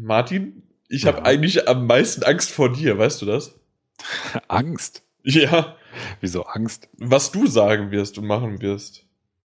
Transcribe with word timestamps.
Martin, 0.00 0.62
ich 0.88 1.06
habe 1.06 1.24
eigentlich 1.24 1.68
am 1.68 1.86
meisten 1.86 2.22
Angst 2.22 2.50
vor 2.50 2.72
dir, 2.72 2.98
weißt 2.98 3.22
du 3.22 3.26
das? 3.26 3.58
Angst? 4.48 5.02
Ja. 5.22 5.76
Wieso 6.20 6.42
Angst? 6.44 6.88
Was 6.98 7.32
du 7.32 7.46
sagen 7.46 7.90
wirst 7.90 8.18
und 8.18 8.26
machen 8.26 8.60
wirst. 8.60 9.06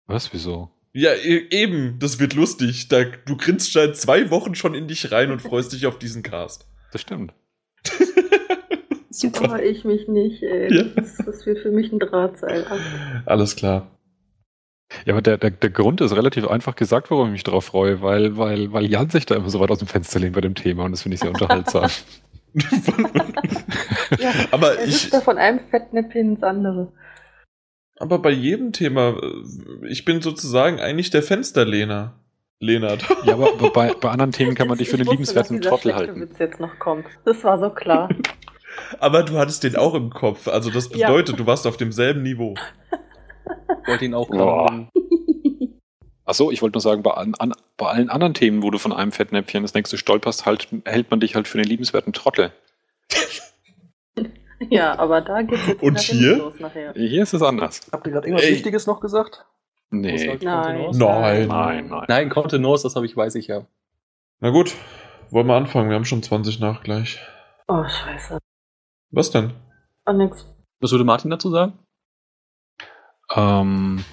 Was, 0.06 0.32
wieso? 0.32 0.70
Ja, 0.92 1.12
e 1.12 1.46
eben, 1.50 1.98
das 1.98 2.18
wird 2.18 2.34
lustig. 2.34 2.88
Da, 2.88 3.04
du 3.04 3.36
grinst 3.36 3.72
seit 3.72 3.96
zwei 3.96 4.30
Wochen 4.30 4.54
schon 4.54 4.74
in 4.74 4.88
dich 4.88 5.10
rein 5.10 5.30
und 5.30 5.40
freust 5.40 5.72
dich 5.72 5.86
auf 5.86 5.98
diesen 5.98 6.22
Cast. 6.22 6.66
Das 6.90 7.00
stimmt. 7.00 7.32
Super. 9.10 9.44
Aber 9.44 9.62
ich 9.62 9.84
mich 9.84 10.08
nicht, 10.08 10.42
ey. 10.42 10.74
Ja. 10.74 10.82
Das, 10.96 11.16
das 11.16 11.46
wird 11.46 11.60
für 11.60 11.70
mich 11.70 11.92
ein 11.92 11.98
Drahtseil. 11.98 12.66
Alles 13.24 13.56
klar. 13.56 13.90
Ja, 15.04 15.14
aber 15.14 15.22
der, 15.22 15.38
der, 15.38 15.50
der 15.50 15.70
Grund 15.70 16.00
ist 16.00 16.14
relativ 16.14 16.46
einfach 16.48 16.76
gesagt, 16.76 17.10
warum 17.10 17.28
ich 17.28 17.32
mich 17.32 17.44
darauf 17.44 17.64
freue, 17.64 18.02
weil, 18.02 18.36
weil, 18.36 18.72
weil 18.72 18.86
Jan 18.86 19.10
sich 19.10 19.26
da 19.26 19.34
immer 19.34 19.50
so 19.50 19.60
weit 19.60 19.70
aus 19.70 19.78
dem 19.78 19.88
Fenster 19.88 20.20
lehnt 20.20 20.34
bei 20.34 20.40
dem 20.40 20.54
Thema 20.54 20.84
und 20.84 20.92
das 20.92 21.02
finde 21.02 21.14
ich 21.14 21.20
sehr 21.20 21.30
unterhaltsam. 21.30 21.90
ja, 24.18 24.32
aber 24.50 24.78
er 24.78 24.86
ich. 24.86 25.10
Da 25.10 25.20
von 25.20 25.38
einem 25.38 25.60
Fettnäpfchen 25.70 26.32
ins 26.32 26.42
andere. 26.42 26.92
Aber 27.98 28.18
bei 28.18 28.30
jedem 28.30 28.72
Thema, 28.72 29.16
äh, 29.22 29.88
ich 29.88 30.04
bin 30.04 30.20
sozusagen 30.20 30.80
eigentlich 30.80 31.10
der 31.10 31.22
Fensterlehner. 31.22 32.18
Lehnert. 32.62 33.04
Ja, 33.24 33.34
aber 33.34 33.70
bei, 33.72 33.92
bei 33.92 34.08
anderen 34.08 34.30
Themen 34.30 34.54
kann 34.54 34.68
man 34.68 34.78
dich 34.78 34.88
für 34.88 34.96
den 34.96 35.08
liebenswerten 35.08 35.60
Trottel 35.60 35.96
halten. 35.96 36.20
Witz 36.20 36.38
jetzt 36.38 36.60
noch 36.60 36.78
kommt. 36.78 37.06
Das 37.24 37.42
war 37.42 37.58
so 37.58 37.70
klar. 37.70 38.08
aber 39.00 39.24
du 39.24 39.36
hattest 39.36 39.64
den 39.64 39.74
auch 39.74 39.94
im 39.94 40.10
Kopf. 40.10 40.46
Also 40.46 40.70
das 40.70 40.88
bedeutet, 40.88 41.30
ja. 41.30 41.36
du 41.36 41.46
warst 41.46 41.66
auf 41.66 41.76
demselben 41.76 42.22
Niveau. 42.22 42.54
Wollte 43.86 44.04
ihn 44.04 44.14
auch 44.14 44.28
gerade. 44.28 44.88
Achso, 46.24 46.50
ich 46.50 46.62
wollte 46.62 46.76
nur 46.76 46.82
sagen, 46.82 47.02
bei, 47.02 47.10
an, 47.12 47.34
bei 47.76 47.88
allen 47.88 48.08
anderen 48.08 48.34
Themen, 48.34 48.62
wo 48.62 48.70
du 48.70 48.78
von 48.78 48.92
einem 48.92 49.12
Fettnäpfchen 49.12 49.62
das 49.62 49.74
nächste 49.74 49.98
stolperst, 49.98 50.46
halt, 50.46 50.68
hält 50.84 51.10
man 51.10 51.20
dich 51.20 51.34
halt 51.34 51.48
für 51.48 51.58
den 51.58 51.66
liebenswerten 51.66 52.12
Trottel. 52.12 52.52
ja, 54.70 54.98
aber 54.98 55.20
da 55.20 55.42
geht's 55.42 55.66
jetzt 55.66 55.82
Und 55.82 55.98
hier? 55.98 56.36
los 56.36 56.60
nachher. 56.60 56.92
Hier 56.94 57.22
ist 57.22 57.34
es 57.34 57.42
anders. 57.42 57.80
Habt 57.90 58.06
ihr 58.06 58.12
gerade 58.12 58.28
irgendwas 58.28 58.46
Ey. 58.46 58.52
Wichtiges 58.52 58.86
noch 58.86 59.00
gesagt? 59.00 59.44
Nee. 59.90 60.38
Nein. 60.40 60.90
Nein. 60.92 61.48
Nein, 61.48 61.88
nein. 61.88 62.04
Nein, 62.08 62.28
Contenance, 62.30 62.84
das 62.84 62.96
habe 62.96 63.04
ich, 63.04 63.16
weiß 63.16 63.34
ich 63.34 63.48
ja. 63.48 63.66
Na 64.40 64.50
gut, 64.50 64.74
wollen 65.30 65.46
wir 65.46 65.54
anfangen? 65.54 65.90
Wir 65.90 65.96
haben 65.96 66.04
schon 66.04 66.22
20 66.22 66.60
nach 66.60 66.82
gleich. 66.82 67.20
Oh, 67.68 67.84
scheiße. 67.84 68.38
Was 69.10 69.30
denn? 69.30 69.52
Oh, 70.06 70.12
nix. 70.12 70.46
Was 70.80 70.92
würde 70.92 71.04
Martin 71.04 71.30
dazu 71.30 71.50
sagen? 71.50 71.78
Ähm. 73.36 74.04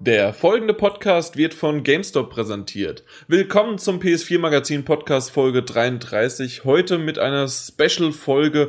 Der 0.00 0.34
folgende 0.34 0.74
Podcast 0.74 1.38
wird 1.38 1.54
von 1.54 1.82
GameStop 1.82 2.28
präsentiert. 2.28 3.04
Willkommen 3.26 3.78
zum 3.78 4.00
PS4 4.00 4.38
Magazin 4.38 4.84
Podcast 4.84 5.30
Folge 5.30 5.62
33. 5.62 6.64
Heute 6.64 6.98
mit 6.98 7.18
einer 7.18 7.48
Special 7.48 8.12
Folge. 8.12 8.68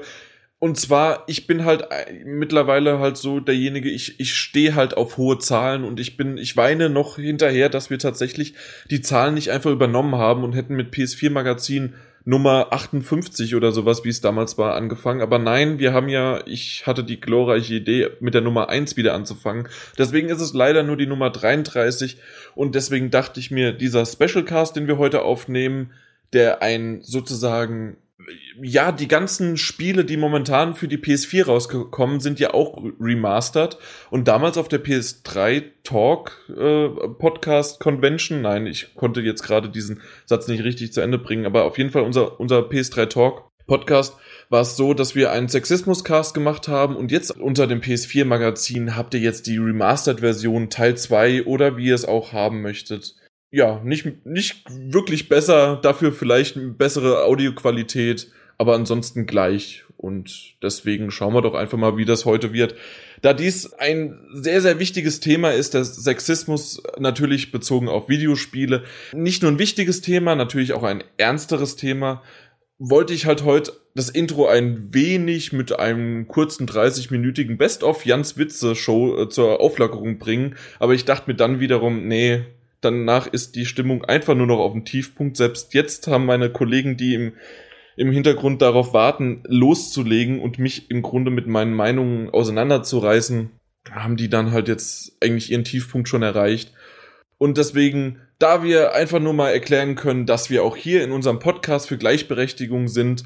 Und 0.66 0.80
zwar, 0.80 1.25
ich 1.27 1.45
bin 1.45 1.63
halt 1.63 1.88
mittlerweile 2.25 2.97
halt 2.97 3.17
so 3.17 3.39
derjenige, 3.39 3.88
ich, 3.88 4.19
ich 4.19 4.33
stehe 4.33 4.73
halt 4.73 4.97
auf 4.97 5.17
hohe 5.17 5.38
Zahlen 5.38 5.83
und 5.83 5.99
ich 5.99 6.17
bin, 6.17 6.39
ich 6.39 6.58
weine 6.58 6.89
noch 6.89 7.17
hinterher, 7.17 7.69
dass 7.69 7.91
wir 7.91 7.99
tatsächlich 7.99 8.55
die 8.89 9.02
Zahlen 9.02 9.36
nicht 9.36 9.52
einfach 9.52 9.69
übernommen 9.69 10.16
haben 10.16 10.43
und 10.43 10.53
hätten 10.53 10.75
mit 10.75 10.91
PS4 10.91 11.30
Magazin 11.30 11.93
Nummer 12.23 12.69
58 12.71 13.53
oder 13.53 13.71
sowas, 13.71 14.03
wie 14.05 14.09
es 14.09 14.21
damals 14.21 14.58
war, 14.58 14.73
angefangen. 14.73 15.21
Aber 15.21 15.38
nein, 15.38 15.77
wir 15.77 15.93
haben 15.93 16.09
ja, 16.09 16.41
ich 16.47 16.88
hatte 16.88 17.03
die 17.03 17.21
glorreiche 17.21 17.75
Idee, 17.75 18.09
mit 18.19 18.33
der 18.33 18.41
Nummer 18.41 18.67
1 18.67 18.97
wieder 18.97 19.13
anzufangen. 19.13 19.67
Deswegen 19.99 20.30
ist 20.30 20.41
es 20.41 20.55
leider 20.55 20.81
nur 20.81 20.97
die 20.97 21.05
Nummer 21.05 21.30
33 21.30 22.17
und 22.55 22.73
deswegen 22.73 23.11
dachte 23.11 23.39
ich 23.39 23.52
mir, 23.52 23.71
dieser 23.71 24.03
Special 24.08 24.43
Cast, 24.43 24.75
den 24.75 24.88
wir 24.88 24.97
heute 24.97 25.21
aufnehmen, 25.21 25.91
der 26.33 26.63
ein 26.63 27.03
sozusagen 27.03 27.97
ja, 28.61 28.91
die 28.91 29.08
ganzen 29.08 29.58
Spiele, 29.58 30.05
die 30.05 30.17
momentan 30.17 30.75
für 30.75 30.87
die 30.87 30.97
PS4 30.97 31.45
rausgekommen 31.45 32.19
sind, 32.19 32.39
ja 32.39 32.53
auch 32.53 32.81
remastered. 32.99 33.77
Und 34.09 34.27
damals 34.27 34.58
auf 34.58 34.67
der 34.67 34.83
PS3 34.83 35.63
Talk 35.83 36.49
äh, 36.49 36.89
Podcast 37.19 37.80
Convention, 37.80 38.41
nein, 38.41 38.65
ich 38.65 38.95
konnte 38.95 39.21
jetzt 39.21 39.43
gerade 39.43 39.69
diesen 39.69 40.02
Satz 40.25 40.47
nicht 40.47 40.64
richtig 40.64 40.93
zu 40.93 41.02
Ende 41.02 41.17
bringen, 41.17 41.45
aber 41.45 41.65
auf 41.65 41.77
jeden 41.77 41.91
Fall 41.91 42.03
unser, 42.03 42.39
unser 42.39 42.59
PS3 42.59 43.08
Talk 43.08 43.52
Podcast 43.67 44.15
war 44.49 44.61
es 44.61 44.75
so, 44.75 44.93
dass 44.93 45.15
wir 45.15 45.31
einen 45.31 45.49
Sexismus-Cast 45.49 46.35
gemacht 46.35 46.67
haben 46.67 46.95
und 46.95 47.11
jetzt 47.11 47.31
unter 47.31 47.65
dem 47.65 47.81
PS4-Magazin 47.81 48.95
habt 48.95 49.15
ihr 49.15 49.19
jetzt 49.19 49.47
die 49.47 49.58
Remastered-Version 49.58 50.69
Teil 50.69 50.95
2 50.95 51.45
oder 51.45 51.75
wie 51.75 51.87
ihr 51.87 51.95
es 51.95 52.05
auch 52.05 52.31
haben 52.31 52.61
möchtet 52.61 53.15
ja, 53.52 53.82
nicht, 53.83 54.26
nicht 54.26 54.64
wirklich 54.70 55.30
besser, 55.30 55.78
dafür 55.82 56.11
vielleicht 56.11 56.58
eine 56.58 56.67
bessere 56.67 57.23
Audioqualität, 57.23 58.32
aber 58.58 58.76
ansonsten 58.76 59.26
gleich. 59.26 59.83
Und 59.98 60.56
deswegen 60.61 61.10
schauen 61.10 61.33
wir 61.33 61.42
doch 61.42 61.54
einfach 61.54 61.78
mal, 61.78 61.98
wie 61.98 62.06
das 62.06 62.26
heute 62.26 62.54
wird. 62.54 62.76
Da 63.22 63.33
dies 63.33 63.73
ein 63.73 64.20
sehr, 64.33 64.61
sehr 64.61 64.78
wichtiges 64.80 65.20
Thema 65.20 65.52
ist, 65.52 65.73
der 65.73 65.86
Sexismus 65.86 66.83
natürlich 67.00 67.52
bezogen 67.52 67.88
auf 67.88 68.10
Videospiele. 68.10 68.83
Nicht 69.14 69.42
nur 69.42 69.52
ein 69.52 69.60
wichtiges 69.60 70.02
Thema, 70.02 70.36
natürlich 70.36 70.73
auch 70.73 70.83
ein 70.83 71.04
ernsteres 71.17 71.76
Thema. 71.76 72.22
Wollte 72.77 73.14
ich 73.14 73.26
halt 73.26 73.44
heute 73.45 73.73
das 73.95 74.10
Intro 74.10 74.48
ein 74.48 74.94
wenig 74.94 75.54
mit 75.54 75.80
einem 75.80 76.27
kurzen 76.27 76.67
30-minütigen 76.67 77.58
Best-of 77.58 78.06
Jans 78.06 78.38
Witze 78.38 78.76
Show 78.76 79.22
äh, 79.22 79.30
zur 79.30 79.62
Auflockerung 79.62 80.20
bringen. 80.20 80.56
Aber 80.80 80.94
ich 80.94 81.06
dachte 81.06 81.32
mir 81.32 81.38
dann 81.38 81.62
wiederum, 81.62 82.08
nee, 82.08 82.44
danach 82.85 83.27
ist 83.27 83.55
die 83.55 83.65
Stimmung 83.65 84.05
einfach 84.05 84.35
nur 84.35 84.47
noch 84.47 84.59
auf 84.59 84.71
dem 84.71 84.85
Tiefpunkt. 84.85 85.35
Selbst 85.35 85.73
jetzt 85.73 86.07
haben 86.07 86.25
meine 86.25 86.51
Kollegen, 86.51 86.95
die 86.95 87.15
im, 87.15 87.33
im 87.97 88.11
Hintergrund 88.11 88.61
darauf 88.61 88.93
warten, 88.93 89.43
loszulegen 89.47 90.39
und 90.39 90.59
mich 90.59 90.89
im 90.91 91.01
Grunde 91.01 91.31
mit 91.31 91.47
meinen 91.47 91.73
Meinungen 91.73 92.29
auseinanderzureißen, 92.29 93.51
haben 93.91 94.15
die 94.15 94.29
dann 94.29 94.51
halt 94.51 94.67
jetzt 94.67 95.17
eigentlich 95.21 95.51
ihren 95.51 95.63
Tiefpunkt 95.63 96.07
schon 96.07 96.21
erreicht. 96.21 96.73
Und 97.37 97.57
deswegen, 97.57 98.21
da 98.39 98.63
wir 98.63 98.93
einfach 98.93 99.19
nur 99.19 99.33
mal 99.33 99.49
erklären 99.49 99.95
können, 99.95 100.25
dass 100.25 100.49
wir 100.49 100.63
auch 100.63 100.77
hier 100.77 101.03
in 101.03 101.11
unserem 101.11 101.39
Podcast 101.39 101.87
für 101.87 101.97
Gleichberechtigung 101.97 102.87
sind, 102.87 103.23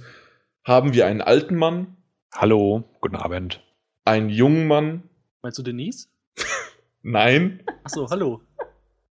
haben 0.63 0.93
wir 0.93 1.05
einen 1.05 1.21
alten 1.21 1.55
Mann. 1.55 1.97
Hallo, 2.33 2.83
guten 3.01 3.15
Abend. 3.15 3.63
Einen 4.05 4.29
jungen 4.29 4.67
Mann. 4.67 5.03
Meinst 5.41 5.59
du 5.59 5.63
Denise? 5.63 6.07
Nein. 7.01 7.63
Achso, 7.83 8.09
hallo 8.09 8.41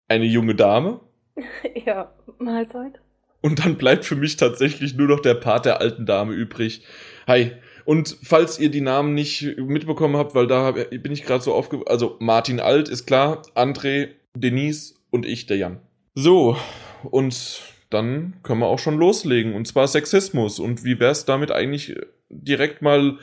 eine 0.08 0.26
junge 0.26 0.56
Dame. 0.56 1.00
Ja, 1.86 2.12
Mahlzeit. 2.40 3.00
Und 3.42 3.64
dann 3.64 3.78
bleibt 3.78 4.06
für 4.06 4.16
mich 4.16 4.38
tatsächlich 4.38 4.96
nur 4.96 5.08
noch 5.08 5.20
der 5.20 5.36
Part 5.36 5.66
der 5.66 5.80
alten 5.80 6.06
Dame 6.06 6.34
übrig. 6.34 6.84
Hi. 7.28 7.52
Und 7.86 8.18
falls 8.24 8.60
ihr 8.60 8.70
die 8.70 8.82
Namen 8.82 9.14
nicht 9.14 9.58
mitbekommen 9.58 10.18
habt, 10.18 10.36
weil 10.36 10.48
da 10.48 10.72
bin 10.72 11.12
ich 11.12 11.24
gerade 11.24 11.44
so 11.44 11.54
aufge... 11.54 11.84
Also 11.86 12.18
Martin 12.20 12.60
Alt 12.60 12.90
ist 12.90 13.06
klar, 13.06 13.44
André, 13.56 14.10
Denise 14.36 14.96
und 15.12 15.26
ich, 15.26 15.46
der 15.46 15.58
Jan. 15.58 15.80
So, 16.16 16.58
und 17.04 17.62
dann 17.90 18.34
können 18.44 18.60
wir 18.60 18.68
auch 18.68 18.80
schon 18.80 18.98
loslegen. 18.98 19.54
Und 19.54 19.68
zwar 19.68 19.88
Sexismus. 19.88 20.60
Und 20.60 20.84
wie 20.84 21.00
wär's 21.00 21.26
damit 21.26 21.52
eigentlich 21.52 21.96
direkt 22.30 22.82
mal 22.82 23.20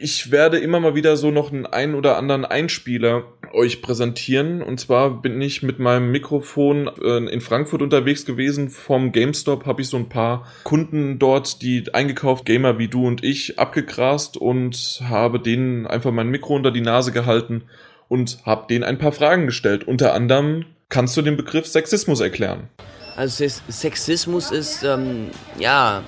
ich 0.00 0.30
werde 0.30 0.58
immer 0.58 0.80
mal 0.80 0.94
wieder 0.94 1.16
so 1.16 1.30
noch 1.30 1.52
einen 1.52 1.66
ein 1.66 1.94
oder 1.94 2.16
anderen 2.16 2.44
Einspieler 2.44 3.24
euch 3.52 3.82
präsentieren. 3.82 4.62
Und 4.62 4.78
zwar 4.80 5.22
bin 5.22 5.40
ich 5.40 5.62
mit 5.62 5.78
meinem 5.78 6.10
Mikrofon 6.10 6.90
äh, 7.02 7.32
in 7.32 7.40
Frankfurt 7.40 7.82
unterwegs 7.82 8.24
gewesen. 8.24 8.70
Vom 8.70 9.12
GameStop 9.12 9.66
habe 9.66 9.82
ich 9.82 9.88
so 9.88 9.96
ein 9.96 10.08
paar 10.08 10.46
Kunden 10.64 11.18
dort, 11.18 11.62
die 11.62 11.92
eingekauft 11.92 12.44
Gamer 12.44 12.78
wie 12.78 12.88
du 12.88 13.06
und 13.06 13.24
ich, 13.24 13.58
abgegrast 13.58 14.36
und 14.36 15.00
habe 15.08 15.40
denen 15.40 15.86
einfach 15.86 16.12
mein 16.12 16.28
Mikro 16.28 16.54
unter 16.54 16.70
die 16.70 16.80
Nase 16.80 17.12
gehalten 17.12 17.64
und 18.08 18.38
habe 18.44 18.66
denen 18.68 18.84
ein 18.84 18.98
paar 18.98 19.12
Fragen 19.12 19.46
gestellt. 19.46 19.84
Unter 19.84 20.14
anderem 20.14 20.64
kannst 20.88 21.16
du 21.16 21.22
den 21.22 21.36
Begriff 21.36 21.66
Sexismus 21.66 22.20
erklären. 22.20 22.68
Also 23.16 23.44
Sexismus 23.68 24.52
ist 24.52 24.84
ähm, 24.84 25.30
ja 25.58 26.04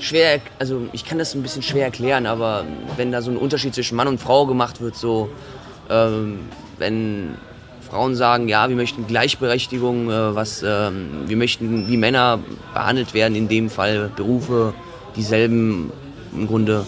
schwer, 0.00 0.40
also 0.58 0.88
ich 0.92 1.04
kann 1.04 1.18
das 1.18 1.34
ein 1.34 1.42
bisschen 1.42 1.62
schwer 1.62 1.84
erklären, 1.84 2.26
aber 2.26 2.64
wenn 2.96 3.12
da 3.12 3.22
so 3.22 3.30
ein 3.30 3.36
Unterschied 3.36 3.74
zwischen 3.74 3.96
Mann 3.96 4.08
und 4.08 4.20
Frau 4.20 4.46
gemacht 4.46 4.80
wird, 4.80 4.96
so 4.96 5.30
ähm, 5.90 6.40
wenn 6.78 7.34
Frauen 7.88 8.14
sagen, 8.14 8.48
ja, 8.48 8.68
wir 8.68 8.76
möchten 8.76 9.06
Gleichberechtigung, 9.06 10.10
äh, 10.10 10.34
was, 10.34 10.62
ähm, 10.62 11.24
wir 11.26 11.36
möchten 11.36 11.88
wie 11.88 11.96
Männer 11.96 12.38
behandelt 12.74 13.14
werden, 13.14 13.34
in 13.34 13.48
dem 13.48 13.70
Fall 13.70 14.10
Berufe, 14.14 14.74
dieselben 15.16 15.90
im 16.34 16.46
Grunde. 16.46 16.84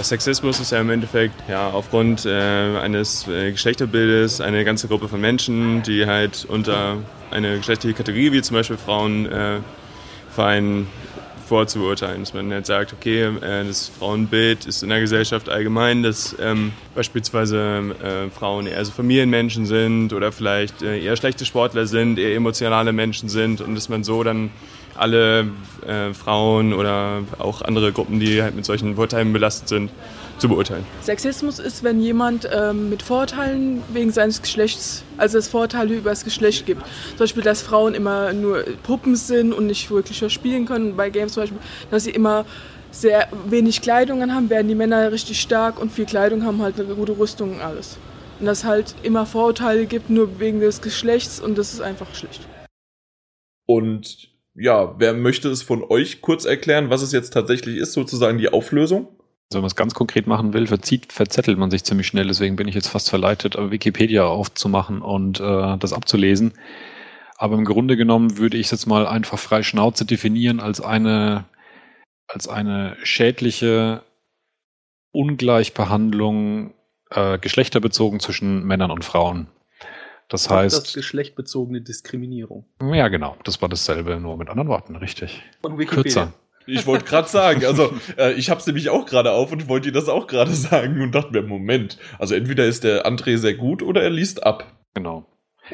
Sexismus 0.00 0.60
ist 0.60 0.72
ja 0.72 0.80
im 0.80 0.90
Endeffekt 0.90 1.34
ja, 1.48 1.68
aufgrund 1.70 2.24
äh, 2.24 2.78
eines 2.78 3.26
äh, 3.28 3.52
Geschlechterbildes 3.52 4.40
eine 4.40 4.64
ganze 4.64 4.88
Gruppe 4.88 5.08
von 5.08 5.20
Menschen, 5.20 5.82
die 5.82 6.06
halt 6.06 6.46
unter 6.48 6.98
eine 7.30 7.58
geschlechtliche 7.58 7.94
Kategorie 7.94 8.32
wie 8.32 8.42
zum 8.42 8.56
Beispiel 8.56 8.76
Frauen 8.76 9.26
äh, 9.26 9.58
fallen, 10.34 10.86
vorzuurteilen, 11.50 12.20
dass 12.20 12.32
man 12.32 12.52
halt 12.52 12.64
sagt, 12.64 12.92
okay, 12.92 13.24
äh, 13.24 13.64
das 13.64 13.90
Frauenbild 13.98 14.66
ist 14.66 14.84
in 14.84 14.88
der 14.88 15.00
Gesellschaft 15.00 15.48
allgemein, 15.48 16.04
dass 16.04 16.36
ähm, 16.40 16.70
beispielsweise 16.94 17.58
äh, 18.00 18.30
Frauen 18.30 18.68
eher 18.68 18.84
so 18.84 18.92
Familienmenschen 18.92 19.66
sind 19.66 20.12
oder 20.12 20.30
vielleicht 20.30 20.80
äh, 20.82 21.02
eher 21.02 21.16
schlechte 21.16 21.44
Sportler 21.44 21.86
sind, 21.86 22.20
eher 22.20 22.36
emotionale 22.36 22.92
Menschen 22.92 23.28
sind 23.28 23.60
und 23.60 23.74
dass 23.74 23.88
man 23.88 24.04
so 24.04 24.22
dann 24.22 24.50
alle 24.94 25.48
äh, 25.84 26.14
Frauen 26.14 26.72
oder 26.72 27.22
auch 27.40 27.62
andere 27.62 27.90
Gruppen, 27.90 28.20
die 28.20 28.40
halt 28.42 28.54
mit 28.54 28.64
solchen 28.64 28.94
Vorteilen 28.94 29.32
belastet 29.32 29.68
sind, 29.68 29.90
zu 30.40 30.48
beurteilen. 30.48 30.84
Sexismus 31.02 31.58
ist, 31.58 31.84
wenn 31.84 32.00
jemand 32.00 32.48
ähm, 32.52 32.90
mit 32.90 33.02
Vorurteilen 33.02 33.82
wegen 33.92 34.10
seines 34.10 34.42
Geschlechts, 34.42 35.04
also 35.16 35.38
es 35.38 35.48
Vorurteile 35.48 35.94
über 35.94 36.10
das 36.10 36.24
Geschlecht 36.24 36.66
gibt. 36.66 36.82
Zum 37.10 37.18
Beispiel, 37.18 37.42
dass 37.42 37.62
Frauen 37.62 37.94
immer 37.94 38.32
nur 38.32 38.64
Puppen 38.82 39.16
sind 39.16 39.52
und 39.52 39.66
nicht 39.66 39.90
wirklich 39.90 40.22
was 40.22 40.32
spielen 40.32 40.66
können. 40.66 40.96
Bei 40.96 41.10
Games 41.10 41.34
zum 41.34 41.44
Beispiel, 41.44 41.58
dass 41.90 42.04
sie 42.04 42.10
immer 42.10 42.44
sehr 42.90 43.28
wenig 43.46 43.82
Kleidung 43.82 44.32
haben, 44.32 44.50
werden 44.50 44.68
die 44.68 44.74
Männer 44.74 45.12
richtig 45.12 45.40
stark 45.40 45.80
und 45.80 45.92
viel 45.92 46.06
Kleidung 46.06 46.44
haben, 46.44 46.60
halt 46.60 46.80
eine 46.80 46.94
gute 46.94 47.16
Rüstung 47.16 47.54
und 47.54 47.60
alles. 47.60 47.98
Und 48.40 48.46
dass 48.46 48.58
es 48.58 48.64
halt 48.64 48.94
immer 49.02 49.26
Vorurteile 49.26 49.86
gibt, 49.86 50.10
nur 50.10 50.40
wegen 50.40 50.60
des 50.60 50.80
Geschlechts 50.80 51.40
und 51.40 51.56
das 51.58 51.74
ist 51.74 51.82
einfach 51.82 52.12
schlecht. 52.14 52.40
Und 53.66 54.30
ja, 54.54 54.96
wer 54.98 55.14
möchte 55.14 55.48
es 55.48 55.62
von 55.62 55.84
euch 55.84 56.20
kurz 56.20 56.44
erklären, 56.44 56.90
was 56.90 57.02
es 57.02 57.12
jetzt 57.12 57.32
tatsächlich 57.32 57.76
ist, 57.76 57.92
sozusagen 57.92 58.38
die 58.38 58.48
Auflösung? 58.48 59.08
Wenn 59.52 59.62
man 59.62 59.66
es 59.66 59.74
ganz 59.74 59.94
konkret 59.94 60.28
machen 60.28 60.52
will, 60.52 60.68
verzieht, 60.68 61.12
verzettelt 61.12 61.58
man 61.58 61.72
sich 61.72 61.82
ziemlich 61.82 62.06
schnell. 62.06 62.28
Deswegen 62.28 62.54
bin 62.54 62.68
ich 62.68 62.74
jetzt 62.76 62.86
fast 62.86 63.10
verleitet, 63.10 63.56
Wikipedia 63.58 64.24
aufzumachen 64.24 65.02
und 65.02 65.40
äh, 65.40 65.76
das 65.76 65.92
abzulesen. 65.92 66.52
Aber 67.36 67.56
im 67.56 67.64
Grunde 67.64 67.96
genommen 67.96 68.38
würde 68.38 68.56
ich 68.58 68.66
es 68.66 68.70
jetzt 68.70 68.86
mal 68.86 69.08
einfach 69.08 69.38
frei 69.38 69.64
Schnauze 69.64 70.04
definieren 70.04 70.60
als 70.60 70.80
eine, 70.80 71.46
als 72.28 72.46
eine 72.46 72.96
schädliche 73.02 74.02
Ungleichbehandlung 75.10 76.72
äh, 77.10 77.38
geschlechterbezogen 77.38 78.20
zwischen 78.20 78.64
Männern 78.64 78.92
und 78.92 79.04
Frauen. 79.04 79.48
Das 80.28 80.48
heißt. 80.48 80.76
Das 80.76 80.92
geschlechtbezogene 80.92 81.80
Diskriminierung. 81.80 82.66
Ja, 82.80 83.08
genau. 83.08 83.36
Das 83.42 83.60
war 83.60 83.68
dasselbe, 83.68 84.20
nur 84.20 84.36
mit 84.36 84.48
anderen 84.48 84.68
Worten, 84.68 84.94
richtig. 84.94 85.42
Von 85.60 85.76
Wikipedia. 85.76 86.02
Kürzer. 86.02 86.32
Ich 86.66 86.86
wollte 86.86 87.04
gerade 87.04 87.28
sagen, 87.28 87.64
also 87.64 87.92
äh, 88.18 88.32
ich 88.34 88.50
habe 88.50 88.60
es 88.60 88.66
nämlich 88.66 88.90
auch 88.90 89.06
gerade 89.06 89.32
auf 89.32 89.52
und 89.52 89.68
wollte 89.68 89.90
dir 89.90 89.98
das 89.98 90.08
auch 90.08 90.26
gerade 90.26 90.52
sagen 90.54 91.00
und 91.02 91.14
dachte 91.14 91.32
mir, 91.32 91.42
Moment, 91.42 91.98
also 92.18 92.34
entweder 92.34 92.66
ist 92.66 92.84
der 92.84 93.06
André 93.06 93.38
sehr 93.38 93.54
gut 93.54 93.82
oder 93.82 94.02
er 94.02 94.10
liest 94.10 94.44
ab. 94.44 94.72
Genau. 94.94 95.26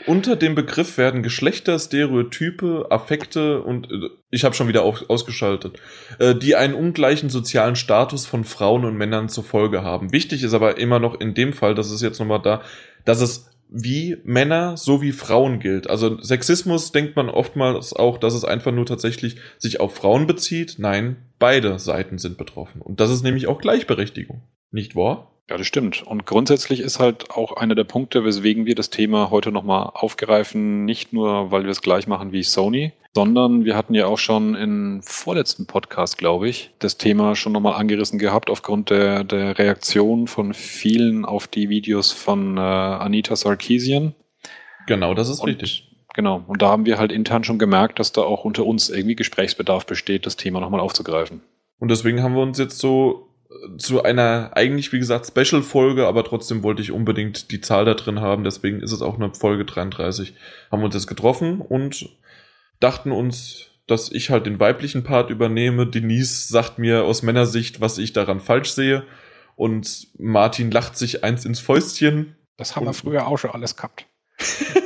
Unter 0.04 0.36
dem 0.36 0.54
Begriff 0.54 0.98
werden 0.98 1.22
Geschlechter, 1.22 1.78
Stereotype, 1.78 2.86
Affekte 2.90 3.62
und 3.62 3.90
äh, 3.90 4.10
ich 4.30 4.44
habe 4.44 4.54
schon 4.54 4.68
wieder 4.68 4.82
auf, 4.82 5.08
ausgeschaltet, 5.08 5.78
äh, 6.18 6.34
die 6.34 6.54
einen 6.54 6.74
ungleichen 6.74 7.30
sozialen 7.30 7.76
Status 7.76 8.26
von 8.26 8.44
Frauen 8.44 8.84
und 8.84 8.96
Männern 8.96 9.28
zur 9.28 9.44
Folge 9.44 9.82
haben. 9.82 10.12
Wichtig 10.12 10.42
ist 10.42 10.54
aber 10.54 10.78
immer 10.78 10.98
noch 10.98 11.18
in 11.18 11.34
dem 11.34 11.52
Fall, 11.52 11.74
das 11.74 11.90
ist 11.90 12.02
jetzt 12.02 12.18
nochmal 12.18 12.42
da, 12.42 12.62
dass 13.04 13.20
es 13.20 13.50
wie 13.68 14.18
Männer 14.24 14.76
so 14.76 15.02
wie 15.02 15.12
Frauen 15.12 15.58
gilt. 15.58 15.88
Also 15.88 16.20
Sexismus 16.22 16.92
denkt 16.92 17.16
man 17.16 17.28
oftmals 17.28 17.92
auch, 17.92 18.18
dass 18.18 18.34
es 18.34 18.44
einfach 18.44 18.72
nur 18.72 18.86
tatsächlich 18.86 19.36
sich 19.58 19.80
auf 19.80 19.94
Frauen 19.94 20.26
bezieht. 20.26 20.76
Nein, 20.78 21.16
beide 21.38 21.78
Seiten 21.78 22.18
sind 22.18 22.38
betroffen. 22.38 22.80
Und 22.80 23.00
das 23.00 23.10
ist 23.10 23.22
nämlich 23.22 23.46
auch 23.46 23.60
Gleichberechtigung. 23.60 24.42
Nicht 24.70 24.96
wahr? 24.96 25.35
Ja, 25.48 25.56
das 25.56 25.66
stimmt. 25.66 26.02
Und 26.02 26.26
grundsätzlich 26.26 26.80
ist 26.80 26.98
halt 26.98 27.30
auch 27.30 27.52
einer 27.56 27.76
der 27.76 27.84
Punkte, 27.84 28.24
weswegen 28.24 28.66
wir 28.66 28.74
das 28.74 28.90
Thema 28.90 29.30
heute 29.30 29.52
nochmal 29.52 29.90
aufgreifen, 29.94 30.84
nicht 30.84 31.12
nur, 31.12 31.52
weil 31.52 31.62
wir 31.62 31.70
es 31.70 31.82
gleich 31.82 32.08
machen 32.08 32.32
wie 32.32 32.42
Sony, 32.42 32.92
sondern 33.14 33.64
wir 33.64 33.76
hatten 33.76 33.94
ja 33.94 34.06
auch 34.06 34.18
schon 34.18 34.56
im 34.56 35.02
vorletzten 35.04 35.66
Podcast, 35.66 36.18
glaube 36.18 36.48
ich, 36.48 36.72
das 36.80 36.98
Thema 36.98 37.36
schon 37.36 37.52
nochmal 37.52 37.74
angerissen 37.74 38.18
gehabt 38.18 38.50
aufgrund 38.50 38.90
der, 38.90 39.22
der 39.22 39.56
Reaktion 39.56 40.26
von 40.26 40.52
vielen 40.52 41.24
auf 41.24 41.46
die 41.46 41.68
Videos 41.68 42.10
von 42.10 42.56
äh, 42.56 42.60
Anita 42.60 43.36
Sarkeesian. 43.36 44.14
Genau, 44.88 45.14
das 45.14 45.28
ist 45.28 45.40
Und- 45.40 45.48
richtig. 45.50 45.84
Genau. 46.14 46.42
Und 46.46 46.62
da 46.62 46.68
haben 46.70 46.86
wir 46.86 46.96
halt 46.96 47.12
intern 47.12 47.44
schon 47.44 47.58
gemerkt, 47.58 47.98
dass 47.98 48.10
da 48.10 48.22
auch 48.22 48.44
unter 48.44 48.64
uns 48.64 48.88
irgendwie 48.88 49.16
Gesprächsbedarf 49.16 49.84
besteht, 49.84 50.24
das 50.24 50.36
Thema 50.36 50.60
nochmal 50.60 50.80
aufzugreifen. 50.80 51.42
Und 51.78 51.90
deswegen 51.90 52.22
haben 52.22 52.34
wir 52.34 52.40
uns 52.42 52.58
jetzt 52.58 52.78
so 52.78 53.25
zu 53.78 54.02
einer 54.02 54.50
eigentlich, 54.54 54.92
wie 54.92 54.98
gesagt, 54.98 55.26
Special-Folge, 55.26 56.06
aber 56.06 56.24
trotzdem 56.24 56.62
wollte 56.62 56.82
ich 56.82 56.92
unbedingt 56.92 57.50
die 57.50 57.60
Zahl 57.60 57.84
da 57.84 57.94
drin 57.94 58.20
haben. 58.20 58.44
Deswegen 58.44 58.80
ist 58.80 58.92
es 58.92 59.02
auch 59.02 59.16
eine 59.16 59.34
Folge 59.34 59.64
33. 59.64 60.34
Haben 60.70 60.80
wir 60.80 60.86
uns 60.86 60.94
jetzt 60.94 61.06
getroffen 61.06 61.60
und 61.60 62.08
dachten 62.80 63.12
uns, 63.12 63.70
dass 63.86 64.10
ich 64.10 64.30
halt 64.30 64.46
den 64.46 64.60
weiblichen 64.60 65.04
Part 65.04 65.30
übernehme. 65.30 65.86
Denise 65.86 66.48
sagt 66.48 66.78
mir 66.78 67.04
aus 67.04 67.22
Männersicht, 67.22 67.80
was 67.80 67.98
ich 67.98 68.12
daran 68.12 68.40
falsch 68.40 68.70
sehe. 68.70 69.04
Und 69.54 70.08
Martin 70.18 70.70
lacht 70.70 70.96
sich 70.96 71.24
eins 71.24 71.44
ins 71.44 71.60
Fäustchen. 71.60 72.36
Das 72.56 72.76
haben 72.76 72.86
wir 72.86 72.92
früher 72.92 73.26
auch 73.26 73.38
schon 73.38 73.50
alles 73.50 73.76
gehabt. 73.76 74.06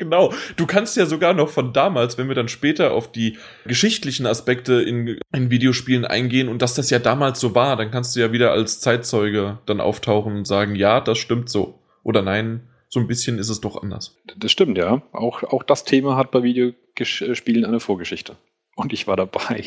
Genau. 0.00 0.32
Du 0.56 0.66
kannst 0.66 0.96
ja 0.96 1.04
sogar 1.04 1.34
noch 1.34 1.50
von 1.50 1.74
damals, 1.74 2.16
wenn 2.16 2.28
wir 2.28 2.34
dann 2.34 2.48
später 2.48 2.92
auf 2.92 3.12
die 3.12 3.36
geschichtlichen 3.66 4.24
Aspekte 4.24 4.80
in, 4.80 5.20
in 5.30 5.50
Videospielen 5.50 6.06
eingehen 6.06 6.48
und 6.48 6.62
dass 6.62 6.72
das 6.72 6.88
ja 6.88 6.98
damals 6.98 7.38
so 7.38 7.54
war, 7.54 7.76
dann 7.76 7.90
kannst 7.90 8.16
du 8.16 8.20
ja 8.20 8.32
wieder 8.32 8.50
als 8.50 8.80
Zeitzeuge 8.80 9.58
dann 9.66 9.78
auftauchen 9.82 10.34
und 10.36 10.46
sagen, 10.46 10.74
ja, 10.74 11.02
das 11.02 11.18
stimmt 11.18 11.50
so. 11.50 11.82
Oder 12.02 12.22
nein, 12.22 12.66
so 12.88 12.98
ein 12.98 13.08
bisschen 13.08 13.38
ist 13.38 13.50
es 13.50 13.60
doch 13.60 13.82
anders. 13.82 14.16
Das 14.38 14.50
stimmt, 14.50 14.78
ja. 14.78 15.02
Auch, 15.12 15.42
auch 15.42 15.62
das 15.62 15.84
Thema 15.84 16.16
hat 16.16 16.30
bei 16.30 16.42
Videospielen 16.42 17.66
eine 17.66 17.78
Vorgeschichte. 17.78 18.36
Und 18.76 18.94
ich 18.94 19.06
war 19.06 19.18
dabei. 19.18 19.64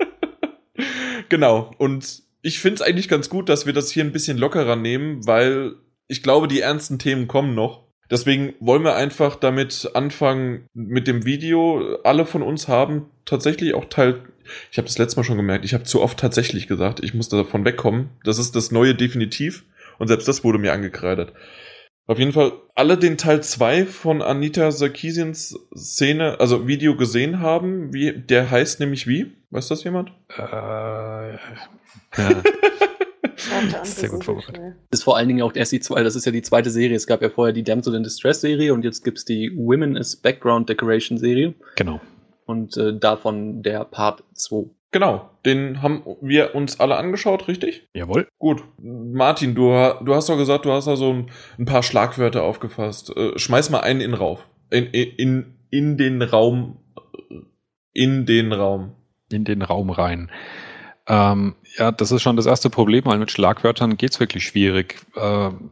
genau. 1.30 1.70
Und 1.78 2.22
ich 2.42 2.58
finde 2.60 2.74
es 2.74 2.82
eigentlich 2.82 3.08
ganz 3.08 3.30
gut, 3.30 3.48
dass 3.48 3.64
wir 3.64 3.72
das 3.72 3.90
hier 3.90 4.04
ein 4.04 4.12
bisschen 4.12 4.36
lockerer 4.36 4.76
nehmen, 4.76 5.26
weil 5.26 5.76
ich 6.08 6.22
glaube, 6.22 6.46
die 6.46 6.60
ernsten 6.60 6.98
Themen 6.98 7.26
kommen 7.26 7.54
noch. 7.54 7.90
Deswegen 8.12 8.52
wollen 8.60 8.84
wir 8.84 8.94
einfach 8.94 9.36
damit 9.36 9.90
anfangen 9.94 10.66
mit 10.74 11.08
dem 11.08 11.24
Video. 11.24 11.96
Alle 12.04 12.26
von 12.26 12.42
uns 12.42 12.68
haben 12.68 13.06
tatsächlich 13.24 13.72
auch 13.72 13.86
Teil. 13.86 14.20
Ich 14.70 14.76
habe 14.76 14.86
das 14.86 14.98
letzte 14.98 15.18
Mal 15.18 15.24
schon 15.24 15.38
gemerkt, 15.38 15.64
ich 15.64 15.72
habe 15.72 15.84
zu 15.84 16.02
oft 16.02 16.18
tatsächlich 16.18 16.66
gesagt, 16.66 17.02
ich 17.02 17.14
muss 17.14 17.30
davon 17.30 17.64
wegkommen. 17.64 18.10
Das 18.22 18.38
ist 18.38 18.54
das 18.54 18.70
neue 18.70 18.94
Definitiv. 18.94 19.64
Und 19.98 20.08
selbst 20.08 20.28
das 20.28 20.44
wurde 20.44 20.58
mir 20.58 20.74
angekreidet. 20.74 21.32
Auf 22.06 22.18
jeden 22.18 22.32
Fall 22.32 22.52
alle 22.74 22.98
den 22.98 23.16
Teil 23.16 23.42
2 23.42 23.86
von 23.86 24.20
Anita 24.20 24.70
Sarkeesians 24.72 25.58
Szene, 25.74 26.38
also 26.38 26.66
Video 26.66 26.96
gesehen 26.96 27.40
haben. 27.40 27.94
Wie, 27.94 28.12
der 28.12 28.50
heißt 28.50 28.78
nämlich 28.80 29.06
wie? 29.06 29.32
Weiß 29.48 29.68
das 29.68 29.84
jemand? 29.84 30.12
äh, 30.36 30.42
ja. 31.32 31.38
Sehr 33.84 34.08
gut 34.08 34.24
vorbereitet. 34.24 34.56
schnell. 34.56 34.76
ist 34.90 35.04
vor 35.04 35.16
allen 35.16 35.28
Dingen 35.28 35.42
auch 35.42 35.54
erst 35.54 35.72
die 35.72 35.80
zwei, 35.80 36.02
das 36.02 36.16
ist 36.16 36.24
ja 36.26 36.32
die 36.32 36.42
zweite 36.42 36.70
Serie. 36.70 36.96
Es 36.96 37.06
gab 37.06 37.22
ja 37.22 37.30
vorher 37.30 37.52
die 37.52 37.62
Damsel 37.64 37.94
in 37.94 38.02
Distress 38.02 38.40
Serie 38.40 38.72
und 38.74 38.84
jetzt 38.84 39.04
gibt's 39.04 39.24
die 39.24 39.52
Women 39.56 39.96
as 39.96 40.16
Background 40.16 40.68
Decoration 40.68 41.18
Serie 41.18 41.54
Genau. 41.76 42.00
und 42.46 42.76
äh, 42.76 42.96
davon 42.98 43.62
der 43.62 43.84
Part 43.84 44.24
2. 44.34 44.70
Genau, 44.94 45.30
den 45.46 45.80
haben 45.80 46.02
wir 46.20 46.54
uns 46.54 46.78
alle 46.78 46.96
angeschaut, 46.96 47.48
richtig? 47.48 47.88
Jawohl. 47.94 48.28
Gut. 48.38 48.62
Martin, 48.78 49.54
du, 49.54 49.70
du 50.04 50.14
hast 50.14 50.28
doch 50.28 50.36
gesagt, 50.36 50.66
du 50.66 50.72
hast 50.72 50.86
da 50.86 50.96
so 50.96 51.10
ein, 51.14 51.30
ein 51.58 51.64
paar 51.64 51.82
Schlagwörter 51.82 52.42
aufgefasst. 52.42 53.10
Äh, 53.16 53.38
schmeiß 53.38 53.70
mal 53.70 53.80
einen 53.80 54.02
in 54.02 54.12
Raum. 54.12 54.36
In, 54.70 54.84
in, 54.88 55.08
in, 55.16 55.54
in 55.70 55.96
den 55.96 56.20
Raum. 56.20 56.76
In 57.94 58.26
den 58.26 58.52
Raum. 58.52 58.92
In 59.30 59.44
den 59.44 59.62
Raum 59.62 59.88
rein. 59.90 60.30
Ähm, 61.08 61.54
ja, 61.76 61.92
das 61.92 62.12
ist 62.12 62.22
schon 62.22 62.36
das 62.36 62.46
erste 62.46 62.70
Problem, 62.70 63.04
weil 63.04 63.18
mit 63.18 63.30
Schlagwörtern 63.30 63.96
geht's 63.96 64.20
wirklich 64.20 64.44
schwierig. 64.44 65.00
Ähm, 65.16 65.70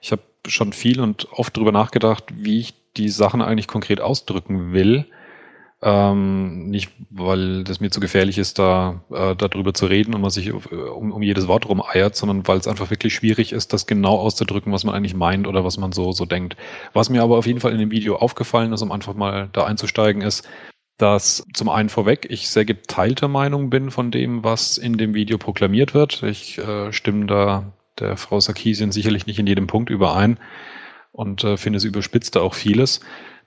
ich 0.00 0.12
habe 0.12 0.22
schon 0.46 0.72
viel 0.72 1.00
und 1.00 1.28
oft 1.32 1.56
drüber 1.56 1.72
nachgedacht, 1.72 2.24
wie 2.34 2.60
ich 2.60 2.74
die 2.96 3.08
Sachen 3.08 3.42
eigentlich 3.42 3.68
konkret 3.68 4.00
ausdrücken 4.00 4.72
will. 4.72 5.06
Ähm, 5.84 6.68
nicht, 6.70 6.90
weil 7.10 7.64
das 7.64 7.80
mir 7.80 7.90
zu 7.90 7.98
gefährlich 7.98 8.38
ist, 8.38 8.60
da 8.60 9.00
äh, 9.10 9.34
darüber 9.34 9.74
zu 9.74 9.86
reden 9.86 10.14
und 10.14 10.20
man 10.20 10.30
sich 10.30 10.52
auf- 10.52 10.70
um, 10.70 11.10
um 11.10 11.22
jedes 11.22 11.48
Wort 11.48 11.68
rumeiert, 11.68 12.14
sondern 12.14 12.46
weil 12.46 12.58
es 12.58 12.68
einfach 12.68 12.90
wirklich 12.90 13.12
schwierig 13.14 13.52
ist, 13.52 13.72
das 13.72 13.86
genau 13.88 14.16
auszudrücken, 14.16 14.72
was 14.72 14.84
man 14.84 14.94
eigentlich 14.94 15.14
meint 15.14 15.48
oder 15.48 15.64
was 15.64 15.78
man 15.78 15.90
so, 15.90 16.12
so 16.12 16.24
denkt. 16.24 16.56
Was 16.92 17.10
mir 17.10 17.22
aber 17.22 17.36
auf 17.36 17.46
jeden 17.46 17.58
Fall 17.58 17.72
in 17.72 17.78
dem 17.78 17.90
Video 17.90 18.14
aufgefallen 18.16 18.72
ist, 18.72 18.82
um 18.82 18.92
einfach 18.92 19.14
mal 19.14 19.48
da 19.52 19.64
einzusteigen, 19.64 20.22
ist, 20.22 20.48
dass 20.98 21.44
zum 21.52 21.68
einen 21.68 21.88
vorweg 21.88 22.26
ich 22.30 22.48
sehr 22.48 22.64
geteilter 22.64 23.28
Meinung 23.28 23.70
bin 23.70 23.90
von 23.90 24.10
dem, 24.10 24.44
was 24.44 24.78
in 24.78 24.98
dem 24.98 25.14
Video 25.14 25.38
proklamiert 25.38 25.94
wird. 25.94 26.22
Ich 26.22 26.58
äh, 26.58 26.92
stimme 26.92 27.26
da 27.26 27.72
der 27.98 28.16
Frau 28.16 28.40
Sarkisian 28.40 28.92
sicherlich 28.92 29.26
nicht 29.26 29.38
in 29.38 29.46
jedem 29.46 29.66
Punkt 29.66 29.90
überein 29.90 30.38
und 31.12 31.44
äh, 31.44 31.56
finde, 31.56 31.80
sie 31.80 31.88
überspitzt 31.88 32.36
da 32.36 32.40
auch 32.40 32.54
vieles. 32.54 33.00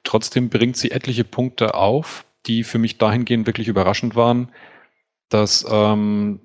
Trotzdem 0.04 0.50
bringt 0.50 0.78
sie 0.78 0.92
etliche 0.92 1.24
Punkte 1.24 1.74
auf, 1.74 2.26
die 2.46 2.64
für 2.64 2.78
mich 2.78 2.98
dahingehend 2.98 3.48
wirklich 3.48 3.68
überraschend 3.68 4.16
waren, 4.16 4.50
dass, 5.30 5.66
ähm, 5.70 6.40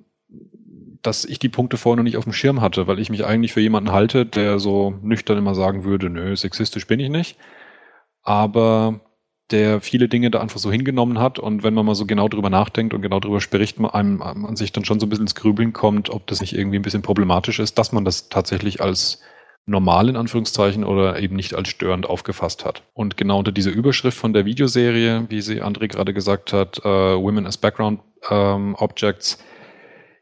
dass 1.03 1.25
ich 1.25 1.39
die 1.39 1.51
Punkte 1.51 1.77
vorher 1.77 1.97
noch 1.97 2.05
nicht 2.05 2.17
auf 2.17 2.25
dem 2.25 2.33
Schirm 2.33 2.61
hatte, 2.61 2.87
weil 2.87 2.99
ich 2.99 3.11
mich 3.11 3.25
eigentlich 3.25 3.53
für 3.53 3.61
jemanden 3.61 3.93
halte, 3.93 4.25
der 4.25 4.59
so 4.59 4.95
nüchtern 5.03 5.39
immer 5.39 5.55
sagen 5.55 5.85
würde, 5.85 6.09
nö, 6.09 6.35
sexistisch 6.37 6.87
bin 6.87 7.01
ich 7.01 7.11
nicht. 7.11 7.37
Aber 8.23 9.01
der 9.51 9.81
viele 9.81 10.09
Dinge 10.09 10.31
da 10.31 10.41
einfach 10.41 10.59
so 10.59 10.71
hingenommen 10.71 11.19
hat. 11.19 11.39
Und 11.39 11.63
wenn 11.63 11.75
man 11.75 11.87
mal 11.87 11.95
so 11.95 12.07
genau 12.07 12.29
drüber 12.29 12.51
nachdenkt 12.51 12.95
und 12.95 13.03
genau 13.03 13.21
drüber 13.21 13.41
spricht, 13.41 13.79
man, 13.79 13.91
einem, 13.91 14.17
man 14.19 14.57
sich 14.57 14.73
dann 14.73 14.85
schon 14.85 15.01
so 15.01 15.07
ein 15.07 15.09
bisschen 15.09 15.25
ins 15.25 15.35
Grübeln 15.35 15.73
kommt, 15.73 16.11
ob 16.11 16.27
das 16.27 16.41
nicht 16.41 16.57
irgendwie 16.57 16.79
ein 16.79 16.83
bisschen 16.83 17.03
problematisch 17.03 17.59
ist, 17.59 17.79
dass 17.79 17.93
man 17.93 18.05
das 18.05 18.29
tatsächlich 18.29 18.81
als 18.81 19.21
normal 19.67 20.09
in 20.09 20.17
Anführungszeichen 20.17 20.85
oder 20.85 21.21
eben 21.21 21.37
nicht 21.37 21.55
als 21.55 21.69
störend 21.69 22.07
aufgefasst 22.07 22.65
hat. 22.65 22.83
Und 22.93 23.17
genau 23.17 23.39
unter 23.39 23.53
dieser 23.53 23.71
Überschrift 23.71 24.19
von 24.19 24.33
der 24.33 24.45
Videoserie, 24.45 25.27
wie 25.29 25.41
sie 25.41 25.63
André 25.63 25.89
gerade 25.89 26.15
gesagt 26.15 26.53
hat, 26.53 26.79
äh, 26.85 26.89
Women 26.89 27.47
as 27.47 27.59
Background 27.59 28.01
ähm, 28.31 28.75
Objects, 28.77 29.43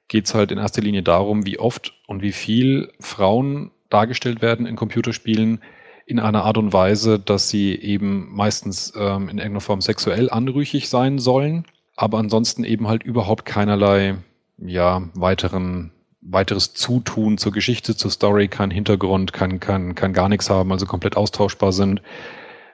geht 0.08 0.26
es 0.26 0.34
halt 0.34 0.50
in 0.50 0.58
erster 0.58 0.82
Linie 0.82 1.02
darum, 1.02 1.46
wie 1.46 1.58
oft 1.58 1.94
und 2.06 2.22
wie 2.22 2.32
viel 2.32 2.92
Frauen 3.00 3.70
dargestellt 3.90 4.42
werden 4.42 4.66
in 4.66 4.76
Computerspielen 4.76 5.60
in 6.08 6.18
einer 6.18 6.44
Art 6.44 6.56
und 6.56 6.72
Weise, 6.72 7.18
dass 7.18 7.50
sie 7.50 7.74
eben 7.74 8.34
meistens 8.34 8.94
ähm, 8.96 9.28
in 9.28 9.36
irgendeiner 9.36 9.60
Form 9.60 9.82
sexuell 9.82 10.30
anrüchig 10.30 10.88
sein 10.88 11.18
sollen, 11.18 11.66
aber 11.96 12.16
ansonsten 12.16 12.64
eben 12.64 12.88
halt 12.88 13.02
überhaupt 13.02 13.44
keinerlei 13.44 14.16
ja, 14.56 15.02
weiteren 15.14 15.92
weiteres 16.20 16.74
Zutun 16.74 17.38
zur 17.38 17.52
Geschichte, 17.52 17.94
zur 17.94 18.10
Story, 18.10 18.48
kein 18.48 18.70
Hintergrund, 18.70 19.32
kann, 19.32 19.60
kann, 19.60 19.94
kann 19.94 20.12
gar 20.12 20.28
nichts 20.28 20.50
haben, 20.50 20.72
also 20.72 20.86
komplett 20.86 21.16
austauschbar 21.16 21.72
sind, 21.72 22.02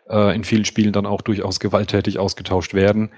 äh, 0.08 0.34
in 0.34 0.44
vielen 0.44 0.64
Spielen 0.64 0.92
dann 0.92 1.06
auch 1.06 1.20
durchaus 1.20 1.60
gewalttätig 1.60 2.18
ausgetauscht 2.18 2.72
werden. 2.74 3.10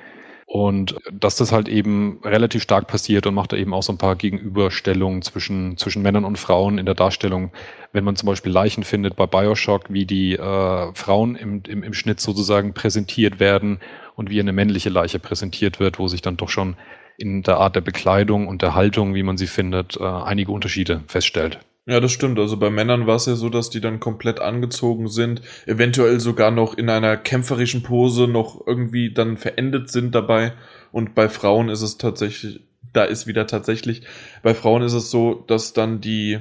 Und 0.46 0.94
dass 1.12 1.34
das 1.34 1.50
halt 1.50 1.68
eben 1.68 2.20
relativ 2.22 2.62
stark 2.62 2.86
passiert 2.86 3.26
und 3.26 3.34
macht 3.34 3.52
da 3.52 3.56
eben 3.56 3.74
auch 3.74 3.82
so 3.82 3.92
ein 3.92 3.98
paar 3.98 4.14
Gegenüberstellungen 4.14 5.20
zwischen, 5.22 5.76
zwischen 5.76 6.02
Männern 6.02 6.24
und 6.24 6.38
Frauen 6.38 6.78
in 6.78 6.86
der 6.86 6.94
Darstellung. 6.94 7.50
Wenn 7.92 8.04
man 8.04 8.14
zum 8.14 8.28
Beispiel 8.28 8.52
Leichen 8.52 8.84
findet 8.84 9.16
bei 9.16 9.26
Bioshock, 9.26 9.86
wie 9.88 10.06
die 10.06 10.34
äh, 10.34 10.94
Frauen 10.94 11.34
im, 11.34 11.62
im, 11.66 11.82
im 11.82 11.92
Schnitt 11.92 12.20
sozusagen 12.20 12.74
präsentiert 12.74 13.40
werden 13.40 13.80
und 14.14 14.30
wie 14.30 14.38
eine 14.38 14.52
männliche 14.52 14.88
Leiche 14.88 15.18
präsentiert 15.18 15.80
wird, 15.80 15.98
wo 15.98 16.06
sich 16.06 16.22
dann 16.22 16.36
doch 16.36 16.48
schon 16.48 16.76
in 17.18 17.42
der 17.42 17.56
Art 17.56 17.74
der 17.74 17.80
Bekleidung 17.80 18.46
und 18.46 18.62
der 18.62 18.76
Haltung, 18.76 19.14
wie 19.14 19.24
man 19.24 19.36
sie 19.36 19.48
findet, 19.48 19.96
äh, 19.96 20.04
einige 20.04 20.52
Unterschiede 20.52 21.02
feststellt. 21.08 21.58
Ja, 21.88 22.00
das 22.00 22.10
stimmt. 22.10 22.38
Also 22.40 22.56
bei 22.56 22.68
Männern 22.68 23.06
war 23.06 23.14
es 23.14 23.26
ja 23.26 23.36
so, 23.36 23.48
dass 23.48 23.70
die 23.70 23.80
dann 23.80 24.00
komplett 24.00 24.40
angezogen 24.40 25.08
sind, 25.08 25.40
eventuell 25.66 26.18
sogar 26.18 26.50
noch 26.50 26.76
in 26.76 26.90
einer 26.90 27.16
kämpferischen 27.16 27.84
Pose 27.84 28.26
noch 28.26 28.66
irgendwie 28.66 29.12
dann 29.14 29.36
verendet 29.36 29.88
sind 29.90 30.12
dabei. 30.14 30.52
Und 30.90 31.14
bei 31.14 31.28
Frauen 31.28 31.68
ist 31.68 31.82
es 31.82 31.96
tatsächlich, 31.96 32.60
da 32.92 33.04
ist 33.04 33.28
wieder 33.28 33.46
tatsächlich, 33.46 34.02
bei 34.42 34.52
Frauen 34.52 34.82
ist 34.82 34.94
es 34.94 35.10
so, 35.12 35.34
dass 35.46 35.74
dann 35.74 36.00
die 36.00 36.40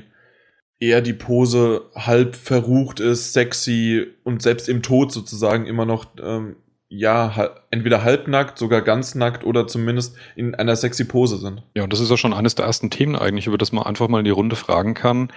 eher 0.80 1.02
die 1.02 1.14
Pose 1.14 1.84
halb 1.94 2.36
verrucht 2.36 3.00
ist, 3.00 3.34
sexy 3.34 4.08
und 4.24 4.42
selbst 4.42 4.68
im 4.68 4.82
Tod 4.82 5.12
sozusagen 5.12 5.68
immer 5.68 5.86
noch 5.86 6.08
ähm, 6.22 6.56
ja, 6.98 7.50
entweder 7.72 8.04
halbnackt, 8.04 8.58
sogar 8.58 8.82
ganz 8.82 9.16
nackt 9.16 9.44
oder 9.44 9.68
zumindest 9.68 10.16
in 10.36 10.56
einer 10.56 10.76
sexy 10.76 11.06
Pose 11.06 11.38
sind. 11.38 11.64
Ja, 11.76 11.84
und 11.84 11.94
das 11.94 12.00
ist 12.00 12.10
ja 12.10 12.18
schon 12.18 12.34
eines 12.34 12.56
der 12.56 12.66
ersten 12.66 12.90
Themen 12.90 13.16
eigentlich, 13.16 13.48
über 13.48 13.58
das 13.58 13.72
man 13.72 13.86
einfach 13.86 14.08
mal 14.08 14.20
in 14.20 14.26
die 14.26 14.32
Runde 14.32 14.56
fragen 14.56 14.94
kann. 14.94 15.32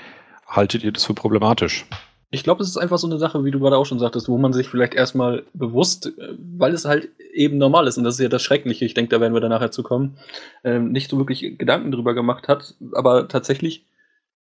Haltet 0.47 0.85
ihr 0.85 0.93
das 0.93 1.05
für 1.05 1.15
problematisch? 1.15 1.87
Ich 2.31 2.45
glaube, 2.45 2.63
es 2.63 2.69
ist 2.69 2.77
einfach 2.77 2.99
so 2.99 3.07
eine 3.07 3.19
Sache, 3.19 3.45
wie 3.45 3.51
du 3.51 3.59
gerade 3.59 3.77
auch 3.77 3.87
schon 3.87 3.99
sagtest, 3.99 4.29
wo 4.29 4.37
man 4.37 4.53
sich 4.53 4.69
vielleicht 4.69 4.95
erstmal 4.95 5.45
bewusst, 5.55 6.07
äh, 6.07 6.35
weil 6.39 6.75
es 6.75 6.85
halt 6.85 7.09
eben 7.33 7.59
normal 7.59 7.87
ist, 7.87 7.99
und 7.99 8.05
das 8.05 8.15
ist 8.15 8.21
ja 8.21 8.29
das 8.29 8.43
Schreckliche, 8.43 8.85
ich 8.85 8.95
denke, 8.95 9.11
da 9.11 9.21
werden 9.21 9.35
wir 9.35 9.41
dann 9.41 9.51
nachher 9.51 9.71
zu 9.71 9.83
kommen, 9.83 10.19
ähm, 10.65 10.93
nicht 10.93 11.11
so 11.11 11.19
wirklich 11.19 11.59
Gedanken 11.59 11.91
drüber 11.91 12.15
gemacht 12.15 12.49
hat. 12.49 12.75
Aber 12.93 13.29
tatsächlich, 13.29 13.87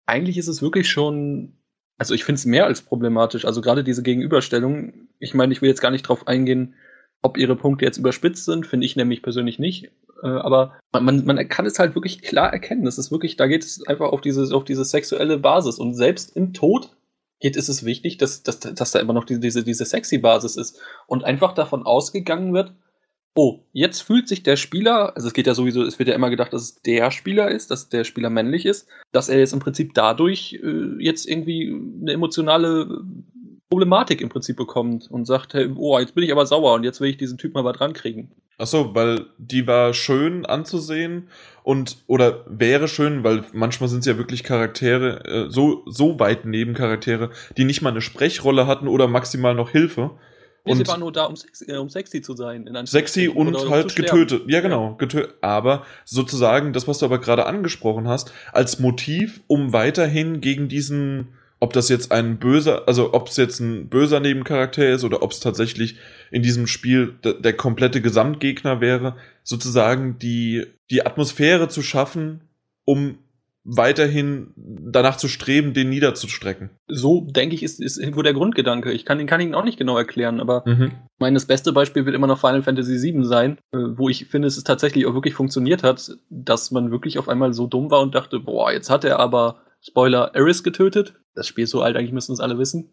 eigentlich 0.06 0.38
ist 0.38 0.48
es 0.48 0.62
wirklich 0.62 0.90
schon 0.90 1.54
also 1.98 2.14
ich 2.14 2.24
finde 2.24 2.38
es 2.38 2.46
mehr 2.46 2.66
als 2.66 2.82
problematisch. 2.82 3.46
Also 3.46 3.62
gerade 3.62 3.84
diese 3.84 4.04
Gegenüberstellung, 4.04 4.94
ich 5.20 5.34
meine, 5.34 5.52
ich 5.52 5.62
will 5.62 5.70
jetzt 5.70 5.82
gar 5.82 5.92
nicht 5.92 6.04
drauf 6.04 6.28
eingehen, 6.28 6.76
ob 7.22 7.38
ihre 7.38 7.56
Punkte 7.56 7.86
jetzt 7.86 7.98
überspitzt 7.98 8.46
sind, 8.46 8.66
finde 8.68 8.86
ich 8.86 8.96
nämlich 8.96 9.22
persönlich 9.22 9.60
nicht. 9.60 9.92
Äh, 10.24 10.28
aber 10.28 10.80
man, 10.94 11.26
man 11.26 11.48
kann 11.48 11.66
es 11.66 11.80
halt 11.80 11.96
wirklich 11.96 12.22
klar 12.22 12.52
erkennen. 12.52 12.86
Das 12.86 12.98
ist 12.98 13.12
wirklich, 13.12 13.38
da 13.38 13.48
geht 13.48 13.64
es 13.64 13.86
einfach 13.88 14.12
auf 14.12 14.22
diese, 14.22 14.56
auf 14.56 14.64
diese 14.64 14.86
sexuelle 14.86 15.38
Basis. 15.38 15.80
Und 15.80 15.94
selbst 15.94 16.36
im 16.36 16.54
Tod 16.54 16.96
geht, 17.40 17.56
ist 17.56 17.70
es 17.70 17.86
wichtig, 17.86 18.18
dass, 18.18 18.44
dass, 18.44 18.60
dass 18.60 18.92
da 18.92 19.00
immer 19.00 19.14
noch 19.14 19.26
diese, 19.26 19.40
diese, 19.40 19.64
diese 19.64 19.86
sexy 19.86 20.18
Basis 20.18 20.58
ist. 20.58 20.80
Und 21.08 21.24
einfach 21.24 21.54
davon 21.54 21.84
ausgegangen 21.84 22.54
wird, 22.54 22.74
oh, 23.36 23.60
jetzt 23.72 24.02
fühlt 24.02 24.28
sich 24.28 24.42
der 24.42 24.56
Spieler, 24.56 25.16
also 25.16 25.28
es 25.28 25.34
geht 25.34 25.46
ja 25.46 25.54
sowieso, 25.54 25.84
es 25.84 26.00
wird 26.00 26.10
ja 26.10 26.16
immer 26.16 26.32
gedacht, 26.32 26.54
dass 26.54 26.64
es 26.64 26.82
der 26.82 27.12
Spieler 27.12 27.52
ist, 27.52 27.70
dass 27.70 27.88
der 27.88 28.04
Spieler 28.04 28.32
männlich 28.32 28.66
ist, 28.66 28.88
dass 29.12 29.30
er 29.30 29.38
jetzt 29.38 29.54
im 29.54 29.60
Prinzip 29.60 29.94
dadurch 29.94 30.60
äh, 30.64 31.04
jetzt 31.04 31.28
irgendwie 31.28 31.72
eine 32.02 32.14
emotionale 32.14 33.04
Problematik 33.70 34.22
im 34.22 34.30
Prinzip 34.30 34.56
bekommt 34.56 35.10
und 35.12 35.26
sagt, 35.26 35.54
hey, 35.54 35.70
oh, 35.76 36.00
jetzt 36.00 36.16
bin 36.16 36.24
ich 36.24 36.32
aber 36.32 36.46
sauer 36.46 36.74
und 36.74 36.84
jetzt 36.84 37.02
will 37.02 37.10
ich 37.10 37.18
diesen 37.18 37.38
Typ 37.38 37.54
mal 37.54 37.66
was 37.66 37.78
dran 37.78 37.94
kriegen. 37.94 38.32
Ach 38.60 38.66
so, 38.66 38.96
weil 38.96 39.26
die 39.38 39.68
war 39.68 39.94
schön 39.94 40.46
anzusehen 40.46 41.28
und 41.64 41.98
oder 42.08 42.44
wäre 42.48 42.88
schön, 42.88 43.24
weil 43.24 43.44
manchmal 43.54 43.90
sind 43.90 44.00
es 44.00 44.06
ja 44.06 44.18
wirklich 44.18 44.44
Charaktere 44.44 45.26
äh, 45.26 45.52
so 45.52 45.84
so 45.86 46.20
weit 46.20 46.46
Nebencharaktere, 46.46 47.30
die 47.56 47.66
nicht 47.66 47.82
mal 47.82 47.92
eine 47.92 48.02
Sprechrolle 48.02 48.66
hatten 48.66 48.88
oder 48.88 49.08
maximal 49.08 49.54
noch 49.54 49.70
Hilfe. 49.70 50.12
Nee, 50.68 50.72
und 50.72 50.78
sie 50.80 50.88
war 50.88 50.98
nur 50.98 51.12
da, 51.12 51.26
um 51.26 51.36
sexy, 51.36 51.72
äh, 51.72 51.78
um 51.78 51.90
sexy 51.90 52.22
zu 52.22 52.36
sein. 52.36 52.68
sexy 52.86 53.28
und 53.28 53.56
halt 53.70 53.96
getötet. 53.96 54.44
Ja, 54.48 54.62
genau. 54.62 54.90
Ja. 54.90 54.96
Getötet. 54.98 55.36
Aber 55.42 55.84
sozusagen, 56.04 56.74
das, 56.74 56.88
was 56.88 57.00
du 57.00 57.06
aber 57.06 57.20
gerade 57.20 57.46
angesprochen 57.46 58.08
hast, 58.08 58.34
als 58.52 58.80
Motiv, 58.80 59.42
um 59.48 59.72
weiterhin 59.72 60.42
gegen 60.42 60.68
diesen 60.68 61.37
ob 61.60 61.74
das 61.74 61.90
jetzt 61.90 62.12
ein 62.12 62.38
böser, 62.38 62.88
also 62.88 63.14
ob 63.14 63.28
es 63.30 63.38
jetzt 63.38 63.60
ein 63.60 63.90
böser 63.90 64.20
Nebencharakter 64.20 64.88
ist 64.88 65.04
oder 65.04 65.24
ob 65.24 65.32
es 65.32 65.40
tatsächlich 65.40 65.98
in 66.32 66.44
diesem 66.44 66.68
Spiel 66.68 67.16
der, 67.24 67.34
der 67.34 67.54
komplette 67.54 68.02
Gesamtgegner 68.02 68.80
wäre, 68.82 69.16
sozusagen 69.44 70.20
die, 70.20 70.66
die 70.92 71.06
Atmosphäre 71.06 71.68
zu 71.68 71.82
schaffen, 71.82 72.42
um 72.86 73.18
weiterhin 73.70 74.54
danach 74.56 75.18
zu 75.18 75.28
streben, 75.28 75.74
den 75.74 75.90
niederzustrecken. 75.90 76.70
So, 76.88 77.28
denke 77.30 77.54
ich, 77.54 77.64
ist, 77.64 77.82
ist 77.82 77.98
irgendwo 77.98 78.22
der 78.22 78.34
Grundgedanke. 78.34 78.94
Ich 78.94 79.04
kann, 79.04 79.26
kann 79.26 79.42
ihn 79.42 79.56
auch 79.56 79.66
nicht 79.66 79.78
genau 79.78 79.98
erklären, 79.98 80.40
aber 80.40 80.64
mhm. 80.66 80.94
mein 81.20 81.34
das 81.34 81.46
beste 81.46 81.74
Beispiel 81.74 82.06
wird 82.06 82.16
immer 82.16 82.28
noch 82.28 82.40
Final 82.40 82.64
Fantasy 82.64 83.02
VII 83.02 83.26
sein, 83.26 83.58
äh, 83.74 83.78
wo 83.78 84.08
ich 84.08 84.28
finde, 84.28 84.48
es 84.48 84.64
tatsächlich 84.64 85.06
auch 85.06 85.14
wirklich 85.14 85.34
funktioniert 85.34 85.84
hat, 85.84 86.12
dass 86.30 86.72
man 86.72 86.92
wirklich 86.92 87.20
auf 87.20 87.28
einmal 87.28 87.52
so 87.52 87.68
dumm 87.68 87.92
war 87.92 88.00
und 88.00 88.16
dachte, 88.16 88.40
boah, 88.40 88.72
jetzt 88.72 88.90
hat 88.90 89.04
er 89.04 89.20
aber 89.20 89.62
Spoiler, 89.88 90.32
Eris 90.34 90.64
getötet. 90.64 91.16
Das 91.34 91.48
Spiel 91.48 91.64
ist 91.64 91.72
so 91.72 91.82
alt, 91.82 91.96
eigentlich 91.96 92.12
müssen 92.12 92.34
es 92.34 92.40
alle 92.40 92.58
wissen. 92.58 92.90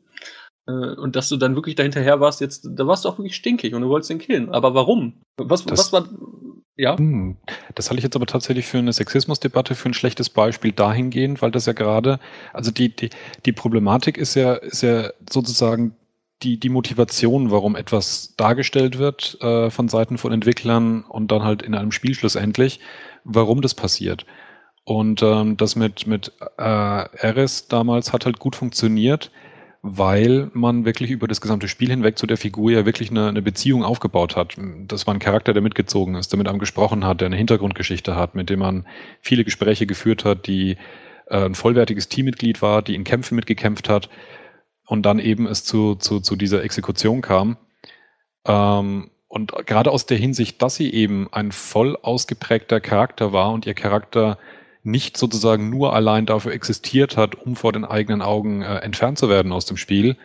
Äh, 0.66 0.72
und 0.72 1.16
dass 1.16 1.28
du 1.28 1.36
dann 1.36 1.54
wirklich 1.54 1.74
dahinterher 1.74 2.20
warst, 2.20 2.40
jetzt, 2.40 2.68
da 2.70 2.86
warst 2.86 3.04
du 3.04 3.08
auch 3.08 3.18
wirklich 3.18 3.36
stinkig 3.36 3.74
und 3.74 3.82
du 3.82 3.88
wolltest 3.88 4.10
ihn 4.10 4.18
killen. 4.18 4.50
Aber 4.50 4.74
warum? 4.74 5.20
Was, 5.36 5.64
das, 5.64 5.78
was 5.78 5.92
war. 5.92 6.08
Ja? 6.76 6.96
Hm, 6.96 7.36
das 7.74 7.90
halte 7.90 7.98
ich 7.98 8.04
jetzt 8.04 8.16
aber 8.16 8.26
tatsächlich 8.26 8.66
für 8.66 8.78
eine 8.78 8.92
Sexismusdebatte, 8.92 9.74
für 9.74 9.88
ein 9.88 9.94
schlechtes 9.94 10.30
Beispiel 10.30 10.72
dahingehend, 10.72 11.42
weil 11.42 11.50
das 11.50 11.66
ja 11.66 11.72
gerade, 11.72 12.18
also 12.52 12.70
die, 12.70 12.94
die, 12.94 13.10
die 13.44 13.52
Problematik 13.52 14.18
ist 14.18 14.34
ja, 14.34 14.54
ist 14.54 14.82
ja 14.82 15.10
sozusagen 15.30 15.96
die, 16.42 16.58
die 16.58 16.68
Motivation, 16.68 17.50
warum 17.50 17.76
etwas 17.76 18.34
dargestellt 18.36 18.98
wird 18.98 19.38
äh, 19.40 19.70
von 19.70 19.88
Seiten 19.88 20.18
von 20.18 20.32
Entwicklern 20.32 21.04
und 21.04 21.30
dann 21.30 21.42
halt 21.42 21.62
in 21.62 21.74
einem 21.74 21.92
Spiel 21.92 22.14
schlussendlich, 22.14 22.80
warum 23.24 23.62
das 23.62 23.74
passiert. 23.74 24.26
Und 24.84 25.22
ähm, 25.22 25.56
das 25.56 25.76
mit, 25.76 26.06
mit 26.06 26.32
äh, 26.58 26.62
Eris 26.62 27.68
damals 27.68 28.12
hat 28.12 28.26
halt 28.26 28.38
gut 28.38 28.54
funktioniert, 28.54 29.30
weil 29.80 30.50
man 30.52 30.84
wirklich 30.84 31.10
über 31.10 31.26
das 31.26 31.40
gesamte 31.40 31.68
Spiel 31.68 31.88
hinweg 31.88 32.18
zu 32.18 32.26
der 32.26 32.36
Figur 32.36 32.70
ja 32.70 32.84
wirklich 32.84 33.10
eine, 33.10 33.28
eine 33.28 33.42
Beziehung 33.42 33.82
aufgebaut 33.82 34.36
hat. 34.36 34.56
Das 34.86 35.06
war 35.06 35.14
ein 35.14 35.20
Charakter, 35.20 35.54
der 35.54 35.62
mitgezogen 35.62 36.16
ist, 36.16 36.32
der 36.32 36.38
mit 36.38 36.48
einem 36.48 36.58
gesprochen 36.58 37.04
hat, 37.04 37.20
der 37.20 37.26
eine 37.26 37.36
Hintergrundgeschichte 37.36 38.14
hat, 38.14 38.34
mit 38.34 38.50
dem 38.50 38.58
man 38.60 38.86
viele 39.20 39.44
Gespräche 39.44 39.86
geführt 39.86 40.24
hat, 40.26 40.46
die 40.46 40.76
äh, 41.28 41.46
ein 41.46 41.54
vollwertiges 41.54 42.08
Teammitglied 42.08 42.60
war, 42.60 42.82
die 42.82 42.94
in 42.94 43.04
Kämpfen 43.04 43.36
mitgekämpft 43.36 43.88
hat 43.88 44.10
und 44.86 45.04
dann 45.04 45.18
eben 45.18 45.46
es 45.46 45.64
zu, 45.64 45.94
zu, 45.94 46.20
zu 46.20 46.36
dieser 46.36 46.62
Exekution 46.62 47.22
kam. 47.22 47.56
Ähm, 48.46 49.10
und 49.28 49.52
gerade 49.66 49.90
aus 49.90 50.06
der 50.06 50.18
Hinsicht, 50.18 50.62
dass 50.62 50.76
sie 50.76 50.92
eben 50.92 51.28
ein 51.32 51.52
voll 51.52 51.96
ausgeprägter 51.96 52.80
Charakter 52.80 53.32
war 53.32 53.50
und 53.50 53.66
ihr 53.66 53.74
Charakter 53.74 54.38
nicht 54.84 55.16
sozusagen 55.16 55.70
nur 55.70 55.94
allein 55.94 56.26
dafür 56.26 56.52
existiert 56.52 57.16
hat, 57.16 57.34
um 57.34 57.56
vor 57.56 57.72
den 57.72 57.84
eigenen 57.84 58.22
Augen 58.22 58.62
äh, 58.62 58.76
entfernt 58.78 59.18
zu 59.18 59.28
werden 59.28 59.50
aus 59.50 59.64
dem 59.66 59.76
Spiel, 59.76 60.16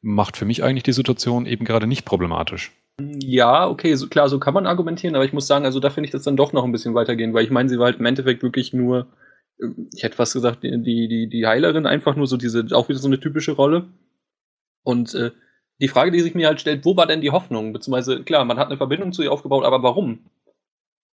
macht 0.00 0.36
für 0.36 0.44
mich 0.44 0.62
eigentlich 0.62 0.84
die 0.84 0.92
Situation 0.92 1.44
eben 1.44 1.64
gerade 1.64 1.86
nicht 1.86 2.04
problematisch. 2.04 2.72
Ja, 2.98 3.68
okay, 3.68 3.94
so, 3.94 4.08
klar, 4.08 4.28
so 4.28 4.38
kann 4.38 4.54
man 4.54 4.66
argumentieren, 4.66 5.16
aber 5.16 5.24
ich 5.24 5.32
muss 5.32 5.46
sagen, 5.46 5.64
also 5.64 5.80
da 5.80 5.90
finde 5.90 6.06
ich 6.06 6.12
das 6.12 6.22
dann 6.22 6.36
doch 6.36 6.52
noch 6.52 6.64
ein 6.64 6.72
bisschen 6.72 6.94
weitergehen, 6.94 7.34
weil 7.34 7.44
ich 7.44 7.50
meine, 7.50 7.68
sie 7.68 7.78
war 7.78 7.86
halt 7.86 7.98
im 7.98 8.06
Endeffekt 8.06 8.42
wirklich 8.42 8.72
nur, 8.72 9.08
ähm, 9.60 9.88
ich 9.94 10.02
hätte 10.02 10.16
fast 10.16 10.32
gesagt, 10.32 10.62
die, 10.62 10.80
die, 10.82 11.28
die 11.28 11.46
Heilerin, 11.46 11.84
einfach 11.84 12.16
nur 12.16 12.26
so 12.26 12.36
diese, 12.36 12.64
auch 12.72 12.88
wieder 12.88 12.98
so 12.98 13.08
eine 13.08 13.20
typische 13.20 13.52
Rolle. 13.52 13.88
Und 14.82 15.14
äh, 15.14 15.32
die 15.80 15.88
Frage, 15.88 16.12
die 16.12 16.20
sich 16.20 16.34
mir 16.34 16.46
halt 16.46 16.60
stellt, 16.60 16.84
wo 16.84 16.96
war 16.96 17.06
denn 17.06 17.20
die 17.20 17.32
Hoffnung? 17.32 17.72
Beziehungsweise, 17.72 18.22
klar, 18.22 18.44
man 18.44 18.58
hat 18.58 18.68
eine 18.68 18.78
Verbindung 18.78 19.12
zu 19.12 19.22
ihr 19.22 19.32
aufgebaut, 19.32 19.64
aber 19.64 19.82
warum? 19.82 20.20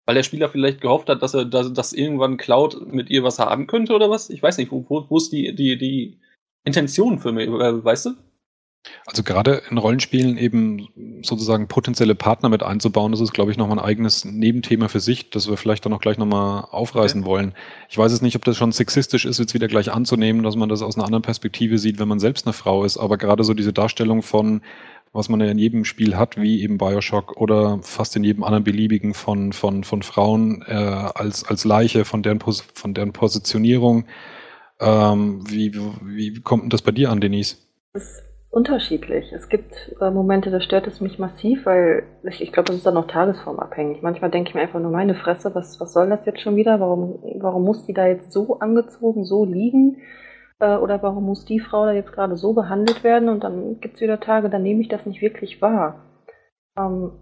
Weil 0.07 0.17
der 0.17 0.23
Spieler 0.25 0.49
vielleicht 0.49 0.81
gehofft 0.81 1.09
hat, 1.09 1.23
dass 1.23 1.35
er 1.35 1.45
dass, 1.45 1.73
dass 1.73 1.93
irgendwann 1.93 2.37
Cloud 2.37 2.93
mit 2.93 3.11
ihr 3.11 3.23
was 3.23 3.39
haben 3.39 3.67
könnte 3.67 3.95
oder 3.95 4.11
was? 4.11 4.31
Ich 4.31 4.43
weiß 4.43 4.59
nicht, 4.59 4.73
wo, 4.73 4.85
wo, 4.89 5.07
wo 5.09 5.17
ist 5.17 5.31
die, 5.33 5.55
die, 5.55 5.79
die 5.79 6.19
Intention 6.65 7.19
für 7.19 7.33
mich, 7.33 7.49
äh, 7.49 7.85
weißt 7.85 8.07
du? 8.07 8.11
Also 9.07 9.23
gerade 9.23 9.63
in 9.71 9.79
Rollenspielen 9.79 10.37
eben 10.37 10.89
sozusagen 11.23 11.69
potenzielle 11.69 12.15
Partner 12.15 12.49
mit 12.49 12.63
einzubauen, 12.63 13.13
das 13.13 13.21
ist, 13.21 13.33
glaube 13.33 13.53
ich, 13.53 13.57
nochmal 13.57 13.79
ein 13.79 13.85
eigenes 13.85 14.25
Nebenthema 14.25 14.89
für 14.89 15.01
sich, 15.01 15.31
das 15.31 15.49
wir 15.49 15.57
vielleicht 15.57 15.87
dann 15.87 15.93
auch 15.93 16.01
gleich 16.01 16.19
nochmal 16.19 16.65
aufreißen 16.71 17.21
okay. 17.21 17.31
wollen. 17.31 17.55
Ich 17.89 17.97
weiß 17.97 18.11
es 18.11 18.23
nicht, 18.23 18.35
ob 18.35 18.45
das 18.45 18.57
schon 18.57 18.73
sexistisch 18.73 19.25
ist, 19.25 19.39
jetzt 19.39 19.55
wieder 19.55 19.69
gleich 19.69 19.93
anzunehmen, 19.93 20.43
dass 20.43 20.57
man 20.57 20.69
das 20.69 20.83
aus 20.83 20.97
einer 20.97 21.05
anderen 21.05 21.23
Perspektive 21.23 21.79
sieht, 21.79 21.99
wenn 22.01 22.09
man 22.09 22.19
selbst 22.19 22.47
eine 22.47 22.53
Frau 22.53 22.85
ist, 22.85 22.97
aber 22.97 23.19
gerade 23.19 23.45
so 23.45 23.55
diese 23.55 23.73
Darstellung 23.73 24.23
von, 24.23 24.63
was 25.13 25.29
man 25.29 25.41
ja 25.41 25.47
in 25.47 25.59
jedem 25.59 25.85
Spiel 25.85 26.17
hat, 26.17 26.41
wie 26.41 26.63
eben 26.63 26.79
Bioshock 26.79 27.37
oder 27.37 27.79
fast 27.83 28.17
in 28.17 28.25
jedem 28.25 28.43
anderen 28.43 28.65
beliebigen 28.65 29.15
von, 29.15 29.53
von, 29.53 29.85
von 29.85 30.03
Frauen 30.03 30.65
äh, 30.67 30.75
als, 30.75 31.45
als 31.45 31.65
Leiche, 31.65 32.05
von 32.05 32.23
deren, 32.23 32.41
von 32.41 32.95
deren 32.95 33.13
Positionierung. 33.13 34.07
Ähm, 34.81 35.45
wie, 35.49 35.73
wie 36.03 36.41
kommt 36.41 36.65
denn 36.65 36.71
das 36.71 36.83
bei 36.83 36.91
dir 36.91 37.11
an, 37.11 37.21
Denise? 37.21 37.59
Das 37.93 38.23
unterschiedlich. 38.53 39.33
Es 39.33 39.49
gibt 39.49 39.97
äh, 40.01 40.11
Momente, 40.11 40.51
da 40.51 40.61
stört 40.61 40.87
es 40.87 41.01
mich 41.01 41.19
massiv, 41.19 41.65
weil 41.65 42.05
ich, 42.23 42.43
ich 42.43 42.53
glaube, 42.53 42.67
das 42.67 42.77
ist 42.77 42.87
dann 42.87 42.99
auch 42.99 43.07
tagesformabhängig. 43.07 44.03
Manchmal 44.03 44.31
denke 44.31 44.51
ich 44.51 44.55
mir 44.55 44.61
einfach 44.61 44.79
nur, 44.79 44.93
meine 44.93 45.15
Fresse, 45.15 45.55
was, 45.55 45.81
was 45.81 45.95
soll 45.95 46.11
das 46.11 46.27
jetzt 46.27 46.43
schon 46.43 46.55
wieder? 46.55 46.79
Warum, 46.79 47.19
warum 47.41 47.65
muss 47.65 47.87
die 47.87 47.95
da 47.95 48.07
jetzt 48.07 48.31
so 48.31 48.59
angezogen, 48.59 49.25
so 49.25 49.47
liegen? 49.47 50.03
Äh, 50.61 50.77
oder 50.77 51.03
warum 51.03 51.25
muss 51.25 51.47
die 51.47 51.61
Frau 51.61 51.87
da 51.87 51.93
jetzt 51.93 52.13
gerade 52.13 52.37
so 52.37 52.53
behandelt 52.53 53.03
werden? 53.03 53.31
Und 53.31 53.43
dann 53.43 53.81
gibt 53.81 53.95
es 53.95 54.03
wieder 54.03 54.21
Tage, 54.21 54.51
da 54.51 54.59
nehme 54.59 54.83
ich 54.83 54.89
das 54.89 55.07
nicht 55.07 55.23
wirklich 55.23 55.63
wahr. 55.63 56.05
Ähm, 56.77 57.13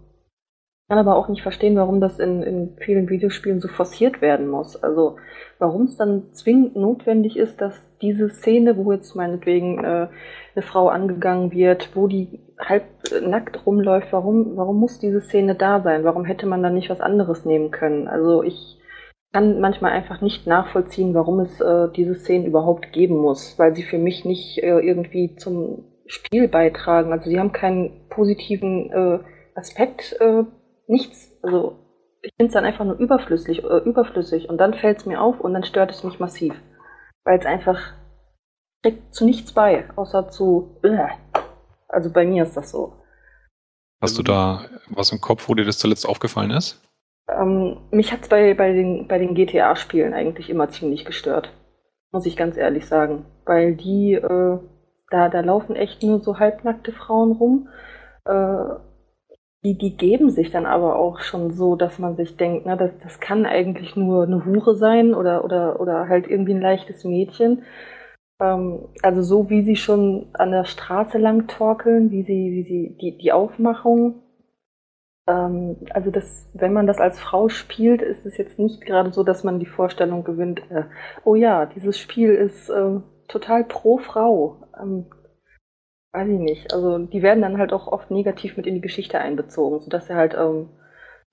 kann 0.91 0.99
aber 0.99 1.15
auch 1.15 1.29
nicht 1.29 1.41
verstehen, 1.41 1.77
warum 1.77 2.01
das 2.01 2.19
in, 2.19 2.43
in 2.43 2.75
vielen 2.75 3.09
Videospielen 3.09 3.61
so 3.61 3.69
forciert 3.69 4.21
werden 4.21 4.49
muss. 4.49 4.75
Also 4.75 5.15
warum 5.57 5.83
es 5.83 5.95
dann 5.95 6.33
zwingend 6.33 6.75
notwendig 6.75 7.37
ist, 7.37 7.61
dass 7.61 7.97
diese 8.01 8.27
Szene, 8.27 8.75
wo 8.75 8.91
jetzt 8.91 9.15
meinetwegen 9.15 9.81
äh, 9.85 10.09
eine 10.53 10.61
Frau 10.61 10.89
angegangen 10.89 11.53
wird, 11.53 11.95
wo 11.95 12.07
die 12.07 12.41
halb 12.59 12.83
nackt 13.25 13.65
rumläuft, 13.65 14.11
warum, 14.11 14.57
warum 14.57 14.81
muss 14.81 14.99
diese 14.99 15.21
Szene 15.21 15.55
da 15.55 15.79
sein? 15.79 16.03
Warum 16.03 16.25
hätte 16.25 16.45
man 16.45 16.61
dann 16.61 16.73
nicht 16.73 16.89
was 16.89 16.99
anderes 16.99 17.45
nehmen 17.45 17.71
können? 17.71 18.09
Also 18.09 18.43
ich 18.43 18.77
kann 19.31 19.61
manchmal 19.61 19.93
einfach 19.93 20.19
nicht 20.19 20.45
nachvollziehen, 20.45 21.13
warum 21.13 21.39
es 21.39 21.61
äh, 21.61 21.87
diese 21.95 22.15
Szene 22.15 22.47
überhaupt 22.47 22.91
geben 22.91 23.15
muss, 23.15 23.57
weil 23.57 23.73
sie 23.73 23.83
für 23.83 23.97
mich 23.97 24.25
nicht 24.25 24.57
äh, 24.57 24.77
irgendwie 24.79 25.37
zum 25.37 25.85
Spiel 26.05 26.49
beitragen. 26.49 27.13
Also 27.13 27.29
sie 27.29 27.39
haben 27.39 27.53
keinen 27.53 28.09
positiven 28.09 28.91
äh, 28.91 29.19
Aspekt 29.55 30.17
äh, 30.19 30.43
nichts. 30.91 31.31
Also 31.41 31.79
ich 32.21 32.31
finde 32.37 32.49
es 32.49 32.53
dann 32.53 32.65
einfach 32.65 32.85
nur 32.85 32.97
überflüssig, 32.97 33.63
äh, 33.63 33.77
überflüssig 33.77 34.49
und 34.49 34.57
dann 34.57 34.73
fällt 34.73 34.99
es 34.99 35.05
mir 35.05 35.21
auf 35.21 35.39
und 35.39 35.53
dann 35.53 35.63
stört 35.63 35.91
es 35.91 36.03
mich 36.03 36.19
massiv. 36.19 36.53
Weil 37.23 37.39
es 37.39 37.45
einfach 37.45 37.79
trägt 38.83 39.13
zu 39.13 39.25
nichts 39.25 39.53
bei, 39.53 39.89
außer 39.95 40.29
zu. 40.29 40.79
Äh. 40.83 41.07
Also 41.87 42.11
bei 42.11 42.25
mir 42.25 42.43
ist 42.43 42.55
das 42.55 42.71
so. 42.71 42.93
Hast 44.01 44.17
du 44.17 44.23
da 44.23 44.65
was 44.89 45.11
im 45.11 45.21
Kopf, 45.21 45.47
wo 45.47 45.55
dir 45.55 45.65
das 45.65 45.77
zuletzt 45.77 46.07
aufgefallen 46.07 46.51
ist? 46.51 46.81
Ähm, 47.29 47.77
mich 47.91 48.11
hat 48.11 48.21
es 48.23 48.29
bei, 48.29 48.53
bei 48.53 48.73
den, 48.73 49.07
bei 49.07 49.19
den 49.19 49.35
GTA-Spielen 49.35 50.13
eigentlich 50.13 50.49
immer 50.49 50.69
ziemlich 50.69 51.05
gestört. 51.05 51.51
Muss 52.11 52.25
ich 52.25 52.35
ganz 52.35 52.57
ehrlich 52.57 52.87
sagen. 52.87 53.25
Weil 53.45 53.75
die, 53.75 54.13
äh, 54.13 54.59
da, 55.09 55.29
da 55.29 55.39
laufen 55.41 55.75
echt 55.75 56.01
nur 56.03 56.19
so 56.19 56.39
halbnackte 56.39 56.91
Frauen 56.91 57.33
rum. 57.33 57.69
Äh, 58.25 58.75
die, 59.63 59.77
die 59.77 59.95
geben 59.95 60.31
sich 60.31 60.51
dann 60.51 60.65
aber 60.65 60.95
auch 60.95 61.19
schon 61.19 61.51
so, 61.51 61.75
dass 61.75 61.99
man 61.99 62.15
sich 62.15 62.35
denkt, 62.35 62.65
na, 62.65 62.75
das, 62.75 62.97
das 62.99 63.19
kann 63.19 63.45
eigentlich 63.45 63.95
nur 63.95 64.23
eine 64.23 64.43
Hure 64.45 64.75
sein 64.75 65.13
oder, 65.13 65.43
oder, 65.45 65.79
oder 65.79 66.07
halt 66.09 66.27
irgendwie 66.27 66.53
ein 66.53 66.61
leichtes 66.61 67.03
Mädchen. 67.03 67.63
Ähm, 68.41 68.87
also 69.03 69.21
so 69.21 69.49
wie 69.49 69.61
sie 69.61 69.75
schon 69.75 70.27
an 70.33 70.51
der 70.51 70.65
Straße 70.65 71.17
lang 71.19 71.47
torkeln, 71.47 72.11
wie 72.11 72.23
sie, 72.23 72.51
wie 72.51 72.63
sie, 72.63 72.97
die, 72.99 73.17
die 73.17 73.31
Aufmachung. 73.31 74.23
Ähm, 75.27 75.77
also 75.91 76.09
das, 76.09 76.49
wenn 76.55 76.73
man 76.73 76.87
das 76.87 76.97
als 76.97 77.19
Frau 77.19 77.47
spielt, 77.49 78.01
ist 78.01 78.25
es 78.25 78.37
jetzt 78.37 78.57
nicht 78.57 78.81
gerade 78.81 79.11
so, 79.11 79.23
dass 79.23 79.43
man 79.43 79.59
die 79.59 79.67
Vorstellung 79.67 80.23
gewinnt, 80.23 80.61
äh, 80.71 80.85
oh 81.23 81.35
ja, 81.35 81.67
dieses 81.67 81.99
Spiel 81.99 82.33
ist 82.33 82.69
äh, 82.69 82.99
total 83.27 83.63
pro 83.65 83.99
Frau. 83.99 84.57
Ähm, 84.81 85.05
weiß 86.13 86.27
ich 86.27 86.39
nicht. 86.39 86.73
Also 86.73 86.97
die 86.97 87.21
werden 87.21 87.41
dann 87.41 87.57
halt 87.57 87.73
auch 87.73 87.87
oft 87.87 88.11
negativ 88.11 88.57
mit 88.57 88.67
in 88.67 88.75
die 88.75 88.81
Geschichte 88.81 89.19
einbezogen, 89.19 89.79
sodass 89.79 90.07
sie 90.07 90.15
halt, 90.15 90.33
ähm, 90.33 90.69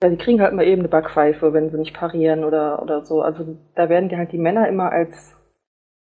ja, 0.01 0.09
die 0.09 0.17
kriegen 0.17 0.41
halt 0.41 0.53
mal 0.53 0.65
eben 0.65 0.81
eine 0.81 0.89
Backpfeife, 0.89 1.53
wenn 1.53 1.69
sie 1.69 1.77
nicht 1.77 1.95
parieren 1.95 2.43
oder, 2.43 2.81
oder 2.81 3.03
so. 3.03 3.21
Also 3.21 3.57
da 3.75 3.89
werden 3.89 4.09
die 4.09 4.17
halt 4.17 4.31
die 4.31 4.37
Männer 4.37 4.67
immer 4.67 4.91
als 4.91 5.35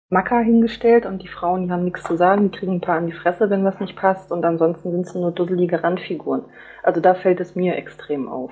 Macker 0.10 0.40
hingestellt 0.40 1.06
und 1.06 1.22
die 1.22 1.28
Frauen, 1.28 1.66
die 1.66 1.72
haben 1.72 1.86
nichts 1.86 2.04
zu 2.04 2.18
sagen, 2.18 2.50
die 2.52 2.58
kriegen 2.58 2.74
ein 2.74 2.82
paar 2.82 2.98
an 2.98 3.06
die 3.06 3.14
Fresse, 3.14 3.50
wenn 3.50 3.64
was 3.64 3.80
nicht 3.80 3.96
passt 3.96 4.32
und 4.32 4.44
ansonsten 4.44 4.92
sind 4.92 5.08
sie 5.08 5.20
nur 5.20 5.32
dusselige 5.32 5.84
Randfiguren. 5.84 6.46
Also 6.82 7.00
da 7.00 7.14
fällt 7.14 7.40
es 7.40 7.56
mir 7.56 7.76
extrem 7.76 8.28
auf. 8.28 8.52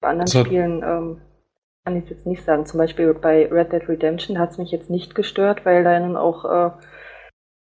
Bei 0.00 0.08
anderen 0.08 0.26
so. 0.26 0.44
Spielen 0.44 0.82
ähm, 0.82 1.20
kann 1.84 1.96
ich 1.96 2.04
es 2.04 2.10
jetzt 2.10 2.26
nicht 2.26 2.44
sagen. 2.44 2.66
Zum 2.66 2.78
Beispiel 2.78 3.14
bei 3.14 3.46
Red 3.46 3.72
Dead 3.72 3.88
Redemption 3.88 4.38
hat 4.38 4.50
es 4.50 4.58
mich 4.58 4.72
jetzt 4.72 4.90
nicht 4.90 5.14
gestört, 5.14 5.64
weil 5.64 5.84
da 5.84 5.98
nun 6.00 6.16
auch 6.16 6.44
äh, 6.44 6.70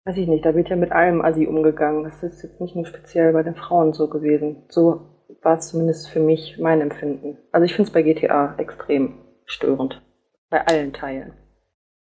Weiß 0.05 0.17
ich 0.17 0.27
nicht, 0.27 0.45
da 0.45 0.55
wird 0.55 0.69
ja 0.69 0.77
mit 0.77 0.91
allem 0.91 1.23
Assi 1.23 1.47
umgegangen. 1.47 2.03
Das 2.03 2.23
ist 2.23 2.43
jetzt 2.43 2.61
nicht 2.61 2.75
nur 2.75 2.87
speziell 2.87 3.33
bei 3.33 3.43
den 3.43 3.55
Frauen 3.55 3.93
so 3.93 4.09
gewesen. 4.09 4.65
So 4.69 5.13
war 5.43 5.59
es 5.59 5.69
zumindest 5.69 6.09
für 6.11 6.21
mich 6.21 6.59
mein 6.59 6.81
Empfinden. 6.81 7.39
Also 7.53 7.65
ich 7.65 7.75
finde 7.75 7.89
es 7.89 7.93
bei 7.93 8.03
GTA 8.03 8.57
extrem 8.59 9.15
störend. 9.47 10.03
Bei 10.51 10.67
allen 10.67 10.93
Teilen. 10.93 11.33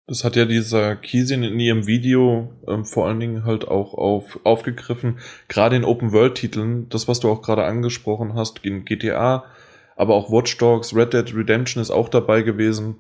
Das 0.08 0.26
hat 0.26 0.36
ja 0.36 0.46
dieser 0.46 0.98
Kiesin 0.98 1.44
in 1.44 1.60
ihrem 1.60 1.88
Video 1.88 2.50
ähm, 2.68 2.84
vor 2.84 3.08
allen 3.08 3.20
Dingen 3.20 3.46
halt 3.46 3.68
auch 3.68 3.94
auf, 3.94 4.40
aufgegriffen. 4.44 5.20
Gerade 5.48 5.78
in 5.78 5.86
Open-World-Titeln, 5.86 6.90
das, 6.90 7.08
was 7.08 7.22
du 7.22 7.30
auch 7.30 7.42
gerade 7.42 7.64
angesprochen 7.64 8.34
hast, 8.34 8.66
in 8.66 8.84
GTA, 8.84 9.46
aber 9.96 10.16
auch 10.16 10.30
Watch 10.30 10.58
Dogs, 10.58 10.94
Red 10.94 11.14
Dead 11.14 11.34
Redemption 11.34 11.82
ist 11.82 11.92
auch 11.92 12.10
dabei 12.10 12.42
gewesen, 12.42 12.98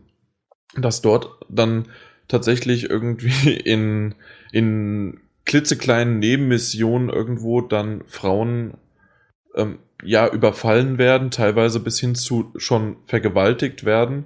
dass 0.78 1.02
dort 1.02 1.30
dann 1.50 1.90
tatsächlich 2.28 2.90
irgendwie 2.90 3.54
in, 3.66 4.16
in 4.52 5.20
klitzekleinen 5.46 6.20
Nebenmissionen 6.20 7.10
irgendwo 7.10 7.62
dann 7.62 8.04
Frauen 8.08 8.76
ähm, 9.56 9.80
ja 10.04 10.28
überfallen 10.28 10.98
werden, 10.98 11.32
teilweise 11.32 11.80
bis 11.80 12.00
hin 12.00 12.16
zu 12.16 12.52
schon 12.58 12.98
vergewaltigt 13.06 13.86
werden. 13.86 14.26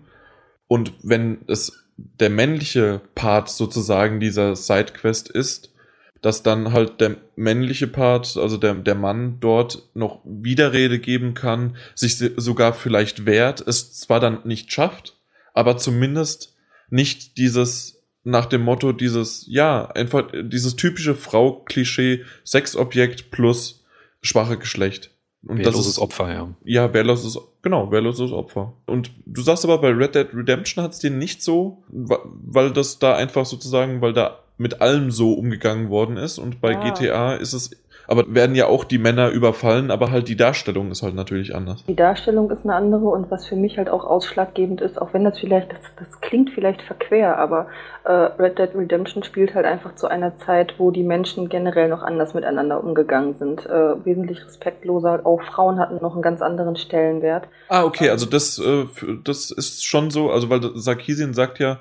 Und 0.67 0.93
wenn 1.01 1.39
es 1.47 1.85
der 1.97 2.29
männliche 2.29 3.01
Part 3.15 3.49
sozusagen 3.49 4.19
dieser 4.19 4.55
Sidequest 4.55 5.29
ist, 5.29 5.73
dass 6.21 6.43
dann 6.43 6.73
halt 6.73 6.99
der 6.99 7.17
männliche 7.35 7.87
Part, 7.87 8.37
also 8.37 8.57
der, 8.57 8.73
der 8.75 8.95
Mann 8.95 9.37
dort 9.39 9.89
noch 9.93 10.21
Widerrede 10.25 10.99
geben 10.99 11.33
kann, 11.33 11.77
sich 11.95 12.17
sogar 12.17 12.73
vielleicht 12.73 13.25
wehrt, 13.25 13.61
es 13.65 13.93
zwar 13.93 14.19
dann 14.19 14.39
nicht 14.43 14.71
schafft, 14.71 15.15
aber 15.53 15.77
zumindest 15.77 16.56
nicht 16.89 17.37
dieses 17.37 17.97
nach 18.23 18.45
dem 18.45 18.61
Motto 18.61 18.91
dieses, 18.91 19.45
ja, 19.47 19.85
einfach 19.91 20.29
dieses 20.33 20.75
typische 20.75 21.15
Frau-Klischee, 21.15 22.25
Sexobjekt 22.43 23.31
plus 23.31 23.85
schwache 24.21 24.57
Geschlecht. 24.57 25.11
Und 25.43 25.59
wehrloses 25.59 25.85
das 25.85 25.93
ist, 25.93 25.99
Opfer, 25.99 26.33
ja. 26.33 26.53
Ja, 26.65 26.93
wehrloses, 26.93 27.39
genau, 27.61 27.89
wehrloses 27.89 28.33
Opfer. 28.33 28.73
Und 28.85 29.11
du 29.25 29.41
sagst 29.41 29.63
aber, 29.63 29.77
bei 29.77 29.91
Red 29.91 30.15
Dead 30.15 30.27
Redemption 30.33 30.83
hat 30.83 30.91
es 30.91 30.99
dir 30.99 31.09
nicht 31.09 31.41
so, 31.41 31.83
weil 31.87 32.73
das 32.73 32.99
da 32.99 33.15
einfach 33.15 33.45
sozusagen, 33.45 34.01
weil 34.01 34.11
da 34.11 34.39
mit 34.57 34.81
allem 34.81 35.09
so 35.11 35.33
umgegangen 35.33 35.89
worden 35.89 36.17
ist 36.17 36.37
und 36.37 36.59
bei 36.59 36.71
ja. 36.71 36.89
GTA 36.89 37.35
ist 37.35 37.53
es 37.53 37.71
aber 38.07 38.33
werden 38.33 38.55
ja 38.55 38.67
auch 38.67 38.83
die 38.83 38.97
Männer 38.97 39.29
überfallen, 39.29 39.91
aber 39.91 40.11
halt 40.11 40.27
die 40.29 40.37
Darstellung 40.37 40.91
ist 40.91 41.03
halt 41.03 41.13
natürlich 41.13 41.53
anders. 41.53 41.83
Die 41.87 41.95
Darstellung 41.95 42.49
ist 42.49 42.63
eine 42.63 42.75
andere 42.75 43.07
und 43.07 43.29
was 43.29 43.45
für 43.45 43.55
mich 43.55 43.77
halt 43.77 43.89
auch 43.89 44.05
ausschlaggebend 44.05 44.81
ist, 44.81 44.99
auch 45.01 45.13
wenn 45.13 45.23
das 45.23 45.39
vielleicht, 45.39 45.71
das, 45.71 45.81
das 45.97 46.21
klingt 46.21 46.51
vielleicht 46.51 46.81
verquer, 46.81 47.37
aber 47.37 47.67
äh, 48.05 48.11
Red 48.11 48.57
Dead 48.57 48.69
Redemption 48.73 49.23
spielt 49.23 49.53
halt 49.53 49.65
einfach 49.65 49.95
zu 49.95 50.07
einer 50.07 50.37
Zeit, 50.37 50.75
wo 50.77 50.91
die 50.91 51.03
Menschen 51.03 51.49
generell 51.49 51.89
noch 51.89 52.01
anders 52.01 52.33
miteinander 52.33 52.83
umgegangen 52.83 53.35
sind. 53.35 53.65
Äh, 53.65 54.05
wesentlich 54.05 54.45
respektloser, 54.45 55.25
auch 55.25 55.41
Frauen 55.41 55.79
hatten 55.79 55.99
noch 56.01 56.13
einen 56.13 56.21
ganz 56.21 56.41
anderen 56.41 56.77
Stellenwert. 56.77 57.47
Ah, 57.67 57.83
okay, 57.83 58.09
also 58.09 58.25
das, 58.25 58.57
äh, 58.59 58.85
das 59.23 59.51
ist 59.51 59.85
schon 59.85 60.11
so, 60.11 60.31
also 60.31 60.49
weil 60.49 60.61
Sarkisian 60.75 61.33
sagt 61.33 61.59
ja, 61.59 61.79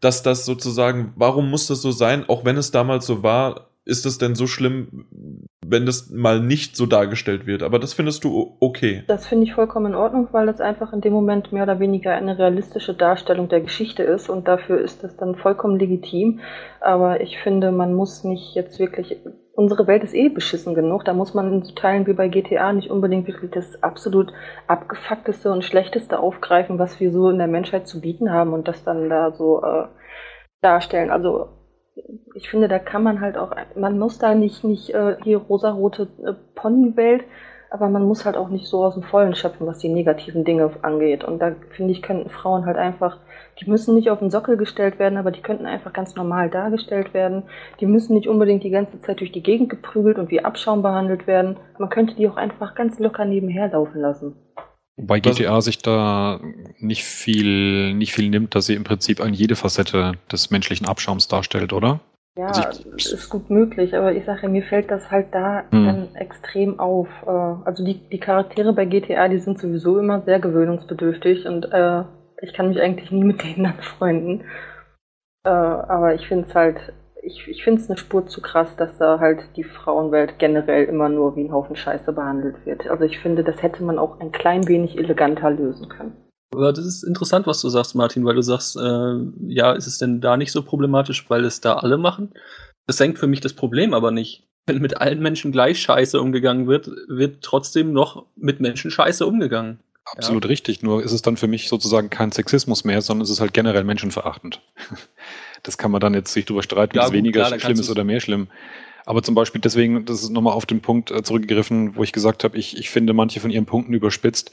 dass 0.00 0.22
das 0.22 0.44
sozusagen, 0.44 1.12
warum 1.16 1.50
muss 1.50 1.66
das 1.66 1.82
so 1.82 1.92
sein, 1.92 2.24
auch 2.28 2.44
wenn 2.44 2.56
es 2.56 2.70
damals 2.70 3.06
so 3.06 3.22
war, 3.22 3.69
ist 3.84 4.04
es 4.04 4.18
denn 4.18 4.34
so 4.34 4.46
schlimm, 4.46 5.06
wenn 5.64 5.86
das 5.86 6.10
mal 6.10 6.40
nicht 6.40 6.76
so 6.76 6.86
dargestellt 6.86 7.46
wird? 7.46 7.62
Aber 7.62 7.78
das 7.78 7.94
findest 7.94 8.24
du 8.24 8.56
okay? 8.60 9.04
Das 9.06 9.26
finde 9.26 9.44
ich 9.44 9.54
vollkommen 9.54 9.92
in 9.92 9.94
Ordnung, 9.94 10.28
weil 10.32 10.46
das 10.46 10.60
einfach 10.60 10.92
in 10.92 11.00
dem 11.00 11.12
Moment 11.12 11.52
mehr 11.52 11.62
oder 11.62 11.80
weniger 11.80 12.12
eine 12.12 12.38
realistische 12.38 12.94
Darstellung 12.94 13.48
der 13.48 13.60
Geschichte 13.60 14.02
ist 14.02 14.28
und 14.28 14.48
dafür 14.48 14.80
ist 14.80 15.02
das 15.02 15.16
dann 15.16 15.34
vollkommen 15.34 15.78
legitim. 15.78 16.40
Aber 16.80 17.20
ich 17.20 17.38
finde, 17.38 17.72
man 17.72 17.94
muss 17.94 18.24
nicht 18.24 18.54
jetzt 18.54 18.78
wirklich. 18.78 19.16
Unsere 19.52 19.86
Welt 19.86 20.04
ist 20.04 20.14
eh 20.14 20.28
beschissen 20.28 20.74
genug. 20.74 21.04
Da 21.04 21.12
muss 21.12 21.34
man 21.34 21.52
in 21.52 21.62
so 21.62 21.74
Teilen 21.74 22.06
wie 22.06 22.14
bei 22.14 22.28
GTA 22.28 22.72
nicht 22.72 22.90
unbedingt 22.90 23.26
wirklich 23.26 23.50
das 23.50 23.82
absolut 23.82 24.32
abgefuckteste 24.66 25.52
und 25.52 25.64
schlechteste 25.64 26.18
aufgreifen, 26.18 26.78
was 26.78 26.98
wir 26.98 27.10
so 27.10 27.28
in 27.28 27.38
der 27.38 27.46
Menschheit 27.46 27.86
zu 27.86 28.00
bieten 28.00 28.30
haben 28.30 28.52
und 28.54 28.68
das 28.68 28.84
dann 28.84 29.10
da 29.10 29.32
so 29.32 29.62
äh, 29.62 29.86
darstellen. 30.62 31.10
Also 31.10 31.59
ich 32.34 32.48
finde, 32.48 32.68
da 32.68 32.78
kann 32.78 33.02
man 33.02 33.20
halt 33.20 33.36
auch, 33.36 33.52
man 33.74 33.98
muss 33.98 34.18
da 34.18 34.34
nicht, 34.34 34.64
nicht 34.64 34.90
äh, 34.90 35.16
hier 35.22 35.38
rosarote 35.38 36.08
äh, 36.24 36.32
Ponywelt, 36.54 37.24
aber 37.70 37.88
man 37.88 38.04
muss 38.04 38.24
halt 38.24 38.36
auch 38.36 38.48
nicht 38.48 38.66
so 38.66 38.84
aus 38.84 38.94
dem 38.94 39.04
Vollen 39.04 39.34
schöpfen, 39.34 39.66
was 39.66 39.78
die 39.78 39.88
negativen 39.88 40.44
Dinge 40.44 40.70
angeht. 40.82 41.22
Und 41.22 41.40
da 41.40 41.52
finde 41.70 41.92
ich, 41.92 42.02
könnten 42.02 42.28
Frauen 42.28 42.66
halt 42.66 42.76
einfach, 42.76 43.18
die 43.60 43.70
müssen 43.70 43.94
nicht 43.94 44.10
auf 44.10 44.18
den 44.18 44.30
Sockel 44.30 44.56
gestellt 44.56 44.98
werden, 44.98 45.16
aber 45.16 45.30
die 45.30 45.40
könnten 45.40 45.66
einfach 45.66 45.92
ganz 45.92 46.16
normal 46.16 46.50
dargestellt 46.50 47.14
werden. 47.14 47.44
Die 47.78 47.86
müssen 47.86 48.14
nicht 48.14 48.28
unbedingt 48.28 48.64
die 48.64 48.70
ganze 48.70 49.00
Zeit 49.00 49.20
durch 49.20 49.30
die 49.30 49.42
Gegend 49.42 49.70
geprügelt 49.70 50.18
und 50.18 50.30
wie 50.32 50.44
Abschaum 50.44 50.82
behandelt 50.82 51.28
werden. 51.28 51.58
Man 51.78 51.90
könnte 51.90 52.16
die 52.16 52.28
auch 52.28 52.36
einfach 52.36 52.74
ganz 52.74 52.98
locker 52.98 53.24
nebenher 53.24 53.68
laufen 53.68 54.00
lassen. 54.00 54.34
Wobei 55.00 55.20
GTA 55.20 55.60
sich 55.60 55.78
da 55.78 56.40
nicht 56.78 57.04
viel, 57.04 57.94
nicht 57.94 58.12
viel 58.12 58.28
nimmt, 58.28 58.54
dass 58.54 58.66
sie 58.66 58.74
im 58.74 58.84
Prinzip 58.84 59.20
an 59.20 59.32
jede 59.32 59.56
Facette 59.56 60.12
des 60.30 60.50
menschlichen 60.50 60.86
Abschaums 60.86 61.26
darstellt, 61.26 61.72
oder? 61.72 62.00
Ja, 62.38 62.46
Also 62.46 62.62
ich- 62.96 63.12
ist 63.12 63.28
gut 63.30 63.50
möglich, 63.50 63.96
aber 63.96 64.12
ich 64.12 64.24
sage, 64.24 64.48
mir 64.48 64.62
fällt 64.62 64.90
das 64.90 65.10
halt 65.10 65.28
da 65.34 65.64
Hm. 65.70 65.84
dann 65.84 66.14
extrem 66.16 66.78
auf. 66.78 67.08
Äh, 67.26 67.30
Also 67.30 67.84
die, 67.84 67.94
die 67.94 68.20
Charaktere 68.20 68.72
bei 68.72 68.84
GTA, 68.84 69.28
die 69.28 69.38
sind 69.38 69.58
sowieso 69.58 69.98
immer 69.98 70.20
sehr 70.20 70.38
gewöhnungsbedürftig 70.38 71.46
und 71.46 71.64
äh, 71.72 72.04
ich 72.42 72.52
kann 72.52 72.68
mich 72.68 72.80
eigentlich 72.80 73.10
nie 73.10 73.24
mit 73.24 73.42
denen 73.42 73.66
anfreunden. 73.74 74.42
Äh, 75.44 75.48
aber 75.50 76.14
ich 76.14 76.26
finde 76.28 76.46
es 76.48 76.54
halt, 76.54 76.92
ich, 77.22 77.46
ich 77.48 77.64
finde 77.64 77.80
es 77.80 77.88
eine 77.88 77.98
Spur 77.98 78.26
zu 78.26 78.40
krass, 78.40 78.76
dass 78.76 78.98
da 78.98 79.18
halt 79.18 79.40
die 79.56 79.64
Frauenwelt 79.64 80.38
generell 80.38 80.84
immer 80.84 81.08
nur 81.08 81.36
wie 81.36 81.44
ein 81.44 81.52
Haufen 81.52 81.76
Scheiße 81.76 82.12
behandelt 82.12 82.56
wird. 82.64 82.88
Also 82.88 83.04
ich 83.04 83.18
finde, 83.18 83.44
das 83.44 83.62
hätte 83.62 83.82
man 83.82 83.98
auch 83.98 84.20
ein 84.20 84.32
klein 84.32 84.66
wenig 84.68 84.98
eleganter 84.98 85.50
lösen 85.50 85.88
können. 85.88 86.16
Aber 86.52 86.72
das 86.72 86.84
ist 86.84 87.04
interessant, 87.04 87.46
was 87.46 87.60
du 87.60 87.68
sagst, 87.68 87.94
Martin, 87.94 88.24
weil 88.24 88.34
du 88.34 88.42
sagst, 88.42 88.76
äh, 88.76 89.14
ja, 89.46 89.72
ist 89.72 89.86
es 89.86 89.98
denn 89.98 90.20
da 90.20 90.36
nicht 90.36 90.50
so 90.50 90.62
problematisch, 90.62 91.28
weil 91.30 91.44
es 91.44 91.60
da 91.60 91.74
alle 91.74 91.96
machen? 91.96 92.32
Das 92.86 92.96
senkt 92.96 93.18
für 93.18 93.28
mich 93.28 93.40
das 93.40 93.52
Problem 93.52 93.94
aber 93.94 94.10
nicht. 94.10 94.48
Wenn 94.66 94.80
mit 94.80 95.00
allen 95.00 95.20
Menschen 95.20 95.52
gleich 95.52 95.80
scheiße 95.80 96.20
umgegangen 96.20 96.66
wird, 96.66 96.90
wird 97.08 97.42
trotzdem 97.42 97.92
noch 97.92 98.26
mit 98.36 98.60
Menschen 98.60 98.90
scheiße 98.90 99.24
umgegangen. 99.26 99.80
Absolut 100.04 100.48
richtig. 100.48 100.82
Nur 100.82 101.02
ist 101.02 101.12
es 101.12 101.22
dann 101.22 101.36
für 101.36 101.46
mich 101.46 101.68
sozusagen 101.68 102.10
kein 102.10 102.32
Sexismus 102.32 102.84
mehr, 102.84 103.00
sondern 103.00 103.24
es 103.24 103.30
ist 103.30 103.40
halt 103.40 103.54
generell 103.54 103.84
menschenverachtend. 103.84 104.60
Das 105.62 105.78
kann 105.78 105.90
man 105.90 106.00
dann 106.00 106.14
jetzt 106.14 106.32
sich 106.32 106.44
drüber 106.44 106.62
streiten, 106.62 106.96
Ja, 106.96 107.02
ob 107.02 107.08
es 107.08 107.12
weniger 107.12 107.44
klar, 107.44 107.58
schlimm 107.60 107.78
ist 107.80 107.90
oder 107.90 108.04
mehr 108.04 108.20
schlimm. 108.20 108.48
Aber 109.06 109.22
zum 109.22 109.34
Beispiel 109.34 109.60
deswegen, 109.60 110.04
das 110.04 110.22
ist 110.22 110.30
nochmal 110.30 110.52
auf 110.54 110.66
den 110.66 110.80
Punkt 110.80 111.10
äh, 111.10 111.22
zurückgegriffen, 111.22 111.96
wo 111.96 112.02
ich 112.02 112.12
gesagt 112.12 112.44
habe, 112.44 112.56
ich, 112.58 112.76
ich 112.78 112.90
finde 112.90 113.12
manche 113.12 113.40
von 113.40 113.50
ihren 113.50 113.66
Punkten 113.66 113.92
überspitzt. 113.94 114.52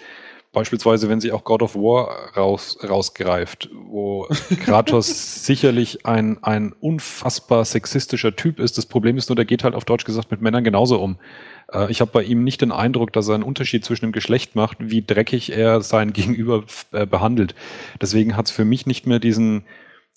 Beispielsweise, 0.54 1.10
wenn 1.10 1.20
sie 1.20 1.34
auch 1.34 1.44
God 1.44 1.62
of 1.62 1.76
War 1.76 2.34
raus, 2.36 2.80
rausgreift, 2.82 3.70
wo 3.76 4.28
Kratos 4.64 5.46
sicherlich 5.46 6.06
ein, 6.06 6.42
ein 6.42 6.74
unfassbar 6.80 7.66
sexistischer 7.66 8.36
Typ 8.36 8.60
ist. 8.60 8.78
Das 8.78 8.86
Problem 8.86 9.18
ist 9.18 9.30
nur, 9.30 9.36
der 9.36 9.46
geht 9.46 9.64
halt 9.64 9.76
auf 9.76 9.86
Deutsch 9.86 10.06
gesagt 10.06 10.32
mit 10.32 10.42
Männern 10.42 10.64
genauso 10.64 11.00
um. 11.00 11.18
Äh, 11.72 11.92
Ich 11.92 12.00
habe 12.02 12.12
bei 12.12 12.24
ihm 12.24 12.44
nicht 12.44 12.62
den 12.62 12.72
Eindruck, 12.72 13.12
dass 13.14 13.28
er 13.28 13.36
einen 13.36 13.44
Unterschied 13.44 13.84
zwischen 13.84 14.06
dem 14.06 14.12
Geschlecht 14.14 14.56
macht, 14.56 14.78
wie 14.80 15.04
dreckig 15.06 15.52
er 15.52 15.82
sein 15.82 16.14
Gegenüber 16.14 16.64
äh, 16.94 17.06
behandelt. 17.06 17.54
Deswegen 18.02 18.38
hat 18.38 18.46
es 18.48 18.52
für 18.52 18.66
mich 18.66 18.88
nicht 18.88 19.06
mehr 19.06 19.20
diesen, 19.20 19.66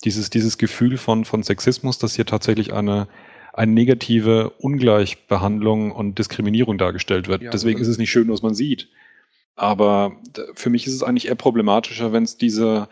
dieses, 0.03 0.29
dieses 0.29 0.57
Gefühl 0.57 0.97
von, 0.97 1.25
von 1.25 1.43
Sexismus, 1.43 1.99
dass 1.99 2.15
hier 2.15 2.25
tatsächlich 2.25 2.73
eine, 2.73 3.07
eine 3.53 3.71
negative 3.71 4.51
Ungleichbehandlung 4.59 5.91
und 5.91 6.17
Diskriminierung 6.19 6.77
dargestellt 6.77 7.27
wird. 7.27 7.41
Ja, 7.41 7.51
Deswegen 7.51 7.79
also- 7.79 7.89
ist 7.89 7.95
es 7.95 7.97
nicht 7.97 8.11
schön, 8.11 8.29
was 8.29 8.41
man 8.41 8.53
sieht. 8.53 8.89
Aber 9.55 10.13
für 10.55 10.69
mich 10.69 10.87
ist 10.87 10.93
es 10.93 11.03
eigentlich 11.03 11.27
eher 11.27 11.35
problematischer, 11.35 12.13
wenn 12.13 12.23
es 12.23 12.37
diese, 12.37 12.87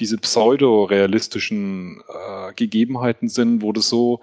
diese 0.00 0.18
pseudo-realistischen 0.18 2.00
äh, 2.08 2.52
Gegebenheiten 2.54 3.28
sind, 3.28 3.62
wo 3.62 3.72
das 3.72 3.88
so, 3.88 4.20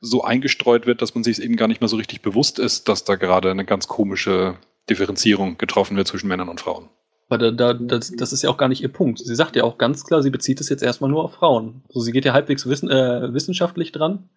so 0.00 0.22
eingestreut 0.24 0.86
wird, 0.86 1.00
dass 1.00 1.14
man 1.14 1.24
sich 1.24 1.40
eben 1.40 1.56
gar 1.56 1.68
nicht 1.68 1.80
mehr 1.80 1.88
so 1.88 1.96
richtig 1.96 2.22
bewusst 2.22 2.58
ist, 2.58 2.88
dass 2.88 3.04
da 3.04 3.16
gerade 3.16 3.50
eine 3.50 3.64
ganz 3.64 3.88
komische 3.88 4.58
Differenzierung 4.90 5.58
getroffen 5.58 5.96
wird 5.96 6.08
zwischen 6.08 6.28
Männern 6.28 6.48
und 6.48 6.60
Frauen. 6.60 6.88
Aber 7.28 7.38
da, 7.38 7.50
da, 7.50 7.74
das, 7.74 8.10
das 8.12 8.32
ist 8.32 8.42
ja 8.42 8.50
auch 8.50 8.56
gar 8.56 8.68
nicht 8.68 8.82
ihr 8.82 8.92
Punkt. 8.92 9.18
Sie 9.18 9.34
sagt 9.34 9.54
ja 9.54 9.64
auch 9.64 9.76
ganz 9.76 10.04
klar, 10.04 10.22
sie 10.22 10.30
bezieht 10.30 10.60
es 10.60 10.68
jetzt 10.70 10.82
erstmal 10.82 11.10
nur 11.10 11.24
auf 11.24 11.34
Frauen. 11.34 11.82
So, 11.88 12.00
sie 12.00 12.12
geht 12.12 12.24
ja 12.24 12.32
halbwegs 12.32 12.66
wissen, 12.66 12.90
äh, 12.90 13.32
wissenschaftlich 13.34 13.92
dran 13.92 14.30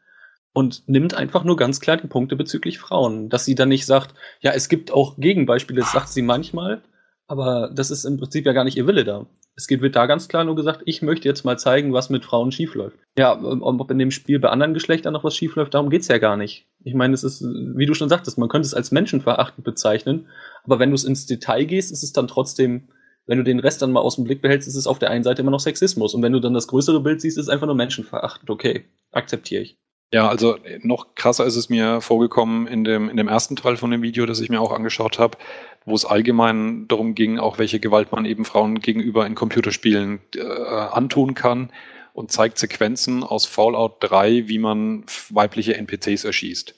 und 0.53 0.87
nimmt 0.87 1.13
einfach 1.13 1.43
nur 1.45 1.55
ganz 1.55 1.79
klar 1.79 1.97
die 1.97 2.07
Punkte 2.07 2.35
bezüglich 2.35 2.79
Frauen. 2.79 3.29
Dass 3.29 3.45
sie 3.45 3.55
dann 3.55 3.69
nicht 3.69 3.85
sagt, 3.85 4.13
ja, 4.41 4.51
es 4.51 4.67
gibt 4.67 4.91
auch 4.91 5.17
Gegenbeispiele, 5.17 5.81
das 5.81 5.93
sagt 5.93 6.09
sie 6.09 6.21
manchmal, 6.21 6.81
aber 7.27 7.71
das 7.73 7.91
ist 7.91 8.03
im 8.03 8.17
Prinzip 8.17 8.45
ja 8.45 8.51
gar 8.51 8.65
nicht 8.65 8.75
ihr 8.75 8.87
Wille 8.87 9.05
da. 9.05 9.25
Es 9.61 9.67
geht, 9.67 9.83
wird 9.83 9.95
da 9.95 10.07
ganz 10.07 10.27
klar 10.27 10.43
nur 10.43 10.55
gesagt, 10.55 10.81
ich 10.85 11.03
möchte 11.03 11.27
jetzt 11.27 11.45
mal 11.45 11.55
zeigen, 11.55 11.93
was 11.93 12.09
mit 12.09 12.25
Frauen 12.25 12.51
schiefläuft. 12.51 12.97
Ja, 13.15 13.35
ähm, 13.35 13.61
ob 13.61 13.91
in 13.91 13.99
dem 13.99 14.09
Spiel 14.09 14.39
bei 14.39 14.49
anderen 14.49 14.73
Geschlechtern 14.73 15.13
noch 15.13 15.23
was 15.23 15.35
schiefläuft, 15.35 15.75
darum 15.75 15.91
geht's 15.91 16.07
ja 16.07 16.17
gar 16.17 16.35
nicht. 16.35 16.65
Ich 16.83 16.95
meine, 16.95 17.13
es 17.13 17.23
ist, 17.23 17.43
wie 17.43 17.85
du 17.85 17.93
schon 17.93 18.09
sagtest, 18.09 18.39
man 18.39 18.49
könnte 18.49 18.65
es 18.65 18.73
als 18.73 18.89
menschenverachtend 18.89 19.63
bezeichnen, 19.63 20.25
aber 20.63 20.79
wenn 20.79 20.89
du 20.89 20.95
es 20.95 21.03
ins 21.03 21.27
Detail 21.27 21.65
gehst, 21.65 21.91
ist 21.91 22.01
es 22.01 22.11
dann 22.11 22.27
trotzdem, 22.27 22.87
wenn 23.27 23.37
du 23.37 23.43
den 23.43 23.59
Rest 23.59 23.83
dann 23.83 23.91
mal 23.91 23.99
aus 23.99 24.15
dem 24.15 24.23
Blick 24.23 24.41
behältst, 24.41 24.67
ist 24.67 24.75
es 24.75 24.87
auf 24.87 24.97
der 24.97 25.11
einen 25.11 25.23
Seite 25.23 25.43
immer 25.43 25.51
noch 25.51 25.59
Sexismus. 25.59 26.15
Und 26.15 26.23
wenn 26.23 26.33
du 26.33 26.39
dann 26.39 26.55
das 26.55 26.67
größere 26.67 26.99
Bild 26.99 27.21
siehst, 27.21 27.37
ist 27.37 27.43
es 27.43 27.49
einfach 27.49 27.67
nur 27.67 27.75
menschenverachtend. 27.75 28.49
Okay, 28.49 28.85
akzeptiere 29.11 29.61
ich. 29.61 29.77
Ja, 30.13 30.27
also 30.27 30.57
noch 30.81 31.15
krasser 31.15 31.45
ist 31.45 31.55
es 31.55 31.69
mir 31.69 32.01
vorgekommen 32.01 32.67
in 32.67 32.83
dem, 32.83 33.09
in 33.09 33.15
dem 33.15 33.29
ersten 33.29 33.55
Teil 33.55 33.77
von 33.77 33.91
dem 33.91 34.01
Video, 34.01 34.25
das 34.25 34.41
ich 34.41 34.49
mir 34.49 34.59
auch 34.59 34.73
angeschaut 34.73 35.19
habe, 35.19 35.37
wo 35.85 35.95
es 35.95 36.03
allgemein 36.03 36.85
darum 36.89 37.15
ging, 37.15 37.39
auch 37.39 37.59
welche 37.59 37.79
Gewalt 37.79 38.11
man 38.11 38.25
eben 38.25 38.43
Frauen 38.43 38.79
gegenüber 38.79 39.25
in 39.25 39.35
Computerspielen 39.35 40.19
äh, 40.35 40.41
antun 40.41 41.33
kann 41.33 41.71
und 42.13 42.29
zeigt 42.29 42.57
Sequenzen 42.57 43.23
aus 43.23 43.45
Fallout 43.45 43.95
3, 44.01 44.49
wie 44.49 44.59
man 44.59 45.05
weibliche 45.29 45.77
NPCs 45.77 46.25
erschießt. 46.25 46.75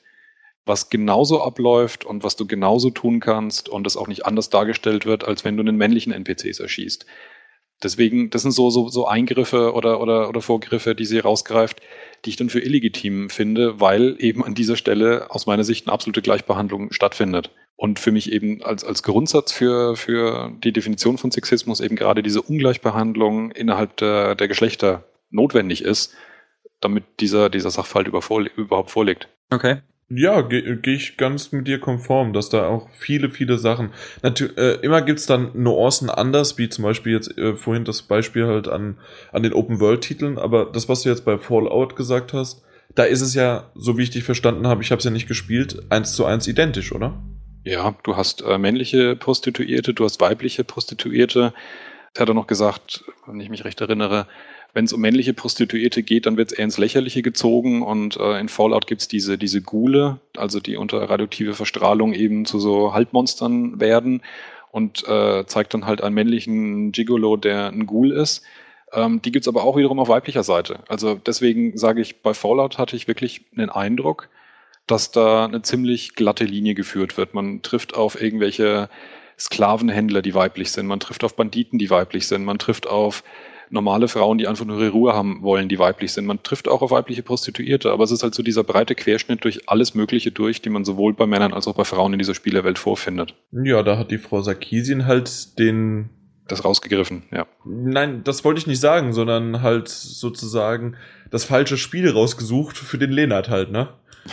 Was 0.65 0.91
genauso 0.91 1.41
abläuft 1.41 2.05
und 2.05 2.23
was 2.23 2.35
du 2.35 2.45
genauso 2.45 2.91
tun 2.91 3.19
kannst 3.19 3.67
und 3.67 3.87
es 3.87 3.97
auch 3.97 4.07
nicht 4.07 4.27
anders 4.27 4.51
dargestellt 4.51 5.07
wird, 5.07 5.27
als 5.27 5.43
wenn 5.43 5.57
du 5.57 5.63
einen 5.63 5.75
männlichen 5.75 6.13
NPCs 6.13 6.59
erschießt. 6.59 7.07
Deswegen, 7.81 8.29
das 8.29 8.43
sind 8.43 8.51
so, 8.51 8.69
so, 8.69 8.89
so 8.89 9.07
Eingriffe 9.07 9.73
oder, 9.73 9.99
oder, 9.99 10.29
oder 10.29 10.41
Vorgriffe, 10.41 10.93
die 10.93 11.05
sie 11.05 11.19
rausgreift, 11.19 11.81
die 12.25 12.29
ich 12.29 12.35
dann 12.35 12.49
für 12.49 12.59
illegitim 12.59 13.29
finde, 13.29 13.79
weil 13.79 14.15
eben 14.19 14.43
an 14.43 14.55
dieser 14.55 14.75
Stelle 14.75 15.29
aus 15.29 15.45
meiner 15.45 15.63
Sicht 15.63 15.87
eine 15.87 15.93
absolute 15.93 16.21
Gleichbehandlung 16.21 16.91
stattfindet. 16.91 17.51
Und 17.75 17.99
für 17.99 18.11
mich 18.11 18.31
eben 18.31 18.63
als, 18.63 18.83
als 18.83 19.03
Grundsatz 19.03 19.51
für, 19.51 19.95
für 19.95 20.51
die 20.63 20.71
Definition 20.71 21.17
von 21.17 21.31
Sexismus 21.31 21.81
eben 21.81 21.95
gerade 21.95 22.23
diese 22.23 22.41
Ungleichbehandlung 22.41 23.51
innerhalb 23.51 23.97
der, 23.97 24.35
der 24.35 24.47
Geschlechter 24.47 25.03
notwendig 25.31 25.83
ist, 25.83 26.13
damit 26.79 27.03
dieser, 27.19 27.49
dieser 27.49 27.71
Sachverhalt 27.71 28.07
über, 28.07 28.21
überhaupt 28.55 28.91
vorliegt. 28.91 29.27
Okay. 29.49 29.81
Ja, 30.15 30.41
gehe 30.41 30.77
geh 30.77 30.93
ich 30.93 31.17
ganz 31.17 31.51
mit 31.51 31.67
dir 31.67 31.79
konform, 31.79 32.33
dass 32.33 32.49
da 32.49 32.67
auch 32.67 32.89
viele, 32.91 33.29
viele 33.29 33.57
Sachen. 33.57 33.91
Natür 34.21 34.55
äh, 34.57 34.75
immer 34.81 35.01
gibt's 35.01 35.25
dann 35.25 35.51
Nuancen 35.53 36.09
anders, 36.09 36.57
wie 36.57 36.69
zum 36.69 36.83
Beispiel 36.83 37.13
jetzt 37.13 37.37
äh, 37.37 37.55
vorhin 37.55 37.85
das 37.85 38.03
Beispiel 38.03 38.45
halt 38.45 38.67
an, 38.67 38.97
an 39.31 39.43
den 39.43 39.53
Open-World-Titeln, 39.53 40.37
aber 40.37 40.65
das, 40.65 40.89
was 40.89 41.01
du 41.01 41.09
jetzt 41.09 41.25
bei 41.25 41.37
Fallout 41.37 41.95
gesagt 41.95 42.33
hast, 42.33 42.63
da 42.95 43.03
ist 43.03 43.21
es 43.21 43.33
ja, 43.33 43.71
so 43.75 43.97
wie 43.97 44.03
ich 44.03 44.11
dich 44.11 44.23
verstanden 44.23 44.67
habe, 44.67 44.83
ich 44.83 44.91
habe 44.91 44.99
es 44.99 45.05
ja 45.05 45.11
nicht 45.11 45.27
gespielt, 45.27 45.81
eins 45.89 46.15
zu 46.15 46.25
eins 46.25 46.47
identisch, 46.47 46.91
oder? 46.91 47.23
Ja, 47.63 47.95
du 48.03 48.15
hast 48.15 48.41
äh, 48.41 48.57
männliche 48.57 49.15
Prostituierte, 49.15 49.93
du 49.93 50.03
hast 50.03 50.19
weibliche 50.19 50.63
Prostituierte. 50.63 51.53
Er 52.13 52.21
hat 52.21 52.27
er 52.27 52.35
noch 52.35 52.47
gesagt, 52.47 53.05
wenn 53.25 53.39
ich 53.39 53.49
mich 53.49 53.65
recht 53.65 53.81
erinnere, 53.81 54.27
wenn 54.73 54.85
es 54.85 54.93
um 54.93 55.01
männliche 55.01 55.33
Prostituierte 55.33 56.01
geht, 56.01 56.25
dann 56.25 56.35
wird 56.35 56.51
es 56.51 56.57
eher 56.57 56.65
ins 56.65 56.79
Lächerliche 56.79 57.21
gezogen 57.21 57.83
und 57.83 58.17
äh, 58.17 58.39
in 58.39 58.49
Fallout 58.49 58.87
gibt's 58.87 59.07
diese, 59.07 59.37
diese 59.37 59.61
Gule, 59.61 60.19
also 60.35 60.59
die 60.59 60.77
unter 60.77 61.09
radioaktive 61.09 61.53
Verstrahlung 61.53 62.13
eben 62.13 62.45
zu 62.45 62.59
so 62.59 62.93
Halbmonstern 62.93 63.79
werden 63.79 64.21
und 64.71 65.07
äh, 65.07 65.45
zeigt 65.45 65.75
dann 65.75 65.85
halt 65.85 66.01
einen 66.01 66.15
männlichen 66.15 66.91
Gigolo, 66.91 67.37
der 67.37 67.67
ein 67.67 67.85
Ghoul 67.85 68.11
ist. 68.11 68.43
Ähm, 68.91 69.21
die 69.21 69.31
gibt's 69.31 69.47
aber 69.47 69.63
auch 69.63 69.77
wiederum 69.77 69.99
auf 69.99 70.09
weiblicher 70.09 70.43
Seite. 70.43 70.79
Also 70.87 71.15
deswegen 71.15 71.77
sage 71.77 72.01
ich, 72.01 72.21
bei 72.21 72.33
Fallout 72.33 72.79
hatte 72.79 72.95
ich 72.95 73.07
wirklich 73.07 73.45
einen 73.55 73.69
Eindruck, 73.69 74.29
dass 74.87 75.11
da 75.11 75.45
eine 75.45 75.61
ziemlich 75.61 76.15
glatte 76.15 76.45
Linie 76.45 76.73
geführt 76.73 77.17
wird. 77.17 77.35
Man 77.35 77.61
trifft 77.61 77.93
auf 77.93 78.19
irgendwelche 78.19 78.89
Sklavenhändler, 79.37 80.23
die 80.23 80.33
weiblich 80.33 80.71
sind. 80.71 80.87
Man 80.87 80.99
trifft 80.99 81.23
auf 81.23 81.35
Banditen, 81.35 81.77
die 81.77 81.91
weiblich 81.91 82.27
sind. 82.27 82.43
Man 82.43 82.57
trifft 82.57 82.87
auf 82.87 83.23
normale 83.73 84.07
Frauen, 84.07 84.37
die 84.37 84.47
einfach 84.47 84.65
nur 84.65 84.79
ihre 84.79 84.91
Ruhe 84.91 85.13
haben 85.13 85.41
wollen, 85.41 85.67
die 85.67 85.79
weiblich 85.79 86.13
sind. 86.13 86.25
Man 86.25 86.41
trifft 86.43 86.67
auch 86.67 86.81
auf 86.81 86.91
weibliche 86.91 87.23
Prostituierte, 87.23 87.91
aber 87.91 88.03
es 88.03 88.11
ist 88.11 88.23
halt 88.23 88.35
so 88.35 88.43
dieser 88.43 88.63
breite 88.63 88.95
Querschnitt 88.95 89.43
durch 89.43 89.67
alles 89.67 89.95
Mögliche 89.95 90.31
durch, 90.31 90.61
die 90.61 90.69
man 90.69 90.85
sowohl 90.85 91.13
bei 91.13 91.25
Männern 91.25 91.53
als 91.53 91.67
auch 91.67 91.75
bei 91.75 91.83
Frauen 91.83 92.13
in 92.13 92.19
dieser 92.19 92.35
Spielerwelt 92.35 92.79
vorfindet. 92.79 93.35
Ja, 93.51 93.83
da 93.83 93.97
hat 93.97 94.11
die 94.11 94.17
Frau 94.17 94.41
Sarkisien 94.41 95.05
halt 95.05 95.59
den. 95.59 96.09
Das 96.45 96.65
rausgegriffen, 96.65 97.23
ja. 97.31 97.47
Nein, 97.63 98.21
das 98.25 98.43
wollte 98.43 98.59
ich 98.59 98.67
nicht 98.67 98.81
sagen, 98.81 99.13
sondern 99.13 99.61
halt 99.61 99.87
sozusagen 99.87 100.97
das 101.31 101.45
falsche 101.45 101.77
Spiel 101.77 102.09
rausgesucht 102.09 102.77
für 102.77 102.97
den 102.97 103.11
Lenart 103.11 103.49
halt, 103.49 103.71
ne? 103.71 103.87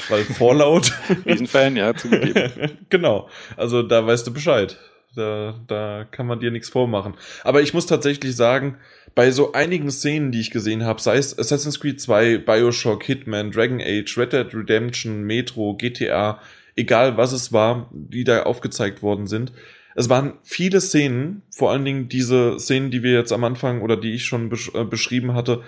Weil 0.08 0.24
Fallout. 0.38 0.92
Riesenfan, 1.24 1.76
ja, 1.76 1.94
zugegeben. 1.94 2.78
genau. 2.88 3.28
Also 3.56 3.82
da 3.82 4.04
weißt 4.04 4.26
du 4.26 4.32
Bescheid. 4.32 4.76
Da, 5.16 5.58
da 5.66 6.06
kann 6.08 6.26
man 6.26 6.38
dir 6.38 6.50
nichts 6.50 6.68
vormachen. 6.68 7.14
Aber 7.42 7.62
ich 7.62 7.74
muss 7.74 7.86
tatsächlich 7.86 8.36
sagen, 8.36 8.78
bei 9.14 9.30
so 9.30 9.52
einigen 9.52 9.90
Szenen, 9.90 10.32
die 10.32 10.40
ich 10.40 10.50
gesehen 10.50 10.84
habe, 10.84 11.00
sei 11.00 11.16
es 11.16 11.38
Assassin's 11.38 11.80
Creed 11.80 12.00
2, 12.00 12.38
Bioshock, 12.38 13.04
Hitman, 13.04 13.50
Dragon 13.50 13.80
Age, 13.80 14.16
Red 14.16 14.32
Dead 14.32 14.54
Redemption, 14.54 15.22
Metro, 15.22 15.74
GTA, 15.74 16.40
egal 16.76 17.16
was 17.16 17.32
es 17.32 17.52
war, 17.52 17.90
die 17.92 18.24
da 18.24 18.44
aufgezeigt 18.44 19.02
worden 19.02 19.26
sind, 19.26 19.52
es 19.94 20.08
waren 20.08 20.34
viele 20.42 20.80
Szenen, 20.80 21.42
vor 21.50 21.70
allen 21.70 21.84
Dingen 21.84 22.08
diese 22.08 22.58
Szenen, 22.58 22.90
die 22.90 23.02
wir 23.02 23.12
jetzt 23.12 23.32
am 23.32 23.44
Anfang 23.44 23.82
oder 23.82 23.96
die 23.96 24.12
ich 24.12 24.24
schon 24.24 24.48
besch 24.48 24.70
äh, 24.74 24.84
beschrieben 24.84 25.34
hatte, 25.34 25.62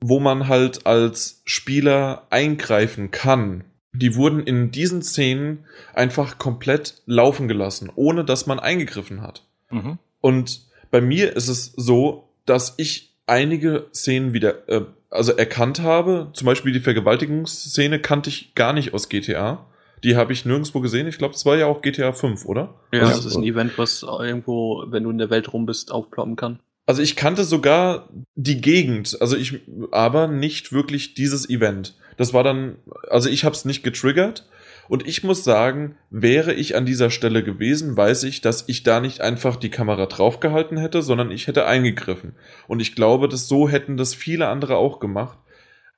wo 0.00 0.18
man 0.18 0.48
halt 0.48 0.86
als 0.86 1.42
Spieler 1.44 2.26
eingreifen 2.30 3.10
kann. 3.10 3.64
Die 3.92 4.14
wurden 4.14 4.40
in 4.40 4.70
diesen 4.70 5.02
Szenen 5.02 5.66
einfach 5.94 6.38
komplett 6.38 7.02
laufen 7.06 7.48
gelassen, 7.48 7.90
ohne 7.94 8.24
dass 8.24 8.46
man 8.46 8.58
eingegriffen 8.58 9.20
hat. 9.20 9.44
Mhm. 9.70 9.98
Und 10.20 10.62
bei 10.90 11.00
mir 11.00 11.36
ist 11.36 11.48
es 11.48 11.72
so, 11.76 12.29
dass 12.50 12.74
ich 12.78 13.14
einige 13.26 13.86
Szenen 13.94 14.32
wieder, 14.32 14.68
äh, 14.68 14.82
also 15.08 15.32
erkannt 15.32 15.80
habe. 15.80 16.30
Zum 16.34 16.46
Beispiel 16.46 16.72
die 16.72 16.80
Vergewaltigungsszene 16.80 18.00
kannte 18.00 18.28
ich 18.28 18.56
gar 18.56 18.72
nicht 18.72 18.92
aus 18.92 19.08
GTA. 19.08 19.66
Die 20.02 20.16
habe 20.16 20.32
ich 20.32 20.44
nirgendwo 20.44 20.80
gesehen. 20.80 21.06
Ich 21.06 21.18
glaube, 21.18 21.34
es 21.34 21.46
war 21.46 21.56
ja 21.56 21.66
auch 21.66 21.80
GTA 21.80 22.12
5, 22.12 22.44
oder? 22.46 22.74
Ja, 22.92 23.02
also, 23.02 23.14
das 23.14 23.26
ist 23.26 23.36
ein 23.36 23.44
Event, 23.44 23.78
was 23.78 24.02
irgendwo, 24.02 24.84
wenn 24.88 25.04
du 25.04 25.10
in 25.10 25.18
der 25.18 25.30
Welt 25.30 25.52
rum 25.52 25.64
bist, 25.64 25.92
aufploppen 25.92 26.34
kann. 26.34 26.58
Also 26.86 27.02
ich 27.02 27.14
kannte 27.14 27.44
sogar 27.44 28.08
die 28.34 28.60
Gegend, 28.60 29.16
also 29.20 29.36
ich, 29.36 29.60
aber 29.92 30.26
nicht 30.26 30.72
wirklich 30.72 31.14
dieses 31.14 31.48
Event. 31.48 31.94
Das 32.16 32.34
war 32.34 32.42
dann, 32.42 32.78
also 33.08 33.28
ich 33.28 33.44
habe 33.44 33.54
es 33.54 33.64
nicht 33.64 33.84
getriggert. 33.84 34.48
Und 34.90 35.06
ich 35.06 35.22
muss 35.22 35.44
sagen, 35.44 35.94
wäre 36.10 36.52
ich 36.52 36.74
an 36.74 36.84
dieser 36.84 37.10
Stelle 37.10 37.44
gewesen, 37.44 37.96
weiß 37.96 38.24
ich, 38.24 38.40
dass 38.40 38.68
ich 38.68 38.82
da 38.82 38.98
nicht 38.98 39.20
einfach 39.20 39.54
die 39.54 39.70
Kamera 39.70 40.06
draufgehalten 40.06 40.78
hätte, 40.78 41.00
sondern 41.00 41.30
ich 41.30 41.46
hätte 41.46 41.64
eingegriffen. 41.64 42.34
Und 42.66 42.80
ich 42.80 42.96
glaube, 42.96 43.28
dass 43.28 43.46
so 43.46 43.68
hätten 43.68 43.96
das 43.96 44.16
viele 44.16 44.48
andere 44.48 44.78
auch 44.78 44.98
gemacht. 44.98 45.38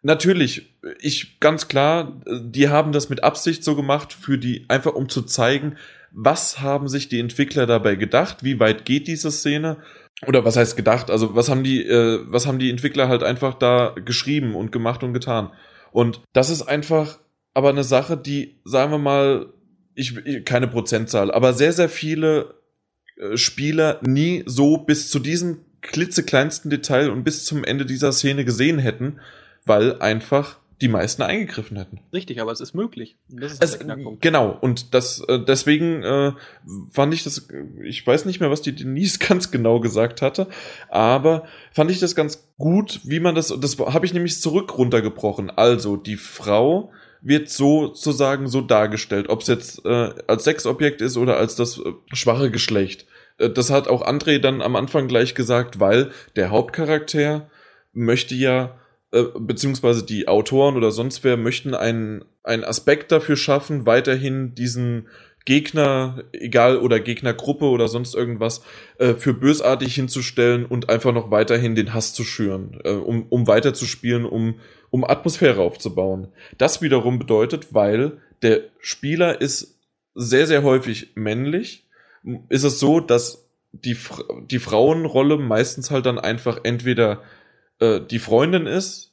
Natürlich, 0.02 0.76
ich 1.00 1.40
ganz 1.40 1.68
klar, 1.68 2.20
die 2.26 2.68
haben 2.68 2.92
das 2.92 3.08
mit 3.08 3.24
Absicht 3.24 3.64
so 3.64 3.76
gemacht, 3.76 4.12
für 4.12 4.36
die 4.36 4.66
einfach 4.68 4.92
um 4.92 5.08
zu 5.08 5.22
zeigen, 5.22 5.78
was 6.10 6.60
haben 6.60 6.86
sich 6.86 7.08
die 7.08 7.20
Entwickler 7.20 7.64
dabei 7.64 7.94
gedacht, 7.94 8.44
wie 8.44 8.60
weit 8.60 8.84
geht 8.84 9.06
diese 9.06 9.30
Szene 9.30 9.78
oder 10.26 10.44
was 10.44 10.58
heißt 10.58 10.76
gedacht, 10.76 11.10
also 11.10 11.34
was 11.34 11.48
haben 11.48 11.64
die 11.64 11.82
äh, 11.82 12.26
was 12.26 12.46
haben 12.46 12.58
die 12.58 12.68
Entwickler 12.68 13.08
halt 13.08 13.22
einfach 13.22 13.54
da 13.54 13.94
geschrieben 14.04 14.54
und 14.54 14.70
gemacht 14.70 15.02
und 15.02 15.14
getan. 15.14 15.50
Und 15.92 16.20
das 16.34 16.50
ist 16.50 16.60
einfach 16.60 17.18
aber 17.54 17.70
eine 17.70 17.84
Sache, 17.84 18.16
die 18.16 18.56
sagen 18.64 18.92
wir 18.92 18.98
mal, 18.98 19.46
ich 19.94 20.44
keine 20.44 20.68
Prozentzahl, 20.68 21.30
aber 21.30 21.52
sehr 21.52 21.72
sehr 21.72 21.88
viele 21.88 22.54
äh, 23.16 23.36
Spieler 23.36 24.00
nie 24.02 24.42
so 24.46 24.78
bis 24.78 25.10
zu 25.10 25.18
diesem 25.18 25.58
klitzekleinsten 25.80 26.70
Detail 26.70 27.10
und 27.10 27.24
bis 27.24 27.44
zum 27.44 27.64
Ende 27.64 27.84
dieser 27.84 28.12
Szene 28.12 28.44
gesehen 28.44 28.78
hätten 28.78 29.18
weil 29.64 29.98
einfach 30.00 30.58
die 30.80 30.88
meisten 30.88 31.22
eingegriffen 31.22 31.76
hätten. 31.76 32.00
Richtig, 32.12 32.40
aber 32.40 32.50
es 32.50 32.60
ist 32.60 32.74
möglich. 32.74 33.16
Das 33.28 33.52
ist 33.52 33.62
es, 33.62 33.78
der 33.78 33.96
Genau, 34.20 34.58
und 34.60 34.94
das 34.94 35.20
äh, 35.28 35.38
deswegen 35.38 36.02
äh, 36.02 36.32
fand 36.90 37.14
ich 37.14 37.22
das, 37.22 37.48
ich 37.84 38.04
weiß 38.04 38.24
nicht 38.24 38.40
mehr, 38.40 38.50
was 38.50 38.62
die 38.62 38.74
Denise 38.74 39.18
ganz 39.28 39.52
genau 39.52 39.78
gesagt 39.78 40.22
hatte, 40.22 40.48
aber 40.88 41.44
fand 41.70 41.92
ich 41.92 42.00
das 42.00 42.16
ganz 42.16 42.48
gut, 42.58 43.00
wie 43.04 43.20
man 43.20 43.36
das, 43.36 43.54
das 43.60 43.78
habe 43.78 44.06
ich 44.06 44.12
nämlich 44.12 44.40
zurück 44.40 44.76
runtergebrochen. 44.76 45.50
Also 45.50 45.96
die 45.96 46.16
Frau 46.16 46.90
wird 47.22 47.48
sozusagen 47.48 48.48
so 48.48 48.60
dargestellt, 48.60 49.28
ob 49.28 49.42
es 49.42 49.46
jetzt 49.46 49.84
äh, 49.86 50.10
als 50.26 50.44
Sexobjekt 50.44 51.00
ist 51.00 51.16
oder 51.16 51.36
als 51.36 51.54
das 51.54 51.78
äh, 51.78 51.92
schwache 52.12 52.50
Geschlecht. 52.50 53.06
Äh, 53.38 53.50
das 53.50 53.70
hat 53.70 53.88
auch 53.88 54.06
André 54.06 54.38
dann 54.38 54.60
am 54.60 54.76
Anfang 54.76 55.08
gleich 55.08 55.34
gesagt, 55.34 55.80
weil 55.80 56.10
der 56.36 56.50
Hauptcharakter 56.50 57.48
möchte 57.92 58.34
ja 58.34 58.76
äh, 59.12 59.24
beziehungsweise 59.38 60.04
die 60.04 60.26
Autoren 60.26 60.76
oder 60.76 60.90
sonst 60.90 61.22
wer 61.22 61.36
möchten 61.36 61.74
einen, 61.74 62.24
einen 62.42 62.64
Aspekt 62.64 63.12
dafür 63.12 63.36
schaffen, 63.36 63.86
weiterhin 63.86 64.54
diesen 64.54 65.08
Gegner, 65.44 66.24
egal 66.32 66.78
oder 66.78 67.00
Gegnergruppe 67.00 67.64
oder 67.64 67.88
sonst 67.88 68.14
irgendwas, 68.14 68.62
äh, 68.98 69.14
für 69.14 69.34
bösartig 69.34 69.94
hinzustellen 69.94 70.64
und 70.64 70.88
einfach 70.88 71.12
noch 71.12 71.30
weiterhin 71.30 71.74
den 71.74 71.94
Hass 71.94 72.14
zu 72.14 72.24
schüren, 72.24 72.80
äh, 72.84 72.90
um, 72.90 73.26
um 73.28 73.46
weiterzuspielen, 73.46 74.24
um, 74.24 74.60
um 74.90 75.04
Atmosphäre 75.04 75.60
aufzubauen. 75.60 76.28
Das 76.58 76.82
wiederum 76.82 77.18
bedeutet, 77.18 77.74
weil 77.74 78.18
der 78.42 78.60
Spieler 78.78 79.40
ist 79.40 79.80
sehr, 80.14 80.46
sehr 80.46 80.62
häufig 80.62 81.12
männlich, 81.14 81.88
ist 82.48 82.64
es 82.64 82.78
so, 82.78 83.00
dass 83.00 83.48
die, 83.72 83.96
die 84.44 84.58
Frauenrolle 84.58 85.38
meistens 85.38 85.90
halt 85.90 86.06
dann 86.06 86.18
einfach 86.18 86.60
entweder 86.62 87.22
äh, 87.80 88.00
die 88.00 88.18
Freundin 88.18 88.66
ist 88.66 89.11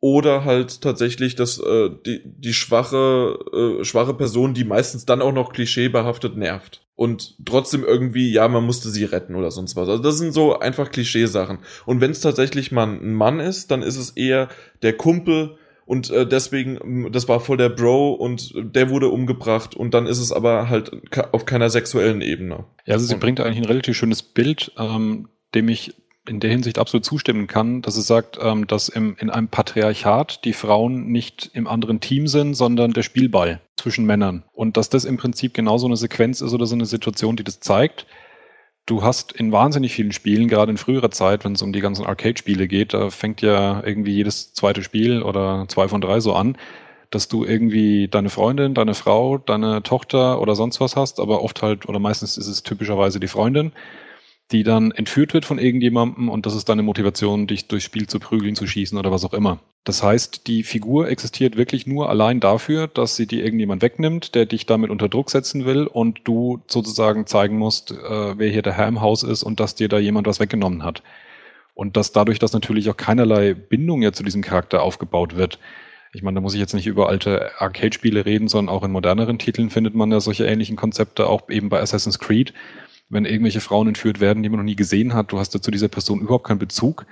oder 0.00 0.44
halt 0.44 0.80
tatsächlich 0.80 1.34
das 1.34 1.58
äh, 1.58 1.90
die 2.06 2.22
die 2.24 2.54
schwache 2.54 3.38
äh, 3.80 3.84
schwache 3.84 4.14
Person, 4.14 4.54
die 4.54 4.64
meistens 4.64 5.06
dann 5.06 5.22
auch 5.22 5.32
noch 5.32 5.52
klischeebehaftet 5.52 6.36
nervt 6.36 6.86
und 6.94 7.36
trotzdem 7.44 7.84
irgendwie 7.84 8.30
ja 8.30 8.46
man 8.48 8.64
musste 8.64 8.90
sie 8.90 9.04
retten 9.04 9.34
oder 9.34 9.50
sonst 9.50 9.74
was. 9.76 9.88
Also 9.88 10.02
das 10.02 10.18
sind 10.18 10.32
so 10.32 10.58
einfach 10.58 10.90
Klischeesachen. 10.90 11.58
Und 11.84 12.00
wenn 12.00 12.12
es 12.12 12.20
tatsächlich 12.20 12.70
mal 12.70 12.86
ein 12.86 13.14
Mann 13.14 13.40
ist, 13.40 13.70
dann 13.70 13.82
ist 13.82 13.96
es 13.96 14.10
eher 14.10 14.48
der 14.82 14.96
Kumpel 14.96 15.56
und 15.84 16.10
äh, 16.10 16.26
deswegen 16.26 17.10
das 17.10 17.28
war 17.28 17.40
voll 17.40 17.56
der 17.56 17.70
Bro 17.70 18.12
und 18.12 18.52
der 18.54 18.90
wurde 18.90 19.08
umgebracht 19.08 19.74
und 19.74 19.94
dann 19.94 20.06
ist 20.06 20.20
es 20.20 20.30
aber 20.30 20.68
halt 20.68 20.92
auf 21.32 21.44
keiner 21.44 21.70
sexuellen 21.70 22.20
Ebene. 22.20 22.66
Ja, 22.86 22.94
also 22.94 23.06
sie 23.06 23.14
und, 23.14 23.20
bringt 23.20 23.40
eigentlich 23.40 23.58
ein 23.58 23.64
relativ 23.64 23.96
schönes 23.96 24.22
Bild, 24.22 24.70
ähm, 24.78 25.28
dem 25.54 25.68
ich 25.68 25.94
in 26.28 26.40
der 26.40 26.50
Hinsicht 26.50 26.78
absolut 26.78 27.04
zustimmen 27.04 27.46
kann, 27.46 27.82
dass 27.82 27.96
es 27.96 28.06
sagt, 28.06 28.38
ähm, 28.40 28.66
dass 28.66 28.88
im, 28.88 29.16
in 29.18 29.30
einem 29.30 29.48
Patriarchat 29.48 30.44
die 30.44 30.52
Frauen 30.52 31.06
nicht 31.06 31.50
im 31.54 31.66
anderen 31.66 32.00
Team 32.00 32.28
sind, 32.28 32.54
sondern 32.54 32.92
der 32.92 33.02
Spielball 33.02 33.60
zwischen 33.76 34.04
Männern. 34.04 34.44
Und 34.52 34.76
dass 34.76 34.90
das 34.90 35.04
im 35.04 35.16
Prinzip 35.16 35.54
genauso 35.54 35.86
eine 35.86 35.96
Sequenz 35.96 36.40
ist 36.40 36.52
oder 36.52 36.66
so 36.66 36.74
eine 36.74 36.86
Situation, 36.86 37.36
die 37.36 37.44
das 37.44 37.60
zeigt. 37.60 38.06
Du 38.86 39.02
hast 39.02 39.32
in 39.32 39.52
wahnsinnig 39.52 39.92
vielen 39.92 40.12
Spielen, 40.12 40.48
gerade 40.48 40.70
in 40.70 40.78
früherer 40.78 41.10
Zeit, 41.10 41.44
wenn 41.44 41.52
es 41.52 41.62
um 41.62 41.72
die 41.72 41.80
ganzen 41.80 42.06
Arcade-Spiele 42.06 42.68
geht, 42.68 42.94
da 42.94 43.10
fängt 43.10 43.42
ja 43.42 43.82
irgendwie 43.84 44.12
jedes 44.12 44.54
zweite 44.54 44.82
Spiel 44.82 45.22
oder 45.22 45.66
zwei 45.68 45.88
von 45.88 46.00
drei 46.00 46.20
so 46.20 46.34
an, 46.34 46.56
dass 47.10 47.28
du 47.28 47.44
irgendwie 47.44 48.08
deine 48.08 48.30
Freundin, 48.30 48.74
deine 48.74 48.94
Frau, 48.94 49.38
deine 49.38 49.82
Tochter 49.82 50.40
oder 50.40 50.54
sonst 50.54 50.80
was 50.80 50.96
hast, 50.96 51.20
aber 51.20 51.42
oft 51.42 51.62
halt, 51.62 51.88
oder 51.88 51.98
meistens 51.98 52.38
ist 52.38 52.48
es 52.48 52.62
typischerweise 52.62 53.20
die 53.20 53.28
Freundin 53.28 53.72
die 54.50 54.62
dann 54.62 54.90
entführt 54.92 55.34
wird 55.34 55.44
von 55.44 55.58
irgendjemandem 55.58 56.28
und 56.28 56.46
das 56.46 56.54
ist 56.54 56.68
deine 56.68 56.82
Motivation, 56.82 57.46
dich 57.46 57.68
durchs 57.68 57.84
Spiel 57.84 58.06
zu 58.06 58.18
prügeln, 58.18 58.56
zu 58.56 58.66
schießen 58.66 58.98
oder 58.98 59.10
was 59.10 59.24
auch 59.24 59.34
immer. 59.34 59.60
Das 59.84 60.02
heißt, 60.02 60.46
die 60.46 60.64
Figur 60.64 61.08
existiert 61.08 61.56
wirklich 61.56 61.86
nur 61.86 62.08
allein 62.08 62.40
dafür, 62.40 62.88
dass 62.88 63.16
sie 63.16 63.26
dir 63.26 63.44
irgendjemand 63.44 63.82
wegnimmt, 63.82 64.34
der 64.34 64.46
dich 64.46 64.66
damit 64.66 64.90
unter 64.90 65.08
Druck 65.08 65.30
setzen 65.30 65.64
will 65.64 65.86
und 65.86 66.20
du 66.24 66.60
sozusagen 66.66 67.26
zeigen 67.26 67.58
musst, 67.58 67.90
äh, 67.90 68.38
wer 68.38 68.50
hier 68.50 68.62
der 68.62 68.74
Herr 68.74 68.88
im 68.88 69.00
Haus 69.00 69.22
ist 69.22 69.42
und 69.42 69.60
dass 69.60 69.74
dir 69.74 69.88
da 69.88 69.98
jemand 69.98 70.26
was 70.26 70.40
weggenommen 70.40 70.82
hat. 70.82 71.02
Und 71.74 71.96
dass 71.96 72.12
dadurch, 72.12 72.38
dass 72.38 72.52
natürlich 72.52 72.90
auch 72.90 72.96
keinerlei 72.96 73.54
Bindung 73.54 74.02
ja 74.02 74.12
zu 74.12 74.24
diesem 74.24 74.42
Charakter 74.42 74.82
aufgebaut 74.82 75.36
wird. 75.36 75.58
Ich 76.12 76.22
meine, 76.22 76.36
da 76.36 76.40
muss 76.40 76.54
ich 76.54 76.60
jetzt 76.60 76.74
nicht 76.74 76.86
über 76.86 77.08
alte 77.08 77.52
Arcade-Spiele 77.58 78.26
reden, 78.26 78.48
sondern 78.48 78.74
auch 78.74 78.82
in 78.82 78.90
moderneren 78.90 79.38
Titeln 79.38 79.70
findet 79.70 79.94
man 79.94 80.10
ja 80.10 80.20
solche 80.20 80.46
ähnlichen 80.46 80.76
Konzepte, 80.76 81.28
auch 81.28 81.48
eben 81.50 81.68
bei 81.68 81.80
Assassin's 81.80 82.18
Creed 82.18 82.52
wenn 83.08 83.24
irgendwelche 83.24 83.60
Frauen 83.60 83.88
entführt 83.88 84.20
werden, 84.20 84.42
die 84.42 84.48
man 84.48 84.58
noch 84.58 84.64
nie 84.64 84.76
gesehen 84.76 85.14
hat, 85.14 85.32
du 85.32 85.38
hast 85.38 85.54
da 85.54 85.62
zu 85.62 85.70
dieser 85.70 85.88
Person 85.88 86.20
überhaupt 86.20 86.46
keinen 86.46 86.58
Bezug. 86.58 87.06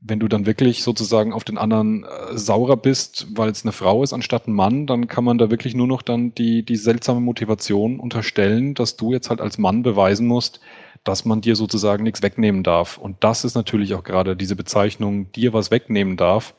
Wenn 0.00 0.20
du 0.20 0.28
dann 0.28 0.46
wirklich 0.46 0.84
sozusagen 0.84 1.32
auf 1.32 1.42
den 1.42 1.58
anderen 1.58 2.04
äh, 2.04 2.38
saurer 2.38 2.76
bist, 2.76 3.26
weil 3.34 3.50
es 3.50 3.64
eine 3.64 3.72
Frau 3.72 4.04
ist 4.04 4.12
anstatt 4.12 4.46
ein 4.46 4.52
Mann, 4.52 4.86
dann 4.86 5.08
kann 5.08 5.24
man 5.24 5.38
da 5.38 5.50
wirklich 5.50 5.74
nur 5.74 5.88
noch 5.88 6.02
dann 6.02 6.34
die, 6.34 6.64
die 6.64 6.76
seltsame 6.76 7.20
Motivation 7.20 7.98
unterstellen, 7.98 8.74
dass 8.74 8.96
du 8.96 9.12
jetzt 9.12 9.28
halt 9.28 9.40
als 9.40 9.58
Mann 9.58 9.82
beweisen 9.82 10.28
musst, 10.28 10.60
dass 11.02 11.24
man 11.24 11.40
dir 11.40 11.56
sozusagen 11.56 12.04
nichts 12.04 12.22
wegnehmen 12.22 12.62
darf. 12.62 12.96
Und 12.96 13.24
das 13.24 13.44
ist 13.44 13.56
natürlich 13.56 13.94
auch 13.94 14.04
gerade 14.04 14.36
diese 14.36 14.54
Bezeichnung, 14.54 15.32
dir 15.32 15.52
was 15.52 15.72
wegnehmen 15.72 16.16
darf, 16.16 16.54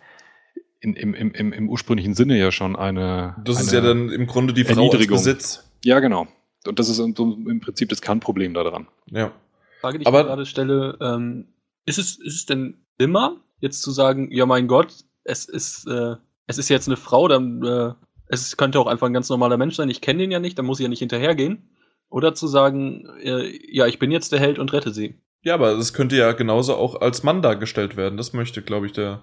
in, 0.82 0.96
im, 0.96 1.14
im, 1.14 1.54
im 1.54 1.70
ursprünglichen 1.70 2.16
Sinne 2.16 2.38
ja 2.38 2.52
schon 2.52 2.76
eine. 2.76 3.36
Das 3.46 3.58
eine 3.58 3.66
ist 3.66 3.72
ja 3.72 3.82
dann 3.82 4.10
im 4.10 4.28
Grunde 4.28 4.54
die 4.54 4.66
Frau 4.66 4.90
als 4.90 5.08
Besitz. 5.08 5.72
Ja, 5.84 6.00
genau. 6.02 6.28
Und 6.70 6.80
das 6.80 6.88
ist 6.88 7.00
im 7.00 7.60
Prinzip 7.62 7.90
das 7.90 8.02
Kernproblem 8.02 8.54
daran. 8.54 8.88
Ja. 9.12 9.34
Frage, 9.82 9.98
die 9.98 10.04
ich 10.04 10.08
Aber, 10.08 10.24
gerade 10.24 10.46
stelle, 10.46 10.98
ähm, 11.02 11.48
ist, 11.86 11.98
es, 11.98 12.18
ist 12.20 12.36
es 12.36 12.46
denn 12.46 12.86
immer, 12.98 13.38
jetzt 13.60 13.82
zu 13.82 13.92
sagen, 13.92 14.32
ja 14.32 14.46
mein 14.46 14.68
Gott, 14.68 14.94
es 15.24 15.46
ist, 15.46 15.88
äh, 15.88 16.16
es 16.48 16.58
ist 16.58 16.70
jetzt 16.70 16.88
eine 16.88 16.98
Frau, 16.98 17.28
dann 17.28 17.64
äh, 17.64 17.94
es 18.28 18.56
könnte 18.56 18.80
auch 18.80 18.88
einfach 18.88 19.08
ein 19.08 19.14
ganz 19.14 19.30
normaler 19.30 19.58
Mensch 19.58 19.76
sein, 19.76 19.90
ich 19.90 20.02
kenne 20.02 20.20
den 20.20 20.32
ja 20.32 20.40
nicht, 20.40 20.58
dann 20.58 20.66
muss 20.66 20.80
ich 20.80 20.84
ja 20.84 20.90
nicht 20.90 21.00
hinterhergehen. 21.00 21.70
Oder 22.10 22.34
zu 22.34 22.48
sagen, 22.48 23.08
äh, 23.22 23.52
ja, 23.72 23.86
ich 23.88 24.00
bin 24.00 24.12
jetzt 24.12 24.32
der 24.32 24.40
Held 24.40 24.60
und 24.60 24.74
rette 24.74 24.94
sie. 24.94 25.16
Ja, 25.42 25.54
aber 25.54 25.72
es 25.72 25.94
könnte 25.94 26.16
ja 26.16 26.32
genauso 26.34 26.76
auch 26.76 27.02
als 27.02 27.24
Mann 27.24 27.42
dargestellt 27.42 27.98
werden. 27.98 28.18
Das 28.18 28.34
möchte, 28.34 28.62
glaube 28.62 28.88
ich, 28.88 28.94
der 28.94 29.22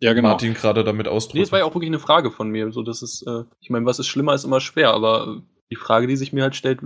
ja, 0.00 0.12
genau. 0.12 0.30
Martin 0.30 0.54
gerade 0.54 0.84
damit 0.84 1.08
ausdrücken. 1.08 1.38
Nee, 1.38 1.44
es 1.44 1.52
war 1.52 1.60
ja 1.60 1.64
auch 1.64 1.74
wirklich 1.74 1.90
eine 1.90 2.00
Frage 2.00 2.30
von 2.30 2.50
mir. 2.50 2.72
So, 2.72 2.82
das 2.82 3.02
ist, 3.02 3.22
äh, 3.26 3.44
ich 3.60 3.70
meine, 3.70 3.86
was 3.86 3.98
ist 3.98 4.08
schlimmer, 4.08 4.34
ist 4.34 4.44
immer 4.44 4.60
schwer, 4.60 4.92
aber 4.92 5.42
die 5.74 5.80
Frage, 5.80 6.06
die 6.06 6.16
sich 6.16 6.32
mir 6.32 6.42
halt 6.42 6.54
stellt, 6.54 6.80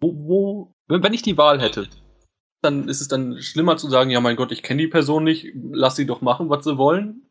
Wo, 0.00 0.14
wo, 0.28 0.74
wenn 0.88 1.12
ich 1.12 1.22
die 1.22 1.36
Wahl 1.36 1.60
hätte, 1.60 1.88
dann 2.62 2.88
ist 2.88 3.00
es 3.00 3.08
dann 3.08 3.40
schlimmer 3.40 3.76
zu 3.76 3.88
sagen, 3.88 4.10
ja 4.10 4.20
mein 4.20 4.36
Gott, 4.36 4.52
ich 4.52 4.62
kenne 4.62 4.82
die 4.82 4.88
Person 4.88 5.24
nicht, 5.24 5.52
lass 5.72 5.96
sie 5.96 6.06
doch 6.06 6.20
machen, 6.20 6.48
was 6.48 6.64
sie 6.64 6.78
wollen. 6.78 7.22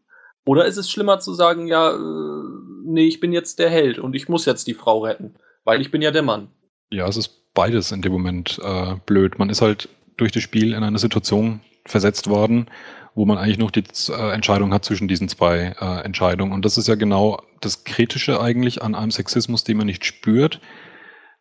Oder 0.46 0.66
ist 0.66 0.78
es 0.78 0.90
schlimmer 0.90 1.20
zu 1.20 1.34
sagen, 1.34 1.68
ja, 1.68 1.94
äh, 1.94 2.44
nee, 2.86 3.08
ich 3.08 3.20
bin 3.20 3.34
jetzt 3.34 3.60
der 3.60 3.70
Held 3.70 4.00
und 4.00 4.16
ich 4.16 4.30
muss 4.30 4.46
jetzt 4.46 4.68
die 4.68 4.74
Frau 4.74 5.00
retten, 5.00 5.36
weil 5.66 5.82
ich 5.82 5.92
bin 5.92 6.02
ja 6.02 6.12
der 6.12 6.24
Mann. 6.24 6.50
Ja, 6.90 7.08
es 7.08 7.18
ist 7.18 7.54
beides 7.54 7.92
in 7.92 8.02
dem 8.02 8.13
Moment 8.13 8.60
äh, 8.63 8.96
blöd. 9.06 9.40
Man 9.40 9.50
ist 9.50 9.62
halt 9.62 9.90
durch 10.16 10.32
das 10.32 10.44
Spiel 10.44 10.74
in 10.74 10.84
eine 10.84 11.00
Situation 11.00 11.60
versetzt 11.86 12.30
worden, 12.30 12.70
wo 13.16 13.26
man 13.26 13.38
eigentlich 13.38 13.58
noch 13.58 13.72
die 13.72 13.84
äh, 14.10 14.32
Entscheidung 14.32 14.74
hat 14.74 14.86
zwischen 14.86 15.08
diesen 15.08 15.28
zwei 15.28 15.76
äh, 15.80 16.06
Entscheidungen. 16.06 16.54
Und 16.54 16.63
das 16.63 16.78
ist 16.78 16.88
ja 16.88 16.96
genau 16.96 17.42
das 17.62 17.84
Kritische 17.84 18.41
eigentlich 18.41 18.82
an 18.82 18.96
einem 18.96 19.12
Sexismus, 19.12 19.63
den 19.63 19.78
man 19.78 19.88
nicht 19.88 20.06
spürt, 20.06 20.62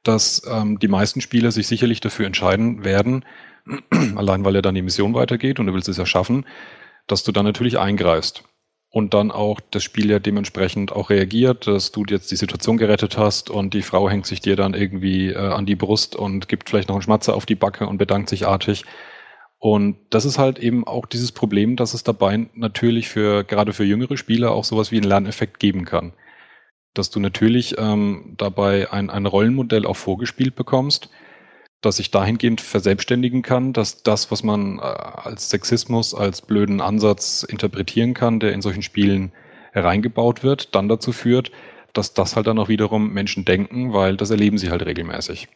dass 0.02 0.42
ähm, 0.50 0.78
die 0.78 0.88
meisten 0.88 1.20
Spieler 1.20 1.50
sich 1.52 1.66
sicherlich 1.66 2.00
dafür 2.00 2.26
entscheiden 2.26 2.84
werden, 2.84 3.24
allein 4.16 4.44
weil 4.44 4.54
ja 4.54 4.62
dann 4.62 4.74
die 4.74 4.82
Mission 4.82 5.14
weitergeht 5.14 5.58
und 5.58 5.66
du 5.66 5.74
willst 5.74 5.88
es 5.88 5.96
ja 5.96 6.06
schaffen, 6.06 6.46
dass 7.06 7.24
du 7.24 7.32
dann 7.32 7.44
natürlich 7.44 7.78
eingreifst 7.78 8.44
und 8.96 9.14
dann 9.14 9.30
auch 9.30 9.60
das 9.70 9.84
Spiel 9.84 10.10
ja 10.10 10.18
dementsprechend 10.18 10.92
auch 10.92 11.10
reagiert, 11.10 11.66
dass 11.66 11.92
du 11.92 12.04
jetzt 12.08 12.30
die 12.30 12.36
Situation 12.36 12.78
gerettet 12.78 13.18
hast 13.18 13.50
und 13.50 13.74
die 13.74 13.82
Frau 13.82 14.08
hängt 14.08 14.26
sich 14.26 14.40
dir 14.40 14.56
dann 14.56 14.74
irgendwie 14.74 15.30
äh, 15.30 15.36
an 15.36 15.66
die 15.66 15.76
Brust 15.76 16.16
und 16.16 16.48
gibt 16.48 16.70
vielleicht 16.70 16.88
noch 16.88 16.96
einen 16.96 17.02
Schmatzer 17.02 17.34
auf 17.34 17.46
die 17.46 17.56
Backe 17.56 17.86
und 17.86 17.98
bedankt 17.98 18.28
sich 18.28 18.46
artig. 18.46 18.84
Und 19.66 19.96
das 20.10 20.24
ist 20.24 20.38
halt 20.38 20.60
eben 20.60 20.86
auch 20.86 21.06
dieses 21.06 21.32
Problem, 21.32 21.74
dass 21.74 21.92
es 21.92 22.04
dabei 22.04 22.46
natürlich 22.54 23.08
für 23.08 23.42
gerade 23.42 23.72
für 23.72 23.82
jüngere 23.82 24.16
Spieler 24.16 24.52
auch 24.52 24.62
sowas 24.62 24.92
wie 24.92 24.96
einen 24.98 25.08
Lerneffekt 25.08 25.58
geben 25.58 25.84
kann. 25.84 26.12
Dass 26.94 27.10
du 27.10 27.18
natürlich 27.18 27.74
ähm, 27.76 28.34
dabei 28.36 28.92
ein, 28.92 29.10
ein 29.10 29.26
Rollenmodell 29.26 29.84
auch 29.84 29.96
vorgespielt 29.96 30.54
bekommst, 30.54 31.10
das 31.80 31.96
sich 31.96 32.12
dahingehend 32.12 32.60
verselbstständigen 32.60 33.42
kann, 33.42 33.72
dass 33.72 34.04
das, 34.04 34.30
was 34.30 34.44
man 34.44 34.78
äh, 34.78 34.82
als 34.82 35.50
Sexismus, 35.50 36.14
als 36.14 36.42
blöden 36.42 36.80
Ansatz 36.80 37.42
interpretieren 37.42 38.14
kann, 38.14 38.38
der 38.38 38.52
in 38.52 38.62
solchen 38.62 38.82
Spielen 38.82 39.32
hereingebaut 39.72 40.44
wird, 40.44 40.76
dann 40.76 40.88
dazu 40.88 41.10
führt, 41.10 41.50
dass 41.92 42.14
das 42.14 42.36
halt 42.36 42.46
dann 42.46 42.60
auch 42.60 42.68
wiederum 42.68 43.12
Menschen 43.12 43.44
denken, 43.44 43.92
weil 43.92 44.16
das 44.16 44.30
erleben 44.30 44.58
sie 44.58 44.70
halt 44.70 44.86
regelmäßig. 44.86 45.48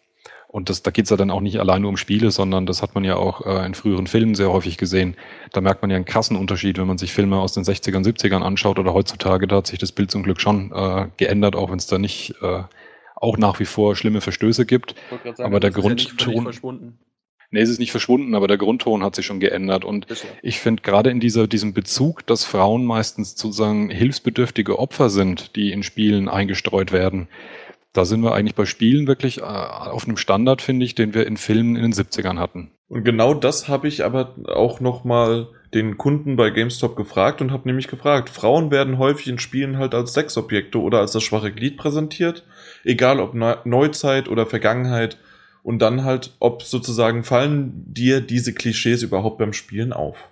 Und 0.50 0.68
das, 0.68 0.82
da 0.82 0.90
geht's 0.90 1.10
ja 1.10 1.16
dann 1.16 1.30
auch 1.30 1.40
nicht 1.40 1.60
allein 1.60 1.82
nur 1.82 1.90
um 1.90 1.96
Spiele, 1.96 2.32
sondern 2.32 2.66
das 2.66 2.82
hat 2.82 2.96
man 2.96 3.04
ja 3.04 3.14
auch 3.14 3.46
äh, 3.46 3.64
in 3.64 3.74
früheren 3.74 4.08
Filmen 4.08 4.34
sehr 4.34 4.50
häufig 4.50 4.78
gesehen. 4.78 5.14
Da 5.52 5.60
merkt 5.60 5.80
man 5.80 5.90
ja 5.90 5.96
einen 5.96 6.04
krassen 6.04 6.36
Unterschied, 6.36 6.76
wenn 6.76 6.88
man 6.88 6.98
sich 6.98 7.12
Filme 7.12 7.38
aus 7.38 7.52
den 7.52 7.62
60ern, 7.62 8.04
70ern 8.04 8.42
anschaut 8.42 8.80
oder 8.80 8.92
heutzutage, 8.92 9.46
da 9.46 9.56
hat 9.56 9.68
sich 9.68 9.78
das 9.78 9.92
Bild 9.92 10.10
zum 10.10 10.24
Glück 10.24 10.40
schon 10.40 10.72
äh, 10.72 11.06
geändert, 11.18 11.54
auch 11.54 11.70
wenn 11.70 11.78
es 11.78 11.86
da 11.86 11.98
nicht 11.98 12.34
äh, 12.42 12.64
auch 13.14 13.38
nach 13.38 13.60
wie 13.60 13.64
vor 13.64 13.94
schlimme 13.94 14.20
Verstöße 14.20 14.66
gibt. 14.66 14.96
Sagen, 15.10 15.42
aber 15.44 15.60
der 15.60 15.70
ja 15.70 15.78
Grundton. 15.78 16.42
verschwunden. 16.42 16.98
Nee, 17.52 17.60
es 17.60 17.68
ist 17.68 17.78
nicht 17.78 17.92
verschwunden, 17.92 18.34
aber 18.34 18.48
der 18.48 18.58
Grundton 18.58 19.04
hat 19.04 19.14
sich 19.14 19.26
schon 19.26 19.38
geändert. 19.38 19.84
Und 19.84 20.08
ja. 20.08 20.16
ich 20.42 20.58
finde 20.58 20.82
gerade 20.82 21.10
in 21.10 21.20
dieser, 21.20 21.46
diesem 21.46 21.74
Bezug, 21.74 22.26
dass 22.26 22.44
Frauen 22.44 22.84
meistens 22.84 23.36
sozusagen 23.36 23.88
hilfsbedürftige 23.88 24.80
Opfer 24.80 25.10
sind, 25.10 25.54
die 25.54 25.70
in 25.70 25.84
Spielen 25.84 26.28
eingestreut 26.28 26.90
werden, 26.90 27.28
da 27.92 28.04
sind 28.04 28.22
wir 28.22 28.34
eigentlich 28.34 28.54
bei 28.54 28.66
Spielen 28.66 29.06
wirklich 29.06 29.38
äh, 29.38 29.42
auf 29.42 30.04
einem 30.06 30.16
Standard, 30.16 30.62
finde 30.62 30.86
ich, 30.86 30.94
den 30.94 31.14
wir 31.14 31.26
in 31.26 31.36
Filmen 31.36 31.76
in 31.76 31.82
den 31.82 31.92
70ern 31.92 32.38
hatten. 32.38 32.70
Und 32.88 33.04
genau 33.04 33.34
das 33.34 33.68
habe 33.68 33.88
ich 33.88 34.04
aber 34.04 34.34
auch 34.48 34.80
nochmal 34.80 35.48
den 35.74 35.96
Kunden 35.96 36.34
bei 36.36 36.50
GameStop 36.50 36.96
gefragt 36.96 37.40
und 37.40 37.52
habe 37.52 37.68
nämlich 37.68 37.86
gefragt, 37.86 38.28
Frauen 38.28 38.70
werden 38.72 38.98
häufig 38.98 39.28
in 39.28 39.38
Spielen 39.38 39.78
halt 39.78 39.94
als 39.94 40.12
Sexobjekte 40.12 40.80
oder 40.80 40.98
als 40.98 41.12
das 41.12 41.22
schwache 41.22 41.52
Glied 41.52 41.76
präsentiert, 41.76 42.44
egal 42.84 43.20
ob 43.20 43.34
Neu- 43.34 43.58
Neuzeit 43.64 44.28
oder 44.28 44.46
Vergangenheit. 44.46 45.18
Und 45.62 45.80
dann 45.80 46.04
halt, 46.04 46.34
ob 46.40 46.62
sozusagen 46.62 47.22
fallen 47.22 47.84
dir 47.86 48.22
diese 48.22 48.54
Klischees 48.54 49.02
überhaupt 49.02 49.36
beim 49.38 49.52
Spielen 49.52 49.92
auf. 49.92 50.29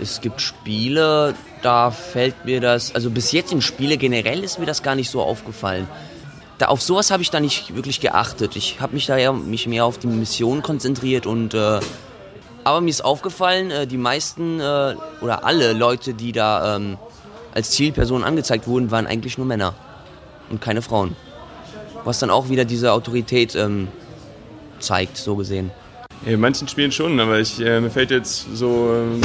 Es 0.00 0.20
gibt 0.20 0.40
Spiele, 0.40 1.34
da 1.62 1.90
fällt 1.90 2.44
mir 2.44 2.60
das, 2.60 2.94
also 2.94 3.10
bis 3.10 3.32
jetzt 3.32 3.52
in 3.52 3.62
Spiele 3.62 3.96
generell 3.96 4.44
ist 4.44 4.58
mir 4.58 4.66
das 4.66 4.82
gar 4.82 4.94
nicht 4.94 5.10
so 5.10 5.22
aufgefallen. 5.22 5.88
Da, 6.58 6.66
auf 6.66 6.82
sowas 6.82 7.10
habe 7.10 7.22
ich 7.22 7.30
da 7.30 7.40
nicht 7.40 7.74
wirklich 7.74 8.00
geachtet. 8.00 8.56
Ich 8.56 8.80
habe 8.80 8.94
mich 8.94 9.06
da 9.06 9.16
ja 9.16 9.32
mich 9.32 9.66
mehr 9.66 9.84
auf 9.84 9.98
die 9.98 10.06
Mission 10.06 10.62
konzentriert 10.62 11.26
und 11.26 11.54
äh, 11.54 11.80
aber 12.64 12.80
mir 12.80 12.90
ist 12.90 13.04
aufgefallen, 13.04 13.70
äh, 13.70 13.86
die 13.86 13.96
meisten 13.96 14.58
äh, 14.60 14.96
oder 15.20 15.44
alle 15.44 15.72
Leute, 15.72 16.14
die 16.14 16.32
da 16.32 16.76
ähm, 16.76 16.98
als 17.54 17.70
Zielpersonen 17.70 18.24
angezeigt 18.24 18.66
wurden, 18.66 18.90
waren 18.90 19.06
eigentlich 19.06 19.38
nur 19.38 19.46
Männer 19.46 19.74
und 20.50 20.60
keine 20.60 20.82
Frauen. 20.82 21.14
Was 22.04 22.18
dann 22.18 22.30
auch 22.30 22.48
wieder 22.48 22.64
diese 22.64 22.92
Autorität 22.92 23.54
ähm, 23.54 23.88
zeigt, 24.78 25.16
so 25.16 25.36
gesehen. 25.36 25.70
In 26.24 26.40
manchen 26.40 26.68
Spielen 26.68 26.92
schon, 26.92 27.20
aber 27.20 27.38
ich, 27.38 27.60
äh, 27.60 27.80
mir 27.80 27.90
fällt 27.90 28.10
jetzt 28.10 28.46
so 28.54 28.92
ähm, 28.94 29.20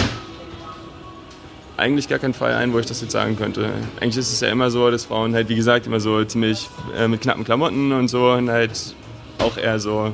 eigentlich 1.82 2.08
gar 2.08 2.20
kein 2.20 2.34
Fall 2.34 2.54
ein, 2.54 2.74
wo 2.74 2.80
ich 2.80 2.86
das 2.86 3.02
jetzt 3.02 3.12
sagen 3.12 3.36
könnte. 3.38 3.70
Eigentlich 4.00 4.18
ist 4.18 4.32
es 4.32 4.40
ja 4.40 4.50
immer 4.50 4.70
so, 4.72 4.90
dass 4.92 5.06
Frauen 5.06 5.34
halt, 5.34 5.50
wie 5.50 5.56
gesagt, 5.56 5.88
immer 5.88 6.00
so 6.00 6.24
ziemlich 6.24 6.70
äh, 6.98 7.08
mit 7.08 7.22
knappen 7.22 7.44
Klamotten 7.44 7.92
und 7.92 8.08
so 8.08 8.32
und 8.32 8.50
halt 8.50 8.72
auch 9.40 9.58
eher 9.58 9.80
so 9.80 10.14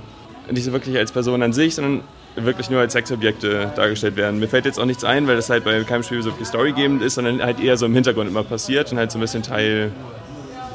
nicht 0.49 0.63
so 0.63 0.71
wirklich 0.71 0.97
als 0.97 1.11
Person 1.11 1.43
an 1.43 1.51
sich, 1.53 1.75
sondern 1.75 2.01
wirklich 2.37 2.69
nur 2.69 2.79
als 2.79 2.93
Sexobjekte 2.93 3.71
dargestellt 3.75 4.15
werden. 4.15 4.39
Mir 4.39 4.47
fällt 4.47 4.65
jetzt 4.65 4.79
auch 4.79 4.85
nichts 4.85 5.03
ein, 5.03 5.27
weil 5.27 5.35
das 5.35 5.49
halt 5.49 5.63
bei 5.65 5.83
keinem 5.83 6.03
Spiel 6.03 6.21
so 6.21 6.29
wirklich 6.31 6.47
storygebend 6.47 7.01
ist, 7.01 7.15
sondern 7.15 7.41
halt 7.41 7.59
eher 7.59 7.75
so 7.77 7.85
im 7.85 7.93
Hintergrund 7.93 8.29
immer 8.29 8.43
passiert 8.43 8.91
und 8.91 8.97
halt 8.97 9.11
so 9.11 9.17
ein 9.17 9.21
bisschen 9.21 9.43
Teil, 9.43 9.91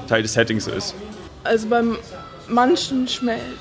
Teil 0.08 0.22
des 0.22 0.34
Settings 0.34 0.66
ist. 0.66 0.94
Also 1.44 1.68
beim 1.68 1.96
manchen 2.48 3.06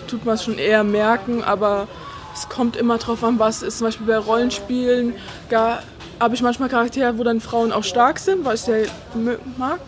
tut 0.08 0.26
man 0.26 0.36
es 0.36 0.44
schon 0.44 0.58
eher 0.58 0.84
merken, 0.84 1.44
aber 1.44 1.88
es 2.34 2.50
kommt 2.50 2.76
immer 2.76 2.98
drauf 2.98 3.24
an, 3.24 3.40
was 3.40 3.62
ist. 3.62 3.78
Zum 3.78 3.88
Beispiel 3.88 4.08
bei 4.08 4.18
Rollenspielen 4.18 5.14
gar- 5.50 5.82
habe 6.22 6.36
ich 6.36 6.42
manchmal 6.42 6.70
Charaktere, 6.70 7.18
wo 7.18 7.24
dann 7.24 7.42
Frauen 7.42 7.72
auch 7.72 7.84
stark 7.84 8.20
sind, 8.20 8.46
was 8.46 8.62
ich 8.62 8.62
sehr 8.62 8.86
mö- 9.18 9.40
mag. 9.58 9.80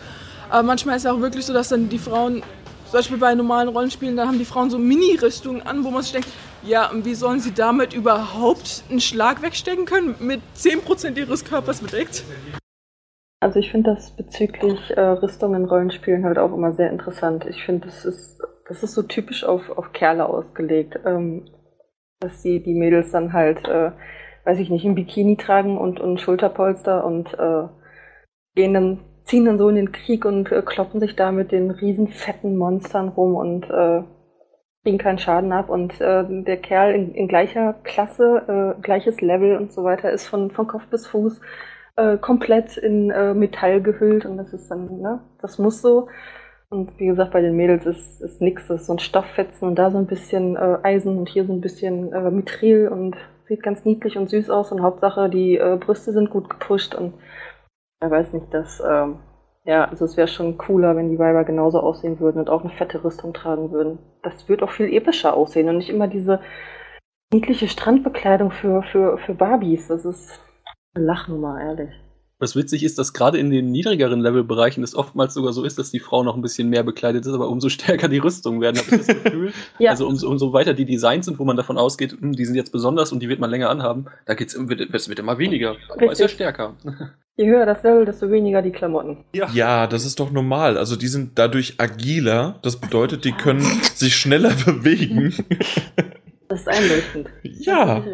Aber 0.50 0.62
manchmal 0.64 0.96
ist 0.96 1.04
es 1.04 1.10
auch 1.10 1.20
wirklich 1.20 1.46
so, 1.46 1.52
dass 1.52 1.68
dann 1.68 1.88
die 1.88 1.98
Frauen, 1.98 2.42
zum 2.86 2.92
Beispiel 2.92 3.16
bei 3.18 3.34
normalen 3.34 3.68
Rollenspielen, 3.68 4.16
da 4.16 4.26
haben 4.26 4.38
die 4.38 4.44
Frauen 4.44 4.68
so 4.68 4.78
Mini-Rüstungen 4.78 5.62
an, 5.62 5.84
wo 5.84 5.90
man 5.90 6.02
sich 6.02 6.12
denkt, 6.12 6.28
ja, 6.64 6.90
und 6.90 7.04
wie 7.04 7.14
sollen 7.14 7.40
sie 7.40 7.52
damit 7.52 7.94
überhaupt 7.94 8.82
einen 8.90 9.00
Schlag 9.00 9.42
wegstecken 9.42 9.84
können, 9.86 10.16
mit 10.18 10.40
10% 10.54 11.16
ihres 11.16 11.44
Körpers 11.44 11.80
bedeckt? 11.80 12.24
Also 13.40 13.58
ich 13.60 13.70
finde 13.70 13.94
das 13.94 14.10
bezüglich 14.10 14.90
äh, 14.96 15.00
Rüstung 15.00 15.54
in 15.54 15.66
Rollenspielen 15.66 16.24
halt 16.24 16.38
auch 16.38 16.52
immer 16.52 16.72
sehr 16.72 16.90
interessant. 16.90 17.44
Ich 17.46 17.62
finde, 17.62 17.86
das 17.86 18.04
ist, 18.04 18.40
das 18.66 18.82
ist 18.82 18.94
so 18.94 19.02
typisch 19.02 19.44
auf, 19.44 19.70
auf 19.76 19.92
Kerle 19.92 20.26
ausgelegt, 20.26 20.98
ähm, 21.04 21.50
dass 22.20 22.40
die, 22.42 22.62
die 22.62 22.74
Mädels 22.74 23.10
dann 23.10 23.34
halt, 23.34 23.68
äh, 23.68 23.92
weiß 24.44 24.58
ich 24.58 24.70
nicht, 24.70 24.84
ein 24.84 24.94
Bikini 24.94 25.36
tragen 25.36 25.78
und, 25.78 26.00
und 26.00 26.20
Schulterpolster 26.20 27.04
und 27.04 27.32
äh, 27.34 27.68
gehen 28.54 28.74
dann, 28.74 29.00
ziehen 29.24 29.44
dann 29.44 29.58
so 29.58 29.68
in 29.68 29.76
den 29.76 29.92
Krieg 29.92 30.24
und 30.24 30.50
äh, 30.52 30.62
kloppen 30.62 31.00
sich 31.00 31.16
da 31.16 31.32
mit 31.32 31.52
den 31.52 31.70
riesen 31.70 32.08
fetten 32.08 32.56
Monstern 32.56 33.08
rum 33.08 33.34
und 33.34 33.70
äh, 33.70 34.02
kriegen 34.82 34.98
keinen 34.98 35.18
Schaden 35.18 35.52
ab. 35.52 35.70
Und 35.70 36.00
äh, 36.00 36.24
der 36.44 36.58
Kerl 36.58 36.94
in, 36.94 37.14
in 37.14 37.28
gleicher 37.28 37.74
Klasse, 37.84 38.74
äh, 38.76 38.82
gleiches 38.82 39.20
Level 39.20 39.56
und 39.56 39.72
so 39.72 39.84
weiter 39.84 40.10
ist 40.10 40.26
von, 40.26 40.50
von 40.50 40.66
Kopf 40.66 40.86
bis 40.88 41.06
Fuß 41.06 41.40
äh, 41.96 42.18
komplett 42.18 42.76
in 42.76 43.10
äh, 43.10 43.34
Metall 43.34 43.80
gehüllt 43.80 44.26
und 44.26 44.36
das 44.36 44.52
ist 44.52 44.70
dann, 44.70 45.00
ne, 45.00 45.20
das 45.40 45.58
muss 45.58 45.80
so. 45.82 46.08
Und 46.70 46.98
wie 46.98 47.06
gesagt, 47.06 47.32
bei 47.32 47.40
den 47.40 47.56
Mädels 47.56 47.86
ist, 47.86 48.20
ist 48.20 48.40
nix, 48.40 48.66
das 48.66 48.82
ist 48.82 48.86
so 48.88 48.94
ein 48.94 48.98
Stofffetzen 48.98 49.68
und 49.68 49.76
da 49.76 49.90
so 49.90 49.98
ein 49.98 50.06
bisschen 50.06 50.56
äh, 50.56 50.78
Eisen 50.82 51.18
und 51.18 51.28
hier 51.28 51.44
so 51.46 51.52
ein 51.52 51.60
bisschen 51.60 52.12
äh, 52.12 52.30
Mithril 52.30 52.88
und 52.88 53.16
sieht 53.44 53.62
ganz 53.62 53.84
niedlich 53.84 54.16
und 54.16 54.28
süß 54.30 54.50
aus 54.50 54.72
und 54.72 54.82
Hauptsache 54.82 55.28
die 55.28 55.56
äh, 55.56 55.76
Brüste 55.78 56.12
sind 56.12 56.30
gut 56.30 56.50
gepusht 56.50 56.94
und 56.94 57.14
ich 58.02 58.10
weiß 58.10 58.32
nicht, 58.32 58.52
das, 58.52 58.82
ähm, 58.86 59.18
ja, 59.64 59.84
also 59.86 60.04
es 60.04 60.16
wäre 60.16 60.28
schon 60.28 60.58
cooler, 60.58 60.96
wenn 60.96 61.10
die 61.10 61.18
Weiber 61.18 61.44
genauso 61.44 61.80
aussehen 61.80 62.20
würden 62.20 62.38
und 62.38 62.50
auch 62.50 62.62
eine 62.62 62.72
fette 62.72 63.02
Rüstung 63.02 63.32
tragen 63.32 63.70
würden. 63.70 63.98
Das 64.22 64.48
würde 64.48 64.64
auch 64.64 64.70
viel 64.70 64.92
epischer 64.92 65.34
aussehen 65.34 65.68
und 65.68 65.78
nicht 65.78 65.88
immer 65.90 66.06
diese 66.06 66.40
niedliche 67.32 67.68
Strandbekleidung 67.68 68.50
für, 68.50 68.82
für, 68.82 69.18
für 69.18 69.34
Barbies. 69.34 69.88
Das 69.88 70.04
ist 70.04 70.38
eine 70.94 71.06
Lachnummer, 71.06 71.60
ehrlich. 71.62 72.03
Was 72.44 72.54
witzig 72.56 72.84
ist, 72.84 72.98
dass 72.98 73.14
gerade 73.14 73.38
in 73.38 73.48
den 73.48 73.72
niedrigeren 73.72 74.20
Levelbereichen 74.20 74.84
es 74.84 74.94
oftmals 74.94 75.32
sogar 75.32 75.54
so 75.54 75.64
ist, 75.64 75.78
dass 75.78 75.90
die 75.90 75.98
Frau 75.98 76.22
noch 76.22 76.36
ein 76.36 76.42
bisschen 76.42 76.68
mehr 76.68 76.82
bekleidet 76.82 77.24
ist, 77.24 77.32
aber 77.32 77.48
umso 77.48 77.68
stärker 77.70 78.06
die 78.06 78.18
Rüstungen 78.18 78.60
werden, 78.60 78.76
habe 78.76 78.96
ich 78.96 79.06
das 79.06 79.22
Gefühl. 79.22 79.52
Ja. 79.78 79.92
Also 79.92 80.06
umso, 80.06 80.28
umso 80.28 80.52
weiter 80.52 80.74
die 80.74 80.84
Designs 80.84 81.24
sind, 81.24 81.38
wo 81.38 81.44
man 81.46 81.56
davon 81.56 81.78
ausgeht, 81.78 82.12
hm, 82.20 82.32
die 82.32 82.44
sind 82.44 82.54
jetzt 82.54 82.70
besonders 82.70 83.12
und 83.12 83.20
die 83.20 83.30
wird 83.30 83.40
man 83.40 83.48
länger 83.48 83.70
anhaben, 83.70 84.06
da 84.26 84.34
geht's, 84.34 84.56
wird, 84.58 84.82
es 84.92 85.08
wird 85.08 85.18
immer 85.18 85.38
weniger, 85.38 85.76
aber 85.88 86.12
ist 86.12 86.20
ja 86.20 86.28
stärker. 86.28 86.74
Je 87.36 87.48
höher 87.48 87.64
das 87.64 87.82
Level, 87.82 88.04
desto 88.04 88.30
weniger 88.30 88.60
die 88.60 88.72
Klamotten. 88.72 89.24
Ja, 89.32 89.86
das 89.86 90.04
ist 90.04 90.20
doch 90.20 90.30
normal. 90.30 90.76
Also 90.76 90.96
die 90.96 91.08
sind 91.08 91.38
dadurch 91.38 91.76
agiler. 91.78 92.60
Das 92.62 92.76
bedeutet, 92.76 93.24
die 93.24 93.32
können 93.32 93.62
sich 93.94 94.14
schneller 94.14 94.52
bewegen. 94.66 95.34
Das 96.48 96.60
ist 96.60 96.68
einleuchtend. 96.68 97.30
Ja. 97.42 98.04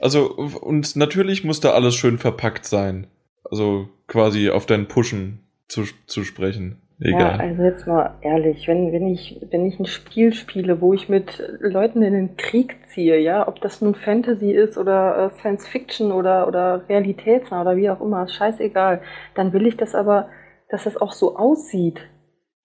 Also, 0.00 0.26
und 0.30 0.96
natürlich 0.96 1.44
muss 1.44 1.60
da 1.60 1.70
alles 1.70 1.94
schön 1.94 2.18
verpackt 2.18 2.66
sein. 2.66 3.06
Also 3.50 3.88
quasi 4.06 4.50
auf 4.50 4.66
dein 4.66 4.88
Pushen 4.88 5.40
zu, 5.68 5.84
zu 6.06 6.24
sprechen. 6.24 6.82
Egal. 7.00 7.20
Ja, 7.20 7.36
also 7.36 7.62
jetzt 7.62 7.86
mal 7.86 8.16
ehrlich, 8.22 8.66
wenn, 8.66 8.92
wenn 8.92 9.06
ich, 9.06 9.40
wenn 9.50 9.66
ich 9.66 9.78
ein 9.78 9.86
Spiel 9.86 10.32
spiele, 10.32 10.80
wo 10.80 10.94
ich 10.94 11.08
mit 11.08 11.40
Leuten 11.60 12.02
in 12.02 12.12
den 12.12 12.36
Krieg 12.36 12.76
ziehe, 12.88 13.20
ja, 13.20 13.46
ob 13.46 13.60
das 13.60 13.80
nun 13.80 13.94
Fantasy 13.94 14.50
ist 14.50 14.76
oder 14.76 15.26
äh, 15.26 15.30
Science 15.38 15.68
Fiction 15.68 16.10
oder, 16.10 16.48
oder 16.48 16.88
Realitätsnah 16.88 17.60
oder 17.60 17.76
wie 17.76 17.88
auch 17.88 18.00
immer, 18.00 18.26
scheißegal, 18.28 19.00
dann 19.36 19.52
will 19.52 19.66
ich 19.66 19.76
das 19.76 19.94
aber, 19.94 20.28
dass 20.70 20.84
das 20.84 20.96
auch 20.96 21.12
so 21.12 21.36
aussieht. 21.36 22.00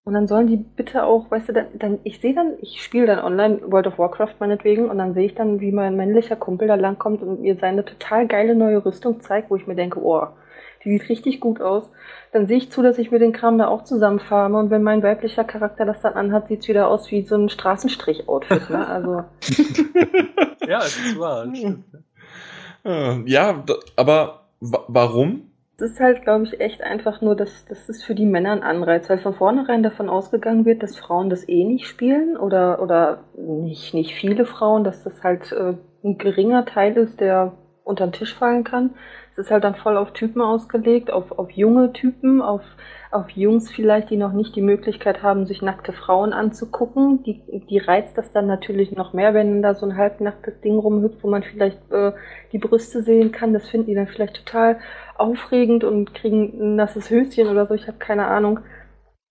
Und 0.03 0.15
dann 0.15 0.27
sollen 0.27 0.47
die 0.47 0.57
bitte 0.57 1.05
auch, 1.05 1.29
weißt 1.29 1.49
du, 1.49 1.53
dann, 1.53 1.67
dann 1.75 1.99
ich 2.03 2.19
sehe 2.19 2.34
dann, 2.34 2.53
ich 2.59 2.84
spiele 2.84 3.05
dann 3.05 3.19
online 3.19 3.61
World 3.71 3.86
of 3.86 3.99
Warcraft 3.99 4.36
meinetwegen 4.39 4.89
und 4.89 4.97
dann 4.97 5.13
sehe 5.13 5.27
ich 5.27 5.36
dann, 5.36 5.61
wie 5.61 5.71
mein 5.71 5.95
männlicher 5.95 6.36
Kumpel 6.36 6.67
da 6.67 6.75
langkommt 6.75 7.21
und 7.21 7.41
mir 7.41 7.55
seine 7.55 7.86
total 7.86 8.27
geile 8.27 8.55
neue 8.55 8.84
Rüstung 8.84 9.21
zeigt, 9.21 9.51
wo 9.51 9.55
ich 9.55 9.67
mir 9.67 9.75
denke, 9.75 10.03
oh, 10.03 10.27
die 10.84 10.89
sieht 10.97 11.09
richtig 11.09 11.39
gut 11.39 11.61
aus. 11.61 11.89
Dann 12.31 12.47
sehe 12.47 12.57
ich 12.57 12.71
zu, 12.71 12.81
dass 12.81 12.97
ich 12.97 13.11
mir 13.11 13.19
den 13.19 13.31
Kram 13.34 13.57
da 13.57 13.67
auch 13.67 13.84
zusammenfarme 13.84 14.57
und 14.57 14.69
wenn 14.69 14.84
mein 14.84 15.03
weiblicher 15.03 15.43
Charakter 15.43 15.86
das 15.86 16.01
dann 16.01 16.13
anhat, 16.13 16.47
sieht's 16.47 16.67
wieder 16.67 16.88
aus 16.88 17.11
wie 17.11 17.21
so 17.21 17.36
ein 17.36 17.49
Straßenstrich-Outfit, 17.49 18.69
ne? 18.69 18.88
Also. 18.88 19.23
Ja, 20.67 20.79
es 20.79 20.97
ist 20.97 21.19
wahr. 21.19 21.45
das 22.84 23.23
Ja, 23.25 23.63
aber 23.95 24.41
wa- 24.61 24.86
warum? 24.88 25.49
Es 25.77 25.91
ist 25.91 25.99
halt, 25.99 26.21
glaube 26.23 26.45
ich, 26.45 26.61
echt 26.61 26.81
einfach 26.81 27.21
nur, 27.21 27.36
dass 27.36 27.65
das 27.65 27.89
ist 27.89 28.03
für 28.03 28.15
die 28.15 28.25
Männer 28.27 28.51
ein 28.51 28.63
Anreiz, 28.63 29.09
weil 29.09 29.17
von 29.17 29.34
vornherein 29.34 29.84
davon 29.84 30.07
ausgegangen 30.07 30.65
wird, 30.65 30.84
dass 30.84 30.97
Frauen 30.97 31.29
das 31.29 31.49
eh 31.49 31.65
nicht 31.65 31.88
spielen 31.88 32.38
oder, 32.38 32.81
oder 32.81 33.23
nicht, 33.36 33.93
nicht 33.93 34.13
viele 34.13 34.45
Frauen, 34.45 34.84
dass 34.84 35.03
das 35.03 35.23
halt 35.23 35.51
äh, 35.51 35.73
ein 36.03 36.17
geringer 36.17 36.65
Teil 36.65 36.95
ist, 36.95 37.19
der 37.19 37.53
unter 37.84 38.05
den 38.07 38.13
Tisch 38.13 38.34
fallen 38.36 38.63
kann. 38.63 38.91
Es 39.34 39.39
ist 39.39 39.51
halt 39.51 39.63
dann 39.63 39.73
voll 39.73 39.97
auf 39.97 40.13
Typen 40.13 40.41
ausgelegt, 40.41 41.11
auf, 41.11 41.31
auf 41.31 41.49
junge 41.49 41.91
Typen, 41.91 42.39
auf, 42.39 42.61
auf 43.09 43.31
Jungs 43.31 43.71
vielleicht, 43.71 44.11
die 44.11 44.17
noch 44.17 44.31
nicht 44.31 44.55
die 44.55 44.61
Möglichkeit 44.61 45.23
haben, 45.23 45.47
sich 45.47 45.63
nackte 45.63 45.91
Frauen 45.91 46.34
anzugucken. 46.34 47.23
Die, 47.23 47.41
die 47.67 47.79
reizt 47.79 48.15
das 48.15 48.31
dann 48.31 48.45
natürlich 48.45 48.91
noch 48.91 49.13
mehr, 49.13 49.34
wenn 49.34 49.63
da 49.63 49.73
so 49.73 49.88
ein 49.88 49.97
halbnacktes 49.97 50.61
Ding 50.61 50.77
rumhüpft, 50.77 51.23
wo 51.23 51.31
man 51.31 51.41
vielleicht 51.41 51.79
äh, 51.91 52.11
die 52.51 52.59
Brüste 52.59 53.01
sehen 53.01 53.31
kann. 53.31 53.53
Das 53.53 53.67
finden 53.67 53.88
die 53.88 53.95
dann 53.95 54.05
vielleicht 54.05 54.36
total 54.36 54.77
aufregend 55.17 55.84
und 55.84 56.13
kriegen 56.13 56.53
ein 56.53 56.75
nasses 56.75 57.09
Höschen 57.09 57.47
oder 57.47 57.65
so. 57.65 57.73
Ich 57.73 57.88
habe 57.88 57.97
keine 57.97 58.27
Ahnung. 58.27 58.59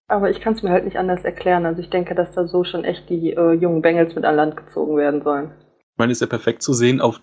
Aber 0.08 0.30
ich 0.30 0.40
kann 0.40 0.54
es 0.54 0.64
mir 0.64 0.70
halt 0.70 0.84
nicht 0.84 0.98
anders 0.98 1.24
erklären. 1.24 1.64
Also 1.64 1.80
ich 1.80 1.90
denke, 1.90 2.16
dass 2.16 2.34
da 2.34 2.44
so 2.44 2.64
schon 2.64 2.82
echt 2.82 3.08
die 3.08 3.34
äh, 3.34 3.52
jungen 3.52 3.82
Bengels 3.82 4.16
mit 4.16 4.24
an 4.24 4.34
Land 4.34 4.56
gezogen 4.56 4.96
werden 4.96 5.22
sollen. 5.22 5.52
Ich 5.92 5.98
meine, 5.98 6.10
ist 6.10 6.20
ja 6.20 6.26
perfekt 6.26 6.62
zu 6.62 6.72
sehen 6.72 7.00
auf, 7.00 7.20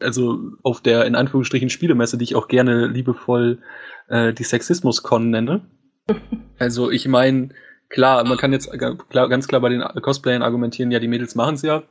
also 0.00 0.38
auf 0.62 0.80
der 0.80 1.04
in 1.06 1.14
Anführungsstrichen 1.14 1.70
Spielemesse, 1.70 2.18
die 2.18 2.24
ich 2.24 2.36
auch 2.36 2.48
gerne 2.48 2.86
liebevoll 2.86 3.58
äh, 4.08 4.32
die 4.32 4.44
Sexismus-Con 4.44 5.30
nenne. 5.30 5.62
Also 6.58 6.90
ich 6.90 7.08
meine, 7.08 7.50
klar, 7.88 8.22
man 8.28 8.36
kann 8.36 8.52
jetzt 8.52 8.70
klar, 8.70 9.28
ganz 9.30 9.48
klar 9.48 9.62
bei 9.62 9.70
den 9.70 9.80
Cosplayern 9.80 10.42
argumentieren, 10.42 10.90
ja, 10.90 10.98
die 10.98 11.08
Mädels 11.08 11.34
machen 11.34 11.54
es 11.54 11.62
ja. 11.62 11.84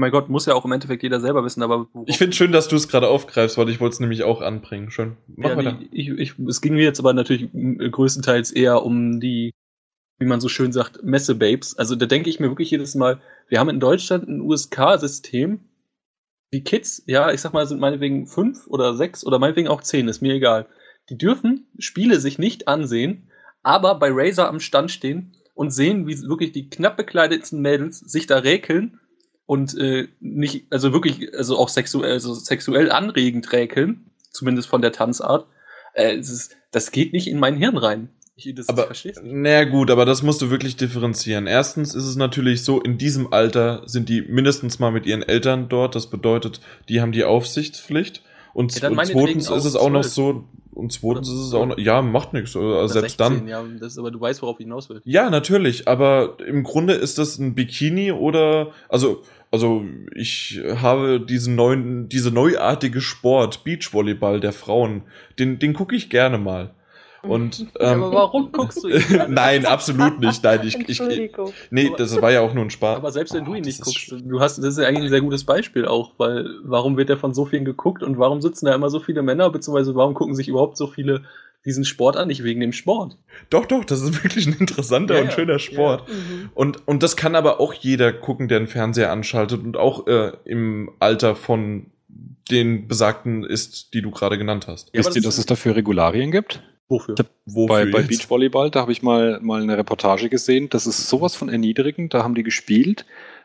Mein 0.00 0.12
Gott, 0.12 0.28
muss 0.28 0.46
ja 0.46 0.54
auch 0.54 0.64
im 0.64 0.70
Endeffekt 0.70 1.02
jeder 1.02 1.18
selber 1.18 1.44
wissen, 1.44 1.60
aber 1.60 1.88
Ich 2.06 2.18
finde 2.18 2.36
schön, 2.36 2.52
dass 2.52 2.68
du 2.68 2.76
es 2.76 2.86
gerade 2.86 3.08
aufgreifst, 3.08 3.58
weil 3.58 3.68
ich 3.68 3.80
wollte 3.80 3.94
es 3.94 4.00
nämlich 4.00 4.22
auch 4.22 4.40
anbringen. 4.40 4.92
Schön. 4.92 5.16
Mach 5.26 5.50
ja, 5.50 5.56
weiter. 5.56 5.78
ich, 5.90 6.10
ich, 6.10 6.38
es 6.46 6.60
ging 6.60 6.74
mir 6.74 6.84
jetzt 6.84 7.00
aber 7.00 7.12
natürlich 7.12 7.48
größtenteils 7.52 8.52
eher 8.52 8.84
um 8.84 9.18
die, 9.18 9.50
wie 10.18 10.26
man 10.26 10.40
so 10.40 10.48
schön 10.48 10.70
sagt, 10.70 11.02
Messe-Babes. 11.02 11.78
Also 11.78 11.96
da 11.96 12.06
denke 12.06 12.30
ich 12.30 12.38
mir 12.38 12.48
wirklich 12.48 12.70
jedes 12.70 12.94
Mal, 12.94 13.20
wir 13.48 13.58
haben 13.58 13.70
in 13.70 13.80
Deutschland 13.80 14.28
ein 14.28 14.40
USK-System. 14.40 15.67
Die 16.52 16.64
Kids, 16.64 17.02
ja, 17.06 17.30
ich 17.30 17.40
sag 17.40 17.52
mal, 17.52 17.66
sind 17.66 17.80
meinetwegen 17.80 18.26
fünf 18.26 18.66
oder 18.66 18.94
sechs 18.94 19.24
oder 19.24 19.38
meinetwegen 19.38 19.68
auch 19.68 19.82
zehn, 19.82 20.08
ist 20.08 20.22
mir 20.22 20.34
egal. 20.34 20.66
Die 21.10 21.18
dürfen 21.18 21.66
Spiele 21.78 22.20
sich 22.20 22.38
nicht 22.38 22.68
ansehen, 22.68 23.30
aber 23.62 23.96
bei 23.96 24.08
Razer 24.10 24.48
am 24.48 24.60
Stand 24.60 24.90
stehen 24.90 25.36
und 25.54 25.70
sehen, 25.70 26.06
wie 26.06 26.20
wirklich 26.22 26.52
die 26.52 26.70
knapp 26.70 26.96
bekleidetsten 26.96 27.60
Mädels 27.60 27.98
sich 27.98 28.26
da 28.26 28.38
räkeln 28.38 29.00
und 29.44 29.76
äh, 29.78 30.08
nicht, 30.20 30.66
also 30.70 30.92
wirklich, 30.92 31.34
also 31.34 31.58
auch 31.58 31.68
sexuell, 31.68 32.12
also 32.12 32.34
sexuell 32.34 32.90
anregend 32.90 33.52
räkeln, 33.52 34.10
zumindest 34.30 34.68
von 34.68 34.82
der 34.82 34.92
Tanzart. 34.92 35.46
Äh, 35.94 36.16
es 36.16 36.30
ist, 36.30 36.56
das 36.70 36.92
geht 36.92 37.12
nicht 37.12 37.28
in 37.28 37.40
mein 37.40 37.56
Hirn 37.56 37.76
rein. 37.76 38.10
Ich, 38.38 38.54
das 38.54 38.68
Aber, 38.68 38.86
du? 38.92 39.10
naja 39.24 39.64
gut, 39.64 39.90
aber 39.90 40.04
das 40.04 40.22
musst 40.22 40.40
du 40.40 40.50
wirklich 40.50 40.76
differenzieren. 40.76 41.46
Erstens 41.46 41.94
ist 41.94 42.04
es 42.04 42.14
natürlich 42.16 42.62
so, 42.62 42.80
in 42.80 42.96
diesem 42.96 43.32
Alter 43.32 43.82
sind 43.86 44.08
die 44.08 44.22
mindestens 44.22 44.78
mal 44.78 44.92
mit 44.92 45.06
ihren 45.06 45.22
Eltern 45.22 45.68
dort. 45.68 45.94
Das 45.96 46.06
bedeutet, 46.08 46.60
die 46.88 47.00
haben 47.00 47.12
die 47.12 47.24
Aufsichtspflicht. 47.24 48.22
Und, 48.54 48.78
Ja, 48.80 48.88
und 48.90 49.04
zweitens 49.06 49.50
ist 49.50 49.64
es 49.64 49.76
auch 49.76 49.90
noch 49.90 50.02
12. 50.02 50.12
so, 50.14 50.44
und 50.72 50.92
zweitens 50.92 51.28
Oder- 51.28 51.38
ist 51.40 51.46
es 51.48 51.54
auch 51.54 51.66
noch, 51.66 51.78
ja, 51.78 52.00
macht 52.02 52.32
nichts. 52.32 52.54
Also 52.56 52.86
selbst 52.86 53.18
16, 53.18 53.38
dann. 53.38 53.48
Ja, 53.48 53.64
das 53.80 53.98
aber 53.98 54.10
du 54.12 54.20
weißt, 54.20 54.40
worauf 54.42 54.60
ich 54.60 54.64
hinaus 54.64 54.88
will. 54.88 55.00
Ja, 55.04 55.30
natürlich, 55.30 55.88
aber 55.88 56.36
im 56.46 56.62
Grunde 56.62 56.94
ist 56.94 57.18
das 57.18 57.38
ein 57.38 57.54
Bikini 57.56 58.12
oder, 58.12 58.70
also, 58.88 59.22
also 59.50 59.84
ich 60.14 60.60
habe 60.76 61.20
diesen 61.20 61.56
neuen, 61.56 62.08
diese 62.08 62.30
neuartige 62.30 63.00
Sport, 63.00 63.64
Beachvolleyball 63.64 64.38
der 64.40 64.52
Frauen, 64.52 65.02
den, 65.38 65.58
den 65.58 65.72
gucke 65.74 65.96
ich 65.96 66.08
gerne 66.10 66.38
mal. 66.38 66.74
Und, 67.22 67.66
ähm, 67.80 68.02
aber 68.02 68.12
warum 68.12 68.52
guckst 68.52 68.84
du 68.84 68.88
ihn? 68.88 69.02
nein, 69.28 69.66
absolut 69.66 70.20
nicht, 70.20 70.42
nein, 70.42 70.60
ich, 70.64 70.76
ich, 70.88 71.00
ich 71.00 71.32
nee, 71.70 71.90
das 71.96 72.20
war 72.20 72.30
ja 72.30 72.40
auch 72.40 72.54
nur 72.54 72.64
ein 72.64 72.70
Spaß. 72.70 72.96
Aber 72.96 73.10
selbst 73.10 73.34
wenn 73.34 73.44
du 73.44 73.54
ihn 73.54 73.62
das 73.62 73.78
nicht 73.78 73.82
guckst, 73.82 74.14
du 74.24 74.40
hast, 74.40 74.58
das 74.58 74.66
ist 74.66 74.78
ja 74.78 74.86
eigentlich 74.86 75.04
ein 75.04 75.10
sehr 75.10 75.20
gutes 75.20 75.44
Beispiel 75.44 75.86
auch, 75.86 76.12
weil 76.18 76.46
warum 76.62 76.96
wird 76.96 77.08
der 77.08 77.16
von 77.16 77.34
so 77.34 77.44
vielen 77.44 77.64
geguckt 77.64 78.02
und 78.02 78.18
warum 78.18 78.40
sitzen 78.40 78.66
da 78.66 78.74
immer 78.74 78.90
so 78.90 79.00
viele 79.00 79.22
Männer, 79.22 79.50
beziehungsweise 79.50 79.94
warum 79.94 80.14
gucken 80.14 80.34
sich 80.34 80.48
überhaupt 80.48 80.76
so 80.76 80.86
viele 80.86 81.24
diesen 81.64 81.84
Sport 81.84 82.16
an? 82.16 82.28
Nicht 82.28 82.44
wegen 82.44 82.60
dem 82.60 82.72
Sport. 82.72 83.16
Doch, 83.50 83.66
doch, 83.66 83.84
das 83.84 84.02
ist 84.02 84.22
wirklich 84.24 84.46
ein 84.46 84.56
interessanter 84.58 85.16
Ja, 85.16 85.20
und 85.22 85.26
ja, 85.28 85.32
schöner 85.32 85.58
Sport. 85.58 86.08
Mhm. 86.08 86.50
Und, 86.54 86.86
und 86.86 87.02
das 87.02 87.16
kann 87.16 87.34
aber 87.34 87.60
auch 87.60 87.72
jeder 87.72 88.12
gucken, 88.12 88.48
der 88.48 88.58
einen 88.58 88.68
Fernseher 88.68 89.10
anschaltet 89.10 89.62
und 89.62 89.76
auch 89.76 90.06
äh, 90.06 90.32
im 90.44 90.90
Alter 90.98 91.34
von 91.34 91.86
den 92.50 92.88
Besagten 92.88 93.44
ist, 93.44 93.92
die 93.94 94.02
du 94.02 94.10
gerade 94.10 94.38
genannt 94.38 94.66
hast. 94.68 94.88
Ja, 94.92 95.00
Wisst 95.00 95.16
ihr, 95.16 95.22
das 95.22 95.34
dass 95.34 95.38
es 95.38 95.46
dafür 95.46 95.76
Regularien 95.76 96.30
gibt? 96.30 96.62
Wofür? 96.88 97.14
Wofür 97.44 97.66
bei 97.86 97.90
bei? 97.90 98.02
Beachvolleyball, 98.02 98.70
da 98.70 98.80
habe 98.80 98.92
ich 98.92 99.02
mal, 99.02 99.38
mal 99.40 99.62
eine 99.62 99.76
Reportage 99.76 100.28
gesehen. 100.28 100.68
Das 100.70 100.86
ist 100.86 101.08
sowas 101.08 101.34
von 101.34 101.48
erniedrigend. 101.48 102.14
Da 102.14 102.22
haben 102.22 102.34
die 102.34 102.42
gespielt. 102.42 103.04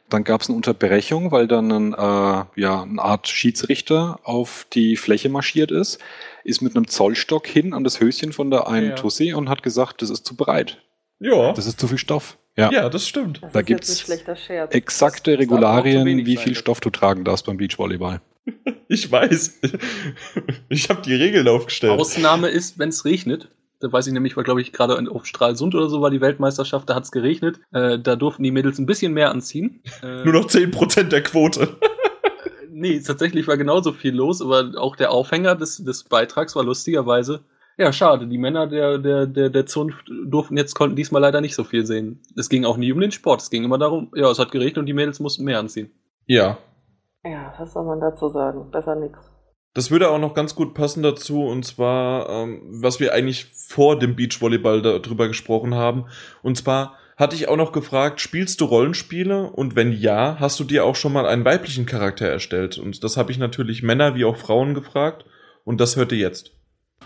Dann 0.09 0.23
gab 0.23 0.41
es 0.41 0.49
eine 0.49 0.55
Unterbrechung, 0.55 1.31
weil 1.31 1.47
dann 1.47 1.71
ein, 1.71 1.93
äh, 1.93 2.45
ja, 2.61 2.83
eine 2.83 3.01
Art 3.01 3.27
Schiedsrichter 3.27 4.19
auf 4.23 4.65
die 4.73 4.95
Fläche 4.95 5.29
marschiert 5.29 5.71
ist, 5.71 5.99
ist 6.43 6.61
mit 6.61 6.75
einem 6.75 6.87
Zollstock 6.87 7.47
hin 7.47 7.73
an 7.73 7.83
das 7.83 7.99
Höschen 7.99 8.33
von 8.33 8.51
der 8.51 8.67
einen 8.67 8.89
Ja. 8.89 8.95
Tussi 8.95 9.33
und 9.33 9.49
hat 9.49 9.63
gesagt, 9.63 10.01
das 10.01 10.09
ist 10.09 10.25
zu 10.25 10.35
breit. 10.35 10.81
Ja, 11.19 11.53
Das 11.53 11.65
ist 11.65 11.79
zu 11.79 11.87
viel 11.87 11.97
Stoff. 11.97 12.37
Ja. 12.55 12.71
ja, 12.71 12.89
das 12.89 13.07
stimmt. 13.07 13.41
Das 13.41 13.51
Da 13.53 13.61
schlechter 14.05 14.35
Scherz. 14.35 14.73
Exakte 14.75 15.31
Das 15.31 15.39
Regularien, 15.41 16.25
wie 16.25 16.37
viel 16.37 16.55
Stoff 16.55 16.79
du 16.81 16.89
tragen 16.91 17.23
darfst 17.23 17.45
beim 17.45 17.57
Beachvolleyball. 17.57 18.21
Ich 18.89 19.09
weiß. 19.11 19.59
Ich 20.69 20.89
habe 20.89 21.01
die 21.01 21.15
Regeln 21.15 21.47
aufgestellt. 21.47 21.97
Ausnahme 21.99 22.49
ist, 22.49 22.77
wenn 22.77 22.89
es 22.89 23.05
regnet. 23.05 23.47
Da 23.79 23.91
weiß 23.91 24.05
ich 24.07 24.13
nämlich, 24.13 24.37
war 24.37 24.43
glaube 24.43 24.61
ich 24.61 24.71
gerade 24.71 24.95
in- 24.95 25.07
auf 25.07 25.25
Stralsund 25.25 25.73
oder 25.73 25.89
so 25.89 26.01
war 26.01 26.11
die 26.11 26.21
Weltmeisterschaft, 26.21 26.89
da 26.89 26.95
hat 26.95 27.03
es 27.05 27.11
geregnet. 27.11 27.59
Äh, 27.71 27.97
da 27.99 28.15
durften 28.15 28.43
die 28.43 28.51
Mädels 28.51 28.77
ein 28.79 28.85
bisschen 28.85 29.13
mehr 29.13 29.31
anziehen. 29.31 29.81
Äh, 30.03 30.05
Nur 30.25 30.33
noch 30.33 30.47
10% 30.47 31.03
der 31.03 31.23
Quote. 31.23 31.75
Nee, 32.71 32.99
tatsächlich 32.99 33.47
war 33.47 33.57
genauso 33.57 33.93
viel 33.93 34.13
los, 34.13 34.41
aber 34.41 34.71
auch 34.77 34.95
der 34.95 35.11
Aufhänger 35.11 35.55
des, 35.55 35.77
des 35.83 36.03
Beitrags 36.03 36.55
war 36.55 36.63
lustigerweise. 36.63 37.41
Ja, 37.77 37.91
schade. 37.91 38.27
Die 38.27 38.37
Männer 38.37 38.67
der, 38.67 38.97
der, 38.99 39.25
der, 39.25 39.49
der 39.49 39.65
Zunft 39.65 40.07
durften 40.25 40.57
jetzt, 40.57 40.75
konnten 40.75 40.95
diesmal 40.95 41.21
leider 41.21 41.41
nicht 41.41 41.55
so 41.55 41.63
viel 41.63 41.85
sehen. 41.85 42.21
Es 42.35 42.49
ging 42.49 42.65
auch 42.65 42.77
nie 42.77 42.91
um 42.91 42.99
den 42.99 43.11
Sport. 43.11 43.41
Es 43.41 43.49
ging 43.49 43.63
immer 43.63 43.77
darum, 43.77 44.11
ja, 44.15 44.29
es 44.29 44.39
hat 44.39 44.51
geregnet 44.51 44.77
und 44.77 44.85
die 44.85 44.93
Mädels 44.93 45.19
mussten 45.19 45.43
mehr 45.43 45.59
anziehen. 45.59 45.91
Ja. 46.25 46.57
Ja, 47.23 47.53
was 47.57 47.73
soll 47.73 47.85
man 47.85 47.99
dazu 47.99 48.29
sagen? 48.29 48.69
Besser 48.69 48.95
nix. 48.95 49.19
Das 49.73 49.89
würde 49.89 50.11
auch 50.11 50.19
noch 50.19 50.35
ganz 50.35 50.53
gut 50.53 50.75
passen 50.75 51.01
dazu, 51.01 51.45
und 51.45 51.65
zwar, 51.65 52.29
ähm, 52.29 52.61
was 52.83 52.99
wir 52.99 53.13
eigentlich 53.13 53.45
vor 53.45 53.97
dem 53.97 54.15
Beachvolleyball 54.15 54.83
darüber 54.83 55.27
gesprochen 55.27 55.73
haben. 55.73 56.05
Und 56.43 56.57
zwar 56.57 56.93
hatte 57.17 57.35
ich 57.35 57.47
auch 57.47 57.57
noch 57.57 57.71
gefragt, 57.71 58.21
spielst 58.21 58.61
du 58.61 58.65
Rollenspiele? 58.65 59.49
Und 59.51 59.75
wenn 59.75 59.91
ja, 59.91 60.37
hast 60.39 60.59
du 60.59 60.63
dir 60.63 60.85
auch 60.85 60.95
schon 60.95 61.13
mal 61.13 61.25
einen 61.25 61.45
weiblichen 61.45 61.87
Charakter 61.87 62.27
erstellt? 62.27 62.77
Und 62.77 63.03
das 63.03 63.17
habe 63.17 63.31
ich 63.31 63.39
natürlich 63.39 63.81
Männer 63.81 64.13
wie 64.13 64.25
auch 64.25 64.37
Frauen 64.37 64.75
gefragt. 64.75 65.25
Und 65.63 65.79
das 65.79 65.95
hört 65.95 66.11
ihr 66.11 66.19
jetzt. 66.19 66.51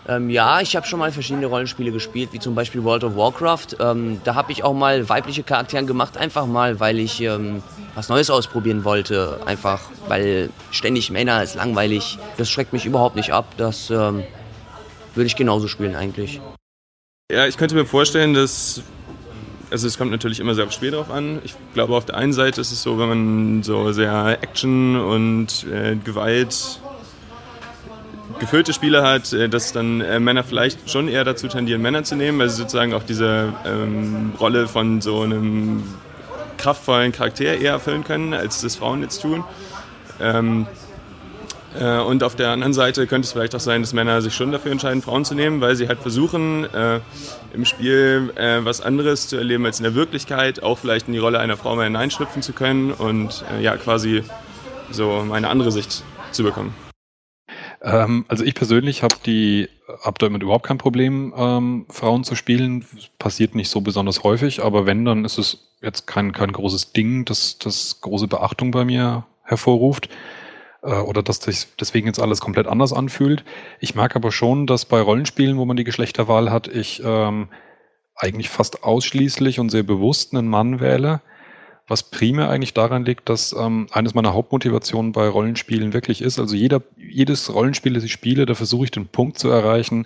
Ähm, 0.08 0.30
ja, 0.30 0.62
ich 0.62 0.76
habe 0.76 0.88
schon 0.88 1.00
mal 1.00 1.12
verschiedene 1.12 1.48
Rollenspiele 1.48 1.92
gespielt, 1.92 2.30
wie 2.32 2.40
zum 2.40 2.56
Beispiel 2.56 2.84
World 2.84 3.04
of 3.04 3.16
Warcraft. 3.16 3.78
Ähm, 3.80 4.22
da 4.24 4.36
habe 4.36 4.52
ich 4.52 4.64
auch 4.64 4.74
mal 4.74 5.08
weibliche 5.10 5.44
Charakteren 5.44 5.86
gemacht, 5.86 6.18
einfach 6.18 6.46
mal, 6.46 6.80
weil 6.80 7.00
ich 7.00 7.22
ähm, 7.22 7.62
was 7.96 8.08
Neues 8.10 8.30
ausprobieren 8.30 8.84
wollte. 8.84 9.40
Einfach, 9.46 9.82
weil 10.08 10.50
ständig 10.72 11.12
Männer 11.12 11.44
ist 11.44 11.56
langweilig. 11.56 12.20
Das 12.38 12.50
schreckt 12.50 12.72
mich 12.72 12.86
überhaupt 12.86 13.16
nicht 13.16 13.34
ab. 13.34 13.46
Das 13.58 13.90
ähm, 13.90 14.24
würde 15.14 15.28
ich 15.28 15.36
genauso 15.36 15.68
spielen 15.68 15.96
eigentlich. 15.96 16.40
Ja, 17.30 17.46
ich 17.46 17.58
könnte 17.58 17.76
mir 17.76 17.86
vorstellen, 17.86 18.34
dass. 18.34 18.82
Also 19.70 19.86
es 19.86 19.98
kommt 19.98 20.12
natürlich 20.12 20.40
immer 20.40 20.56
sehr 20.56 20.64
aufs 20.64 20.76
Spiel 20.76 20.92
drauf 20.92 21.12
an. 21.12 21.42
Ich 21.44 21.54
glaube, 21.74 21.94
auf 21.94 22.06
der 22.06 22.16
einen 22.16 22.32
Seite 22.32 22.62
ist 22.62 22.72
es 22.72 22.82
so, 22.82 22.98
wenn 23.00 23.10
man 23.10 23.64
so 23.64 23.92
sehr 23.92 24.42
Action 24.42 24.96
und 24.96 25.66
äh, 25.66 25.98
Gewalt 25.98 26.80
gefüllte 28.40 28.74
Spiele 28.74 29.04
hat, 29.04 29.34
äh, 29.34 29.50
dass 29.50 29.74
dann 29.74 30.02
äh, 30.02 30.20
Männer 30.20 30.44
vielleicht 30.44 30.90
schon 30.90 31.08
eher 31.08 31.24
dazu 31.24 31.48
tendieren, 31.48 31.82
Männer 31.82 32.04
zu 32.04 32.16
nehmen, 32.16 32.40
weil 32.40 32.50
sie 32.50 32.58
sozusagen 32.58 32.94
auch 32.94 33.04
diese 33.04 33.54
ähm, 33.66 34.34
Rolle 34.40 34.68
von 34.68 35.02
so 35.02 35.22
einem 35.22 35.84
kraftvollen 36.58 37.12
Charakter 37.12 37.46
eher 37.46 37.74
erfüllen 37.74 38.04
können, 38.04 38.34
als 38.34 38.62
das 38.62 38.76
Frauen 38.76 39.02
jetzt 39.02 39.22
tun. 39.22 39.44
Ähm, 40.20 40.68
äh, 41.80 42.00
und 42.00 42.24
auf 42.24 42.36
der 42.36 42.50
anderen 42.50 42.74
Seite 42.74 43.08
könnte 43.08 43.26
es 43.26 43.32
vielleicht 43.32 43.56
auch 43.56 43.60
sein, 43.60 43.82
dass 43.82 43.94
Männer 43.94 44.22
sich 44.22 44.34
schon 44.34 44.52
dafür 44.52 44.72
entscheiden, 44.72 45.02
Frauen 45.02 45.26
zu 45.26 45.36
nehmen, 45.36 45.62
weil 45.62 45.76
sie 45.76 45.88
halt 45.88 46.00
versuchen, 46.00 46.66
äh, 46.74 47.00
im 47.54 47.66
Spiel 47.66 48.32
äh, 48.36 48.60
was 48.64 48.82
anderes 48.82 49.28
zu 49.28 49.38
erleben 49.38 49.66
als 49.66 49.80
in 49.80 49.84
der 49.84 49.96
Wirklichkeit, 49.96 50.64
auch 50.64 50.80
vielleicht 50.80 51.08
in 51.08 51.14
die 51.14 51.20
Rolle 51.20 51.40
einer 51.40 51.58
Frau 51.58 51.76
mal 51.76 51.84
hineinschlüpfen 51.84 52.42
zu 52.42 52.54
können 52.54 52.92
und 52.92 53.44
äh, 53.52 53.62
ja, 53.62 53.78
quasi 53.78 54.24
so 54.92 55.26
eine 55.32 55.50
andere 55.50 55.72
Sicht 55.72 56.04
zu 56.32 56.44
bekommen. 56.44 56.87
Ähm, 57.88 58.26
also 58.28 58.44
ich 58.44 58.54
persönlich 58.54 59.02
habe 59.02 59.16
die, 59.26 59.70
habe 60.02 60.18
damit 60.20 60.44
überhaupt 60.44 60.66
kein 60.66 60.78
Problem, 60.78 61.34
ähm, 61.38 61.86
Frauen 61.90 62.24
zu 62.26 62.36
spielen. 62.36 62.86
Passiert 63.18 63.56
nicht 63.56 63.70
so 63.70 63.82
besonders 63.82 64.24
häufig, 64.24 64.64
aber 64.64 64.86
wenn, 64.86 65.06
dann 65.06 65.24
ist 65.24 65.38
es 65.38 65.72
jetzt 65.82 66.06
kein, 66.06 66.34
kein 66.34 66.52
großes 66.52 66.92
Ding, 66.92 67.24
das, 67.24 67.58
das 67.60 68.02
große 68.02 68.28
Beachtung 68.28 68.72
bei 68.72 68.84
mir 68.84 69.26
hervorruft 69.44 70.10
äh, 70.84 70.96
oder 70.96 71.24
dass 71.24 71.38
sich 71.38 71.68
deswegen 71.80 72.08
jetzt 72.08 72.20
alles 72.20 72.42
komplett 72.42 72.68
anders 72.68 72.92
anfühlt. 72.92 73.46
Ich 73.80 73.96
merke 73.96 74.16
aber 74.18 74.34
schon, 74.34 74.68
dass 74.68 74.84
bei 74.84 75.00
Rollenspielen, 75.00 75.58
wo 75.58 75.64
man 75.64 75.78
die 75.78 75.86
Geschlechterwahl 75.86 76.52
hat, 76.52 76.68
ich 76.68 77.02
ähm, 77.06 77.48
eigentlich 78.16 78.50
fast 78.50 78.84
ausschließlich 78.84 79.60
und 79.62 79.70
sehr 79.70 79.84
bewusst 79.84 80.34
einen 80.34 80.48
Mann 80.48 80.82
wähle 80.82 81.22
was 81.88 82.04
primär 82.04 82.50
eigentlich 82.50 82.74
daran 82.74 83.06
liegt, 83.06 83.30
dass 83.30 83.56
ähm, 83.58 83.88
eines 83.92 84.14
meiner 84.14 84.34
Hauptmotivationen 84.34 85.14
bei 85.14 85.28
Rollenspielen 85.28 85.94
wirklich 85.94 86.22
ist, 86.22 86.38
also 86.40 86.56
jeder, 86.56 86.82
jedes 86.98 87.54
Rollenspiel, 87.54 87.94
das 87.94 88.04
ich 88.04 88.12
spiele, 88.12 88.46
da 88.46 88.56
versuche 88.56 88.86
ich 88.86 88.92
den 88.92 89.08
Punkt 89.08 89.40
zu 89.40 89.50
erreichen, 89.50 90.06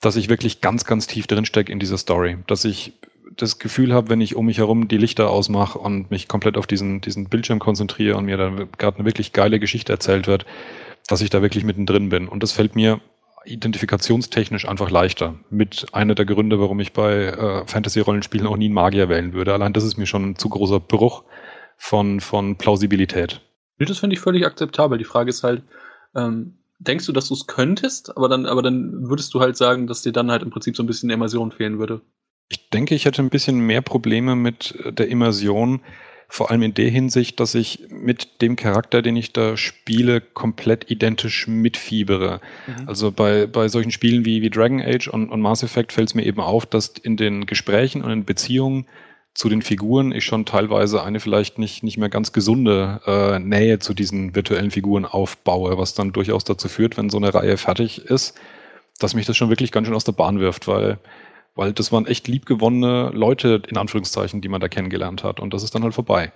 dass 0.00 0.16
ich 0.16 0.28
wirklich 0.28 0.60
ganz, 0.60 0.84
ganz 0.84 1.06
tief 1.06 1.26
drinstecke 1.26 1.72
in 1.72 1.78
dieser 1.78 1.98
Story. 1.98 2.38
Dass 2.46 2.64
ich 2.64 2.92
das 3.36 3.58
Gefühl 3.58 3.94
habe, 3.94 4.10
wenn 4.10 4.20
ich 4.20 4.36
um 4.36 4.46
mich 4.46 4.58
herum 4.58 4.88
die 4.88 4.98
Lichter 4.98 5.30
ausmache 5.30 5.78
und 5.78 6.10
mich 6.10 6.28
komplett 6.28 6.56
auf 6.56 6.66
diesen, 6.66 7.00
diesen 7.00 7.28
Bildschirm 7.28 7.58
konzentriere 7.58 8.16
und 8.16 8.26
mir 8.26 8.36
dann 8.36 8.68
gerade 8.76 8.98
eine 8.98 9.06
wirklich 9.06 9.32
geile 9.32 9.58
Geschichte 9.58 9.92
erzählt 9.92 10.26
wird, 10.26 10.44
dass 11.06 11.22
ich 11.22 11.30
da 11.30 11.40
wirklich 11.40 11.64
mittendrin 11.64 12.10
bin. 12.10 12.28
Und 12.28 12.42
das 12.42 12.52
fällt 12.52 12.76
mir 12.76 13.00
identifikationstechnisch 13.44 14.68
einfach 14.68 14.90
leichter. 14.90 15.34
Mit 15.50 15.86
einer 15.92 16.14
der 16.14 16.26
Gründe, 16.26 16.60
warum 16.60 16.80
ich 16.80 16.92
bei 16.92 17.26
äh, 17.26 17.66
Fantasy-Rollenspielen 17.66 18.46
auch 18.46 18.56
nie 18.56 18.66
einen 18.66 18.74
Magier 18.74 19.08
wählen 19.08 19.32
würde. 19.32 19.54
Allein 19.54 19.72
das 19.72 19.84
ist 19.84 19.96
mir 19.96 20.06
schon 20.06 20.30
ein 20.30 20.36
zu 20.36 20.48
großer 20.48 20.80
Bruch 20.80 21.24
von, 21.76 22.20
von 22.20 22.56
Plausibilität. 22.56 23.40
Das 23.78 23.98
finde 23.98 24.14
ich 24.14 24.20
völlig 24.20 24.44
akzeptabel. 24.44 24.98
Die 24.98 25.04
Frage 25.04 25.30
ist 25.30 25.42
halt, 25.42 25.62
ähm, 26.14 26.58
denkst 26.78 27.06
du, 27.06 27.12
dass 27.12 27.28
du 27.28 27.34
es 27.34 27.46
könntest, 27.46 28.16
aber 28.16 28.28
dann, 28.28 28.46
aber 28.46 28.62
dann 28.62 29.08
würdest 29.08 29.32
du 29.32 29.40
halt 29.40 29.56
sagen, 29.56 29.86
dass 29.86 30.02
dir 30.02 30.12
dann 30.12 30.30
halt 30.30 30.42
im 30.42 30.50
Prinzip 30.50 30.76
so 30.76 30.82
ein 30.82 30.86
bisschen 30.86 31.10
Immersion 31.10 31.52
fehlen 31.52 31.78
würde. 31.78 32.02
Ich 32.48 32.68
denke, 32.70 32.94
ich 32.94 33.04
hätte 33.04 33.22
ein 33.22 33.30
bisschen 33.30 33.60
mehr 33.60 33.80
Probleme 33.80 34.34
mit 34.34 34.74
der 34.84 35.08
Immersion, 35.08 35.80
vor 36.30 36.50
allem 36.50 36.62
in 36.62 36.74
der 36.74 36.88
Hinsicht, 36.88 37.40
dass 37.40 37.56
ich 37.56 37.88
mit 37.90 38.40
dem 38.40 38.54
Charakter, 38.54 39.02
den 39.02 39.16
ich 39.16 39.32
da 39.32 39.56
spiele, 39.56 40.20
komplett 40.20 40.90
identisch 40.90 41.48
mitfiebere. 41.48 42.40
Mhm. 42.66 42.88
Also 42.88 43.10
bei, 43.10 43.46
bei 43.46 43.68
solchen 43.68 43.90
Spielen 43.90 44.24
wie, 44.24 44.40
wie 44.40 44.48
Dragon 44.48 44.80
Age 44.80 45.08
und, 45.08 45.28
und 45.28 45.40
Mass 45.40 45.64
Effect 45.64 45.92
fällt 45.92 46.08
es 46.08 46.14
mir 46.14 46.24
eben 46.24 46.40
auf, 46.40 46.66
dass 46.66 46.88
in 46.88 47.16
den 47.16 47.46
Gesprächen 47.46 48.02
und 48.02 48.12
in 48.12 48.24
Beziehungen 48.24 48.86
zu 49.34 49.48
den 49.48 49.62
Figuren 49.62 50.12
ich 50.12 50.24
schon 50.24 50.46
teilweise 50.46 51.02
eine 51.02 51.18
vielleicht 51.18 51.58
nicht, 51.58 51.82
nicht 51.82 51.98
mehr 51.98 52.08
ganz 52.08 52.32
gesunde 52.32 53.00
äh, 53.06 53.38
Nähe 53.40 53.80
zu 53.80 53.92
diesen 53.92 54.34
virtuellen 54.34 54.70
Figuren 54.70 55.04
aufbaue, 55.04 55.78
was 55.78 55.94
dann 55.94 56.12
durchaus 56.12 56.44
dazu 56.44 56.68
führt, 56.68 56.96
wenn 56.96 57.10
so 57.10 57.16
eine 57.16 57.34
Reihe 57.34 57.56
fertig 57.56 58.04
ist, 58.04 58.38
dass 58.98 59.14
mich 59.14 59.26
das 59.26 59.36
schon 59.36 59.48
wirklich 59.48 59.72
ganz 59.72 59.86
schön 59.86 59.96
aus 59.96 60.04
der 60.04 60.12
Bahn 60.12 60.38
wirft, 60.38 60.68
weil 60.68 60.98
weil 61.60 61.74
das 61.74 61.92
waren 61.92 62.06
echt 62.06 62.26
liebgewonnene 62.26 63.10
Leute, 63.12 63.60
in 63.68 63.76
Anführungszeichen, 63.76 64.40
die 64.40 64.48
man 64.48 64.62
da 64.62 64.68
kennengelernt 64.68 65.24
hat. 65.24 65.40
Und 65.40 65.52
das 65.52 65.62
ist 65.62 65.74
dann 65.74 65.82
halt 65.82 65.92
vorbei. 65.92 66.32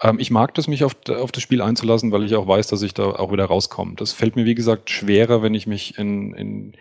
Ähm, 0.00 0.18
ich 0.18 0.30
mag 0.30 0.54
das, 0.54 0.66
mich 0.66 0.82
auf, 0.82 0.96
auf 1.10 1.30
das 1.30 1.42
Spiel 1.42 1.60
einzulassen, 1.60 2.10
weil 2.10 2.24
ich 2.24 2.34
auch 2.36 2.48
weiß, 2.48 2.68
dass 2.68 2.80
ich 2.80 2.94
da 2.94 3.04
auch 3.04 3.30
wieder 3.30 3.44
rauskomme. 3.44 3.96
Das 3.96 4.14
fällt 4.14 4.34
mir, 4.34 4.46
wie 4.46 4.54
gesagt, 4.54 4.88
schwerer, 4.88 5.42
wenn 5.42 5.52
ich 5.52 5.66
mich 5.66 5.98
in, 5.98 6.32
in 6.32 6.72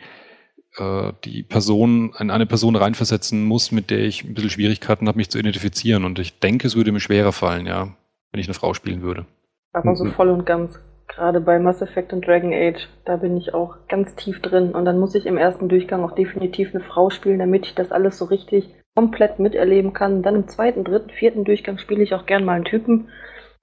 äh, 0.77 1.11
die 1.25 1.43
Person, 1.43 2.13
in 2.17 2.31
eine 2.31 2.45
Person 2.45 2.77
reinversetzen 2.77 3.43
muss, 3.43 3.73
mit 3.73 3.89
der 3.89 3.99
ich 3.99 4.23
ein 4.23 4.35
bisschen 4.35 4.51
Schwierigkeiten 4.51 5.09
habe, 5.09 5.17
mich 5.17 5.29
zu 5.29 5.37
identifizieren. 5.37 6.05
Und 6.05 6.17
ich 6.17 6.39
denke, 6.39 6.67
es 6.67 6.77
würde 6.77 6.93
mir 6.93 7.01
schwerer 7.01 7.33
fallen, 7.33 7.65
ja, 7.65 7.93
wenn 8.31 8.39
ich 8.39 8.47
eine 8.47 8.53
Frau 8.53 8.73
spielen 8.73 9.01
würde. 9.01 9.25
Aber 9.73 9.97
so 9.97 10.05
voll 10.05 10.29
und 10.29 10.45
ganz 10.45 10.79
Gerade 11.07 11.39
bei 11.39 11.59
Mass 11.59 11.81
Effect 11.81 12.13
und 12.13 12.27
Dragon 12.27 12.53
Age, 12.53 12.87
da 13.05 13.17
bin 13.17 13.37
ich 13.37 13.53
auch 13.53 13.75
ganz 13.87 14.15
tief 14.15 14.41
drin. 14.41 14.73
Und 14.73 14.85
dann 14.85 14.99
muss 14.99 15.15
ich 15.15 15.25
im 15.25 15.37
ersten 15.37 15.69
Durchgang 15.69 16.03
auch 16.03 16.13
definitiv 16.13 16.73
eine 16.73 16.83
Frau 16.83 17.09
spielen, 17.09 17.39
damit 17.39 17.67
ich 17.67 17.75
das 17.75 17.91
alles 17.91 18.17
so 18.17 18.25
richtig 18.25 18.73
komplett 18.95 19.39
miterleben 19.39 19.93
kann. 19.93 20.23
Dann 20.23 20.35
im 20.35 20.47
zweiten, 20.47 20.83
dritten, 20.83 21.11
vierten 21.11 21.45
Durchgang 21.45 21.77
spiele 21.77 22.03
ich 22.03 22.15
auch 22.15 22.25
gern 22.25 22.43
mal 22.43 22.53
einen 22.53 22.65
Typen, 22.65 23.09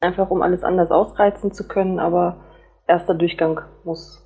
einfach 0.00 0.30
um 0.30 0.40
alles 0.40 0.62
anders 0.62 0.90
ausreizen 0.90 1.52
zu 1.52 1.66
können. 1.66 1.98
Aber 1.98 2.44
erster 2.86 3.14
Durchgang 3.14 3.60
muss 3.84 4.22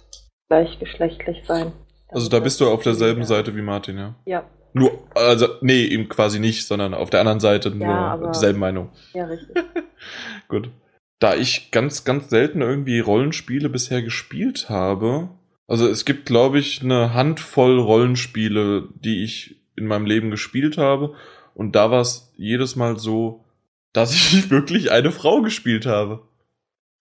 gleichgeschlechtlich 0.49 1.45
sein. 1.47 1.73
Also 2.11 2.29
da 2.29 2.39
bist 2.39 2.61
du 2.61 2.69
auf 2.69 2.83
derselben 2.83 3.25
Seite 3.25 3.57
wie 3.57 3.63
Martin, 3.63 3.99
ja? 3.99 4.15
Ja. 4.25 4.45
Nur, 4.73 4.91
also, 5.15 5.47
nee, 5.63 5.85
eben 5.87 6.09
quasi 6.09 6.39
nicht, 6.39 6.67
sondern 6.67 6.93
auf 6.93 7.09
der 7.09 7.21
anderen 7.21 7.41
Seite 7.41 7.71
nur 7.71 7.89
Ja, 7.89 8.17
dieselbe 8.29 8.59
Meinung. 8.59 8.91
Ja, 9.15 9.25
richtig. 9.25 9.57
Gut 10.49 10.71
da 11.19 11.35
ich 11.35 11.71
ganz, 11.71 12.05
ganz 12.05 12.31
selten 12.31 12.61
irgendwie 12.61 13.01
Rollenspiele 13.01 13.69
bisher 13.69 14.03
gespielt 14.03 14.69
habe, 14.69 15.31
also 15.69 15.89
es 15.89 16.05
gibt, 16.05 16.27
glaube 16.27 16.59
ich, 16.59 16.83
eine 16.83 17.13
Handvoll 17.13 17.79
Rollenspiele, 17.81 18.89
die 18.95 19.25
ich 19.25 19.57
in 19.75 19.87
meinem 19.87 20.07
Leben 20.07 20.31
gespielt 20.31 20.79
habe. 20.79 21.15
Und 21.55 21.75
da 21.75 21.91
war 21.91 22.01
es 22.01 22.33
jedes 22.37 22.77
Mal 22.77 22.99
so, 22.99 23.45
dass 23.93 24.15
ich 24.15 24.51
wirklich 24.51 24.91
eine 24.91 25.11
Frau 25.11 25.43
gespielt 25.43 25.87
habe. 25.87 26.23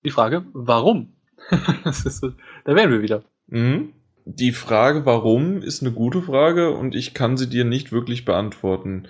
Die 0.04 0.12
Frage, 0.12 0.46
warum? 0.54 1.14
so, 1.92 2.32
da 2.64 2.76
wären 2.76 2.92
wir 2.92 3.02
wieder. 3.02 3.24
Mhm. 3.48 3.94
Die 4.26 4.54
Frage, 4.54 5.06
warum, 5.06 5.62
ist 5.62 5.84
eine 5.84 5.92
gute 5.92 6.22
Frage 6.24 6.72
und 6.72 6.96
ich 6.96 7.14
kann 7.14 7.38
sie 7.38 7.48
dir 7.48 7.64
nicht 7.64 7.92
wirklich 7.92 8.26
beantworten. 8.26 9.08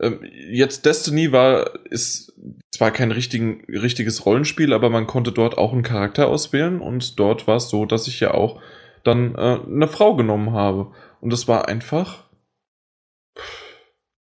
Ähm, 0.00 0.20
jetzt 0.50 0.86
Destiny 0.86 1.32
war, 1.32 1.70
ist 1.84 2.32
zwar 2.72 2.90
kein 2.90 3.12
richtigen, 3.12 3.64
richtiges 3.68 4.26
Rollenspiel, 4.26 4.72
aber 4.72 4.90
man 4.90 5.06
konnte 5.06 5.32
dort 5.32 5.56
auch 5.56 5.72
einen 5.72 5.82
Charakter 5.82 6.28
auswählen 6.28 6.80
und 6.80 7.18
dort 7.18 7.46
war 7.46 7.56
es 7.56 7.68
so, 7.68 7.86
dass 7.86 8.08
ich 8.08 8.20
ja 8.20 8.34
auch 8.34 8.60
dann 9.04 9.34
äh, 9.34 9.60
eine 9.66 9.88
Frau 9.88 10.16
genommen 10.16 10.52
habe. 10.52 10.92
Und 11.20 11.32
das 11.32 11.46
war 11.46 11.68
einfach. 11.68 12.24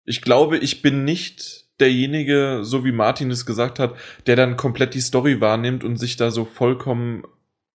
Ich 0.04 0.22
glaube, 0.22 0.58
ich 0.58 0.82
bin 0.82 1.04
nicht 1.04 1.66
derjenige, 1.80 2.60
so 2.62 2.84
wie 2.84 2.92
Martin 2.92 3.30
es 3.30 3.46
gesagt 3.46 3.78
hat, 3.78 3.96
der 4.26 4.36
dann 4.36 4.56
komplett 4.56 4.94
die 4.94 5.00
Story 5.00 5.40
wahrnimmt 5.40 5.84
und 5.84 5.96
sich 5.96 6.16
da 6.16 6.30
so 6.30 6.44
vollkommen 6.44 7.24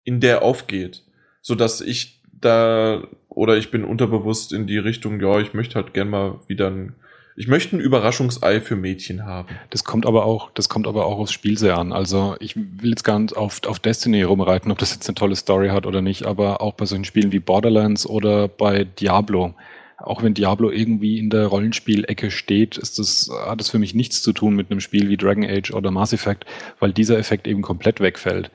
in 0.05 0.21
der 0.21 0.43
aufgeht. 0.43 1.05
So 1.41 1.55
dass 1.55 1.81
ich 1.81 2.23
da, 2.33 3.07
oder 3.29 3.57
ich 3.57 3.71
bin 3.71 3.85
unterbewusst 3.85 4.53
in 4.53 4.67
die 4.67 4.79
Richtung, 4.79 5.21
ja, 5.21 5.41
ich 5.41 5.55
möchte 5.55 5.77
halt 5.77 5.95
gern 5.95 6.11
mal 6.11 6.41
wieder 6.47 6.71
ein 6.71 6.95
ich 7.39 7.47
möchte 7.47 7.77
ein 7.77 7.81
Überraschungsei 7.81 8.61
für 8.61 8.75
Mädchen 8.75 9.25
haben. 9.25 9.47
Das 9.71 9.85
kommt 9.85 10.07
aber 10.07 10.25
auch, 10.25 10.51
das 10.55 10.69
kommt 10.69 10.89
aber 10.89 11.07
auch 11.07 11.19
aufs 11.19 11.31
Spiel 11.31 11.57
sehr 11.57 11.79
an. 11.79 11.93
Also 11.93 12.35
ich 12.41 12.57
will 12.57 12.91
jetzt 12.91 13.05
gar 13.05 13.17
nicht 13.21 13.37
auf, 13.37 13.61
auf 13.65 13.79
Destiny 13.79 14.25
rumreiten, 14.25 14.73
ob 14.73 14.79
das 14.79 14.93
jetzt 14.93 15.09
eine 15.09 15.15
tolle 15.15 15.37
Story 15.37 15.69
hat 15.69 15.87
oder 15.87 16.03
nicht, 16.03 16.27
aber 16.27 16.61
auch 16.61 16.75
bei 16.75 16.85
solchen 16.85 17.05
Spielen 17.05 17.31
wie 17.31 17.39
Borderlands 17.39 18.07
oder 18.07 18.49
bei 18.49 18.83
Diablo. 18.83 19.55
Auch 19.99 20.25
wenn 20.25 20.35
Diablo 20.35 20.69
irgendwie 20.69 21.21
in 21.21 21.31
der 21.31 21.47
Rollenspielecke 21.47 22.33
steht, 22.33 22.77
ist 22.77 22.99
das, 22.99 23.31
hat 23.47 23.61
es 23.61 23.71
für 23.71 23.79
mich 23.79 23.95
nichts 23.95 24.21
zu 24.21 24.33
tun 24.33 24.57
mit 24.57 24.73
einem 24.73 24.81
Spiel 24.81 25.09
wie 25.09 25.17
Dragon 25.17 25.45
Age 25.45 25.71
oder 25.71 25.93
Mass 25.93 26.13
Effect, 26.13 26.45
weil 26.81 26.93
dieser 26.93 27.19
Effekt 27.19 27.47
eben 27.47 27.63
komplett 27.63 28.01
wegfällt. 28.01 28.51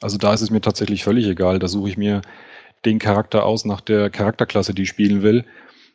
Also 0.00 0.16
da 0.16 0.32
ist 0.32 0.42
es 0.42 0.50
mir 0.50 0.60
tatsächlich 0.60 1.02
völlig 1.02 1.26
egal. 1.26 1.58
Da 1.58 1.66
suche 1.66 1.90
ich 1.90 1.96
mir 1.96 2.22
den 2.84 3.00
Charakter 3.00 3.44
aus 3.44 3.64
nach 3.64 3.80
der 3.80 4.10
Charakterklasse, 4.10 4.74
die 4.74 4.82
ich 4.82 4.88
spielen 4.88 5.22
will 5.22 5.44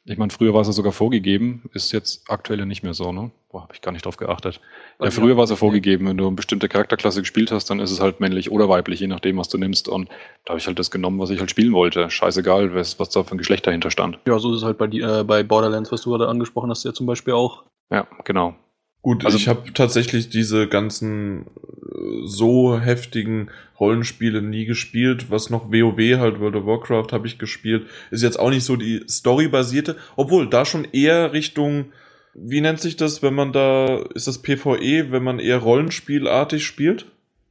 ich 0.06 0.18
meine, 0.18 0.32
früher 0.32 0.54
war 0.54 0.62
es 0.62 0.68
ja 0.68 0.74
sogar 0.74 0.92
vorgegeben, 0.92 1.70
ist 1.74 1.94
jetzt 1.94 2.30
aktuell 2.30 2.66
nicht 2.66 2.84
mehr 2.84 2.94
so, 2.94 3.14
ne? 3.14 3.32
Boah, 3.50 3.62
habe 3.64 3.74
ich 3.74 3.82
gar 3.82 3.92
nicht 3.92 4.06
drauf 4.06 4.18
geachtet. 4.18 4.60
Ja, 5.00 5.12
früher 5.12 5.38
war 5.38 5.46
es 5.46 5.50
ja 5.50 5.56
vorgegeben, 5.56 6.08
wenn 6.08 6.18
du 6.18 6.28
eine 6.28 6.36
bestimmte 6.36 6.68
Charakterklasse 6.68 7.22
gespielt 7.22 7.52
hast, 7.52 7.70
dann 7.70 7.80
ist 7.80 7.92
es 7.92 8.02
halt 8.02 8.20
männlich 8.20 8.52
oder 8.52 8.68
weiblich, 8.68 9.00
je 9.00 9.08
nachdem, 9.08 9.38
was 9.38 9.48
du 9.48 9.58
nimmst. 9.58 9.88
Und 9.88 10.10
da 10.44 10.52
habe 10.52 10.60
ich 10.60 10.68
halt 10.68 10.78
das 10.80 10.92
genommen, 10.92 11.20
was 11.20 11.30
ich 11.30 11.40
halt 11.40 11.52
spielen 11.52 11.72
wollte. 11.72 12.10
Scheißegal, 12.10 12.76
was, 12.76 13.00
was 13.00 13.10
da 13.12 13.24
für 13.24 13.36
ein 13.36 13.38
Geschlecht 13.38 13.66
dahinter 13.66 13.92
stand. 13.92 14.20
Ja, 14.28 14.40
so 14.40 14.52
ist 14.52 14.58
es 14.58 14.64
halt 14.64 14.78
bei, 14.78 14.88
äh, 14.88 15.24
bei 15.24 15.44
Borderlands, 15.44 15.92
was 15.92 16.02
du 16.02 16.10
gerade 16.10 16.28
angesprochen 16.28 16.70
hast, 16.70 16.84
ja 16.84 16.94
zum 16.94 17.06
Beispiel 17.06 17.34
auch. 17.34 17.64
Ja, 17.90 18.08
genau. 18.26 18.56
Gut, 19.04 19.26
also 19.26 19.38
ich 19.38 19.50
habe 19.50 19.74
tatsächlich 19.74 20.30
diese 20.30 20.68
ganzen 20.68 21.42
äh, 21.42 22.26
so 22.26 22.80
heftigen 22.80 23.50
Rollenspiele 23.78 24.42
nie 24.42 24.64
gespielt. 24.64 25.30
Was 25.30 25.50
noch 25.50 25.72
WoW 25.74 26.20
halt, 26.20 26.40
World 26.40 26.56
of 26.56 26.66
Warcraft 26.66 27.12
habe 27.12 27.28
ich 27.28 27.38
gespielt. 27.38 27.86
Ist 28.12 28.24
jetzt 28.24 28.40
auch 28.40 28.50
nicht 28.50 28.64
so 28.64 28.78
die 28.78 29.04
Story-basierte, 29.10 29.98
obwohl 30.16 30.50
da 30.50 30.64
schon 30.64 30.88
eher 30.94 31.34
Richtung, 31.34 31.88
wie 32.34 32.62
nennt 32.62 32.80
sich 32.80 32.96
das, 32.96 33.22
wenn 33.22 33.34
man 33.34 33.52
da, 33.52 34.04
ist 34.16 34.28
das 34.28 34.42
PvE, 34.42 35.12
wenn 35.12 35.24
man 35.24 35.40
eher 35.40 35.58
Rollenspielartig 35.58 36.66
spielt? 36.66 37.06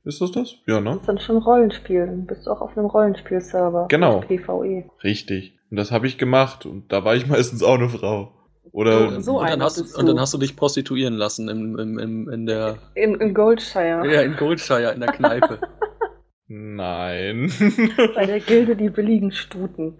Ist 0.04 0.22
das 0.22 0.32
das? 0.32 0.56
Ja, 0.66 0.80
Das 0.80 0.84
ne? 0.84 0.96
ist 1.00 1.06
dann 1.06 1.18
schon 1.20 1.36
Rollenspiel. 1.36 2.06
Dann 2.06 2.24
bist 2.24 2.46
du 2.46 2.50
auch 2.50 2.62
auf 2.62 2.78
einem 2.78 2.86
Rollenspielserver. 2.86 3.88
Genau. 3.90 4.20
PvE. 4.20 4.84
Richtig. 5.04 5.52
Und 5.70 5.76
das 5.76 5.92
habe 5.92 6.06
ich 6.06 6.16
gemacht. 6.16 6.64
Und 6.64 6.90
da 6.90 7.04
war 7.04 7.14
ich 7.14 7.26
meistens 7.28 7.62
auch 7.62 7.74
eine 7.74 7.90
Frau. 7.90 8.32
Oder 8.72 9.10
So- 9.10 9.20
so 9.20 9.40
und, 9.40 9.50
dann 9.50 9.62
hast, 9.62 9.78
du- 9.78 9.98
und 9.98 10.06
dann 10.06 10.18
hast 10.18 10.32
du 10.32 10.38
dich 10.38 10.56
prostituieren 10.56 11.14
lassen 11.14 11.48
im, 11.48 11.78
im, 11.78 11.98
im, 11.98 12.28
in 12.30 12.46
der 12.46 12.78
In, 12.94 13.14
in 13.20 13.34
Goldshire. 13.34 14.10
ja, 14.10 14.22
in 14.22 14.36
Goldshire 14.36 14.92
in 14.92 15.00
der 15.00 15.12
Kneipe. 15.12 15.58
Nein. 16.48 17.50
Bei 18.14 18.26
der 18.26 18.40
Gilde 18.40 18.76
die 18.76 18.90
billigen 18.90 19.32
Stuten. 19.32 19.96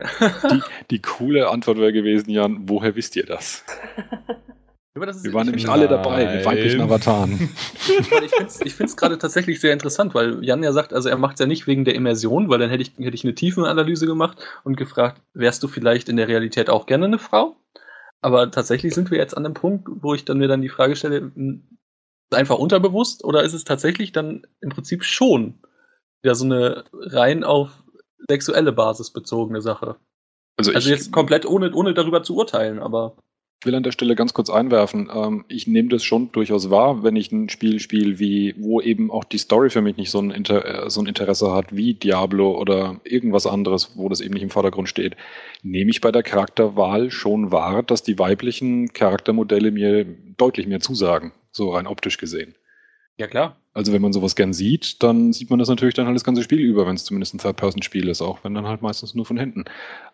Die, 0.51 0.61
die 0.91 1.01
coole 1.03 1.49
Antwort 1.49 1.79
wäre 1.79 1.93
gewesen, 1.93 2.31
Jan, 2.31 2.63
woher 2.69 2.95
wisst 2.95 3.17
ihr 3.17 3.25
das? 3.25 3.65
Aber 4.95 5.07
das 5.07 5.17
ist- 5.19 5.25
Wir 5.25 5.33
waren 5.33 5.43
ich- 5.45 5.51
nämlich 5.53 5.69
alle 5.69 5.89
dabei 5.89 6.37
mit 6.37 6.45
weiblichen. 6.45 6.81
Avataren. 6.83 7.49
Ich 7.99 8.07
finde 8.07 8.27
es 8.47 8.61
ich 8.61 8.75
find's 8.75 8.97
gerade 8.97 9.19
tatsächlich 9.19 9.61
sehr 9.61 9.73
interessant, 9.73 10.15
weil 10.15 10.45
Jan 10.45 10.63
ja 10.63 10.73
sagt, 10.73 10.93
also 10.93 11.09
er 11.09 11.17
macht 11.19 11.35
es 11.35 11.41
ja 11.41 11.47
nicht 11.47 11.67
wegen 11.67 11.85
der 11.85 11.95
Immersion, 11.95 12.49
weil 12.49 12.59
dann 12.59 12.71
hätte 12.71 12.83
ich, 12.83 12.93
hätte 12.99 13.15
ich 13.15 13.25
eine 13.25 13.35
Tiefenanalyse 13.35 14.07
gemacht 14.07 14.39
und 14.65 14.77
gefragt, 14.77 15.21
wärst 15.35 15.63
du 15.63 15.69
vielleicht 15.69 16.09
in 16.09 16.17
der 16.17 16.29
Realität 16.29 16.69
auch 16.71 16.87
gerne 16.87 17.07
eine 17.07 17.19
Frau? 17.19 17.57
Aber 18.23 18.51
tatsächlich 18.51 18.95
sind 18.95 19.11
wir 19.11 19.19
jetzt 19.19 19.37
an 19.37 19.45
dem 19.45 19.55
Punkt, 19.55 19.89
wo 19.91 20.15
ich 20.15 20.25
dann 20.25 20.39
mir 20.39 20.49
dann 20.49 20.63
die 20.63 20.69
Frage 20.69 20.97
stelle, 20.97 21.19
m, 21.19 21.79
ist 22.31 22.39
einfach 22.39 22.59
unterbewusst 22.59 23.25
oder 23.25 23.43
ist 23.43 23.53
es 23.53 23.65
tatsächlich 23.65 24.13
dann 24.13 24.47
im 24.61 24.71
Prinzip 24.71 25.05
schon 25.05 25.61
wieder 26.23 26.35
so 26.35 26.45
eine 26.45 26.85
rein 26.93 27.45
auf 27.45 27.83
sexuelle 28.29 28.73
Basis 28.73 29.11
bezogene 29.11 29.61
Sache? 29.61 29.97
Also, 30.57 30.73
Also 30.73 30.89
jetzt 30.89 31.13
komplett 31.13 31.45
ohne, 31.45 31.75
ohne 31.75 31.95
darüber 31.95 32.23
zu 32.23 32.37
urteilen, 32.37 32.79
aber 32.79 33.17
will 33.67 33.75
an 33.75 33.83
der 33.83 33.93
Stelle 33.93 34.15
ganz 34.15 34.35
kurz 34.35 34.51
einwerfen. 34.51 35.11
Ähm, 35.13 35.45
ich 35.49 35.67
nehme 35.67 35.89
das 35.89 36.05
schon 36.05 36.33
durchaus 36.33 36.71
wahr, 36.71 37.03
wenn 37.03 37.17
ich 37.17 37.33
ein 37.33 37.49
Spiel 37.49 37.81
spiele, 37.81 38.19
wie, 38.19 38.55
wo 38.59 38.81
eben 38.81 39.11
auch 39.11 39.25
die 39.25 39.39
Story 39.39 39.71
für 39.71 39.83
mich 39.83 39.97
nicht 39.97 40.11
so 40.11 40.19
ein, 40.21 40.31
Inter 40.31 40.87
äh, 40.87 40.91
so 40.91 41.01
ein 41.01 41.07
Interesse 41.07 41.53
hat 41.53 41.75
wie 41.75 41.95
Diablo 41.95 42.59
oder 42.59 43.01
irgendwas 43.05 43.47
anderes, 43.47 43.93
wo 43.97 44.09
das 44.09 44.21
eben 44.21 44.35
nicht 44.35 44.43
im 44.43 44.51
Vordergrund 44.51 44.89
steht, 44.89 45.17
nehme 45.63 45.91
ich 45.91 46.01
bei 46.01 46.13
der 46.13 46.23
Charakterwahl 46.23 47.11
schon 47.11 47.53
wahr, 47.53 47.83
dass 47.83 48.03
die 48.03 48.19
weiblichen 48.19 48.93
Charaktermodelle 48.93 49.71
mir 49.71 50.05
deutlich 50.37 50.67
mehr 50.67 50.81
zusagen, 50.81 51.33
so 51.51 51.71
rein 51.71 51.87
optisch 51.87 52.19
gesehen. 52.19 52.55
ja 53.19 53.27
klar. 53.27 53.57
Also 53.75 53.93
wenn 53.93 54.03
man 54.03 54.13
sowas 54.13 54.37
gern 54.37 54.53
sieht, 54.53 55.03
dann 55.03 55.33
sieht 55.33 55.49
man 55.49 55.59
das 55.59 55.69
natürlich 55.69 55.95
dann 55.95 56.07
halt 56.07 56.15
das 56.15 56.25
ganze 56.25 56.43
Spiel 56.43 56.61
über, 56.61 56.87
wenn 56.87 56.95
es 56.95 57.05
zumindest 57.05 57.35
ein 57.35 57.39
Third-Person-Spiel 57.39 58.09
ist, 58.09 58.21
auch 58.21 58.45
wenn 58.45 58.55
dann 58.55 58.67
halt 58.67 58.83
meistens 58.83 59.15
nur 59.15 59.25
von 59.25 59.39
hinten. 59.39 59.65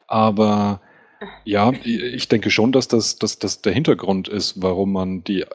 Aber 0.06 0.80
ja, 1.44 1.72
ich 1.84 2.28
denke 2.28 2.50
schon, 2.50 2.72
dass 2.72 2.88
das, 2.88 3.18
dass 3.18 3.38
das 3.38 3.62
der 3.62 3.72
Hintergrund 3.72 4.28
ist, 4.28 4.62
warum 4.62 4.92
man 4.92 5.24
die 5.24 5.42
äh, 5.42 5.46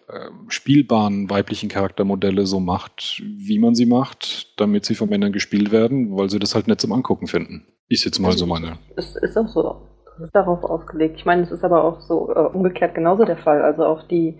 spielbaren 0.47 1.29
weiblichen 1.29 1.69
Charaktermodelle 1.69 2.45
so 2.45 2.59
macht, 2.59 3.21
wie 3.23 3.59
man 3.59 3.75
sie 3.75 3.85
macht, 3.85 4.59
damit 4.59 4.85
sie 4.85 4.95
von 4.95 5.09
Männern 5.09 5.31
gespielt 5.31 5.71
werden, 5.71 6.15
weil 6.17 6.29
sie 6.29 6.39
das 6.39 6.55
halt 6.55 6.67
nett 6.67 6.81
zum 6.81 6.91
Angucken 6.91 7.27
finden. 7.27 7.65
Ist 7.89 8.05
jetzt 8.05 8.19
mal 8.19 8.31
so 8.31 8.45
meine. 8.45 8.77
Es 8.95 9.15
ist 9.15 9.37
auch 9.37 9.47
so. 9.47 9.89
Es 10.15 10.25
ist 10.25 10.35
darauf 10.35 10.63
ausgelegt. 10.63 11.15
Ich 11.17 11.25
meine, 11.25 11.41
es 11.41 11.51
ist 11.51 11.63
aber 11.63 11.83
auch 11.83 11.99
so 12.01 12.31
äh, 12.33 12.39
umgekehrt 12.39 12.95
genauso 12.95 13.25
der 13.25 13.37
Fall. 13.37 13.61
Also 13.61 13.85
auch 13.85 14.07
die, 14.07 14.39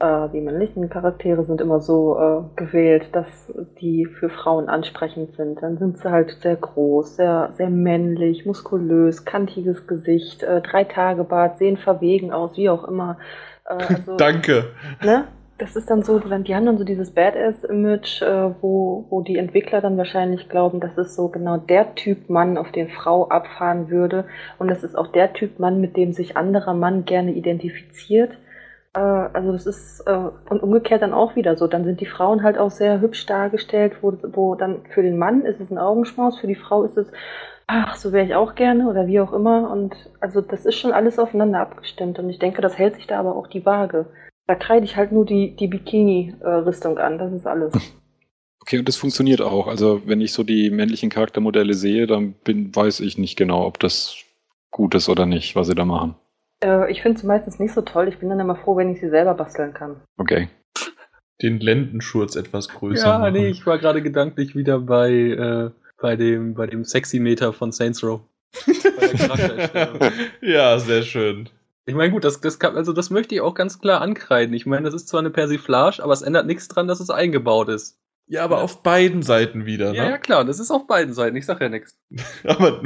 äh, 0.00 0.28
die 0.32 0.40
männlichen 0.40 0.88
Charaktere 0.88 1.44
sind 1.44 1.60
immer 1.60 1.80
so 1.80 2.18
äh, 2.18 2.60
gewählt, 2.60 3.10
dass 3.12 3.52
die 3.80 4.06
für 4.06 4.30
Frauen 4.30 4.68
ansprechend 4.68 5.32
sind. 5.32 5.62
Dann 5.62 5.76
sind 5.76 5.98
sie 5.98 6.10
halt 6.10 6.30
sehr 6.40 6.56
groß, 6.56 7.16
sehr, 7.16 7.50
sehr 7.52 7.70
männlich, 7.70 8.46
muskulös, 8.46 9.24
kantiges 9.24 9.86
Gesicht, 9.86 10.42
äh, 10.42 10.62
drei 10.62 10.84
Tage 10.84 11.24
Bart, 11.24 11.58
sehen 11.58 11.76
verwegen 11.76 12.32
aus, 12.32 12.56
wie 12.56 12.70
auch 12.70 12.84
immer. 12.84 13.18
Äh, 13.66 13.74
also, 13.94 14.16
Danke. 14.16 14.64
ne? 15.04 15.24
Das 15.58 15.76
ist 15.76 15.90
dann 15.90 16.02
so, 16.02 16.18
die 16.18 16.54
haben 16.54 16.64
dann 16.64 16.78
so 16.78 16.84
dieses 16.84 17.10
Badass-Image, 17.10 18.22
äh, 18.22 18.54
wo, 18.62 19.04
wo 19.10 19.20
die 19.20 19.36
Entwickler 19.36 19.82
dann 19.82 19.98
wahrscheinlich 19.98 20.48
glauben, 20.48 20.80
das 20.80 20.96
ist 20.96 21.14
so 21.14 21.28
genau 21.28 21.58
der 21.58 21.94
Typ 21.94 22.30
Mann, 22.30 22.56
auf 22.56 22.72
den 22.72 22.88
Frau 22.88 23.28
abfahren 23.28 23.90
würde. 23.90 24.24
Und 24.58 24.68
das 24.68 24.82
ist 24.82 24.96
auch 24.96 25.08
der 25.08 25.34
Typ 25.34 25.58
Mann, 25.58 25.78
mit 25.78 25.98
dem 25.98 26.14
sich 26.14 26.38
anderer 26.38 26.72
Mann 26.72 27.04
gerne 27.04 27.32
identifiziert. 27.32 28.38
Äh, 28.94 29.00
also 29.00 29.52
das 29.52 29.66
ist, 29.66 30.00
äh, 30.06 30.12
und 30.48 30.62
umgekehrt 30.62 31.02
dann 31.02 31.14
auch 31.14 31.36
wieder 31.36 31.56
so. 31.56 31.66
Dann 31.66 31.84
sind 31.84 32.00
die 32.00 32.06
Frauen 32.06 32.42
halt 32.42 32.58
auch 32.58 32.70
sehr 32.70 33.00
hübsch 33.00 33.26
dargestellt, 33.26 33.94
wo, 34.02 34.12
wo 34.32 34.54
dann 34.54 34.82
für 34.90 35.02
den 35.02 35.18
Mann 35.18 35.42
ist 35.42 35.60
es 35.60 35.70
ein 35.70 35.78
Augenschmaus, 35.78 36.38
für 36.38 36.46
die 36.46 36.54
Frau 36.54 36.82
ist 36.84 36.96
es, 36.96 37.10
ach, 37.66 37.96
so 37.96 38.12
wäre 38.12 38.26
ich 38.26 38.34
auch 38.34 38.54
gerne 38.54 38.88
oder 38.88 39.06
wie 39.06 39.20
auch 39.20 39.32
immer. 39.32 39.70
Und 39.70 39.94
also 40.20 40.40
das 40.40 40.66
ist 40.66 40.76
schon 40.76 40.92
alles 40.92 41.18
aufeinander 41.18 41.60
abgestimmt. 41.60 42.18
Und 42.18 42.28
ich 42.30 42.38
denke, 42.38 42.62
das 42.62 42.78
hält 42.78 42.96
sich 42.96 43.06
da 43.06 43.20
aber 43.20 43.36
auch 43.36 43.46
die 43.46 43.64
Waage. 43.64 44.06
Da 44.46 44.56
kreide 44.56 44.84
ich 44.84 44.96
halt 44.96 45.12
nur 45.12 45.24
die, 45.24 45.54
die 45.54 45.68
Bikini-Rüstung 45.68 46.98
an, 46.98 47.18
das 47.18 47.32
ist 47.32 47.46
alles. 47.46 47.72
Okay, 48.62 48.78
und 48.78 48.86
das 48.86 48.96
funktioniert 48.96 49.40
auch. 49.40 49.66
Also 49.66 50.06
wenn 50.06 50.20
ich 50.20 50.34
so 50.34 50.44
die 50.44 50.70
männlichen 50.70 51.08
Charaktermodelle 51.08 51.72
sehe, 51.72 52.06
dann 52.06 52.34
bin, 52.44 52.76
weiß 52.76 53.00
ich 53.00 53.16
nicht 53.16 53.36
genau, 53.36 53.64
ob 53.64 53.80
das 53.80 54.16
gut 54.70 54.94
ist 54.94 55.08
oder 55.08 55.24
nicht, 55.24 55.56
was 55.56 55.66
sie 55.66 55.74
da 55.74 55.86
machen. 55.86 56.14
Äh, 56.62 56.90
ich 56.90 57.02
finde 57.02 57.20
sie 57.20 57.26
meistens 57.26 57.58
nicht 57.58 57.74
so 57.74 57.82
toll. 57.82 58.08
Ich 58.08 58.18
bin 58.18 58.28
dann 58.28 58.40
immer 58.40 58.56
froh, 58.56 58.76
wenn 58.76 58.90
ich 58.90 59.00
sie 59.00 59.08
selber 59.08 59.34
basteln 59.34 59.74
kann. 59.74 60.00
Okay. 60.16 60.48
Den 61.42 61.58
Lendenschurz 61.58 62.36
etwas 62.36 62.68
größer 62.68 63.06
Ja, 63.06 63.18
machen. 63.18 63.32
nee, 63.32 63.48
ich 63.48 63.66
war 63.66 63.78
gerade 63.78 64.02
gedanklich 64.02 64.54
wieder 64.54 64.78
bei, 64.78 65.10
äh, 65.10 65.70
bei 66.00 66.16
dem, 66.16 66.54
bei 66.54 66.66
dem 66.66 66.84
Sexy-Meter 66.84 67.52
von 67.52 67.72
Saints 67.72 68.02
Row. 68.02 68.20
Bei 68.66 69.06
der 69.06 69.18
Charaktererstellung. 69.18 70.12
ja, 70.42 70.78
sehr 70.78 71.02
schön. 71.02 71.48
Ich 71.86 71.94
meine, 71.94 72.12
gut, 72.12 72.24
das, 72.24 72.40
das 72.40 72.58
kann, 72.58 72.76
also 72.76 72.92
das 72.92 73.10
möchte 73.10 73.34
ich 73.34 73.40
auch 73.40 73.54
ganz 73.54 73.78
klar 73.80 74.00
ankreiden. 74.00 74.54
Ich 74.54 74.66
meine, 74.66 74.84
das 74.84 74.94
ist 74.94 75.08
zwar 75.08 75.20
eine 75.20 75.30
Persiflage, 75.30 76.02
aber 76.02 76.12
es 76.12 76.22
ändert 76.22 76.46
nichts 76.46 76.68
dran, 76.68 76.86
dass 76.86 77.00
es 77.00 77.10
eingebaut 77.10 77.68
ist. 77.68 77.98
Ja, 78.32 78.44
aber 78.44 78.62
auf 78.62 78.84
beiden 78.84 79.22
Seiten 79.24 79.66
wieder, 79.66 79.92
Ja, 79.92 80.04
ja, 80.04 80.10
ne? 80.10 80.18
klar, 80.20 80.44
das 80.44 80.60
ist 80.60 80.70
auf 80.70 80.86
beiden 80.86 81.12
Seiten. 81.14 81.34
Ich 81.36 81.46
sag 81.46 81.60
ja 81.60 81.68
nichts. 81.68 81.98
Aber 82.44 82.80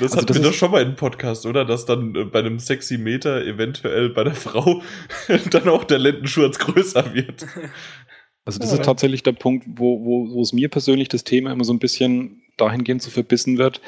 das 0.00 0.02
Also 0.02 0.16
hatten 0.16 0.26
das 0.26 0.36
wir 0.38 0.42
doch 0.42 0.52
schon 0.52 0.72
mal 0.72 0.82
im 0.82 0.96
Podcast, 0.96 1.46
oder? 1.46 1.64
Dass 1.64 1.86
dann 1.86 2.12
äh, 2.16 2.24
bei 2.24 2.40
einem 2.40 2.58
sexy 2.58 2.98
Meter 2.98 3.44
eventuell 3.46 4.08
bei 4.10 4.24
der 4.24 4.34
Frau 4.34 4.82
dann 5.50 5.68
auch 5.68 5.84
der 5.84 6.00
Lendenschurz 6.00 6.58
größer 6.58 7.14
wird. 7.14 7.46
Also 8.44 8.58
das 8.58 8.70
Ja. 8.72 8.78
ist 8.78 8.84
tatsächlich 8.84 9.22
der 9.22 9.30
Punkt, 9.32 9.64
wo, 9.76 10.04
wo, 10.04 10.32
wo 10.34 10.42
es 10.42 10.52
mir 10.52 10.68
persönlich 10.68 11.08
das 11.08 11.22
Thema 11.22 11.52
immer 11.52 11.64
so 11.64 11.72
ein 11.72 11.78
bisschen 11.78 12.42
dahingehend 12.56 13.00
zu 13.00 13.10
verbissen 13.10 13.58
wird, 13.58 13.80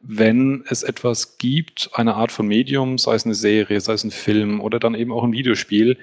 wenn 0.00 0.64
es 0.70 0.82
etwas 0.82 1.36
gibt, 1.36 1.90
eine 1.92 2.14
Art 2.14 2.32
von 2.32 2.46
Medium, 2.46 2.96
sei 2.96 3.16
es 3.16 3.26
eine 3.26 3.34
Serie, 3.34 3.80
sei 3.82 3.92
es 3.92 4.04
ein 4.04 4.10
Film 4.10 4.62
oder 4.62 4.78
dann 4.78 4.94
eben 4.94 5.12
auch 5.12 5.24
ein 5.24 5.32
Videospiel, 5.32 5.98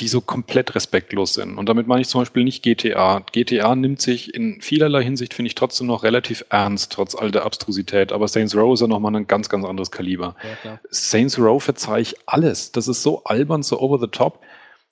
die 0.00 0.08
so 0.08 0.20
komplett 0.20 0.74
respektlos 0.74 1.34
sind. 1.34 1.58
Und 1.58 1.68
damit 1.68 1.88
meine 1.88 2.00
ich 2.00 2.08
zum 2.08 2.20
Beispiel 2.20 2.44
nicht 2.44 2.62
GTA. 2.62 3.24
GTA 3.32 3.74
nimmt 3.74 4.00
sich 4.00 4.32
in 4.32 4.60
vielerlei 4.60 5.02
Hinsicht, 5.02 5.34
finde 5.34 5.48
ich, 5.48 5.56
trotzdem 5.56 5.88
noch 5.88 6.04
relativ 6.04 6.44
ernst, 6.50 6.92
trotz 6.92 7.16
all 7.16 7.32
der 7.32 7.44
Abstrusität. 7.44 8.12
Aber 8.12 8.28
Saints 8.28 8.54
Row 8.54 8.72
ist 8.72 8.80
ja 8.80 8.86
nochmal 8.86 9.14
ein 9.16 9.26
ganz, 9.26 9.48
ganz 9.48 9.64
anderes 9.64 9.90
Kaliber. 9.90 10.36
Ja. 10.64 10.78
Saints 10.90 11.38
Row 11.38 11.62
verzeih 11.62 12.00
ich 12.00 12.14
alles. 12.26 12.70
Das 12.70 12.86
ist 12.86 13.02
so 13.02 13.24
albern, 13.24 13.64
so 13.64 13.80
over 13.80 13.98
the 13.98 14.06
top. 14.06 14.40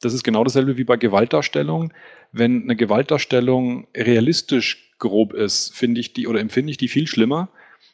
Das 0.00 0.12
ist 0.12 0.24
genau 0.24 0.42
dasselbe 0.42 0.76
wie 0.76 0.84
bei 0.84 0.96
Gewaltdarstellung. 0.96 1.92
Wenn 2.32 2.64
eine 2.64 2.74
Gewaltdarstellung 2.74 3.86
realistisch 3.96 4.92
grob 4.98 5.34
ist, 5.34 5.74
finde 5.74 6.00
ich 6.00 6.14
die 6.14 6.26
oder 6.26 6.40
empfinde 6.40 6.70
ich 6.72 6.78
die 6.78 6.88
viel 6.88 7.06
schlimmer, 7.06 7.48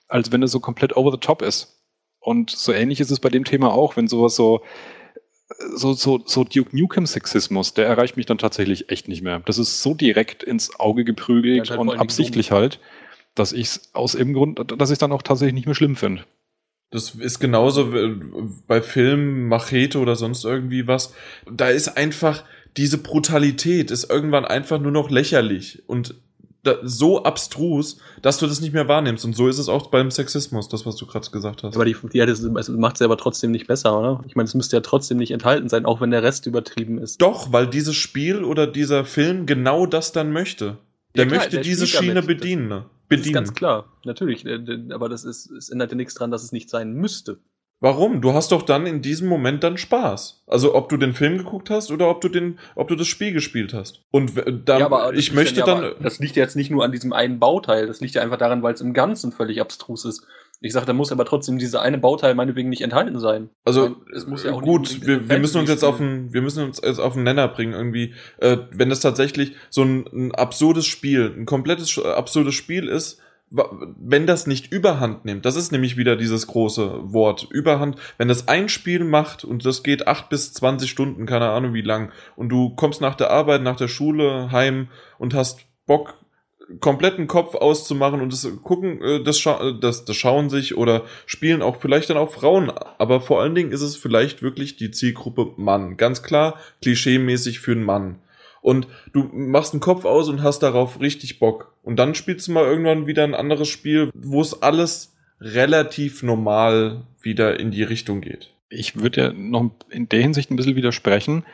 als 0.09 0.33
wenn 0.33 0.43
es 0.43 0.51
so 0.51 0.61
komplett 0.61 0.97
over 0.97 1.11
the 1.13 1.19
top 1.19 1.43
ist. 1.43 1.79
Und 2.21 2.51
so 2.51 2.73
ähnlich 2.73 3.01
ist 3.01 3.11
es 3.11 3.21
bei 3.21 3.29
dem 3.29 3.45
Thema 3.45 3.73
auch, 3.73 3.97
wenn 3.97 4.09
sowas 4.09 4.35
so 4.35 4.63
so, 5.75 5.93
so, 5.95 6.23
so 6.25 6.45
Duke 6.45 6.77
Nukem-Sexismus, 6.77 7.75
der 7.75 7.87
erreicht 7.87 8.17
mich 8.17 8.27
dann 8.27 8.39
tatsächlich 8.39 8.91
echt 8.91 9.09
nicht 9.09 9.23
mehr. 9.23 9.41
Das 9.41 9.59
ist 9.59 9.83
so 9.83 9.95
direkt 9.95 10.43
ins 10.43 10.79
Auge 10.79 11.05
geprügelt 11.05 11.71
halt 11.71 11.81
und 11.81 11.91
absichtlich 11.91 12.51
halt, 12.51 12.81
dass 13.35 13.53
ich 13.53 13.67
es 13.67 13.95
aus 13.95 14.15
irgendeinem 14.15 14.55
Grund, 14.55 14.81
dass 14.81 14.91
ich 14.91 14.99
dann 14.99 15.13
auch 15.13 15.23
tatsächlich 15.23 15.55
nicht 15.55 15.67
mehr 15.67 15.75
schlimm 15.75 15.97
finde. 15.97 16.25
Das 16.91 17.15
ist 17.15 17.39
genauso 17.39 17.95
wie 17.95 18.21
bei 18.67 18.83
Filmen, 18.83 19.49
Machete 19.49 19.99
oder 19.99 20.15
sonst 20.15 20.45
irgendwie 20.45 20.87
was. 20.87 21.15
Da 21.51 21.69
ist 21.69 21.97
einfach 21.97 22.45
diese 22.77 22.99
Brutalität 22.99 23.91
ist 23.91 24.11
irgendwann 24.11 24.45
einfach 24.45 24.81
nur 24.81 24.93
noch 24.93 25.11
lächerlich 25.11 25.83
und 25.87 26.15
so 26.83 27.25
abstrus, 27.25 27.99
dass 28.23 28.39
du 28.39 28.47
das 28.47 28.61
nicht 28.61 28.73
mehr 28.73 28.87
wahrnimmst. 28.89 29.25
Und 29.25 29.35
so 29.35 29.49
ist 29.49 29.59
es 29.59 29.69
auch 29.69 29.89
beim 29.89 30.11
Sexismus, 30.11 30.69
das, 30.69 30.87
was 30.87 30.97
du 30.97 31.07
gerade 31.07 31.29
gesagt 31.31 31.63
hast. 31.63 31.75
Aber 31.75 31.85
die, 31.85 31.97
die, 32.13 32.19
das 32.19 32.41
macht 32.69 32.95
es 32.95 33.01
ja 33.01 33.07
aber 33.07 33.17
trotzdem 33.17 33.51
nicht 33.51 33.67
besser, 33.67 33.99
oder? 33.99 34.25
Ich 34.27 34.37
meine, 34.37 34.47
es 34.47 34.55
müsste 34.55 34.77
ja 34.77 34.81
trotzdem 34.81 35.19
nicht 35.19 35.33
enthalten 35.33 35.69
sein, 35.69 35.85
auch 35.87 36.01
wenn 36.01 36.11
der 36.11 36.23
Rest 36.23 36.47
übertrieben 36.47 36.99
ist. 36.99 37.21
Doch, 37.21 37.53
weil 37.53 37.67
dieses 37.67 37.97
Spiel 37.97 38.45
oder 38.45 38.67
dieser 38.67 39.05
Film 39.05 39.47
genau 39.47 39.87
das 39.87 40.13
dann 40.13 40.33
möchte. 40.33 40.79
Der 41.17 41.25
Ja, 41.25 41.29
klar, 41.31 41.41
möchte 41.41 41.57
der 41.57 41.63
diese 41.65 41.87
Schiene 41.87 42.15
damit. 42.15 42.19
Das- 42.19 42.27
bedienen. 42.27 42.69
ne? 42.69 42.85
Das 43.09 43.19
ist 43.19 43.25
bedienen. 43.25 43.35
ganz 43.35 43.53
klar, 43.55 43.93
natürlich. 44.05 44.47
Aber 44.93 45.09
das 45.11 45.25
ist, 45.25 45.51
es 45.51 45.69
ändert 45.69 45.91
ja 45.91 45.97
nichts 45.97 46.15
dran, 46.15 46.31
dass 46.31 46.43
es 46.43 46.53
nicht 46.53 46.71
sein 46.71 46.93
müsste. 46.95 47.41
Warum? 47.83 48.21
Du 48.21 48.33
hast 48.33 48.53
doch 48.53 48.63
dann 48.63 48.87
in 48.87 49.03
diesem 49.03 49.27
Moment 49.27 49.65
dann 49.65 49.77
Spaß. 49.77 50.45
Also 50.47 50.77
ob 50.77 50.89
du 50.89 50.97
den 50.97 51.15
Film 51.15 51.37
geguckt 51.37 51.69
hast 51.69 51.91
oder 51.91 52.09
ob 52.09 52.21
du 52.21 52.29
den, 52.29 52.61
ob 52.77 52.87
du 52.87 52.95
das 52.95 53.09
Spiel 53.09 53.33
gespielt 53.33 53.75
hast. 53.75 54.03
Und 54.13 54.37
dann, 54.37 54.89
das 54.89 55.11
ich 55.15 55.17
liegt 55.17 55.35
möchte 55.35 55.61
ja 55.61 55.67
dann, 55.67 55.95
das 56.01 56.21
liegt 56.21 56.37
ja 56.37 56.45
jetzt 56.45 56.55
nicht 56.55 56.71
nur 56.71 56.85
an 56.85 56.93
diesem 56.93 57.13
einen 57.13 57.41
Bauteil, 57.41 57.89
das 57.89 58.01
liegt 58.01 58.15
ja 58.15 58.23
einfach 58.23 58.39
daran, 58.39 58.63
weil 58.63 58.75
es 58.75 58.81
im 58.81 58.93
Ganzen 58.93 59.33
völlig 59.33 59.61
abstrus 59.61 60.05
ist. 60.05 60.25
Ich 60.61 60.73
sage, 60.73 60.87
da 60.87 60.93
muss 60.93 61.11
aber 61.11 61.25
trotzdem 61.25 61.59
dieser 61.59 61.83
eine 61.83 61.99
Bauteil 61.99 62.37
meinetwegen 62.37 62.69
nicht 62.69 62.83
enthalten 62.83 63.19
sein. 63.19 63.51
Also 63.65 63.97
es 64.15 64.29
muss 64.29 64.45
ja 64.45 64.53
auch 64.53 64.63
gut, 64.63 65.05
wir, 65.05 65.29
wir 65.29 65.41
müssen 65.41 65.59
uns 65.59 65.69
jetzt 65.69 65.83
auf 65.83 66.01
einen, 66.01 66.33
wir 66.33 66.41
müssen 66.41 66.63
uns 66.63 66.81
jetzt 66.81 67.01
auf 67.01 67.17
einen 67.17 67.25
Nenner 67.25 67.49
bringen 67.49 67.73
irgendwie. 67.73 68.15
Äh, 68.39 68.59
wenn 68.71 68.91
das 68.91 69.01
tatsächlich 69.01 69.57
so 69.71 69.83
ein, 69.83 70.07
ein 70.13 70.33
absurdes 70.33 70.87
Spiel, 70.87 71.35
ein 71.37 71.47
komplettes 71.47 71.99
absurdes 71.99 72.55
Spiel 72.55 72.87
ist, 72.87 73.21
wenn 73.53 74.27
das 74.27 74.47
nicht 74.47 74.73
Überhand 74.73 75.25
nimmt, 75.25 75.45
das 75.45 75.57
ist 75.57 75.73
nämlich 75.73 75.97
wieder 75.97 76.17
dieses 76.17 76.47
große 76.47 77.13
Wort 77.13 77.47
Überhand. 77.51 77.97
Wenn 78.19 78.29
das 78.29 78.49
ein 78.49 78.69
Spiel 78.69 79.05
macht 79.05 79.45
und 79.45 79.67
das 79.67 79.83
geht 79.83 80.07
acht 80.07 80.29
bis 80.29 80.53
zwanzig 80.53 80.91
Stunden, 80.91 81.27
keine 81.27 81.51
Ahnung 81.51 81.75
wie 81.75 81.83
lang, 81.83 82.11
und 82.37 82.49
du 82.49 82.71
kommst 82.71 83.01
nach 83.01 83.15
der 83.15 83.31
Arbeit, 83.31 83.63
nach 83.63 83.77
der 83.77 83.89
Schule 83.89 84.51
heim 84.51 84.89
und 85.19 85.35
hast 85.35 85.61
Bock 85.87 86.15
kompletten 86.81 87.27
Kopf 87.27 87.55
auszumachen 87.55 88.23
und 88.23 88.33
das 88.33 88.49
gucken, 88.63 89.03
äh, 89.03 89.23
das, 89.23 89.39
scha 89.39 89.61
äh, 89.61 89.79
das, 89.79 90.07
das 90.07 90.17
schauen 90.17 90.49
sich 90.49 90.77
oder 90.77 91.03
spielen 91.27 91.61
auch 91.61 91.77
vielleicht 91.77 92.09
dann 92.09 92.17
auch 92.17 92.31
Frauen, 92.31 92.71
aber 92.71 93.21
vor 93.21 93.43
allen 93.43 93.55
Dingen 93.55 93.73
ist 93.73 93.83
es 93.83 93.97
vielleicht 93.97 94.43
wirklich 94.43 94.77
die 94.77 94.91
Zielgruppe 94.91 95.53
Mann. 95.57 95.99
Ganz 95.99 96.23
klar, 96.23 96.57
klischeemäßig 96.81 97.61
für 97.61 97.73
einen 97.73 97.85
Mann. 97.85 98.21
Und 98.63 98.87
du 99.13 99.25
machst 99.33 99.75
einen 99.75 99.81
Kopf 99.81 100.05
aus 100.05 100.29
und 100.29 100.43
hast 100.43 100.61
darauf 100.61 101.01
richtig 101.01 101.39
Bock. 101.39 101.75
Und 101.83 101.97
dann 101.97 102.15
spielst 102.15 102.49
du 102.49 102.53
mal 102.53 102.65
irgendwann 102.65 103.07
wieder 103.07 103.25
ein 103.25 103.35
anderes 103.35 103.69
Spiel, 103.69 104.11
wo 104.15 104.41
es 104.41 104.63
alles 104.63 105.15
relativ 105.41 106.23
normal 106.23 107.03
wieder 107.21 107.59
in 107.59 107.73
die 107.73 107.83
Richtung 107.83 108.21
geht. 108.21 108.55
Ich 108.69 108.97
würde 108.97 109.21
ja 109.21 109.33
noch 109.33 109.73
in 109.91 110.09
der 110.09 110.21
Hinsicht 110.21 110.51
ein 110.51 110.57
bisschen 110.57 110.77
widersprechen, 110.77 111.45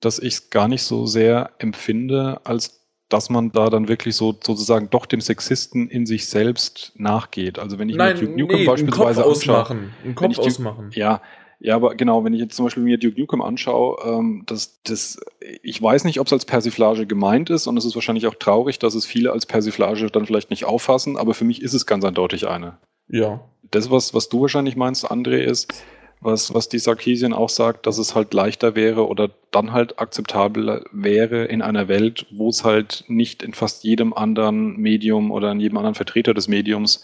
dass 0.00 0.18
ich 0.18 0.34
es 0.34 0.50
gar 0.50 0.68
nicht 0.68 0.82
so 0.82 1.06
sehr 1.06 1.50
empfinde, 1.58 2.40
als 2.44 2.86
dass 3.08 3.30
man 3.30 3.52
da 3.52 3.70
dann 3.70 3.88
wirklich 3.88 4.16
so 4.16 4.36
sozusagen 4.42 4.90
doch 4.90 5.06
dem 5.06 5.20
Sexisten 5.20 5.88
in 5.88 6.06
sich 6.06 6.28
selbst 6.28 6.92
nachgeht. 6.96 7.58
Also 7.58 7.78
wenn 7.78 7.88
ich 7.88 7.96
mir 7.96 8.14
Duke 8.14 8.32
Nukem 8.32 8.56
einen 8.56 8.66
beispielsweise 8.66 9.22
Kopf 9.22 9.36
anschaue, 9.36 9.56
ausmachen. 9.60 9.94
Einen 10.04 10.14
Kopf 10.14 10.38
ausmachen. 10.38 10.90
Ja, 10.92 11.22
ja, 11.58 11.74
aber 11.74 11.94
genau, 11.94 12.24
wenn 12.24 12.34
ich 12.34 12.40
jetzt 12.40 12.54
zum 12.54 12.66
Beispiel 12.66 12.82
mir 12.82 12.98
Duke 12.98 13.18
Nukem 13.18 13.40
anschaue, 13.40 13.96
ähm, 14.04 14.42
das, 14.46 14.82
das, 14.82 15.18
ich 15.62 15.80
weiß 15.80 16.04
nicht, 16.04 16.20
ob 16.20 16.26
es 16.26 16.32
als 16.32 16.44
Persiflage 16.44 17.06
gemeint 17.06 17.50
ist 17.50 17.66
und 17.66 17.76
es 17.76 17.84
ist 17.84 17.94
wahrscheinlich 17.94 18.26
auch 18.26 18.34
traurig, 18.34 18.78
dass 18.78 18.94
es 18.94 19.06
viele 19.06 19.32
als 19.32 19.46
Persiflage 19.46 20.06
dann 20.10 20.26
vielleicht 20.26 20.50
nicht 20.50 20.66
auffassen, 20.66 21.16
aber 21.16 21.34
für 21.34 21.44
mich 21.44 21.62
ist 21.62 21.74
es 21.74 21.86
ganz 21.86 22.04
eindeutig 22.04 22.48
eine. 22.48 22.76
Ja. 23.08 23.40
Das, 23.70 23.90
was, 23.90 24.12
was 24.12 24.28
du 24.28 24.42
wahrscheinlich 24.42 24.76
meinst, 24.76 25.10
André, 25.10 25.38
ist, 25.38 25.72
was, 26.20 26.52
was 26.52 26.68
die 26.68 26.78
Sarkisien 26.78 27.32
auch 27.32 27.48
sagt, 27.48 27.86
dass 27.86 27.98
es 27.98 28.14
halt 28.14 28.34
leichter 28.34 28.74
wäre 28.74 29.06
oder 29.06 29.30
dann 29.50 29.72
halt 29.72 29.98
akzeptabel 29.98 30.84
wäre 30.92 31.44
in 31.44 31.62
einer 31.62 31.88
Welt, 31.88 32.26
wo 32.30 32.48
es 32.48 32.64
halt 32.64 33.04
nicht 33.08 33.42
in 33.42 33.54
fast 33.54 33.84
jedem 33.84 34.12
anderen 34.12 34.76
Medium 34.76 35.30
oder 35.30 35.52
in 35.52 35.60
jedem 35.60 35.78
anderen 35.78 35.94
Vertreter 35.94 36.34
des 36.34 36.48
Mediums 36.48 37.02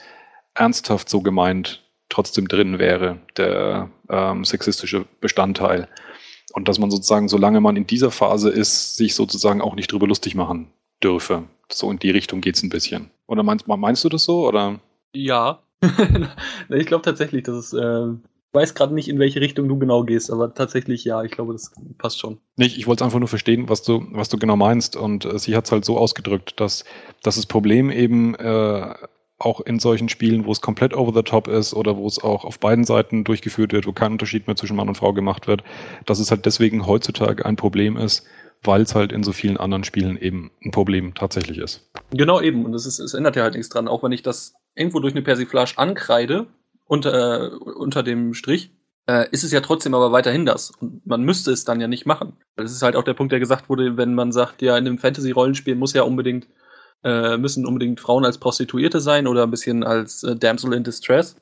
ernsthaft 0.54 1.08
so 1.08 1.22
gemeint 1.22 1.81
trotzdem 2.12 2.46
drin 2.46 2.78
wäre, 2.78 3.18
der 3.36 3.90
ähm, 4.08 4.44
sexistische 4.44 5.06
Bestandteil. 5.20 5.88
Und 6.52 6.68
dass 6.68 6.78
man 6.78 6.90
sozusagen, 6.90 7.28
solange 7.28 7.60
man 7.60 7.76
in 7.76 7.86
dieser 7.86 8.10
Phase 8.10 8.50
ist, 8.50 8.96
sich 8.96 9.14
sozusagen 9.14 9.62
auch 9.62 9.74
nicht 9.74 9.90
drüber 9.90 10.06
lustig 10.06 10.34
machen 10.34 10.70
dürfe. 11.02 11.44
So 11.70 11.90
in 11.90 11.98
die 11.98 12.10
Richtung 12.10 12.42
geht's 12.42 12.62
ein 12.62 12.68
bisschen. 12.68 13.10
Oder 13.26 13.42
meinst, 13.42 13.66
meinst 13.66 14.04
du 14.04 14.08
das 14.08 14.24
so? 14.24 14.46
Oder? 14.46 14.80
Ja. 15.14 15.62
Ich 16.68 16.86
glaube 16.86 17.02
tatsächlich, 17.02 17.42
dass 17.42 17.56
es. 17.56 17.72
Äh, 17.72 18.12
ich 18.52 18.54
weiß 18.54 18.74
gerade 18.74 18.92
nicht, 18.92 19.08
in 19.08 19.18
welche 19.18 19.40
Richtung 19.40 19.66
du 19.66 19.78
genau 19.78 20.04
gehst, 20.04 20.30
aber 20.30 20.52
tatsächlich 20.52 21.04
ja, 21.04 21.24
ich 21.24 21.32
glaube, 21.32 21.54
das 21.54 21.72
passt 21.96 22.20
schon. 22.20 22.38
Nicht, 22.56 22.76
ich 22.76 22.86
wollte 22.86 23.02
einfach 23.02 23.18
nur 23.18 23.28
verstehen, 23.28 23.70
was 23.70 23.82
du, 23.82 24.06
was 24.10 24.28
du 24.28 24.36
genau 24.36 24.56
meinst. 24.56 24.94
Und 24.94 25.24
äh, 25.24 25.38
sie 25.38 25.56
hat 25.56 25.64
es 25.64 25.72
halt 25.72 25.86
so 25.86 25.96
ausgedrückt, 25.96 26.60
dass, 26.60 26.84
dass 27.22 27.36
das 27.36 27.46
Problem 27.46 27.90
eben 27.90 28.34
äh, 28.34 28.94
auch 29.44 29.60
in 29.60 29.78
solchen 29.78 30.08
Spielen, 30.08 30.44
wo 30.44 30.52
es 30.52 30.60
komplett 30.60 30.94
over 30.94 31.12
the 31.14 31.22
top 31.22 31.48
ist 31.48 31.74
oder 31.74 31.96
wo 31.96 32.06
es 32.06 32.22
auch 32.22 32.44
auf 32.44 32.58
beiden 32.58 32.84
Seiten 32.84 33.24
durchgeführt 33.24 33.72
wird, 33.72 33.86
wo 33.86 33.92
kein 33.92 34.12
Unterschied 34.12 34.46
mehr 34.46 34.56
zwischen 34.56 34.76
Mann 34.76 34.88
und 34.88 34.96
Frau 34.96 35.12
gemacht 35.12 35.46
wird, 35.46 35.62
dass 36.06 36.18
es 36.18 36.30
halt 36.30 36.46
deswegen 36.46 36.86
heutzutage 36.86 37.44
ein 37.44 37.56
Problem 37.56 37.96
ist, 37.96 38.26
weil 38.62 38.82
es 38.82 38.94
halt 38.94 39.12
in 39.12 39.22
so 39.22 39.32
vielen 39.32 39.56
anderen 39.56 39.84
Spielen 39.84 40.16
eben 40.16 40.50
ein 40.64 40.70
Problem 40.70 41.14
tatsächlich 41.14 41.58
ist. 41.58 41.90
Genau 42.10 42.40
eben. 42.40 42.64
Und 42.64 42.74
es, 42.74 42.86
ist, 42.86 42.98
es 42.98 43.14
ändert 43.14 43.36
ja 43.36 43.42
halt 43.42 43.54
nichts 43.54 43.68
dran. 43.68 43.88
Auch 43.88 44.02
wenn 44.02 44.12
ich 44.12 44.22
das 44.22 44.54
irgendwo 44.74 45.00
durch 45.00 45.14
eine 45.14 45.22
Persiflage 45.22 45.74
ankreide, 45.76 46.46
unter, 46.86 47.44
äh, 47.44 47.48
unter 47.48 48.02
dem 48.02 48.34
Strich, 48.34 48.70
äh, 49.06 49.28
ist 49.30 49.44
es 49.44 49.52
ja 49.52 49.60
trotzdem 49.60 49.94
aber 49.94 50.12
weiterhin 50.12 50.46
das. 50.46 50.70
Und 50.70 51.04
man 51.06 51.22
müsste 51.22 51.50
es 51.52 51.64
dann 51.64 51.80
ja 51.80 51.88
nicht 51.88 52.06
machen. 52.06 52.34
Das 52.56 52.70
ist 52.70 52.82
halt 52.82 52.96
auch 52.96 53.02
der 53.02 53.14
Punkt, 53.14 53.32
der 53.32 53.40
gesagt 53.40 53.68
wurde, 53.68 53.96
wenn 53.96 54.14
man 54.14 54.32
sagt, 54.32 54.62
ja, 54.62 54.76
in 54.76 54.86
einem 54.86 54.98
Fantasy-Rollenspiel 54.98 55.74
muss 55.74 55.92
ja 55.92 56.02
unbedingt, 56.02 56.46
äh, 57.04 57.36
müssen 57.36 57.66
unbedingt 57.66 58.00
Frauen 58.00 58.24
als 58.24 58.38
Prostituierte 58.38 59.00
sein 59.00 59.26
oder 59.26 59.42
ein 59.44 59.50
bisschen 59.50 59.84
als 59.84 60.22
äh, 60.22 60.36
Damsel 60.36 60.72
in 60.74 60.84
Distress. 60.84 61.36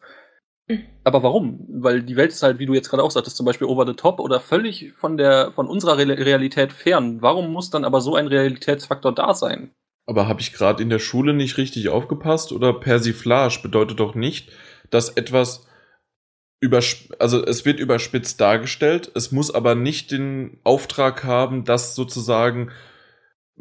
Aber 1.02 1.22
warum? 1.22 1.66
Weil 1.68 2.02
die 2.02 2.16
Welt 2.16 2.30
ist 2.30 2.42
halt, 2.42 2.58
wie 2.58 2.66
du 2.66 2.74
jetzt 2.74 2.90
gerade 2.90 3.02
auch 3.02 3.10
sagtest, 3.10 3.36
zum 3.36 3.46
Beispiel 3.46 3.66
over 3.66 3.86
the 3.86 3.94
top 3.94 4.20
oder 4.20 4.40
völlig 4.40 4.92
von 4.96 5.16
der 5.16 5.52
von 5.52 5.66
unserer 5.66 5.98
Re 5.98 6.06
Realität 6.06 6.72
fern. 6.72 7.20
Warum 7.22 7.52
muss 7.52 7.70
dann 7.70 7.84
aber 7.84 8.00
so 8.00 8.14
ein 8.14 8.28
Realitätsfaktor 8.28 9.12
da 9.12 9.34
sein? 9.34 9.72
Aber 10.06 10.28
habe 10.28 10.40
ich 10.40 10.52
gerade 10.52 10.82
in 10.82 10.90
der 10.90 10.98
Schule 10.98 11.34
nicht 11.34 11.56
richtig 11.56 11.88
aufgepasst? 11.88 12.52
Oder 12.52 12.72
Persiflage 12.72 13.60
bedeutet 13.62 14.00
doch 14.00 14.14
nicht, 14.14 14.50
dass 14.90 15.08
etwas 15.08 15.66
übersp 16.60 17.14
also 17.18 17.44
es 17.44 17.64
wird 17.64 17.80
überspitzt 17.80 18.40
dargestellt, 18.40 19.10
es 19.14 19.32
muss 19.32 19.52
aber 19.52 19.74
nicht 19.74 20.10
den 20.10 20.58
Auftrag 20.62 21.24
haben, 21.24 21.64
das 21.64 21.94
sozusagen 21.94 22.70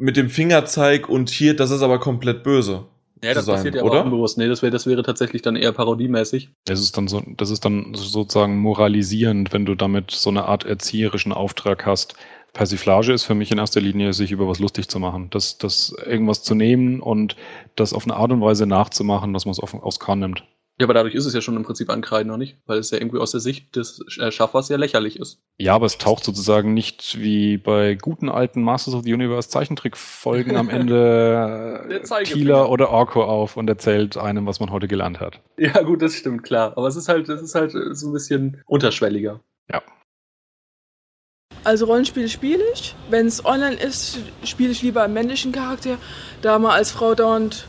mit 0.00 0.16
dem 0.16 0.30
Fingerzeig 0.30 1.08
und 1.08 1.30
hier, 1.30 1.54
das 1.54 1.70
ist 1.70 1.82
aber 1.82 2.00
komplett 2.00 2.42
böse. 2.42 2.86
Ja, 3.22 3.34
das 3.34 3.44
sein, 3.44 3.56
passiert 3.56 3.74
ja 3.74 3.82
oder? 3.82 4.02
unbewusst. 4.02 4.38
Nee, 4.38 4.48
das 4.48 4.62
wäre 4.62 4.72
das 4.72 4.86
wäre 4.86 5.02
tatsächlich 5.02 5.42
dann 5.42 5.54
eher 5.54 5.72
parodiemäßig. 5.72 6.50
Das 6.64 6.80
ist 6.80 6.96
dann 6.96 7.06
so, 7.06 7.22
das 7.36 7.50
ist 7.50 7.64
dann 7.66 7.92
sozusagen 7.94 8.58
moralisierend, 8.58 9.52
wenn 9.52 9.66
du 9.66 9.74
damit 9.74 10.10
so 10.10 10.30
eine 10.30 10.46
Art 10.46 10.64
erzieherischen 10.64 11.32
Auftrag 11.32 11.84
hast. 11.84 12.14
Persiflage 12.54 13.12
ist 13.12 13.24
für 13.24 13.34
mich 13.34 13.52
in 13.52 13.58
erster 13.58 13.80
Linie, 13.80 14.14
sich 14.14 14.32
über 14.32 14.48
was 14.48 14.58
lustig 14.58 14.88
zu 14.88 14.98
machen. 14.98 15.28
Das, 15.30 15.58
das 15.58 15.94
irgendwas 16.06 16.42
zu 16.42 16.54
nehmen 16.54 17.00
und 17.00 17.36
das 17.76 17.92
auf 17.92 18.04
eine 18.04 18.16
Art 18.16 18.32
und 18.32 18.40
Weise 18.40 18.66
nachzumachen, 18.66 19.34
dass 19.34 19.44
man 19.44 19.52
es 19.52 19.60
aufs 19.60 20.00
Korn 20.00 20.20
nimmt. 20.20 20.44
Ja, 20.80 20.86
aber 20.86 20.94
dadurch 20.94 21.14
ist 21.14 21.26
es 21.26 21.34
ja 21.34 21.42
schon 21.42 21.56
im 21.56 21.62
Prinzip 21.62 21.90
ankreiden, 21.90 22.28
noch 22.28 22.38
nicht? 22.38 22.56
Weil 22.64 22.78
es 22.78 22.90
ja 22.90 22.96
irgendwie 22.96 23.18
aus 23.18 23.32
der 23.32 23.40
Sicht 23.40 23.76
des 23.76 24.02
äh, 24.18 24.32
Schaffers 24.32 24.70
ja 24.70 24.78
lächerlich 24.78 25.20
ist. 25.20 25.42
Ja, 25.58 25.74
aber 25.74 25.84
es 25.84 25.98
taucht 25.98 26.24
sozusagen 26.24 26.72
nicht 26.72 27.20
wie 27.20 27.58
bei 27.58 27.96
guten 27.96 28.30
alten 28.30 28.62
Masters 28.62 28.94
of 28.94 29.04
the 29.04 29.12
Universe 29.12 29.50
Zeichentrickfolgen 29.50 30.56
am 30.56 30.70
Ende. 30.70 32.00
Kieler 32.24 32.70
oder 32.70 32.88
Orko 32.88 33.22
auf 33.22 33.58
und 33.58 33.68
erzählt 33.68 34.16
einem, 34.16 34.46
was 34.46 34.58
man 34.58 34.70
heute 34.70 34.88
gelernt 34.88 35.20
hat. 35.20 35.42
Ja, 35.58 35.82
gut, 35.82 36.00
das 36.00 36.14
stimmt, 36.14 36.44
klar. 36.44 36.72
Aber 36.78 36.88
es 36.88 36.96
ist 36.96 37.10
halt, 37.10 37.28
es 37.28 37.42
ist 37.42 37.54
halt 37.54 37.74
äh, 37.74 37.94
so 37.94 38.08
ein 38.08 38.14
bisschen 38.14 38.62
unterschwelliger. 38.64 39.40
Also 41.62 41.84
Rollenspiele 41.84 42.28
spiele 42.28 42.62
ich. 42.72 42.94
Wenn 43.10 43.26
es 43.26 43.44
online 43.44 43.74
ist, 43.76 44.18
spiele 44.44 44.70
ich 44.70 44.82
lieber 44.82 45.02
einen 45.02 45.12
männlichen 45.12 45.52
Charakter, 45.52 45.98
da 46.40 46.58
man 46.58 46.70
als 46.70 46.90
Frau 46.90 47.14
dauernd 47.14 47.66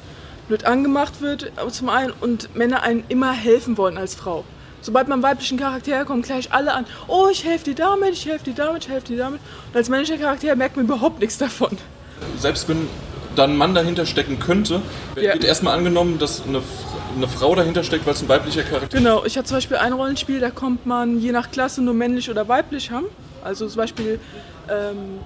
blöd 0.52 0.66
angemacht 0.66 1.22
wird, 1.22 1.50
zum 1.72 1.88
einen, 1.88 2.12
und 2.20 2.54
Männer 2.58 2.84
einen 2.84 3.06
immer 3.08 3.32
helfen 3.32 3.78
wollen 3.78 3.98
als 3.98 4.16
Frau. 4.16 4.44
Sobald 4.82 5.08
man 5.08 5.24
weiblichen 5.24 5.58
Charakter 5.58 6.04
kommen 6.04 6.24
gleich 6.24 6.52
alle 6.52 6.74
an, 6.74 6.86
oh, 7.08 7.30
ich 7.32 7.46
helfe 7.46 7.66
dir 7.66 7.76
damit, 7.76 8.12
ich 8.12 8.26
helfe 8.26 8.44
dir 8.46 8.54
damit, 8.54 8.84
ich 8.84 8.90
helfe 8.92 9.08
dir 9.08 9.18
damit. 9.18 9.40
Und 9.72 9.78
als 9.78 9.88
männlicher 9.88 10.18
Charakter 10.18 10.54
merkt 10.58 10.76
man 10.76 10.86
überhaupt 10.86 11.22
nichts 11.22 11.38
davon. 11.38 11.78
Selbst 12.38 12.68
wenn 12.68 12.90
da 13.38 13.46
ein 13.46 13.56
Mann 13.56 13.74
dahinter 13.74 14.06
stecken 14.06 14.40
könnte, 14.40 14.82
Ja. 15.16 15.34
wird 15.36 15.46
erstmal 15.46 15.78
angenommen, 15.78 16.20
dass 16.20 16.44
eine, 16.46 16.62
eine 17.16 17.28
Frau 17.30 17.56
dahinter 17.56 17.86
steckt, 17.86 18.06
weil 18.06 18.14
es 18.16 18.22
ein 18.22 18.28
weiblicher 18.28 18.64
Charakter 18.64 18.98
Genau, 18.98 19.24
ich 19.24 19.38
habe 19.38 19.48
zum 19.48 19.56
Beispiel 19.56 19.78
ein 19.78 19.94
Rollenspiel, 19.94 20.42
da 20.42 20.50
kommt 20.50 20.86
man 20.86 21.18
je 21.22 21.32
nach 21.32 21.50
Klasse 21.52 21.82
nur 21.82 21.94
männlich 21.94 22.30
oder 22.30 22.50
weiblich 22.50 22.92
haben. 22.92 23.06
Also 23.42 23.68
zum 23.68 23.78
Beispiel 23.78 24.20
ähm, 24.70 25.20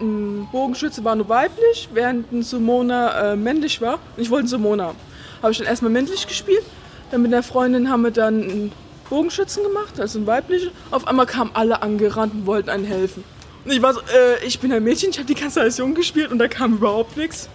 ein 0.00 0.48
Bogenschütze 0.50 1.04
war 1.04 1.14
nur 1.16 1.28
weiblich, 1.28 1.88
während 1.92 2.30
ein 2.32 2.42
Summoner 2.42 3.14
äh, 3.32 3.36
männlich 3.36 3.80
war. 3.80 3.94
Und 4.16 4.22
ich 4.22 4.30
wollte 4.30 4.40
einen 4.42 4.48
Summoner 4.48 4.84
haben. 4.86 4.98
Habe 5.42 5.52
ich 5.52 5.58
dann 5.58 5.66
erstmal 5.66 5.90
männlich 5.92 6.26
gespielt. 6.26 6.62
Dann 7.10 7.22
mit 7.22 7.32
einer 7.32 7.42
Freundin 7.42 7.90
haben 7.90 8.02
wir 8.02 8.10
dann 8.10 8.42
einen 8.42 8.72
Bogenschützen 9.08 9.62
gemacht, 9.64 9.98
also 10.00 10.18
einen 10.18 10.26
weiblichen. 10.26 10.70
Auf 10.90 11.06
einmal 11.08 11.26
kamen 11.26 11.50
alle 11.54 11.82
angerannt 11.82 12.32
und 12.34 12.46
wollten 12.46 12.70
einen 12.70 12.84
helfen. 12.84 13.24
Und 13.64 13.72
ich 13.72 13.82
war 13.82 13.92
so, 13.94 14.00
äh, 14.00 14.44
ich 14.46 14.58
bin 14.60 14.72
ein 14.72 14.82
Mädchen, 14.82 15.10
ich 15.10 15.18
habe 15.18 15.26
die 15.26 15.34
ganze 15.34 15.56
Zeit 15.56 15.64
als 15.64 15.78
Jung 15.78 15.94
gespielt 15.94 16.30
und 16.30 16.38
da 16.38 16.48
kam 16.48 16.74
überhaupt 16.74 17.16
nichts. 17.16 17.48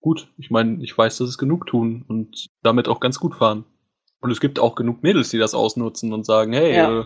Gut, 0.00 0.28
ich 0.38 0.50
meine, 0.50 0.82
ich 0.82 0.96
weiß, 0.96 1.18
dass 1.18 1.28
es 1.28 1.38
genug 1.38 1.66
tun 1.66 2.04
und 2.08 2.46
damit 2.62 2.88
auch 2.88 2.98
ganz 3.00 3.20
gut 3.20 3.34
fahren. 3.34 3.64
Und 4.20 4.30
es 4.30 4.40
gibt 4.40 4.58
auch 4.58 4.74
genug 4.74 5.02
Mädels, 5.02 5.30
die 5.30 5.38
das 5.38 5.54
ausnutzen 5.54 6.12
und 6.12 6.24
sagen, 6.24 6.52
hey, 6.52 6.76
Ja. 6.76 7.00
äh, 7.00 7.04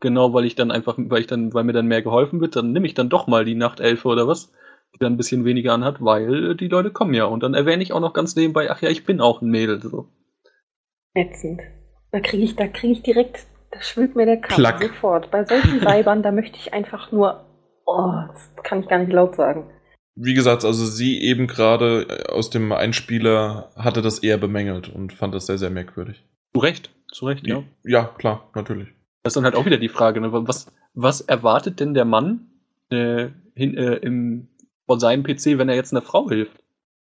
genau, 0.00 0.32
weil 0.32 0.44
ich 0.44 0.54
dann 0.54 0.70
einfach, 0.70 0.94
weil 0.98 1.20
ich 1.20 1.26
dann, 1.26 1.52
weil 1.54 1.64
mir 1.64 1.72
dann 1.72 1.86
mehr 1.86 2.02
geholfen 2.02 2.40
wird, 2.40 2.56
dann 2.56 2.72
nehme 2.72 2.86
ich 2.86 2.94
dann 2.94 3.08
doch 3.08 3.26
mal 3.26 3.44
die 3.44 3.54
Nachtelfe 3.54 4.08
oder 4.08 4.26
was, 4.26 4.52
die 4.94 4.98
dann 4.98 5.14
ein 5.14 5.16
bisschen 5.16 5.44
weniger 5.44 5.72
anhat, 5.72 6.02
weil 6.02 6.54
die 6.54 6.68
Leute 6.68 6.90
kommen 6.90 7.14
ja. 7.14 7.24
Und 7.24 7.42
dann 7.42 7.54
erwähne 7.54 7.82
ich 7.82 7.92
auch 7.92 8.00
noch 8.00 8.12
ganz 8.12 8.36
nebenbei, 8.36 8.70
ach 8.70 8.82
ja, 8.82 8.88
ich 8.88 9.04
bin 9.04 9.20
auch 9.20 9.42
ein 9.42 9.50
Mädel. 9.50 9.80
So. 9.80 10.08
Ätzend. 11.14 11.60
Da 12.10 12.20
kriege 12.20 12.42
ich, 12.42 12.56
da 12.56 12.66
kriege 12.66 12.92
ich 12.92 13.02
direkt, 13.02 13.46
da 13.70 13.80
schwillt 13.80 14.16
mir 14.16 14.26
der 14.26 14.40
Kamm 14.40 14.56
Plack. 14.56 14.82
sofort. 14.82 15.30
Bei 15.30 15.44
solchen 15.44 15.84
Weibern, 15.84 16.22
da 16.22 16.32
möchte 16.32 16.58
ich 16.58 16.72
einfach 16.72 17.12
nur, 17.12 17.44
oh, 17.84 18.12
das 18.32 18.64
kann 18.64 18.80
ich 18.80 18.88
gar 18.88 18.98
nicht 18.98 19.12
laut 19.12 19.36
sagen. 19.36 19.70
Wie 20.20 20.34
gesagt, 20.34 20.64
also 20.64 20.84
sie 20.84 21.22
eben 21.22 21.46
gerade 21.46 22.06
äh, 22.08 22.32
aus 22.32 22.50
dem 22.50 22.72
Einspieler 22.72 23.70
hatte 23.76 24.02
das 24.02 24.18
eher 24.18 24.36
bemängelt 24.36 24.88
und 24.88 25.12
fand 25.12 25.34
das 25.34 25.46
sehr, 25.46 25.58
sehr 25.58 25.70
merkwürdig. 25.70 26.24
Zu 26.52 26.60
Recht, 26.60 26.90
zu 27.12 27.26
Recht, 27.26 27.46
ja. 27.46 27.62
Ja, 27.84 28.04
klar, 28.18 28.50
natürlich. 28.54 28.88
Das 29.28 29.32
ist 29.32 29.36
dann 29.36 29.44
halt 29.44 29.54
auch 29.56 29.66
wieder 29.66 29.76
die 29.78 29.88
Frage, 29.88 30.20
ne? 30.20 30.32
was, 30.32 30.66
was 30.94 31.20
erwartet 31.20 31.80
denn 31.80 31.94
der 31.94 32.04
Mann 32.04 32.46
äh, 32.90 33.28
hin, 33.54 33.76
äh, 33.76 33.94
im, 33.96 34.48
von 34.86 34.98
seinem 35.00 35.22
PC, 35.22 35.58
wenn 35.58 35.68
er 35.68 35.74
jetzt 35.76 35.92
einer 35.92 36.02
Frau 36.02 36.28
hilft? 36.28 36.52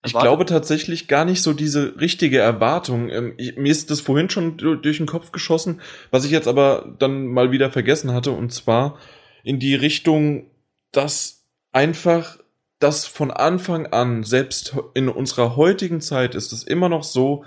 Ich 0.06 0.12
Erwartet- 0.14 0.22
glaube 0.30 0.46
tatsächlich 0.46 1.08
gar 1.08 1.26
nicht 1.26 1.42
so 1.42 1.54
diese 1.54 2.00
richtige 2.00 2.40
Erwartung. 2.40 3.10
Ähm, 3.10 3.34
ich, 3.38 3.58
mir 3.58 3.72
ist 3.72 3.90
das 3.90 4.02
vorhin 4.02 4.30
schon 4.30 4.58
du- 4.58 4.76
durch 4.76 4.98
den 4.98 5.06
Kopf 5.08 5.32
geschossen, 5.32 5.82
was 6.12 6.26
ich 6.26 6.32
jetzt 6.32 6.48
aber 6.48 6.96
dann 7.00 7.28
mal 7.28 7.52
wieder 7.52 7.72
vergessen 7.72 8.14
hatte, 8.14 8.32
und 8.32 8.52
zwar 8.54 8.98
in 9.44 9.60
die 9.60 9.76
Richtung, 9.76 10.52
dass 10.92 11.44
einfach 11.72 12.38
das 12.80 13.06
von 13.06 13.32
Anfang 13.32 13.88
an, 13.88 14.24
selbst 14.24 14.76
in 14.94 15.10
unserer 15.10 15.56
heutigen 15.56 16.00
Zeit, 16.02 16.36
ist 16.36 16.52
es 16.54 16.64
immer 16.64 16.90
noch 16.90 17.04
so, 17.04 17.44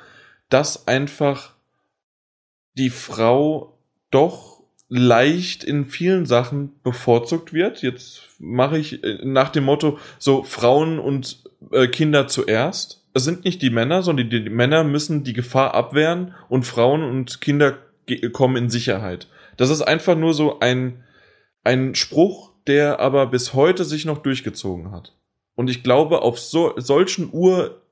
dass 0.48 0.88
einfach 0.88 1.54
die 2.74 2.90
Frau 2.90 3.78
doch 4.10 4.59
leicht 4.90 5.62
in 5.62 5.86
vielen 5.86 6.26
Sachen 6.26 6.72
bevorzugt 6.82 7.52
wird. 7.52 7.80
Jetzt 7.80 8.22
mache 8.38 8.76
ich 8.76 9.02
äh, 9.02 9.20
nach 9.24 9.48
dem 9.48 9.64
Motto 9.64 9.98
so 10.18 10.42
Frauen 10.42 10.98
und 10.98 11.44
äh, 11.70 11.86
Kinder 11.86 12.26
zuerst. 12.26 13.06
Es 13.14 13.24
sind 13.24 13.44
nicht 13.44 13.62
die 13.62 13.70
Männer, 13.70 14.02
sondern 14.02 14.28
die, 14.28 14.44
die 14.44 14.50
Männer 14.50 14.84
müssen 14.84 15.24
die 15.24 15.32
Gefahr 15.32 15.74
abwehren 15.74 16.34
und 16.48 16.66
Frauen 16.66 17.02
und 17.02 17.40
Kinder 17.40 17.78
kommen 18.32 18.56
in 18.56 18.70
Sicherheit. 18.70 19.28
Das 19.56 19.70
ist 19.70 19.82
einfach 19.82 20.16
nur 20.16 20.34
so 20.34 20.58
ein, 20.58 21.04
ein 21.62 21.94
Spruch, 21.94 22.50
der 22.66 22.98
aber 22.98 23.26
bis 23.26 23.54
heute 23.54 23.84
sich 23.84 24.04
noch 24.04 24.18
durchgezogen 24.18 24.90
hat. 24.90 25.16
Und 25.54 25.70
ich 25.70 25.82
glaube, 25.82 26.22
auf 26.22 26.38
so, 26.38 26.74
solchen 26.76 27.28
Ur, 27.32 27.82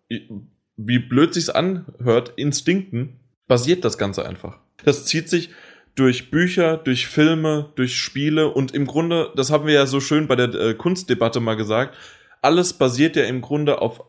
wie 0.76 0.98
blöd 0.98 1.34
sich's 1.34 1.50
anhört, 1.50 2.32
Instinkten, 2.36 3.20
basiert 3.46 3.84
das 3.84 3.98
Ganze 3.98 4.26
einfach. 4.26 4.58
Das 4.84 5.04
zieht 5.04 5.28
sich 5.28 5.50
durch 5.98 6.30
Bücher, 6.30 6.76
durch 6.76 7.08
Filme, 7.08 7.72
durch 7.74 7.96
Spiele 7.96 8.48
und 8.48 8.72
im 8.72 8.86
Grunde, 8.86 9.32
das 9.34 9.50
haben 9.50 9.66
wir 9.66 9.74
ja 9.74 9.86
so 9.86 9.98
schön 9.98 10.28
bei 10.28 10.36
der 10.36 10.54
äh, 10.54 10.74
Kunstdebatte 10.74 11.40
mal 11.40 11.56
gesagt, 11.56 11.96
alles 12.40 12.72
basiert 12.72 13.16
ja 13.16 13.24
im 13.24 13.40
Grunde 13.40 13.82
auf, 13.82 14.04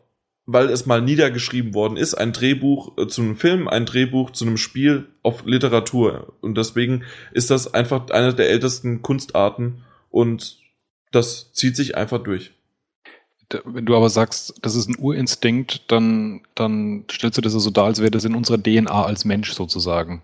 weil 0.46 0.68
es 0.68 0.86
mal 0.86 1.02
niedergeschrieben 1.02 1.74
worden 1.74 1.96
ist, 1.96 2.14
ein 2.14 2.32
Drehbuch 2.32 2.96
äh, 2.96 3.08
zu 3.08 3.22
einem 3.22 3.36
Film, 3.36 3.66
ein 3.66 3.86
Drehbuch 3.86 4.30
zu 4.30 4.46
einem 4.46 4.56
Spiel 4.56 5.06
auf 5.24 5.44
Literatur. 5.46 6.34
Und 6.40 6.56
deswegen 6.56 7.02
ist 7.32 7.50
das 7.50 7.74
einfach 7.74 8.08
eine 8.10 8.34
der 8.34 8.50
ältesten 8.50 9.02
Kunstarten 9.02 9.82
und 10.10 10.58
das 11.10 11.52
zieht 11.52 11.74
sich 11.74 11.96
einfach 11.96 12.22
durch. 12.22 12.52
Wenn 13.64 13.86
du 13.86 13.96
aber 13.96 14.10
sagst, 14.10 14.54
das 14.62 14.76
ist 14.76 14.88
ein 14.88 14.96
Urinstinkt, 14.96 15.90
dann, 15.90 16.42
dann 16.54 17.04
stellst 17.10 17.36
du 17.36 17.42
das 17.42 17.52
so 17.52 17.70
dar, 17.70 17.86
als 17.86 17.98
wäre 17.98 18.12
das 18.12 18.24
in 18.24 18.36
unserer 18.36 18.62
DNA 18.62 19.04
als 19.04 19.24
Mensch 19.24 19.52
sozusagen. 19.54 20.22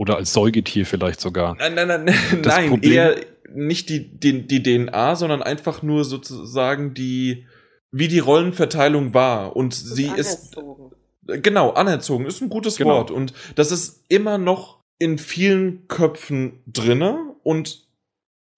Oder 0.00 0.16
als 0.16 0.32
Säugetier 0.32 0.86
vielleicht 0.86 1.20
sogar. 1.20 1.56
Nein, 1.56 1.74
nein, 1.74 1.86
nein, 1.88 2.06
Das 2.42 2.56
nein, 2.56 2.70
Problem- 2.70 2.90
eher 2.92 3.16
nicht 3.52 3.90
die, 3.90 4.08
die, 4.18 4.46
die 4.46 4.62
DNA, 4.62 5.14
sondern 5.14 5.42
einfach 5.42 5.82
nur 5.82 6.04
sozusagen 6.06 6.94
die, 6.94 7.44
wie 7.92 8.08
die 8.08 8.18
Rollenverteilung 8.20 9.12
war. 9.12 9.54
Und 9.56 9.74
sie 9.74 10.06
ist, 10.16 10.56
Anerzogen. 10.56 10.92
genau, 11.42 11.72
anerzogen, 11.72 12.24
ist 12.24 12.40
ein 12.40 12.48
gutes 12.48 12.76
Genau. 12.76 12.90
Wort. 12.94 13.10
Und 13.10 13.34
das 13.56 13.72
ist 13.72 14.04
immer 14.08 14.38
noch 14.38 14.78
in 14.98 15.18
vielen 15.18 15.86
Köpfen 15.86 16.60
drinne 16.66 17.34
und 17.42 17.86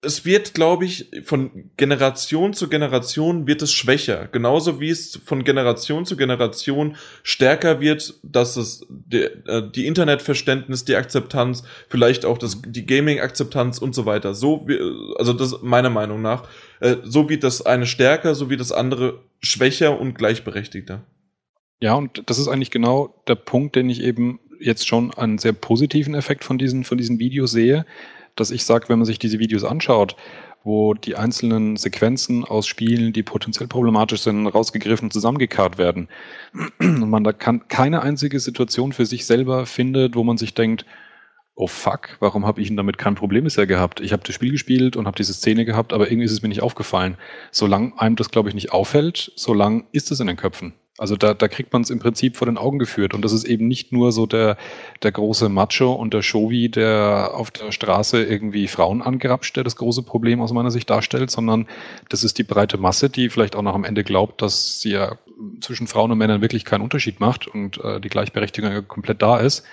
es 0.03 0.25
wird, 0.25 0.53
glaube 0.53 0.85
ich, 0.85 1.09
von 1.23 1.71
Generation 1.77 2.53
zu 2.53 2.69
Generation 2.69 3.47
wird 3.47 3.61
es 3.61 3.71
schwächer. 3.71 4.27
Genauso 4.31 4.79
wie 4.79 4.89
es 4.89 5.19
von 5.23 5.43
Generation 5.43 6.05
zu 6.05 6.17
Generation 6.17 6.95
stärker 7.23 7.79
wird, 7.79 8.15
dass 8.23 8.57
es 8.57 8.85
der, 8.89 9.47
äh, 9.47 9.71
die 9.71 9.87
Internetverständnis, 9.87 10.85
die 10.85 10.95
Akzeptanz, 10.95 11.63
vielleicht 11.87 12.25
auch 12.25 12.37
das, 12.37 12.61
die 12.65 12.85
Gaming-Akzeptanz 12.85 13.79
und 13.79 13.95
so 13.95 14.05
weiter. 14.05 14.33
So, 14.33 14.67
wie, 14.67 14.79
also 15.17 15.33
das 15.33 15.61
meiner 15.61 15.89
Meinung 15.89 16.21
nach. 16.21 16.47
Äh, 16.79 16.97
so 17.03 17.29
wird 17.29 17.43
das 17.43 17.65
eine 17.65 17.85
stärker, 17.85 18.35
so 18.35 18.49
wie 18.49 18.57
das 18.57 18.71
andere 18.71 19.19
schwächer 19.41 19.99
und 19.99 20.15
gleichberechtigter. 20.15 21.03
Ja, 21.81 21.95
und 21.95 22.23
das 22.27 22.39
ist 22.39 22.47
eigentlich 22.47 22.71
genau 22.71 23.21
der 23.27 23.35
Punkt, 23.35 23.75
den 23.75 23.89
ich 23.89 24.01
eben 24.01 24.39
jetzt 24.59 24.87
schon 24.87 25.13
einen 25.13 25.37
sehr 25.37 25.53
positiven 25.53 26.15
Effekt 26.15 26.43
von 26.43 26.57
diesen, 26.57 26.83
von 26.83 26.97
diesen 26.97 27.19
Videos 27.19 27.51
sehe, 27.51 27.85
dass 28.35 28.51
ich 28.51 28.65
sage, 28.65 28.89
wenn 28.89 28.99
man 28.99 29.05
sich 29.05 29.19
diese 29.19 29.39
Videos 29.39 29.63
anschaut, 29.63 30.15
wo 30.63 30.93
die 30.93 31.15
einzelnen 31.15 31.75
Sequenzen 31.75 32.45
aus 32.45 32.67
Spielen, 32.67 33.11
die 33.13 33.23
potenziell 33.23 33.67
problematisch 33.67 34.21
sind, 34.21 34.47
rausgegriffen, 34.47 35.11
zusammengekarrt 35.11 35.77
werden 35.77 36.07
und 36.79 37.09
man 37.09 37.23
da 37.23 37.33
kann, 37.33 37.67
keine 37.67 38.01
einzige 38.01 38.39
Situation 38.39 38.93
für 38.93 39.05
sich 39.05 39.25
selber 39.25 39.65
findet, 39.65 40.15
wo 40.15 40.23
man 40.23 40.37
sich 40.37 40.53
denkt, 40.53 40.85
oh 41.55 41.67
fuck, 41.67 42.17
warum 42.19 42.45
habe 42.45 42.61
ich 42.61 42.67
denn 42.67 42.77
damit 42.77 42.97
kein 42.97 43.15
Problem 43.15 43.43
bisher 43.43 43.67
gehabt? 43.67 43.99
Ich 43.99 44.13
habe 44.13 44.23
das 44.25 44.33
Spiel 44.33 44.51
gespielt 44.51 44.95
und 44.95 45.05
habe 45.05 45.17
diese 45.17 45.33
Szene 45.33 45.65
gehabt, 45.65 45.93
aber 45.93 46.09
irgendwie 46.09 46.25
ist 46.25 46.31
es 46.31 46.41
mir 46.41 46.49
nicht 46.49 46.63
aufgefallen. 46.63 47.17
Solange 47.51 47.99
einem 47.99 48.15
das, 48.15 48.31
glaube 48.31 48.49
ich, 48.49 48.55
nicht 48.55 48.71
auffällt, 48.71 49.31
solange 49.35 49.83
ist 49.91 50.11
es 50.11 50.19
in 50.19 50.27
den 50.27 50.37
Köpfen. 50.37 50.73
Also 50.99 51.15
da, 51.15 51.33
da 51.33 51.47
kriegt 51.47 51.73
man 51.73 51.81
es 51.81 51.89
im 51.89 51.97
Prinzip 51.97 52.37
vor 52.37 52.45
den 52.45 52.57
Augen 52.57 52.77
geführt. 52.77 53.15
Und 53.15 53.23
das 53.25 53.31
ist 53.31 53.45
eben 53.45 53.67
nicht 53.67 53.91
nur 53.91 54.11
so 54.11 54.27
der, 54.27 54.57
der 55.01 55.11
große 55.11 55.49
Macho 55.49 55.91
und 55.91 56.13
der 56.13 56.21
Shovi, 56.21 56.69
der 56.69 57.31
auf 57.33 57.49
der 57.49 57.71
Straße 57.71 58.23
irgendwie 58.23 58.67
Frauen 58.67 59.01
angrapscht, 59.01 59.55
der 59.55 59.63
das 59.63 59.75
große 59.75 60.03
Problem 60.03 60.39
aus 60.39 60.53
meiner 60.53 60.69
Sicht 60.69 60.89
darstellt, 60.91 61.31
sondern 61.31 61.67
das 62.09 62.23
ist 62.23 62.37
die 62.37 62.43
breite 62.43 62.77
Masse, 62.77 63.09
die 63.09 63.29
vielleicht 63.29 63.55
auch 63.55 63.63
noch 63.63 63.73
am 63.73 63.85
Ende 63.85 64.03
glaubt, 64.03 64.43
dass 64.43 64.81
sie 64.81 64.91
ja 64.91 65.17
zwischen 65.61 65.87
Frauen 65.87 66.11
und 66.11 66.19
Männern 66.19 66.41
wirklich 66.41 66.63
keinen 66.63 66.81
Unterschied 66.81 67.19
macht 67.19 67.47
und 67.47 67.83
äh, 67.83 67.99
die 67.99 68.09
Gleichberechtigung 68.09 68.87
komplett 68.87 69.21
da 69.21 69.37
ist. 69.37 69.63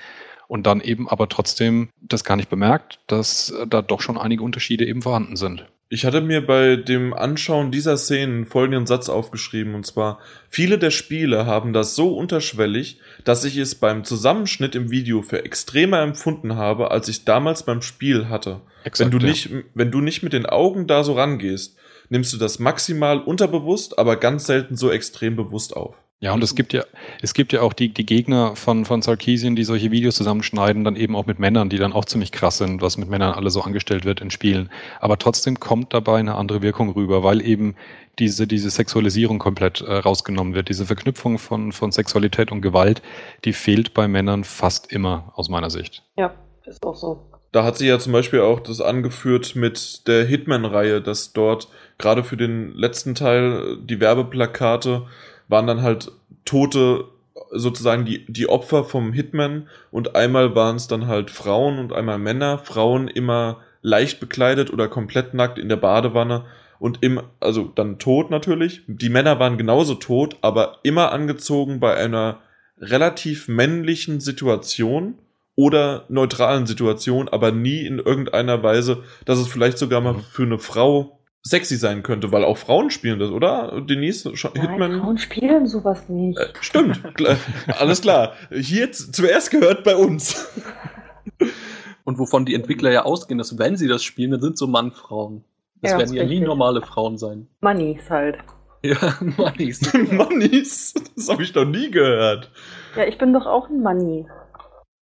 Und 0.48 0.66
dann 0.66 0.80
eben 0.80 1.08
aber 1.08 1.28
trotzdem 1.28 1.90
das 2.00 2.24
gar 2.24 2.36
nicht 2.36 2.48
bemerkt, 2.48 2.98
dass 3.06 3.50
äh, 3.50 3.66
da 3.66 3.82
doch 3.82 4.00
schon 4.00 4.16
einige 4.16 4.42
Unterschiede 4.42 4.86
eben 4.86 5.02
vorhanden 5.02 5.36
sind. 5.36 5.66
Ich 5.92 6.04
hatte 6.04 6.20
mir 6.20 6.46
bei 6.46 6.76
dem 6.76 7.12
Anschauen 7.12 7.72
dieser 7.72 7.96
Szenen 7.96 8.46
folgenden 8.46 8.86
Satz 8.86 9.08
aufgeschrieben, 9.08 9.74
und 9.74 9.84
zwar, 9.84 10.20
viele 10.48 10.78
der 10.78 10.92
Spiele 10.92 11.46
haben 11.46 11.72
das 11.72 11.96
so 11.96 12.16
unterschwellig, 12.16 13.00
dass 13.24 13.44
ich 13.44 13.56
es 13.56 13.74
beim 13.74 14.04
Zusammenschnitt 14.04 14.76
im 14.76 14.92
Video 14.92 15.22
für 15.22 15.44
extremer 15.44 16.00
empfunden 16.00 16.54
habe, 16.54 16.92
als 16.92 17.08
ich 17.08 17.24
damals 17.24 17.64
beim 17.64 17.82
Spiel 17.82 18.28
hatte. 18.28 18.60
wenn, 18.98 19.10
du 19.10 19.18
ja. 19.18 19.24
nicht, 19.24 19.50
wenn 19.74 19.90
du 19.90 20.00
nicht 20.00 20.22
mit 20.22 20.32
den 20.32 20.46
Augen 20.46 20.86
da 20.86 21.02
so 21.02 21.14
rangehst, 21.14 21.76
nimmst 22.08 22.32
du 22.32 22.36
das 22.36 22.60
maximal 22.60 23.18
unterbewusst, 23.18 23.98
aber 23.98 24.14
ganz 24.14 24.46
selten 24.46 24.76
so 24.76 24.92
extrem 24.92 25.34
bewusst 25.34 25.76
auf. 25.76 25.96
Ja, 26.22 26.34
und 26.34 26.44
es 26.44 26.54
gibt 26.54 26.74
ja, 26.74 26.84
es 27.22 27.32
gibt 27.32 27.54
ja 27.54 27.62
auch 27.62 27.72
die, 27.72 27.88
die 27.94 28.04
Gegner 28.04 28.54
von, 28.54 28.84
von 28.84 29.00
Sarkeesian, 29.00 29.56
die 29.56 29.64
solche 29.64 29.90
Videos 29.90 30.16
zusammenschneiden, 30.16 30.84
dann 30.84 30.94
eben 30.94 31.16
auch 31.16 31.24
mit 31.24 31.38
Männern, 31.38 31.70
die 31.70 31.78
dann 31.78 31.94
auch 31.94 32.04
ziemlich 32.04 32.30
krass 32.30 32.58
sind, 32.58 32.82
was 32.82 32.98
mit 32.98 33.08
Männern 33.08 33.32
alle 33.32 33.48
so 33.48 33.62
angestellt 33.62 34.04
wird 34.04 34.20
in 34.20 34.30
Spielen. 34.30 34.70
Aber 35.00 35.16
trotzdem 35.16 35.58
kommt 35.58 35.94
dabei 35.94 36.18
eine 36.18 36.34
andere 36.34 36.60
Wirkung 36.60 36.90
rüber, 36.90 37.24
weil 37.24 37.40
eben 37.40 37.74
diese, 38.18 38.46
diese 38.46 38.68
Sexualisierung 38.68 39.38
komplett 39.38 39.80
äh, 39.80 39.94
rausgenommen 39.94 40.54
wird. 40.54 40.68
Diese 40.68 40.84
Verknüpfung 40.84 41.38
von, 41.38 41.72
von 41.72 41.90
Sexualität 41.90 42.52
und 42.52 42.60
Gewalt, 42.60 43.00
die 43.46 43.54
fehlt 43.54 43.94
bei 43.94 44.06
Männern 44.06 44.44
fast 44.44 44.92
immer, 44.92 45.32
aus 45.36 45.48
meiner 45.48 45.70
Sicht. 45.70 46.02
Ja, 46.18 46.34
ist 46.66 46.84
auch 46.84 46.96
so. 46.96 47.30
Da 47.52 47.64
hat 47.64 47.78
sie 47.78 47.88
ja 47.88 47.98
zum 47.98 48.12
Beispiel 48.12 48.40
auch 48.40 48.60
das 48.60 48.82
angeführt 48.82 49.56
mit 49.56 50.06
der 50.06 50.26
Hitman-Reihe, 50.26 51.00
dass 51.00 51.32
dort 51.32 51.68
gerade 51.96 52.22
für 52.24 52.36
den 52.36 52.74
letzten 52.74 53.14
Teil 53.14 53.78
die 53.82 54.00
Werbeplakate 54.00 55.06
waren 55.50 55.66
dann 55.66 55.82
halt 55.82 56.12
tote, 56.44 57.04
sozusagen 57.50 58.04
die, 58.04 58.24
die 58.26 58.48
Opfer 58.48 58.84
vom 58.84 59.12
Hitman 59.12 59.68
und 59.90 60.14
einmal 60.14 60.54
waren 60.54 60.76
es 60.76 60.88
dann 60.88 61.06
halt 61.06 61.30
Frauen 61.30 61.78
und 61.78 61.92
einmal 61.92 62.18
Männer. 62.18 62.58
Frauen 62.58 63.08
immer 63.08 63.58
leicht 63.82 64.20
bekleidet 64.20 64.72
oder 64.72 64.88
komplett 64.88 65.34
nackt 65.34 65.58
in 65.58 65.68
der 65.68 65.76
Badewanne 65.76 66.44
und 66.78 67.02
im, 67.02 67.20
also 67.40 67.70
dann 67.74 67.98
tot 67.98 68.30
natürlich. 68.30 68.82
Die 68.86 69.08
Männer 69.08 69.38
waren 69.38 69.58
genauso 69.58 69.94
tot, 69.94 70.36
aber 70.40 70.78
immer 70.82 71.12
angezogen 71.12 71.80
bei 71.80 71.94
einer 71.96 72.38
relativ 72.78 73.48
männlichen 73.48 74.20
Situation 74.20 75.14
oder 75.56 76.04
neutralen 76.08 76.66
Situation, 76.66 77.28
aber 77.28 77.52
nie 77.52 77.84
in 77.84 77.98
irgendeiner 77.98 78.62
Weise, 78.62 79.02
dass 79.26 79.38
es 79.38 79.48
vielleicht 79.48 79.76
sogar 79.76 80.00
mal 80.00 80.14
Mhm. 80.14 80.20
für 80.20 80.42
eine 80.44 80.58
Frau 80.58 81.19
sexy 81.42 81.76
sein 81.76 82.02
könnte, 82.02 82.32
weil 82.32 82.44
auch 82.44 82.56
Frauen 82.58 82.90
spielen 82.90 83.18
das, 83.18 83.30
oder? 83.30 83.80
Denise, 83.80 84.28
Sch- 84.30 84.50
Nein, 84.54 84.68
Hitman. 84.70 85.00
Frauen 85.00 85.18
spielen 85.18 85.66
sowas 85.66 86.08
nicht. 86.08 86.38
Äh, 86.38 86.48
stimmt, 86.60 87.00
alles 87.78 88.02
klar. 88.02 88.32
Hier 88.50 88.92
zuerst 88.92 89.50
gehört 89.50 89.84
bei 89.84 89.96
uns. 89.96 90.46
Und 92.04 92.18
wovon 92.18 92.44
die 92.44 92.54
Entwickler 92.54 92.90
ja 92.90 93.04
ausgehen, 93.04 93.38
dass 93.38 93.58
wenn 93.58 93.76
sie 93.76 93.86
das 93.88 94.02
spielen, 94.02 94.32
dann 94.32 94.40
sind 94.40 94.58
so 94.58 94.66
Mann-Frauen. 94.66 95.44
Das 95.82 95.92
Ja, 95.92 95.98
werden 95.98 96.14
ja 96.14 96.24
nie 96.24 96.40
normale 96.40 96.82
Frauen 96.82 97.18
sein. 97.18 97.46
Moneys 97.60 98.10
halt. 98.10 98.38
Ja, 98.82 98.96
Mannis. 99.36 99.92
Mannis, 100.12 100.94
das 101.14 101.28
habe 101.28 101.42
ich 101.42 101.54
noch 101.54 101.64
nie 101.66 101.90
gehört. 101.90 102.50
Ja, 102.96 103.04
ich 103.04 103.18
bin 103.18 103.32
doch 103.32 103.46
auch 103.46 103.68
ein 103.68 103.80
Money. 103.82 104.26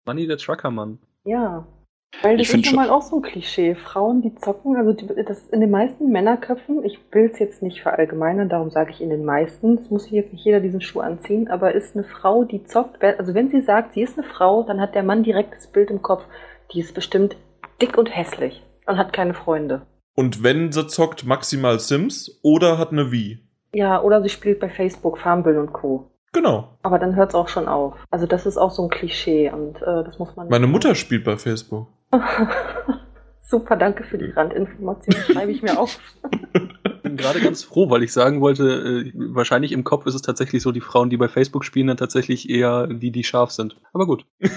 Manni, 0.04 0.26
der 0.26 0.36
Truckermann. 0.38 0.98
Ja. 1.24 1.66
Weil 2.22 2.36
das 2.36 2.48
Ich 2.48 2.54
ist 2.54 2.66
nun 2.66 2.76
mal 2.76 2.90
auch 2.90 3.02
so 3.02 3.16
ein 3.16 3.22
Klischee. 3.22 3.74
Frauen, 3.74 4.22
die 4.22 4.34
zocken, 4.34 4.76
also 4.76 4.92
die, 4.92 5.06
das 5.24 5.48
in 5.50 5.60
den 5.60 5.70
meisten 5.70 6.10
Männerköpfen, 6.10 6.84
ich 6.84 6.98
will 7.12 7.30
es 7.32 7.38
jetzt 7.38 7.62
nicht 7.62 7.82
verallgemeinern, 7.82 8.48
darum 8.48 8.70
sage 8.70 8.90
ich 8.90 9.00
in 9.00 9.10
den 9.10 9.24
meisten, 9.24 9.78
es 9.78 9.90
muss 9.90 10.04
sich 10.04 10.12
jetzt 10.12 10.32
nicht 10.32 10.44
jeder 10.44 10.60
diesen 10.60 10.80
Schuh 10.80 11.00
anziehen, 11.00 11.48
aber 11.48 11.74
ist 11.74 11.94
eine 11.94 12.04
Frau, 12.04 12.44
die 12.44 12.64
zockt, 12.64 13.02
also 13.02 13.34
wenn 13.34 13.50
sie 13.50 13.60
sagt, 13.60 13.92
sie 13.92 14.02
ist 14.02 14.18
eine 14.18 14.26
Frau, 14.26 14.64
dann 14.64 14.80
hat 14.80 14.94
der 14.94 15.02
Mann 15.04 15.22
direkt 15.22 15.54
das 15.54 15.68
Bild 15.68 15.90
im 15.90 16.02
Kopf, 16.02 16.24
die 16.72 16.80
ist 16.80 16.94
bestimmt 16.94 17.36
dick 17.80 17.96
und 17.96 18.14
hässlich 18.14 18.62
und 18.86 18.98
hat 18.98 19.12
keine 19.12 19.34
Freunde. 19.34 19.82
Und 20.14 20.42
wenn 20.42 20.72
sie 20.72 20.86
zockt, 20.88 21.24
maximal 21.24 21.78
Sims 21.78 22.40
oder 22.42 22.78
hat 22.78 22.90
eine 22.90 23.12
Wii. 23.12 23.38
Ja, 23.72 24.02
oder 24.02 24.22
sie 24.22 24.30
spielt 24.30 24.58
bei 24.58 24.68
Facebook 24.68 25.18
Farmville 25.18 25.60
und 25.60 25.72
Co. 25.72 26.10
Genau. 26.32 26.76
Aber 26.82 26.98
dann 26.98 27.16
hört 27.16 27.30
es 27.30 27.34
auch 27.34 27.48
schon 27.48 27.68
auf. 27.68 27.94
Also 28.10 28.26
das 28.26 28.46
ist 28.46 28.56
auch 28.56 28.70
so 28.70 28.82
ein 28.82 28.90
Klischee 28.90 29.50
und 29.50 29.76
äh, 29.80 30.04
das 30.04 30.18
muss 30.18 30.34
man. 30.36 30.48
Meine 30.48 30.66
Mutter 30.66 30.94
spielt 30.94 31.24
bei 31.24 31.36
Facebook. 31.36 31.86
Super, 33.40 33.76
danke 33.76 34.04
für 34.04 34.18
die 34.18 34.30
Randinformation. 34.30 35.14
Schreibe 35.22 35.50
ich 35.50 35.62
mir 35.62 35.78
auf. 35.78 35.98
Ich 36.52 37.02
bin 37.02 37.16
gerade 37.16 37.40
ganz 37.40 37.62
froh, 37.62 37.88
weil 37.88 38.02
ich 38.02 38.12
sagen 38.12 38.40
wollte, 38.42 39.06
äh, 39.06 39.12
wahrscheinlich 39.14 39.72
im 39.72 39.84
Kopf 39.84 40.06
ist 40.06 40.14
es 40.14 40.22
tatsächlich 40.22 40.62
so, 40.62 40.72
die 40.72 40.82
Frauen, 40.82 41.08
die 41.08 41.16
bei 41.16 41.28
Facebook 41.28 41.64
spielen, 41.64 41.86
dann 41.86 41.96
tatsächlich 41.96 42.50
eher 42.50 42.86
die, 42.88 43.10
die 43.10 43.24
scharf 43.24 43.50
sind. 43.50 43.76
Aber 43.92 44.06
gut. 44.06 44.26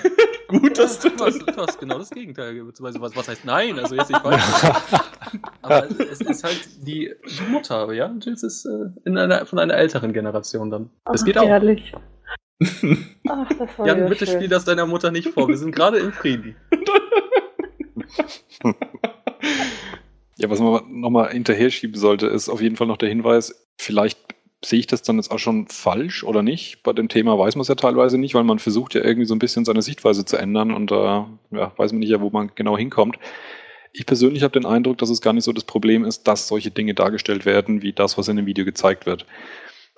Gut, 0.52 0.78
dass 0.78 1.00
du 1.00 1.10
hast, 1.18 1.40
du 1.40 1.56
hast 1.56 1.80
genau 1.80 1.98
das 1.98 2.10
Gegenteil. 2.10 2.62
Beziehungsweise, 2.66 3.00
was, 3.00 3.16
was 3.16 3.30
heißt 3.30 3.46
nein? 3.46 3.80
Also 3.80 3.96
jetzt 3.96 4.10
nicht 4.10 4.22
falsch. 4.22 4.44
Aber 5.62 5.88
es 5.90 6.20
ist 6.20 6.44
halt 6.44 6.60
die, 6.86 7.10
die 7.26 7.52
Mutter, 7.52 7.90
ja? 7.94 8.14
Das 8.26 8.44
ist 8.44 8.66
äh, 8.66 8.90
in 9.06 9.18
einer, 9.18 9.46
von 9.46 9.60
einer 9.60 9.76
älteren 9.76 10.12
Generation 10.12 10.70
dann. 10.70 10.90
Das 11.06 11.24
geht 11.24 11.38
auch. 11.38 11.48
Herrlich. 11.48 11.94
Ach, 13.30 13.50
das 13.58 13.80
war 13.80 13.88
Jan, 13.88 14.10
bitte 14.10 14.26
schön. 14.26 14.36
spiel 14.36 14.50
das 14.50 14.66
deiner 14.66 14.86
Mutter 14.86 15.10
nicht 15.10 15.30
vor. 15.30 15.48
Wir 15.48 15.58
sind 15.58 15.74
gerade 15.74 16.00
im 16.00 16.12
Frieden. 16.12 16.58
Ja, 20.38 20.50
was 20.50 20.60
man 20.60 20.82
nochmal 21.00 21.32
hinterher 21.32 21.70
schieben 21.70 22.00
sollte, 22.00 22.26
ist 22.26 22.50
auf 22.50 22.62
jeden 22.62 22.76
Fall 22.76 22.88
noch 22.88 22.98
der 22.98 23.10
Hinweis, 23.10 23.68
vielleicht 23.78 24.18
sehe 24.64 24.80
ich 24.80 24.88
das 24.88 25.02
dann 25.02 25.18
jetzt 25.18 25.32
auch 25.32 25.40
schon 25.40 25.68
falsch 25.68 26.24
oder 26.24 26.44
nicht. 26.44 26.84
Bei 26.84 26.94
dem 26.94 27.10
Thema 27.10 27.38
weiß 27.38 27.56
man 27.56 27.62
es 27.62 27.68
ja 27.68 27.76
teilweise 27.76 28.18
nicht, 28.18 28.34
weil 28.34 28.44
man 28.44 28.60
versucht 28.60 28.94
ja 28.94 29.04
irgendwie 29.04 29.26
so 29.26 29.36
ein 29.36 29.40
bisschen 29.40 29.66
seine 29.66 29.82
Sichtweise 29.82 30.26
zu 30.26 30.38
ändern 30.38 30.74
und 30.74 30.92
da 30.92 31.30
ja, 31.52 31.72
weiß 31.78 31.92
man 31.92 32.00
nicht 32.00 32.10
ja, 32.10 32.22
wo 32.22 32.30
man 32.30 32.52
genau 32.56 32.78
hinkommt. 32.78 33.18
Ich 33.94 34.06
persönlich 34.06 34.44
habe 34.44 34.54
den 34.54 34.66
Eindruck, 34.66 34.98
dass 35.00 35.10
es 35.10 35.22
gar 35.22 35.34
nicht 35.34 35.44
so 35.44 35.52
das 35.52 35.64
Problem 35.64 36.06
ist, 36.06 36.28
dass 36.28 36.48
solche 36.48 36.72
Dinge 36.72 36.94
dargestellt 36.94 37.46
werden, 37.46 37.82
wie 37.82 37.94
das, 37.94 38.18
was 38.18 38.28
in 38.28 38.38
dem 38.38 38.46
Video 38.46 38.64
gezeigt 38.64 39.06
wird. 39.06 39.26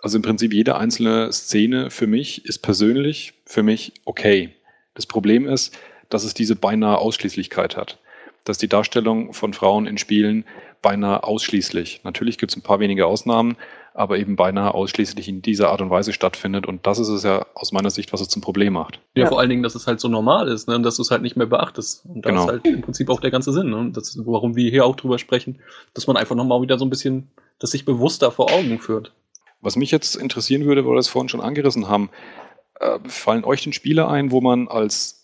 Also 0.01 0.17
im 0.17 0.23
Prinzip 0.23 0.53
jede 0.53 0.75
einzelne 0.75 1.31
Szene 1.31 1.89
für 1.89 2.07
mich 2.07 2.45
ist 2.45 2.59
persönlich 2.59 3.33
für 3.45 3.63
mich 3.63 3.93
okay. 4.05 4.55
Das 4.93 5.05
Problem 5.05 5.47
ist, 5.47 5.77
dass 6.09 6.23
es 6.23 6.33
diese 6.33 6.55
beinahe 6.55 6.97
Ausschließlichkeit 6.97 7.77
hat. 7.77 7.99
Dass 8.45 8.57
die 8.57 8.67
Darstellung 8.67 9.33
von 9.33 9.53
Frauen 9.53 9.87
in 9.87 9.97
Spielen 9.97 10.45
beinahe 10.81 11.23
ausschließlich, 11.23 12.01
natürlich 12.03 12.37
gibt 12.37 12.51
es 12.51 12.57
ein 12.57 12.61
paar 12.61 12.79
wenige 12.81 13.05
Ausnahmen, 13.07 13.55
aber 13.93 14.17
eben 14.17 14.35
beinahe 14.35 14.73
ausschließlich 14.73 15.29
in 15.29 15.41
dieser 15.41 15.69
Art 15.69 15.79
und 15.81 15.89
Weise 15.89 16.11
stattfindet. 16.13 16.65
Und 16.65 16.85
das 16.87 16.99
ist 16.99 17.07
es 17.09 17.23
ja 17.23 17.45
aus 17.53 17.71
meiner 17.71 17.89
Sicht, 17.91 18.11
was 18.11 18.19
es 18.21 18.27
zum 18.27 18.41
Problem 18.41 18.73
macht. 18.73 18.99
Ja, 19.15 19.23
Ja. 19.23 19.29
vor 19.29 19.39
allen 19.39 19.49
Dingen, 19.49 19.63
dass 19.63 19.75
es 19.75 19.87
halt 19.87 19.99
so 19.99 20.07
normal 20.09 20.47
ist, 20.49 20.67
ne? 20.67 20.75
und 20.75 20.83
dass 20.83 20.95
du 20.97 21.03
es 21.03 21.11
halt 21.11 21.21
nicht 21.21 21.37
mehr 21.37 21.45
beachtest. 21.47 22.03
Und 22.05 22.25
das 22.25 22.29
Genau. 22.31 22.43
ist 22.45 22.49
halt 22.49 22.65
im 22.65 22.81
Prinzip 22.81 23.09
auch 23.09 23.21
der 23.21 23.31
ganze 23.31 23.53
Sinn, 23.53 23.69
ne? 23.69 23.91
das, 23.93 24.19
warum 24.25 24.55
wir 24.55 24.69
hier 24.69 24.85
auch 24.85 24.95
drüber 24.95 25.19
sprechen, 25.19 25.59
dass 25.93 26.07
man 26.07 26.17
einfach 26.17 26.35
nochmal 26.35 26.61
wieder 26.61 26.77
so 26.79 26.85
ein 26.85 26.89
bisschen 26.89 27.29
das 27.59 27.71
sich 27.71 27.85
bewusster 27.85 28.31
vor 28.31 28.51
Augen 28.51 28.79
führt. 28.79 29.13
Was 29.61 29.75
mich 29.77 29.91
jetzt 29.91 30.15
interessieren 30.15 30.65
würde, 30.65 30.83
weil 30.83 30.91
wir 30.93 30.97
das 30.97 31.07
vorhin 31.07 31.29
schon 31.29 31.39
angerissen 31.39 31.87
haben, 31.87 32.09
äh, 32.81 32.99
fallen 33.05 33.45
euch 33.45 33.63
denn 33.63 33.71
Spiele 33.73 34.07
ein, 34.09 34.31
wo 34.31 34.41
man 34.41 34.67
als 34.67 35.22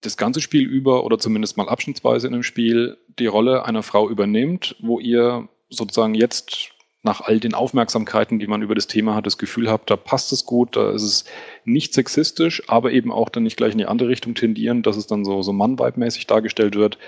das 0.00 0.16
ganze 0.16 0.40
Spiel 0.40 0.66
über 0.66 1.04
oder 1.04 1.18
zumindest 1.18 1.56
mal 1.56 1.68
abschnittsweise 1.68 2.26
in 2.26 2.34
einem 2.34 2.42
Spiel 2.42 2.98
die 3.18 3.26
Rolle 3.26 3.64
einer 3.66 3.82
Frau 3.82 4.08
übernimmt, 4.08 4.76
wo 4.80 4.98
ihr 4.98 5.48
sozusagen 5.68 6.14
jetzt 6.14 6.70
nach 7.02 7.22
all 7.22 7.40
den 7.40 7.54
Aufmerksamkeiten, 7.54 8.38
die 8.38 8.46
man 8.46 8.62
über 8.62 8.74
das 8.74 8.86
Thema 8.86 9.14
hat, 9.14 9.24
das 9.24 9.38
Gefühl 9.38 9.70
habt, 9.70 9.90
da 9.90 9.96
passt 9.96 10.32
es 10.32 10.44
gut, 10.44 10.76
da 10.76 10.90
ist 10.92 11.02
es 11.02 11.24
nicht 11.64 11.94
sexistisch, 11.94 12.62
aber 12.68 12.92
eben 12.92 13.10
auch 13.10 13.30
dann 13.30 13.42
nicht 13.42 13.56
gleich 13.56 13.72
in 13.72 13.78
die 13.78 13.86
andere 13.86 14.08
Richtung 14.10 14.34
tendieren, 14.34 14.82
dass 14.82 14.96
es 14.96 15.06
dann 15.06 15.24
so, 15.24 15.40
so 15.42 15.52
Mann-Vibe-mäßig 15.52 16.26
dargestellt 16.26 16.76
wird, 16.76 16.98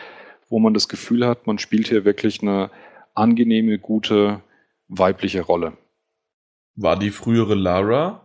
wo 0.48 0.58
man 0.58 0.72
das 0.72 0.88
Gefühl 0.88 1.26
hat, 1.26 1.46
man 1.46 1.58
spielt 1.58 1.88
hier 1.88 2.04
wirklich 2.04 2.40
eine 2.40 2.70
angenehme, 3.14 3.78
gute 3.78 4.40
weibliche 4.88 5.42
Rolle. 5.42 5.74
War 6.74 6.98
die 6.98 7.10
frühere 7.10 7.54
Lara 7.54 8.22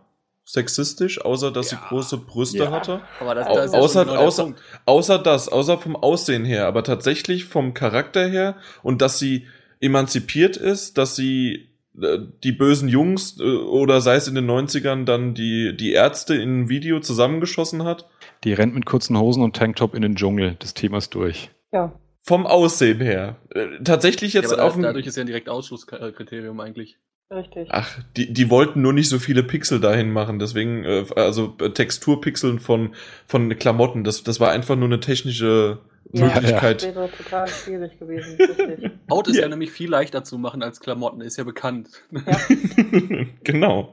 sexistisch, 0.48 1.20
außer 1.24 1.50
dass 1.50 1.68
sie 1.70 1.76
Ja. 1.76 1.86
große 1.88 2.16
Brüste 2.18 2.58
Ja. 2.64 2.70
hatte? 2.70 3.00
Aber 3.20 3.34
das, 3.34 3.46
Au- 3.46 3.54
das 3.56 3.66
ist 3.66 3.72
ja 3.74 3.78
außer- 3.80 4.04
der 4.06 4.18
außer-. 4.20 4.54
Außer 4.86 5.18
das, 5.18 5.48
außer 5.48 5.78
vom 5.78 5.94
Aussehen 5.96 6.44
her, 6.44 6.66
aber 6.66 6.82
tatsächlich 6.84 7.44
vom 7.44 7.74
Charakter 7.74 8.26
her 8.26 8.56
und 8.82 9.02
dass 9.02 9.18
sie 9.18 9.46
emanzipiert 9.80 10.56
ist, 10.56 10.98
dass 10.98 11.14
sie 11.16 11.68
äh, 12.00 12.18
die 12.44 12.52
bösen 12.52 12.88
Jungs 12.88 13.38
äh, 13.40 13.42
oder 13.42 14.00
sei 14.00 14.14
es 14.16 14.28
in 14.28 14.34
den 14.36 14.46
90ern 14.46 15.04
dann 15.04 15.34
die, 15.34 15.76
die 15.76 15.92
Ärzte 15.92 16.34
in 16.34 16.42
einem 16.42 16.68
Video 16.68 17.00
zusammengeschossen 17.00 17.82
hat. 17.84 18.08
Die 18.44 18.52
rennt 18.52 18.74
mit 18.74 18.86
kurzen 18.86 19.18
Hosen 19.18 19.42
und 19.42 19.56
Tanktop 19.56 19.94
in 19.94 20.02
den 20.02 20.14
Dschungel. 20.14 20.54
Das 20.60 20.74
Thema 20.74 20.98
ist 20.98 21.14
durch. 21.14 21.50
Ja. 21.72 21.92
Vom 22.20 22.46
Aussehen 22.46 23.00
her. 23.00 23.36
Äh, 23.54 23.82
tatsächlich 23.82 24.34
Ja, 24.34 24.42
jetzt 24.42 24.52
aber 24.52 24.64
auf 24.64 24.78
dadurch 24.80 25.06
ist 25.06 25.16
ja 25.16 25.22
ein 25.22 25.26
direkt 25.26 25.48
Ausschlusskriterium 25.48 26.60
eigentlich. 26.60 26.98
Richtig. 27.30 27.68
Ach, 27.70 27.98
die, 28.16 28.32
die 28.32 28.48
wollten 28.48 28.80
nur 28.80 28.94
nicht 28.94 29.10
so 29.10 29.18
viele 29.18 29.42
Pixel 29.42 29.80
dahin 29.80 30.10
machen, 30.10 30.38
deswegen, 30.38 30.84
äh, 30.84 31.04
also 31.14 31.54
äh, 31.60 31.70
Texturpixeln 31.70 32.58
von, 32.58 32.94
von 33.26 33.50
Klamotten, 33.58 34.02
das, 34.02 34.22
das 34.22 34.40
war 34.40 34.50
einfach 34.50 34.76
nur 34.76 34.88
eine 34.88 35.00
technische 35.00 35.80
Ja, 36.12 36.24
Möglichkeit. 36.24 36.82
Das 36.82 36.94
wäre 36.94 37.10
total 37.10 37.48
schwierig 37.48 37.98
gewesen. 37.98 38.38
Richtig. 38.40 38.90
Haut 39.10 39.28
ist 39.28 39.36
ja. 39.36 39.42
Ja. 39.42 39.48
nämlich 39.48 39.70
viel 39.70 39.90
leichter 39.90 40.24
zu 40.24 40.38
machen 40.38 40.62
als 40.62 40.80
Klamotten, 40.80 41.20
ist 41.20 41.36
ja 41.36 41.44
bekannt. 41.44 41.90
genau. 43.44 43.92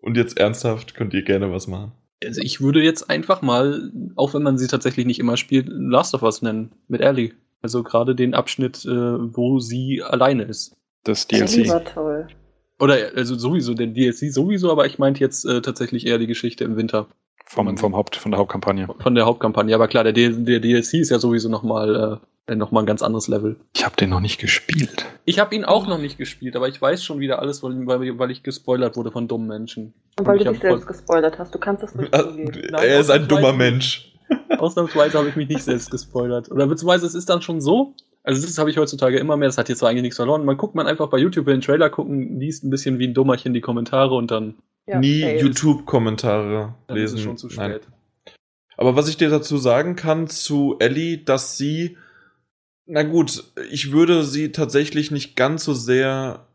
Und 0.00 0.16
jetzt 0.16 0.36
ernsthaft 0.38 0.94
könnt 0.96 1.14
ihr 1.14 1.22
gerne 1.22 1.52
was 1.52 1.68
machen. 1.68 1.92
Also 2.24 2.40
ich 2.42 2.60
würde 2.60 2.82
jetzt 2.82 3.10
einfach 3.10 3.42
mal, 3.42 3.92
auch 4.16 4.34
wenn 4.34 4.42
man 4.42 4.58
sie 4.58 4.66
tatsächlich 4.66 5.06
nicht 5.06 5.20
immer 5.20 5.36
spielt, 5.36 5.68
Last 5.68 6.14
of 6.14 6.22
Us 6.22 6.42
nennen, 6.42 6.72
mit 6.88 7.00
Ellie. 7.00 7.32
Also 7.62 7.82
gerade 7.84 8.14
den 8.16 8.34
Abschnitt, 8.34 8.84
äh, 8.84 8.90
wo 8.90 9.60
sie 9.60 10.02
alleine 10.02 10.42
ist. 10.42 10.74
Das 11.04 11.28
DLC. 11.28 11.68
war 11.68 11.84
toll. 11.84 12.28
Oder 12.80 13.12
also 13.14 13.36
sowieso, 13.36 13.74
den 13.74 13.94
DLC 13.94 14.32
sowieso, 14.32 14.70
aber 14.70 14.86
ich 14.86 14.98
meinte 14.98 15.20
jetzt 15.20 15.44
äh, 15.44 15.62
tatsächlich 15.62 16.06
eher 16.06 16.18
die 16.18 16.26
Geschichte 16.26 16.64
im 16.64 16.76
Winter 16.76 17.06
Vom, 17.46 17.76
vom 17.76 17.94
Haupt, 17.94 18.16
von 18.16 18.32
der 18.32 18.40
Hauptkampagne. 18.40 18.88
von 18.98 19.14
der 19.14 19.26
Hauptkampagne. 19.26 19.74
Aber 19.74 19.86
klar, 19.86 20.04
der, 20.04 20.12
der 20.12 20.60
DLC 20.60 20.94
ist 20.94 21.10
ja 21.10 21.18
sowieso 21.18 21.48
nochmal 21.48 22.20
äh, 22.46 22.56
noch 22.56 22.72
mal 22.72 22.80
ein 22.80 22.86
ganz 22.86 23.02
anderes 23.02 23.28
Level. 23.28 23.56
Ich 23.74 23.84
habe 23.84 23.96
den 23.96 24.10
noch 24.10 24.20
nicht 24.20 24.38
gespielt. 24.38 25.06
Ich 25.24 25.38
habe 25.38 25.54
ihn 25.54 25.64
auch 25.64 25.86
noch 25.86 25.98
nicht 25.98 26.18
gespielt, 26.18 26.56
aber 26.56 26.68
ich 26.68 26.80
weiß 26.80 27.04
schon 27.04 27.20
wieder 27.20 27.38
alles, 27.38 27.62
weil, 27.62 27.86
weil 27.86 28.18
weil 28.18 28.30
ich 28.30 28.42
gespoilert 28.42 28.96
wurde 28.96 29.12
von 29.12 29.28
dummen 29.28 29.46
Menschen. 29.46 29.94
Und 30.18 30.26
weil 30.26 30.38
ich 30.38 30.44
du 30.44 30.52
dich 30.52 30.60
selbst 30.60 30.86
gespoilert 30.86 31.38
hast. 31.38 31.54
Du 31.54 31.58
kannst 31.58 31.82
das 31.82 31.94
nicht 31.94 32.14
zugeben. 32.14 32.52
Nein, 32.70 32.88
er 32.88 33.00
ist 33.00 33.10
ein 33.10 33.28
dummer. 33.28 33.52
Mensch. 33.52 34.12
Ausnahmsweise 34.58 35.18
habe 35.18 35.28
ich 35.28 35.36
mich 35.36 35.48
nicht 35.48 35.62
selbst 35.62 35.90
gespoilert. 35.90 36.50
Oder 36.50 36.66
beziehungsweise 36.66 37.06
es 37.06 37.14
ist 37.14 37.28
dann 37.28 37.40
schon 37.40 37.60
so, 37.60 37.94
also 38.24 38.44
das 38.44 38.58
habe 38.58 38.70
ich 38.70 38.78
heutzutage 38.78 39.18
immer 39.18 39.36
mehr, 39.36 39.48
das 39.48 39.58
hat 39.58 39.68
jetzt 39.68 39.78
so 39.78 39.86
eigentlich 39.86 40.02
nichts 40.02 40.16
verloren. 40.16 40.44
Man 40.44 40.56
guckt 40.56 40.74
man 40.74 40.86
einfach 40.88 41.08
bei 41.08 41.18
YouTube 41.18 41.46
den 41.46 41.60
Trailer 41.60 41.90
gucken, 41.90 42.40
liest 42.40 42.64
ein 42.64 42.70
bisschen 42.70 42.98
wie 42.98 43.06
ein 43.06 43.14
Dummerchen 43.14 43.54
die 43.54 43.60
Kommentare 43.60 44.14
und 44.16 44.30
dann 44.30 44.54
Ja, 44.86 44.98
Nie. 44.98 45.38
YouTube-Kommentare 45.38 46.74
dann 46.86 46.96
lesen. 46.96 47.14
ist 47.14 47.20
es 47.20 47.24
schon 47.24 47.36
zu 47.38 47.48
Nein. 47.48 47.70
spät. 47.72 47.88
Aber 48.76 48.96
was 48.96 49.08
ich 49.08 49.16
dir 49.16 49.30
dazu 49.30 49.56
sagen 49.56 49.94
kann 49.94 50.26
zu 50.26 50.76
Ellie, 50.80 51.18
dass 51.18 51.56
sie, 51.56 51.96
na 52.86 53.02
gut, 53.04 53.44
ich 53.70 53.92
würde 53.92 54.24
sie 54.24 54.50
tatsächlich 54.52 55.10
nicht 55.10 55.36
ganz 55.36 55.64
so 55.64 55.74
sehr 55.74 56.46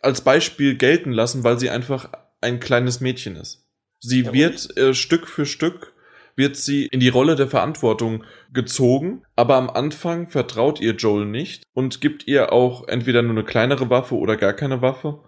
als 0.00 0.20
Beispiel 0.22 0.76
gelten 0.76 1.12
lassen, 1.12 1.44
weil 1.44 1.58
sie 1.58 1.70
einfach 1.70 2.10
ein 2.40 2.60
kleines 2.60 3.00
Mädchen 3.00 3.36
ist. 3.36 3.66
Sie 4.00 4.22
Ja, 4.22 4.32
wird 4.32 4.76
äh, 4.76 4.94
Stück 4.94 5.26
für 5.26 5.46
Stück 5.46 5.92
wird 6.36 6.56
sie 6.56 6.86
in 6.86 7.00
die 7.00 7.08
Rolle 7.08 7.36
der 7.36 7.48
Verantwortung 7.48 8.24
gezogen, 8.52 9.22
aber 9.36 9.56
am 9.56 9.70
Anfang 9.70 10.28
vertraut 10.28 10.80
ihr 10.80 10.94
Joel 10.94 11.26
nicht 11.26 11.64
und 11.74 12.00
gibt 12.00 12.26
ihr 12.26 12.52
auch 12.52 12.88
entweder 12.88 13.22
nur 13.22 13.32
eine 13.32 13.44
kleinere 13.44 13.90
Waffe 13.90 14.16
oder 14.16 14.36
gar 14.36 14.52
keine 14.52 14.82
Waffe. 14.82 15.20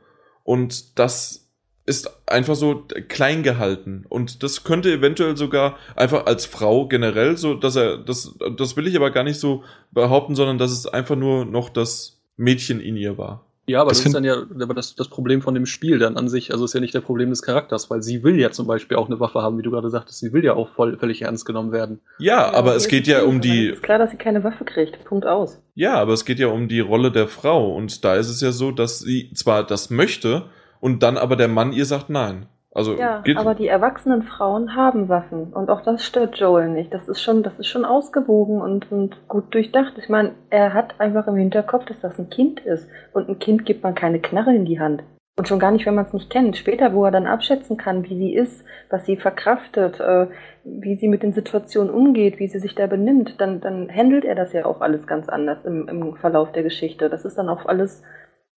Und 0.42 0.98
das 0.98 1.46
ist 1.86 2.28
einfach 2.28 2.56
so 2.56 2.86
klein 3.08 3.44
gehalten. 3.44 4.04
Und 4.08 4.42
das 4.42 4.64
könnte 4.64 4.92
eventuell 4.92 5.36
sogar 5.36 5.78
einfach 5.94 6.26
als 6.26 6.44
Frau 6.44 6.88
generell 6.88 7.36
so, 7.36 7.54
dass 7.54 7.76
er, 7.76 7.98
das, 7.98 8.36
das 8.56 8.76
will 8.76 8.88
ich 8.88 8.96
aber 8.96 9.12
gar 9.12 9.22
nicht 9.22 9.38
so 9.38 9.62
behaupten, 9.92 10.34
sondern 10.34 10.58
dass 10.58 10.72
es 10.72 10.86
einfach 10.86 11.16
nur 11.16 11.44
noch 11.44 11.68
das 11.68 12.20
Mädchen 12.36 12.80
in 12.80 12.96
ihr 12.96 13.16
war. 13.16 13.45
Ja, 13.66 13.80
aber 13.80 13.90
Das 13.90 13.98
das, 13.98 14.06
ist 14.06 14.14
dann 14.14 14.24
ja 14.24 14.36
aber 14.60 14.74
das, 14.74 14.94
das 14.94 15.08
Problem 15.08 15.42
von 15.42 15.54
dem 15.54 15.66
Spiel 15.66 15.98
dann 15.98 16.16
an 16.16 16.28
sich. 16.28 16.52
Also 16.52 16.64
ist 16.64 16.74
ja 16.74 16.80
nicht 16.80 16.94
der 16.94 17.00
Problem 17.00 17.30
des 17.30 17.42
Charakters, 17.42 17.90
weil 17.90 18.02
sie 18.02 18.22
will 18.22 18.38
ja 18.38 18.50
zum 18.50 18.66
Beispiel 18.66 18.96
auch 18.96 19.06
eine 19.08 19.18
Vaffe 19.18 19.42
haben, 19.42 19.58
wie 19.58 19.62
du 19.62 19.70
gerade 19.70 19.90
sagtest. 19.90 20.20
Sie 20.20 20.32
will 20.32 20.44
ja 20.44 20.54
auch 20.54 20.68
voll, 20.68 20.96
völlig 20.98 21.22
ernst 21.22 21.44
genommen 21.46 21.72
werden. 21.72 22.00
Ja, 22.18 22.52
aber 22.52 22.76
es 22.76 22.88
geht 22.88 23.06
ja 23.06 23.22
um 23.22 23.40
die, 23.40 23.68
ist 23.68 23.82
klar, 23.82 23.98
dass 23.98 24.10
sie 24.12 24.16
keine 24.16 24.44
Waffe 24.44 24.64
kriegt. 24.64 25.04
Punkt 25.04 25.26
aus. 25.26 25.60
ja, 25.74 25.94
aber 25.94 26.12
es 26.12 26.24
geht 26.24 26.38
ja 26.38 26.46
um 26.48 26.68
die 26.68 26.80
Rolle 26.80 27.10
der 27.10 27.28
Frau. 27.28 27.74
Und 27.74 28.04
da 28.04 28.14
ist 28.16 28.28
es 28.28 28.40
ja 28.40 28.52
so, 28.52 28.70
dass 28.70 29.00
sie 29.00 29.32
zwar 29.34 29.66
das 29.66 29.90
möchte 29.90 30.44
und 30.80 31.02
dann 31.02 31.16
aber 31.16 31.36
der 31.36 31.48
Mann 31.48 31.72
ihr 31.72 31.86
sagt 31.86 32.08
nein. 32.10 32.46
Also 32.76 32.94
Ja, 32.94 33.22
aber 33.36 33.54
die 33.54 33.68
erwachsenen 33.68 34.22
Frauen 34.22 34.76
haben 34.76 35.08
Waffen 35.08 35.54
und 35.54 35.70
auch 35.70 35.80
das 35.80 36.04
stört 36.04 36.36
Joel 36.36 36.68
nicht. 36.68 36.92
Das 36.92 37.08
ist 37.08 37.22
schon, 37.22 37.42
das 37.42 37.58
ist 37.58 37.68
schon 37.68 37.86
ausgewogen 37.86 38.60
und, 38.60 38.92
und 38.92 39.16
gut 39.28 39.54
durchdacht. 39.54 39.94
Ich 39.96 40.10
meine, 40.10 40.32
er 40.50 40.74
hat 40.74 41.00
einfach 41.00 41.26
im 41.26 41.36
Hinterkopf, 41.36 41.86
dass 41.86 42.00
das 42.00 42.18
ein 42.18 42.28
Kind 42.28 42.60
ist 42.60 42.86
und 43.14 43.30
ein 43.30 43.38
Kind 43.38 43.64
gibt 43.64 43.82
man 43.82 43.94
keine 43.94 44.20
Knarre 44.20 44.54
in 44.54 44.66
die 44.66 44.78
Hand. 44.78 45.02
Und 45.38 45.48
schon 45.48 45.58
gar 45.58 45.70
nicht, 45.70 45.86
wenn 45.86 45.94
man 45.94 46.04
es 46.04 46.12
nicht 46.12 46.28
kennt. 46.28 46.56
Später, 46.56 46.92
wo 46.92 47.04
er 47.04 47.10
dann 47.10 47.26
abschätzen 47.26 47.78
kann, 47.78 48.04
wie 48.04 48.16
sie 48.16 48.34
ist, 48.34 48.64
was 48.90 49.06
sie 49.06 49.16
verkraftet, 49.16 49.98
äh, 50.00 50.26
wie 50.64 50.96
sie 50.96 51.08
mit 51.08 51.22
den 51.22 51.32
Situationen 51.32 51.92
umgeht, 51.92 52.38
wie 52.38 52.48
sie 52.48 52.58
sich 52.58 52.74
da 52.74 52.86
benimmt, 52.86 53.38
dann, 53.38 53.60
dann 53.60 53.90
handelt 53.90 54.24
er 54.24 54.34
das 54.34 54.52
ja 54.52 54.66
auch 54.66 54.82
alles 54.82 55.06
ganz 55.06 55.28
anders 55.30 55.64
im, 55.64 55.88
im 55.88 56.16
Verlauf 56.16 56.52
der 56.52 56.62
Geschichte. 56.62 57.08
Das 57.08 57.24
ist 57.24 57.36
dann 57.36 57.48
auch 57.48 57.64
alles 57.66 58.02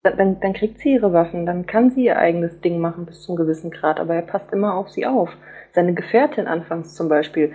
dann, 0.03 0.17
dann, 0.17 0.39
dann 0.39 0.53
kriegt 0.53 0.79
sie 0.79 0.93
ihre 0.93 1.13
Waffen, 1.13 1.45
dann 1.45 1.65
kann 1.65 1.91
sie 1.91 2.05
ihr 2.05 2.17
eigenes 2.17 2.61
Ding 2.61 2.79
machen 2.79 3.05
bis 3.05 3.21
zum 3.21 3.35
gewissen 3.35 3.71
Grad, 3.71 3.99
aber 3.99 4.15
er 4.15 4.21
passt 4.21 4.51
immer 4.53 4.75
auf 4.75 4.89
sie 4.89 5.05
auf. 5.05 5.29
Seine 5.71 5.93
Gefährtin 5.93 6.47
anfangs 6.47 6.95
zum 6.95 7.09
Beispiel, 7.09 7.53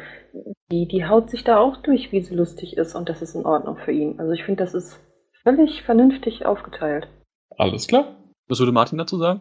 die, 0.71 0.87
die 0.87 1.07
haut 1.07 1.31
sich 1.31 1.45
da 1.45 1.59
auch 1.59 1.79
durch, 1.79 2.13
wie 2.13 2.21
sie 2.21 2.35
lustig 2.35 2.77
ist 2.77 2.95
und 2.95 3.09
das 3.09 3.23
ist 3.23 3.35
in 3.35 3.47
Ordnung 3.47 3.77
für 3.77 3.93
ihn. 3.93 4.21
Also 4.21 4.33
ich 4.33 4.45
finde, 4.45 4.63
das 4.63 4.75
ist 4.75 5.01
völlig 5.43 5.83
vernünftig 5.83 6.47
aufgeteilt. 6.47 7.09
alles 7.57 7.87
klar. 7.87 8.17
Was 8.47 8.59
würde 8.59 8.73
Martin 8.73 8.99
dazu 8.99 9.17
sagen? 9.17 9.41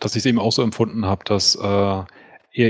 dass 0.00 0.14
ich 0.14 0.20
es 0.20 0.26
eben 0.26 0.38
auch 0.38 0.52
so 0.52 0.62
empfunden 0.62 1.06
habe, 1.06 1.24
dass 1.24 1.54
äh, 1.54 1.64
er 1.64 2.06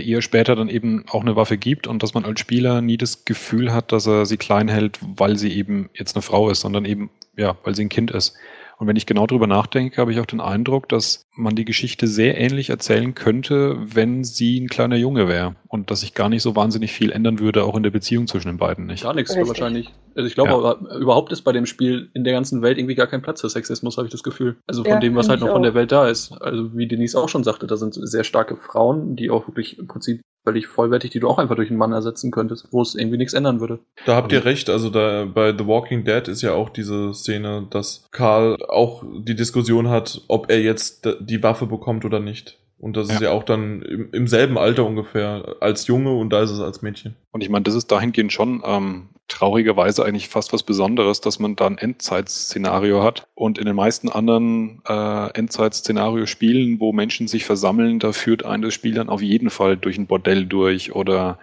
ihr 0.01 0.23
später 0.23 0.57
dann 0.57 0.69
eben 0.69 1.05
auch 1.09 1.23
eine 1.23 1.37
Waffe 1.37 1.57
gibt 1.57 1.87
und 1.87 2.03
dass 2.03 2.15
man 2.15 2.25
als 2.25 2.41
Spieler 2.41 2.81
nie 2.81 2.97
das 2.97 3.25
Gefühl 3.25 3.73
hat, 3.73 3.93
dass 3.93 4.07
er 4.07 4.27
sie 4.27 4.37
klein 4.37 4.69
hält, 4.69 4.99
weil 5.01 5.37
sie 5.37 5.53
eben 5.53 5.91
jetzt 5.95 6.17
eine 6.17 6.23
Frau 6.23 6.51
ist, 6.51 6.61
sondern 6.61 6.85
eben, 6.85 7.11
ja, 7.37 7.57
weil 7.65 7.75
sie 7.75 7.85
ein 7.85 7.89
Kind 7.89 8.11
ist. 8.11 8.37
Und 8.79 8.87
wenn 8.87 8.95
ich 8.97 9.07
genau 9.07 9.27
drüber 9.27 9.49
nachdenke, 9.49 10.01
habe 10.01 10.13
ich 10.13 10.21
auch 10.21 10.27
den 10.27 10.41
Eindruck, 10.41 10.89
dass 10.89 11.27
man 11.37 11.57
die 11.57 11.65
Geschichte 11.65 12.07
sehr 12.07 12.39
ähnlich 12.39 12.71
erzählen 12.71 13.13
könnte, 13.15 13.77
wenn 13.81 14.23
sie 14.23 14.61
ein 14.61 14.69
kleiner 14.69 14.95
Junge 14.97 15.27
wäre 15.29 15.57
und 15.67 15.91
dass 15.91 16.01
sich 16.01 16.15
gar 16.15 16.29
nicht 16.29 16.43
so 16.43 16.55
wahnsinnig 16.55 16.93
viel 16.93 17.11
ändern 17.11 17.41
würde, 17.41 17.65
auch 17.65 17.77
in 17.77 17.83
der 17.83 17.91
Beziehung 17.91 18.29
zwischen 18.29 18.49
den 18.49 18.57
beiden 18.59 18.87
nicht. 18.87 19.03
Gar 19.03 19.15
nichts 19.15 19.33
Richtig. 19.33 19.49
wahrscheinlich. 19.49 19.93
Also 20.15 20.29
ich 20.29 20.35
glaube, 20.35 20.51
Ja. 20.51 20.57
aber 20.59 20.97
überhaupt 20.97 21.33
ist 21.33 21.43
bei 21.43 21.53
dem 21.53 21.67
Spiel 21.67 22.11
in 22.15 22.23
der 22.25 22.33
ganzen 22.33 22.63
Welt 22.63 22.79
irgendwie 22.79 22.95
gar 22.95 23.07
kein 23.09 23.21
Platz 23.23 23.41
für 23.41 23.49
Sexismus, 23.49 23.97
habe 23.97 24.07
ich 24.07 24.13
das 24.13 24.23
Gefühl. 24.23 24.57
Also 24.67 24.85
von 24.85 24.93
Ja, 24.93 25.01
dem, 25.01 25.17
was 25.17 25.29
halt 25.29 25.41
noch 25.41 25.49
von 25.49 25.59
auch. 25.59 25.63
der 25.63 25.75
Welt 25.75 25.91
da 25.91 26.09
ist. 26.09 26.33
Also 26.41 26.77
wie 26.77 26.87
Denise 26.87 27.17
auch 27.17 27.29
schon 27.29 27.43
sagte, 27.45 27.67
da 27.67 27.77
sind 27.77 27.95
sehr 27.95 28.25
starke 28.25 28.57
Frauen, 28.57 29.17
die 29.17 29.31
auch 29.31 29.49
wirklich 29.49 29.79
im 29.79 29.89
Prinzip 29.89 30.21
völlig 30.49 30.67
vollwertig, 30.67 31.11
die 31.11 31.21
du 31.21 31.29
auch 31.29 31.39
einfach 31.39 31.57
durch 31.57 31.69
einen 31.69 31.79
Mann 31.79 31.93
ersetzen 31.93 32.31
könntest, 32.31 32.69
wo 32.71 32.81
es 32.81 32.95
irgendwie 32.95 33.19
nichts 33.19 33.35
ändern 33.35 33.61
würde. 33.61 33.81
Da 34.07 34.17
habt 34.17 34.33
ihr 34.33 34.45
recht, 34.47 34.71
also 34.71 34.89
da 34.89 35.27
bei 35.27 35.53
The 35.57 35.67
Walking 35.67 36.05
Dead 36.05 36.27
ist 36.27 36.41
ja 36.41 36.55
auch 36.55 36.71
diese 36.71 37.13
Szene, 37.13 37.67
dass 37.71 38.07
Karl 38.13 38.57
auch 38.69 39.05
die 39.21 39.35
Diskussion 39.35 39.89
hat, 39.91 40.23
ob 40.29 40.51
er 40.51 40.63
jetzt 40.63 41.07
die 41.21 41.43
Waffe 41.43 41.67
bekommt 41.67 42.05
oder 42.07 42.19
nicht. 42.21 42.59
Und 42.79 42.97
das 42.97 43.09
ist 43.09 43.21
Ja. 43.21 43.29
ja 43.29 43.31
auch 43.33 43.43
dann 43.43 43.83
im, 43.83 44.09
im 44.13 44.27
selben 44.29 44.57
Alter 44.57 44.87
ungefähr 44.87 45.57
als 45.61 45.87
Junge 45.89 46.13
und 46.13 46.31
da 46.31 46.43
ist 46.43 46.51
es 46.53 46.61
als 46.61 46.81
Mädchen. 46.81 47.17
Und 47.33 47.43
ich 47.43 47.51
meine, 47.51 47.65
das 47.65 47.75
ist 47.75 47.91
dahingehend 47.91 48.33
schon 48.33 48.63
ähm, 48.65 49.09
traurigerweise 49.29 50.05
eigentlich 50.05 50.29
fast 50.29 50.53
was 50.53 50.63
Besonderes, 50.63 51.21
dass 51.21 51.39
man 51.39 51.55
da 51.55 51.67
ein 51.67 51.79
Endzeitszenario 51.79 53.03
hat. 53.03 53.29
Und 53.35 53.59
in 53.59 53.67
den 53.67 53.77
meisten 53.77 54.09
anderen 54.09 54.83
äh, 54.89 55.31
Endzeitszenario-Spielen, 55.33 56.81
wo 56.81 56.93
Menschen 56.93 57.29
sich 57.29 57.45
versammeln, 57.45 57.99
da 57.99 58.13
führt 58.13 58.45
ein 58.45 58.63
das 58.63 58.75
Spiel 58.75 58.95
dann 58.95 59.09
auf 59.09 59.23
jeden 59.23 59.51
Fall 59.51 59.77
durch 59.77 59.99
ein 59.99 60.07
Bordell 60.07 60.47
durch 60.47 60.95
oder 60.95 61.39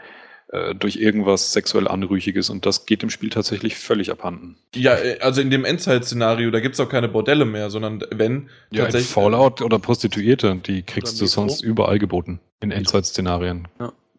äh, 0.50 0.74
durch 0.76 0.98
irgendwas 0.98 1.54
sexuell 1.54 1.88
Anrüchiges. 1.88 2.50
Und 2.50 2.66
das 2.66 2.86
geht 2.86 3.04
im 3.04 3.10
Spiel 3.10 3.30
tatsächlich 3.30 3.76
völlig 3.76 4.12
abhanden. 4.12 4.58
Ja, 4.74 4.96
äh, 4.96 5.20
also 5.20 5.42
in 5.42 5.52
dem 5.52 5.64
Endzeit-Szenario, 5.64 6.52
da 6.52 6.60
gibt's 6.60 6.80
auch 6.80 6.90
keine 6.90 7.08
Bordelle 7.08 7.46
mehr, 7.46 7.70
sondern 7.70 8.04
wenn 8.10 8.50
Ja, 8.72 8.84
tatsächlich. 8.84 9.10
Fallout 9.12 9.62
oder 9.62 9.80
Prostituierte, 9.80 10.56
die 10.56 10.82
kriegst 10.82 11.22
du 11.22 11.26
sonst 11.28 11.62
überall 11.62 12.00
geboten. 12.00 12.40
In 12.62 12.72
Endzeitszenarien. 12.72 13.68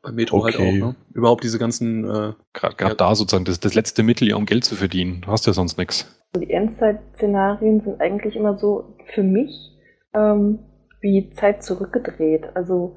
Bei 0.06 0.12
Metro 0.12 0.44
halt 0.44 0.54
auch, 0.54 0.60
Okay. 0.60 0.78
ne? 0.78 0.94
Überhaupt 1.14 1.42
diese 1.42 1.58
ganzen, 1.58 2.04
äh, 2.04 2.32
Gerade 2.52 2.76
gerade 2.76 2.92
Ja. 2.92 2.94
da 2.94 3.14
sozusagen 3.16 3.44
das, 3.44 3.58
das 3.58 3.74
letzte 3.74 4.04
Mittel, 4.04 4.28
ja, 4.28 4.36
um 4.36 4.46
Geld 4.46 4.64
zu 4.64 4.76
verdienen. 4.76 5.22
Du 5.22 5.32
hast 5.32 5.46
ja 5.46 5.52
sonst 5.52 5.78
nichts. 5.78 6.06
Die 6.36 6.48
Endzeit-Szenarien 6.50 7.80
sind 7.80 8.00
eigentlich 8.00 8.36
immer 8.36 8.56
so 8.56 8.96
für 9.12 9.24
mich 9.24 9.50
ähm, 10.14 10.60
wie 11.00 11.30
Zeit 11.30 11.64
zurückgedreht. 11.64 12.44
Also 12.54 12.96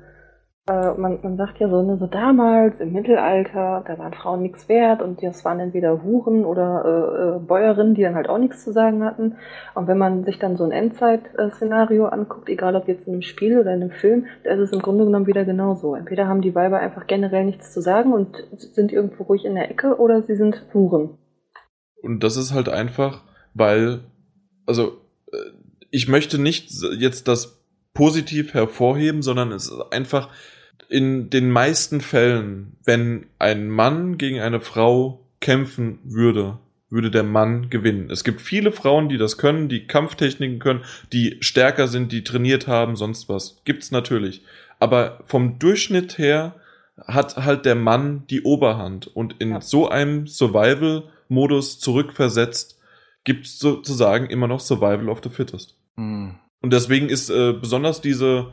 äh, 0.69 0.93
man, 0.99 1.19
man 1.23 1.35
sagt 1.35 1.59
ja 1.59 1.67
so, 1.67 1.81
ne, 1.81 1.97
so 1.97 2.05
damals 2.05 2.79
im 2.79 2.93
Mittelalter, 2.93 3.83
da 3.87 3.97
waren 3.97 4.13
Frauen 4.13 4.43
nichts 4.43 4.69
wert 4.69 5.01
und 5.01 5.23
das 5.23 5.43
waren 5.43 5.59
entweder 5.59 6.03
Huren 6.03 6.45
oder 6.45 6.83
äh, 6.85 7.37
äh, 7.37 7.39
Bäuerinnen, 7.39 7.95
die 7.95 8.03
dann 8.03 8.13
halt 8.13 8.29
auch 8.29 8.37
nichts 8.37 8.63
zu 8.63 8.71
sagen 8.71 9.03
hatten. 9.03 9.35
Und 9.73 9.87
wenn 9.87 9.97
man 9.97 10.23
sich 10.25 10.37
dann 10.37 10.57
so 10.57 10.63
ein 10.63 10.71
Endzeit-Szenario 10.71 12.05
anguckt, 12.05 12.49
egal 12.49 12.75
ob 12.75 12.87
jetzt 12.87 13.07
in 13.07 13.13
einem 13.13 13.21
Spiel 13.23 13.57
oder 13.57 13.73
in 13.73 13.81
einem 13.81 13.91
Film, 13.91 14.27
da 14.43 14.51
ist 14.51 14.59
es 14.59 14.71
im 14.71 14.81
Grunde 14.81 15.05
genommen 15.05 15.25
wieder 15.25 15.43
genauso. 15.43 15.95
Entweder 15.95 16.27
haben 16.27 16.41
die 16.41 16.53
Weiber 16.53 16.77
einfach 16.79 17.07
generell 17.07 17.45
nichts 17.45 17.73
zu 17.73 17.81
sagen 17.81 18.13
und 18.13 18.45
sind 18.51 18.91
irgendwo 18.91 19.23
ruhig 19.23 19.45
in 19.45 19.55
der 19.55 19.71
Ecke 19.71 19.97
oder 19.97 20.21
sie 20.21 20.35
sind 20.35 20.67
Huren. 20.73 21.17
Und 22.03 22.23
das 22.23 22.37
ist 22.37 22.53
halt 22.53 22.69
einfach, 22.69 23.23
weil, 23.55 24.01
also, 24.67 24.99
äh, 25.31 25.37
ich 25.89 26.07
möchte 26.07 26.39
nicht 26.39 26.69
jetzt 26.99 27.27
das 27.27 27.59
positiv 27.95 28.53
hervorheben, 28.53 29.23
sondern 29.23 29.51
es 29.51 29.65
ist 29.65 29.81
einfach 29.91 30.29
in 30.87 31.29
den 31.29 31.51
meisten 31.51 32.01
Fällen, 32.01 32.77
wenn 32.85 33.25
ein 33.37 33.69
Mann 33.69 34.17
gegen 34.17 34.39
eine 34.39 34.59
Frau 34.59 35.25
kämpfen 35.41 35.99
würde, 36.03 36.57
würde 36.89 37.11
der 37.11 37.23
Mann 37.23 37.69
gewinnen. 37.69 38.09
Es 38.09 38.23
gibt 38.23 38.41
viele 38.41 38.71
Frauen, 38.71 39.09
die 39.09 39.17
das 39.17 39.37
können, 39.37 39.69
die 39.69 39.85
Kampftechniken 39.85 40.59
können, 40.59 40.83
die 41.13 41.37
stärker 41.41 41.87
sind, 41.87 42.11
die 42.11 42.23
trainiert 42.23 42.67
haben, 42.67 42.95
sonst 42.95 43.29
was. 43.29 43.61
Gibt's 43.65 43.91
natürlich. 43.91 44.41
Aber 44.79 45.19
vom 45.25 45.59
Durchschnitt 45.59 46.17
her 46.17 46.55
hat 47.07 47.37
halt 47.37 47.65
der 47.65 47.75
Mann 47.75 48.23
die 48.29 48.41
Oberhand. 48.41 49.07
Und 49.07 49.35
in 49.39 49.51
Ja. 49.51 49.61
so 49.61 49.87
einem 49.89 50.25
Survival-Modus 50.27 51.79
zurückversetzt, 51.79 52.79
gibt's 53.23 53.59
sozusagen 53.59 54.27
immer 54.27 54.47
noch 54.47 54.59
Survival 54.59 55.09
of 55.09 55.21
the 55.23 55.29
Fittest. 55.29 55.75
Hm. 55.95 56.35
Und 56.61 56.73
deswegen 56.73 57.09
ist 57.09 57.29
äh, 57.29 57.53
besonders 57.53 58.01
diese 58.01 58.47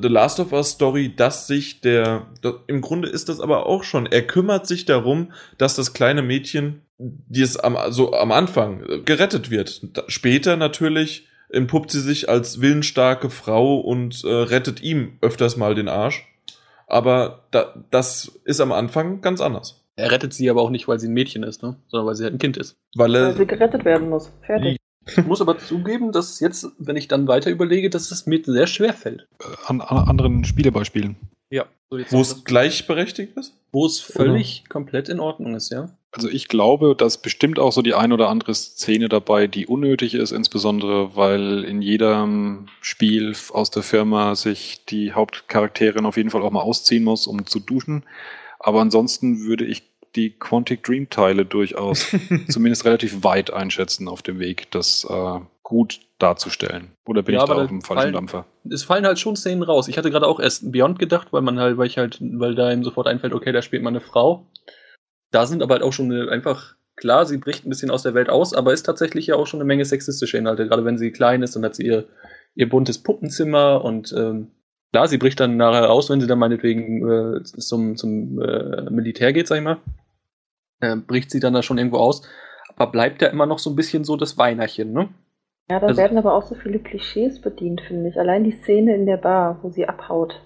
The 0.00 0.08
Last 0.08 0.40
of 0.40 0.52
Us 0.52 0.70
Story, 0.70 1.14
dass 1.14 1.46
sich 1.46 1.80
der, 1.80 2.26
im 2.66 2.80
Grunde 2.80 3.08
ist 3.08 3.28
das 3.28 3.40
aber 3.40 3.66
auch 3.66 3.84
schon, 3.84 4.06
er 4.06 4.22
kümmert 4.26 4.66
sich 4.66 4.84
darum, 4.84 5.32
dass 5.58 5.76
das 5.76 5.92
kleine 5.92 6.22
Mädchen, 6.22 6.82
die 6.98 7.42
es 7.42 7.56
am, 7.56 7.76
so 7.90 8.12
am 8.12 8.32
Anfang 8.32 8.82
äh, 8.88 8.98
gerettet 9.00 9.50
wird. 9.50 9.82
Später 10.08 10.56
natürlich 10.56 11.26
entpuppt 11.50 11.90
sie 11.90 12.00
sich 12.00 12.28
als 12.28 12.60
willensstarke 12.60 13.28
Frau 13.28 13.78
und 13.80 14.24
äh, 14.24 14.28
rettet 14.28 14.82
ihm 14.82 15.18
öfters 15.20 15.56
mal 15.56 15.74
den 15.74 15.88
Arsch. 15.88 16.26
Aber 16.86 17.46
da, 17.50 17.74
das 17.90 18.40
ist 18.44 18.60
am 18.60 18.72
Anfang 18.72 19.20
ganz 19.20 19.40
anders. 19.40 19.84
er 19.96 20.10
rettet 20.10 20.32
sie 20.34 20.48
aber 20.50 20.62
auch 20.62 20.70
nicht, 20.70 20.88
weil 20.88 20.98
sie 20.98 21.08
ein 21.08 21.14
Mädchen 21.14 21.42
ist, 21.42 21.62
ne? 21.62 21.76
Sondern 21.88 22.06
weil 22.06 22.14
sie 22.14 22.24
halt 22.24 22.34
ein 22.34 22.38
Kind 22.38 22.56
ist. 22.56 22.76
Weil 22.94 23.12
Weil 23.12 23.16
er, 23.16 23.32
sie 23.34 23.46
gerettet 23.46 23.84
werden 23.84 24.08
muss. 24.08 24.30
Fertig. 24.46 24.78
Ich 25.06 25.26
muss 25.26 25.40
aber 25.40 25.58
zugeben, 25.58 26.12
dass 26.12 26.40
jetzt, 26.40 26.68
wenn 26.78 26.96
ich 26.96 27.08
dann 27.08 27.26
weiter 27.26 27.50
überlege, 27.50 27.90
dass 27.90 28.10
es 28.10 28.26
mir 28.26 28.40
sehr 28.44 28.66
schwer 28.66 28.92
fällt. 28.92 29.26
An, 29.66 29.80
an 29.80 30.08
anderen 30.08 30.44
Spielebeispielen. 30.44 31.16
Ja. 31.50 31.66
So 31.90 31.98
jetzt 31.98 32.12
wo 32.12 32.20
es 32.20 32.44
gleichberechtigt 32.44 33.36
ist? 33.36 33.54
wo 33.72 33.86
es 33.86 34.00
völlig 34.00 34.68
komplett 34.68 35.08
in 35.08 35.18
Ordnung 35.18 35.54
ist, 35.54 35.72
ja. 35.72 35.88
Also 36.14 36.28
ich 36.28 36.48
glaube, 36.48 36.94
dass 36.94 37.22
bestimmt 37.22 37.58
auch 37.58 37.72
so 37.72 37.80
die 37.80 37.94
ein 37.94 38.12
oder 38.12 38.28
andere 38.28 38.54
Szene 38.54 39.08
dabei, 39.08 39.46
die 39.46 39.66
unnötig 39.66 40.12
ist, 40.12 40.30
insbesondere 40.30 41.16
weil 41.16 41.64
in 41.64 41.80
jedem 41.80 42.66
Spiel 42.82 43.34
aus 43.50 43.70
der 43.70 43.82
Firma 43.82 44.34
sich 44.34 44.84
die 44.84 45.14
Hauptcharakterin 45.14 46.04
auf 46.04 46.18
jeden 46.18 46.28
Fall 46.28 46.42
auch 46.42 46.50
mal 46.50 46.60
ausziehen 46.60 47.02
muss, 47.02 47.26
um 47.26 47.46
zu 47.46 47.60
duschen. 47.60 48.04
Aber 48.58 48.82
ansonsten 48.82 49.40
würde 49.40 49.64
ich 49.64 49.84
die 50.16 50.38
Quantic 50.38 50.82
Dream 50.82 51.08
Teile 51.10 51.44
durchaus 51.46 52.06
zumindest 52.48 52.84
relativ 52.84 53.24
weit 53.24 53.52
einschätzen 53.52 54.08
auf 54.08 54.22
dem 54.22 54.38
Weg, 54.38 54.70
das 54.70 55.06
äh, 55.08 55.40
gut 55.62 56.00
darzustellen. 56.18 56.92
Oder 57.06 57.22
bin 57.22 57.34
Ja, 57.34 57.42
ich 57.42 57.48
da 57.48 57.54
auf 57.54 57.68
dem 57.68 57.80
falschen 57.82 58.00
fallen- 58.02 58.12
Dampfer? 58.14 58.46
Es 58.70 58.84
fallen 58.84 59.06
halt 59.06 59.18
schon 59.18 59.36
Szenen 59.36 59.62
raus. 59.62 59.88
Ich 59.88 59.98
hatte 59.98 60.10
gerade 60.10 60.26
auch 60.26 60.38
erst 60.38 60.70
Beyond 60.70 60.98
gedacht, 60.98 61.28
weil 61.32 61.42
man 61.42 61.58
halt, 61.58 61.78
weil 61.78 61.86
ich 61.86 61.98
halt, 61.98 62.18
weil 62.20 62.54
da 62.54 62.70
ihm 62.72 62.84
sofort 62.84 63.06
einfällt, 63.06 63.32
okay, 63.32 63.52
da 63.52 63.62
spielt 63.62 63.82
man 63.82 63.92
eine 63.94 64.00
Frau. 64.00 64.46
Da 65.30 65.46
sind 65.46 65.62
aber 65.62 65.74
halt 65.74 65.82
auch 65.82 65.92
schon 65.92 66.12
eine, 66.12 66.30
einfach, 66.30 66.76
klar, 66.96 67.24
sie 67.26 67.38
bricht 67.38 67.64
ein 67.64 67.70
bisschen 67.70 67.90
aus 67.90 68.02
der 68.02 68.14
Welt 68.14 68.28
aus, 68.28 68.52
aber 68.54 68.72
ist 68.72 68.82
tatsächlich 68.84 69.26
ja 69.28 69.36
auch 69.36 69.46
schon 69.46 69.60
eine 69.60 69.66
Menge 69.66 69.84
sexistische 69.84 70.36
Inhalte. 70.36 70.66
Gerade 70.68 70.84
wenn 70.84 70.98
sie 70.98 71.10
klein 71.10 71.42
ist, 71.42 71.56
dann 71.56 71.64
hat 71.64 71.74
sie 71.74 71.86
ihr, 71.86 72.04
ihr 72.54 72.68
buntes 72.68 72.98
Puppenzimmer 73.02 73.82
und 73.82 74.12
ähm, 74.16 74.50
klar, 74.92 75.08
sie 75.08 75.16
bricht 75.18 75.40
dann 75.40 75.56
nachher 75.56 75.90
aus, 75.90 76.10
wenn 76.10 76.20
sie 76.20 76.26
dann 76.26 76.38
meinetwegen 76.38 77.38
äh, 77.38 77.42
zum, 77.44 77.96
zum 77.96 78.40
äh, 78.42 78.90
Militär 78.90 79.32
geht, 79.32 79.48
sag 79.48 79.56
ich 79.56 79.64
mal. 79.64 79.78
Äh, 80.82 80.96
bricht 80.96 81.30
sie 81.30 81.40
dann 81.40 81.54
da 81.54 81.62
schon 81.62 81.78
irgendwo 81.78 81.98
aus. 81.98 82.22
Aber 82.76 82.90
bleibt 82.90 83.22
ja 83.22 83.28
immer 83.28 83.46
noch 83.46 83.58
so 83.58 83.70
ein 83.70 83.76
bisschen 83.76 84.04
so 84.04 84.16
das 84.16 84.36
Weinerchen, 84.36 84.92
ne? 84.92 85.08
Ja, 85.70 85.78
da 85.80 85.86
Also- 85.86 86.00
werden 86.00 86.18
aber 86.18 86.34
auch 86.34 86.42
so 86.42 86.54
viele 86.54 86.80
Klischees 86.80 87.40
bedient, 87.40 87.80
finde 87.86 88.10
ich. 88.10 88.18
Allein 88.18 88.44
die 88.44 88.52
Szene 88.52 88.94
in 88.94 89.06
der 89.06 89.16
Bar, 89.16 89.60
wo 89.62 89.70
sie 89.70 89.88
abhaut. 89.88 90.40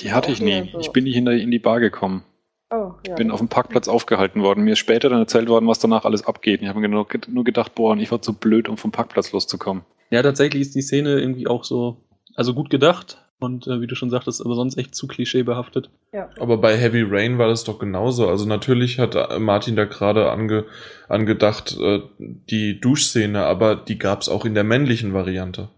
Die 0.00 0.12
hatte 0.12 0.32
ich 0.32 0.40
nie. 0.40 0.70
So. 0.72 0.80
Ich 0.80 0.90
bin 0.92 1.04
nicht 1.04 1.16
in, 1.16 1.24
der, 1.26 1.34
in 1.34 1.50
die 1.50 1.58
Bar 1.58 1.78
gekommen. 1.80 2.24
Oh, 2.70 2.94
ja. 3.06 3.14
bin 3.14 3.30
auf 3.30 3.38
dem 3.38 3.48
Parkplatz 3.48 3.86
aufgehalten 3.86 4.42
worden. 4.42 4.64
Mir 4.64 4.72
ist 4.72 4.80
später 4.80 5.08
dann 5.08 5.20
erzählt 5.20 5.48
worden, 5.48 5.68
was 5.68 5.78
danach 5.78 6.04
alles 6.04 6.26
abgeht. 6.26 6.60
Und 6.60 6.64
ich 6.64 6.68
habe 6.68 6.80
mir 6.80 6.88
nur, 6.88 7.06
nur 7.28 7.44
gedacht, 7.44 7.74
boah, 7.76 7.92
und 7.92 8.00
ich 8.00 8.10
war 8.10 8.20
zu 8.20 8.32
blöd, 8.32 8.68
um 8.68 8.76
vom 8.76 8.90
Parkplatz 8.90 9.30
loszukommen. 9.30 9.84
Ja, 10.10 10.22
tatsächlich 10.22 10.62
ist 10.62 10.74
die 10.74 10.82
Szene 10.82 11.20
irgendwie 11.20 11.46
auch 11.46 11.62
so, 11.62 11.98
also 12.34 12.54
gut 12.54 12.68
gedacht, 12.70 13.24
Und 13.38 13.66
äh, 13.66 13.80
wie 13.82 13.86
du 13.86 13.94
schon 13.94 14.08
sagtest, 14.08 14.44
aber 14.44 14.54
sonst 14.54 14.78
echt 14.78 14.94
zu 14.94 15.06
klischeebehaftet. 15.06 15.90
Ja. 16.12 16.30
Aber 16.40 16.56
bei 16.56 16.76
Heavy 16.76 17.02
Rain 17.06 17.36
war 17.36 17.48
das 17.48 17.64
doch 17.64 17.78
genauso. 17.78 18.28
Also 18.28 18.46
natürlich 18.46 18.98
hat 18.98 19.14
äh, 19.14 19.38
Martin 19.38 19.76
da 19.76 19.84
gerade 19.84 20.30
ange, 20.30 20.64
angedacht, 21.08 21.76
äh, 21.78 22.00
die 22.18 22.80
Duschszene, 22.80 23.44
aber 23.44 23.76
die 23.76 23.98
gab 23.98 24.22
es 24.22 24.30
auch 24.30 24.46
in 24.46 24.54
der 24.54 24.64
männlichen 24.64 25.12
Variante. 25.12 25.68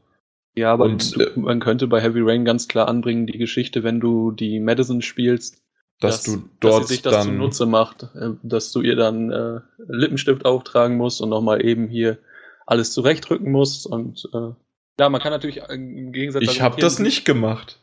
Ja, 0.56 0.72
aber 0.72 0.84
Und, 0.84 1.16
du, 1.16 1.20
äh, 1.20 1.30
man 1.38 1.58
könnte 1.58 1.88
bei 1.88 2.00
Heavy 2.00 2.20
Rain 2.22 2.44
ganz 2.44 2.68
klar 2.68 2.86
anbringen, 2.86 3.26
die 3.26 3.38
Geschichte, 3.38 3.82
wenn 3.82 3.98
du 3.98 4.30
die 4.30 4.60
Madison 4.60 5.02
spielst, 5.02 5.60
Dass 6.00 6.22
du 6.22 6.36
dass 6.36 6.42
dort 6.60 6.86
sie 6.86 6.94
sich 6.94 7.02
das 7.02 7.12
dann. 7.14 7.26
zunutze 7.26 7.66
macht, 7.66 8.04
äh, 8.14 8.30
dass 8.44 8.70
du 8.70 8.82
ihr 8.82 8.94
dann 8.94 9.32
äh, 9.32 9.60
Lippenstift 9.88 10.44
auftragen 10.44 10.96
musst 10.96 11.20
und 11.20 11.28
nochmal 11.28 11.64
eben 11.64 11.88
hier 11.88 12.18
alles 12.66 12.92
zurechtrücken 12.92 13.50
musst 13.50 13.86
und 13.86 14.28
äh, 14.32 14.50
ja, 14.98 15.08
man 15.08 15.20
kann 15.20 15.32
natürlich 15.32 15.62
äh, 15.62 15.74
im 15.74 16.12
Gegensatz 16.12 16.42
Ich 16.42 16.60
habe 16.60 16.80
das 16.80 16.98
nicht 16.98 17.24
gemacht. 17.24 17.80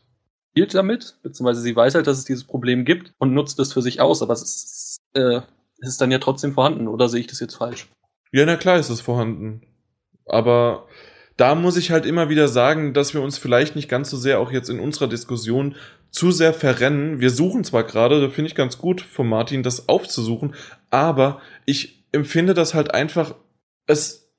spielt 0.52 0.74
damit, 0.74 1.16
beziehungsweise 1.22 1.60
sie 1.60 1.74
weiß 1.74 1.94
halt, 1.94 2.06
dass 2.06 2.18
es 2.18 2.24
dieses 2.24 2.44
Problem 2.44 2.84
gibt 2.84 3.12
und 3.18 3.34
nutzt 3.34 3.58
es 3.58 3.72
für 3.72 3.82
sich 3.82 4.00
aus, 4.00 4.22
aber 4.22 4.32
es 4.32 4.42
ist, 4.42 4.96
äh, 5.14 5.40
es 5.80 5.88
ist 5.90 6.00
dann 6.00 6.10
ja 6.10 6.18
trotzdem 6.18 6.52
vorhanden, 6.52 6.88
oder 6.88 7.08
sehe 7.08 7.20
ich 7.20 7.26
das 7.26 7.40
jetzt 7.40 7.56
falsch? 7.56 7.88
Ja, 8.32 8.44
na 8.46 8.56
klar 8.56 8.78
ist 8.78 8.90
es 8.90 9.00
vorhanden. 9.00 9.62
Aber 10.26 10.88
da 11.36 11.54
muss 11.54 11.76
ich 11.76 11.90
halt 11.90 12.06
immer 12.06 12.28
wieder 12.28 12.48
sagen, 12.48 12.94
dass 12.94 13.14
wir 13.14 13.22
uns 13.22 13.38
vielleicht 13.38 13.76
nicht 13.76 13.88
ganz 13.88 14.10
so 14.10 14.16
sehr 14.16 14.40
auch 14.40 14.50
jetzt 14.50 14.70
in 14.70 14.80
unserer 14.80 15.08
Diskussion 15.08 15.76
zu 16.10 16.32
sehr 16.32 16.54
verrennen. 16.54 17.20
Wir 17.20 17.30
suchen 17.30 17.62
zwar 17.62 17.84
gerade, 17.84 18.20
da 18.20 18.30
finde 18.30 18.48
ich 18.48 18.54
ganz 18.54 18.78
gut 18.78 19.02
von 19.02 19.28
Martin, 19.28 19.62
das 19.62 19.88
aufzusuchen, 19.88 20.54
aber 20.90 21.40
ich 21.66 22.04
empfinde 22.12 22.54
das 22.54 22.72
halt 22.72 22.94
einfach, 22.94 23.34
es, 23.86 24.32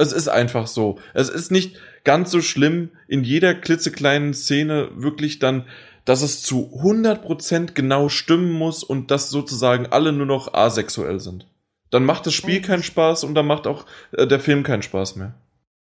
es 0.00 0.12
ist 0.12 0.28
einfach 0.28 0.66
so. 0.66 0.98
Es 1.14 1.28
ist 1.28 1.50
nicht 1.50 1.76
ganz 2.04 2.30
so 2.30 2.40
schlimm, 2.40 2.90
in 3.06 3.22
jeder 3.22 3.54
klitzekleinen 3.54 4.34
Szene 4.34 4.88
wirklich 4.96 5.38
dann, 5.38 5.64
dass 6.04 6.22
es 6.22 6.42
zu 6.42 6.70
100% 6.82 7.74
genau 7.74 8.08
stimmen 8.08 8.52
muss 8.52 8.82
und 8.82 9.10
dass 9.10 9.30
sozusagen 9.30 9.86
alle 9.86 10.12
nur 10.12 10.26
noch 10.26 10.54
asexuell 10.54 11.20
sind. 11.20 11.46
Dann 11.90 12.04
macht 12.04 12.26
das 12.26 12.34
Spiel 12.34 12.62
keinen 12.62 12.82
Spaß 12.82 13.24
und 13.24 13.34
dann 13.34 13.46
macht 13.46 13.66
auch 13.66 13.84
äh, 14.12 14.26
der 14.26 14.40
Film 14.40 14.62
keinen 14.62 14.82
Spaß 14.82 15.16
mehr. 15.16 15.34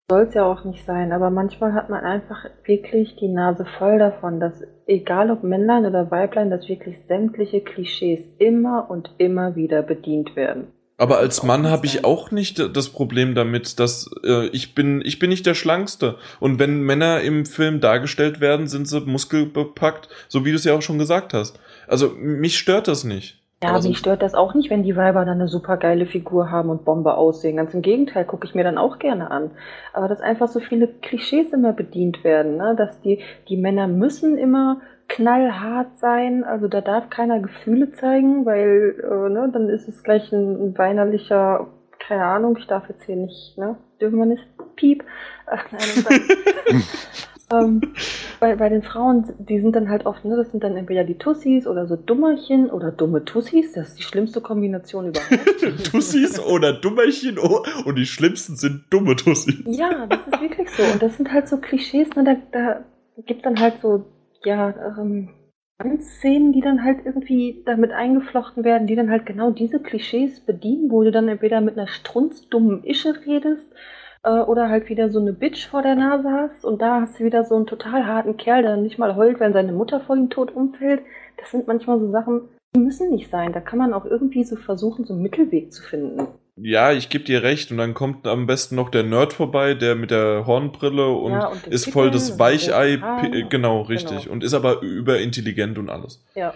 Soll 0.10 0.22
es 0.22 0.34
ja 0.34 0.46
auch 0.46 0.64
nicht 0.64 0.86
sein, 0.86 1.12
aber 1.12 1.30
manchmal 1.30 1.74
hat 1.74 1.90
man 1.90 2.04
einfach 2.04 2.46
wirklich 2.64 3.18
die 3.18 3.28
Nase 3.28 3.66
voll 3.78 4.00
davon, 4.00 4.40
dass 4.40 4.64
egal 4.86 5.30
ob 5.32 5.44
Männlein 5.44 5.86
oder 5.86 6.10
Weiblein, 6.10 6.50
dass 6.50 6.70
wirklich 6.70 7.06
sämtliche 7.06 7.60
Klischees 7.60 8.22
immer 8.40 8.90
und 8.90 9.12
immer 9.18 9.58
wieder 9.58 9.84
bedient 9.84 10.38
werden. 10.38 10.68
Aber 10.98 11.20
als 11.20 11.44
Mann 11.44 11.68
habe 11.70 11.86
ich 11.86 12.04
auch 12.04 12.32
nicht 12.32 12.76
das 12.76 12.90
Problem 12.90 13.36
damit, 13.36 13.80
dass 13.80 14.10
äh, 14.24 14.48
ich 14.48 14.74
bin 14.74 15.02
ich 15.06 15.20
bin 15.20 15.30
nicht 15.30 15.46
der 15.46 15.54
schlankste 15.54 16.16
und 16.40 16.58
wenn 16.58 16.82
Männer 16.82 17.22
im 17.22 17.46
Film 17.46 17.80
dargestellt 17.80 18.42
werden, 18.42 18.68
sind 18.68 18.88
sie 18.88 19.02
muskelbepackt, 19.02 20.10
so 20.28 20.44
wie 20.44 20.50
du 20.50 20.56
es 20.56 20.64
ja 20.64 20.74
auch 20.74 20.82
schon 20.82 20.98
gesagt 20.98 21.34
hast. 21.34 21.60
Also 21.88 22.10
mich 22.18 22.58
stört 22.58 22.88
das 22.88 23.04
nicht. 23.04 23.40
Ja, 23.62 23.70
Aber 23.70 23.82
so- 23.82 23.90
mich 23.90 23.98
stört 23.98 24.22
das 24.22 24.36
auch 24.36 24.54
nicht, 24.54 24.70
wenn 24.70 24.84
die 24.84 24.96
Weiber 24.96 25.26
dann 25.26 25.40
eine 25.40 25.48
super 25.48 25.78
geile 25.78 26.06
Figur 26.06 26.52
haben 26.52 26.70
und 26.70 26.86
Bombe 26.86 27.16
aussehen. 27.16 27.58
Ganz 27.58 27.74
im 27.74 27.82
Gegenteil, 27.82 28.24
gucke 28.26 28.46
ich 28.48 28.54
mir 28.54 28.64
dann 28.64 28.78
auch 28.78 29.00
gerne 29.00 29.32
an. 29.32 29.52
Aber 29.94 30.08
dass 30.08 30.22
einfach 30.22 30.48
so 30.48 30.60
viele 30.60 30.88
Klischees 30.88 31.54
immer 31.54 31.74
bedient 31.74 32.24
werden, 32.24 32.58
ne? 32.58 32.76
dass 32.78 33.02
die, 33.02 33.20
die 33.50 33.58
Männer 33.58 33.88
müssen 33.88 34.38
immer 34.38 34.82
knallhart 35.08 35.98
sein, 36.00 36.44
also 36.44 36.68
da 36.68 36.82
darf 36.82 37.10
keiner 37.10 37.40
Gefühle 37.40 37.92
zeigen, 37.92 38.46
weil 38.46 38.96
äh, 39.04 39.30
ne, 39.30 39.50
dann 39.52 39.70
ist 39.70 39.88
es 39.88 40.04
gleich 40.04 40.32
ein, 40.32 40.70
ein 40.70 40.78
weinerlicher, 40.78 41.68
keine 42.00 42.26
Ahnung, 42.26 42.58
ich 42.58 42.68
darf 42.68 42.90
jetzt 42.90 43.06
hier 43.06 43.16
nicht, 43.16 43.58
ne, 43.58 43.78
dürfen 44.02 44.20
wir 44.20 44.26
nicht, 44.26 44.44
piep. 44.76 45.04
Ach, 45.48 45.66
nein, 45.72 46.84
ähm, 47.54 47.82
bei, 48.42 48.56
bei 48.58 48.68
den 48.68 48.84
Frauen, 48.84 49.34
die 49.40 49.62
sind 49.62 49.76
dann 49.78 49.90
halt 49.90 50.06
oft, 50.06 50.26
ne, 50.26 50.36
das 50.36 50.52
sind 50.52 50.64
dann 50.64 50.76
entweder 50.76 51.06
die 51.06 51.18
Tussis 51.18 51.66
oder 51.66 51.88
so 51.88 51.96
Dummerchen 51.96 52.70
oder 52.70 52.92
dumme 52.92 53.24
Tussis, 53.24 53.72
das 53.72 53.90
ist 53.90 54.00
die 54.00 54.04
schlimmste 54.04 54.42
Kombination 54.42 55.08
überhaupt. 55.08 55.86
Tussis 55.92 56.38
oder 56.38 56.74
Dummerchen 56.74 57.40
oh, 57.40 57.64
und 57.86 57.96
die 57.96 58.06
schlimmsten 58.06 58.58
sind 58.58 58.84
dumme 58.90 59.16
Tussis. 59.16 59.64
ja, 59.66 60.06
das 60.08 60.20
ist 60.28 60.42
wirklich 60.42 60.70
so. 60.70 60.84
Und 60.84 61.02
das 61.02 61.16
sind 61.16 61.32
halt 61.32 61.48
so 61.48 61.58
Klischees, 61.58 62.10
ne, 62.16 62.24
da, 62.26 62.36
da 62.52 62.84
gibt's 63.26 63.44
dann 63.44 63.60
halt 63.60 63.76
so, 63.82 64.06
ja, 64.44 64.98
ähm, 64.98 65.30
Szenen, 66.00 66.54
die 66.54 66.62
dann 66.62 66.84
halt 66.84 67.06
irgendwie 67.06 67.62
damit 67.66 67.92
eingeflochten 67.92 68.64
werden, 68.64 68.88
die 68.88 68.96
dann 68.96 69.12
halt 69.12 69.26
genau 69.26 69.52
diese 69.52 69.80
Klischees 69.80 70.40
bedienen, 70.40 70.90
wo 70.90 71.04
du 71.04 71.12
dann 71.12 71.28
entweder 71.28 71.62
mit 71.62 71.78
einer 71.78 71.88
strunzdummen 71.88 72.84
Ische 72.84 73.14
redest 73.26 73.72
äh, 74.24 74.40
oder 74.40 74.70
halt 74.70 74.90
wieder 74.90 75.10
so 75.10 75.20
eine 75.20 75.34
Bitch 75.34 75.68
vor 75.68 75.84
der 75.84 75.96
Nase 75.96 76.32
hast 76.32 76.66
und 76.66 76.82
da 76.82 77.02
hast 77.02 77.20
du 77.20 77.26
wieder 77.26 77.44
so 77.44 77.56
einen 77.56 77.68
total 77.68 78.08
harten 78.08 78.38
Kerl, 78.38 78.64
der 78.64 78.78
nicht 78.78 78.98
mal 78.98 79.16
heult, 79.16 79.40
wenn 79.40 79.54
seine 79.54 79.72
Mutter 79.72 80.00
vor 80.00 80.16
ihm 80.16 80.30
tot 80.30 80.52
umfällt. 80.52 81.02
Das 81.38 81.52
sind 81.52 81.68
manchmal 81.68 82.00
so 82.00 82.10
Sachen, 82.12 82.50
die 82.76 82.80
müssen 82.80 83.12
nicht 83.12 83.30
sein. 83.30 83.54
Da 83.54 83.62
kann 83.62 83.80
man 83.80 83.94
auch 83.94 84.06
irgendwie 84.06 84.44
so 84.44 84.56
versuchen, 84.56 85.06
so 85.06 85.14
einen 85.14 85.22
Mittelweg 85.22 85.72
zu 85.72 85.84
finden. 85.84 86.28
Ja, 86.60 86.92
ich 86.92 87.10
geb 87.10 87.26
dir 87.26 87.44
recht 87.44 87.72
und 87.72 87.78
dann 87.78 87.94
kommt 87.94 88.26
am 88.28 88.48
besten 88.48 88.76
noch 88.76 88.90
der 88.90 89.04
Nerd 89.04 89.34
vorbei, 89.34 89.76
der 89.76 89.96
mit 89.96 90.10
der 90.12 90.46
Hornbrille 90.48 91.08
und, 91.10 91.34
Ja, 91.34 91.48
und 91.48 91.68
ist 91.68 91.90
voll 91.92 92.10
das 92.10 92.40
Weichei, 92.40 92.98
Haaren. 92.98 93.32
Pi- 93.32 93.46
genau, 93.50 93.82
richtig 93.82 94.22
Genau. 94.24 94.32
und 94.34 94.44
ist 94.44 94.54
aber 94.56 94.82
überintelligent 94.82 95.78
und 95.78 95.90
alles. 95.90 96.24
Ja. 96.36 96.54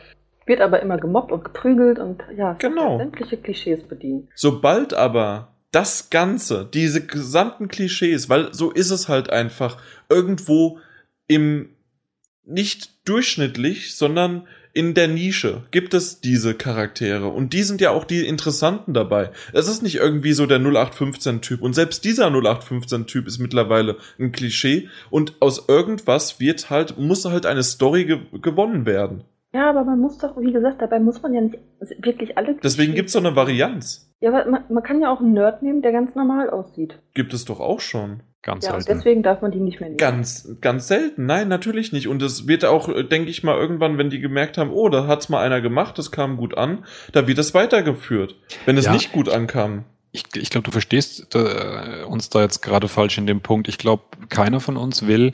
Wird 0.48 0.60
aber 0.62 0.82
immer 0.82 0.98
gemobbt 0.98 1.32
und 1.32 1.44
geprügelt 1.44 2.00
und 2.00 2.24
ja, 2.36 2.54
Genau. 2.54 2.98
sämtliche 2.98 3.38
Klischees 3.38 3.84
bedient. 3.84 4.28
Sobald 4.36 4.94
aber 4.96 5.50
das 5.72 6.10
Ganze, 6.10 6.68
diese 6.74 7.06
gesamten 7.06 7.68
Klischees, 7.68 8.28
weil 8.28 8.54
so 8.54 8.72
ist 8.72 8.90
es 8.90 9.08
halt 9.08 9.30
einfach, 9.30 9.78
irgendwo 10.10 10.80
im 11.28 11.70
nicht 12.44 13.08
durchschnittlich, 13.08 13.96
sondern 13.96 14.48
in 14.74 14.94
der 14.94 15.08
Nische 15.08 15.64
gibt 15.72 15.94
es 15.94 16.22
diese 16.22 16.54
Charaktere 16.54 17.28
und 17.28 17.54
die 17.54 17.64
sind 17.64 17.82
ja 17.82 17.92
auch 17.92 18.06
die 18.06 18.26
interessanten 18.26 18.94
dabei. 18.94 19.32
Es 19.54 19.68
ist 19.68 19.82
nicht 19.84 19.96
irgendwie 19.96 20.34
so 20.34 20.46
der 20.46 20.60
0815-Typ 20.60 21.62
und 21.62 21.74
selbst 21.74 22.06
dieser 22.06 22.28
0815-Typ 22.28 23.28
ist 23.28 23.40
mittlerweile 23.40 23.98
ein 24.20 24.32
Klischee 24.32 24.90
und 25.10 25.36
aus 25.42 25.68
irgendwas 25.68 26.40
wird 26.40 26.70
halt, 26.70 26.98
muss 26.98 27.26
halt 27.26 27.46
eine 27.46 27.64
Story 27.64 28.06
ge 28.06 28.20
gewonnen 28.42 28.86
werden. 28.86 29.24
Ja, 29.54 29.70
aber 29.70 29.84
man 29.84 30.00
muss 30.00 30.18
doch, 30.18 30.40
wie 30.40 30.54
gesagt, 30.54 30.82
dabei 30.82 31.00
muss 31.02 31.22
man 31.22 31.34
ja 31.34 31.42
nicht 31.42 31.60
wirklich 32.00 32.38
alle. 32.38 32.56
Deswegen 32.64 32.94
Klischees- 32.94 32.96
gibt's 32.96 33.14
doch 33.14 33.20
eine 33.26 33.36
Varianz. 33.36 34.10
Ja, 34.22 34.30
aber 34.30 34.50
man, 34.50 34.64
man 34.70 34.84
kann 34.84 35.02
ja 35.02 35.12
auch 35.12 35.20
einen 35.20 35.34
Nerd 35.34 35.62
nehmen, 35.64 35.82
der 35.82 35.92
ganz 35.92 36.16
normal 36.16 36.50
aussieht. 36.50 36.98
Gibt 37.14 37.34
es 37.34 37.44
doch 37.44 37.60
auch 37.60 37.82
schon. 37.82 38.22
Ganz 38.44 38.66
Ja, 38.66 38.74
und 38.74 38.82
selten. 38.82 38.98
deswegen 39.00 39.24
darf 39.24 39.42
man 39.42 39.52
die 39.52 39.60
nicht 39.60 39.80
mehr 39.80 39.90
nehmen. 39.90 39.98
Ganz, 39.98 40.50
ganz 40.62 40.88
selten. 40.88 41.26
Nein, 41.28 41.48
natürlich 41.48 41.92
nicht. 41.92 42.08
Und 42.08 42.22
es 42.24 42.48
wird 42.48 42.66
auch, 42.66 42.90
äh, 42.90 43.04
denke 43.04 43.30
ich 43.30 43.44
mal, 43.44 43.56
irgendwann, 43.56 43.98
wenn 44.00 44.10
die 44.10 44.20
gemerkt 44.20 44.58
haben, 44.58 44.72
oh, 44.72 44.90
da 44.90 45.06
hat's 45.08 45.30
mal 45.30 45.44
einer 45.44 45.62
gemacht, 45.62 45.98
das 46.00 46.12
kam 46.12 46.38
gut 46.38 46.58
an, 46.58 46.86
da 47.12 47.28
wird 47.28 47.38
es 47.38 47.54
weitergeführt. 47.54 48.36
Wenn 48.66 48.78
es 48.78 48.86
Ja. 48.86 48.94
nicht 48.94 49.12
gut 49.12 49.30
ankam. 49.30 49.86
Ich, 50.12 50.24
ich 50.36 50.50
glaube, 50.50 50.66
du 50.66 50.72
verstehst 50.72 51.36
äh, 51.36 52.04
uns 52.04 52.30
da 52.30 52.42
jetzt 52.42 52.62
gerade 52.62 52.88
falsch 52.88 53.18
in 53.18 53.28
dem 53.28 53.42
Punkt. 53.42 53.68
Ich 53.68 53.78
glaube, 53.78 54.04
keiner 54.30 54.60
von 54.60 54.76
uns 54.76 55.06
will, 55.08 55.34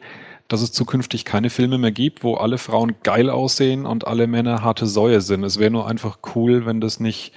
dass 0.50 0.62
es 0.62 0.72
zukünftig 0.72 1.26
keine 1.26 1.50
Filme 1.50 1.78
mehr 1.78 1.92
gibt, 1.92 2.24
wo 2.24 2.36
alle 2.36 2.58
Frauen 2.58 2.96
geil 3.04 3.30
aussehen 3.30 3.86
und 3.86 4.06
alle 4.06 4.28
Männer 4.28 4.64
harte 4.64 4.86
Säue 4.86 5.22
sind. 5.22 5.44
Es 5.44 5.60
wäre 5.60 5.72
nur 5.72 5.88
einfach 5.88 6.20
cool, 6.36 6.66
wenn 6.66 6.80
das 6.82 7.00
nicht 7.00 7.32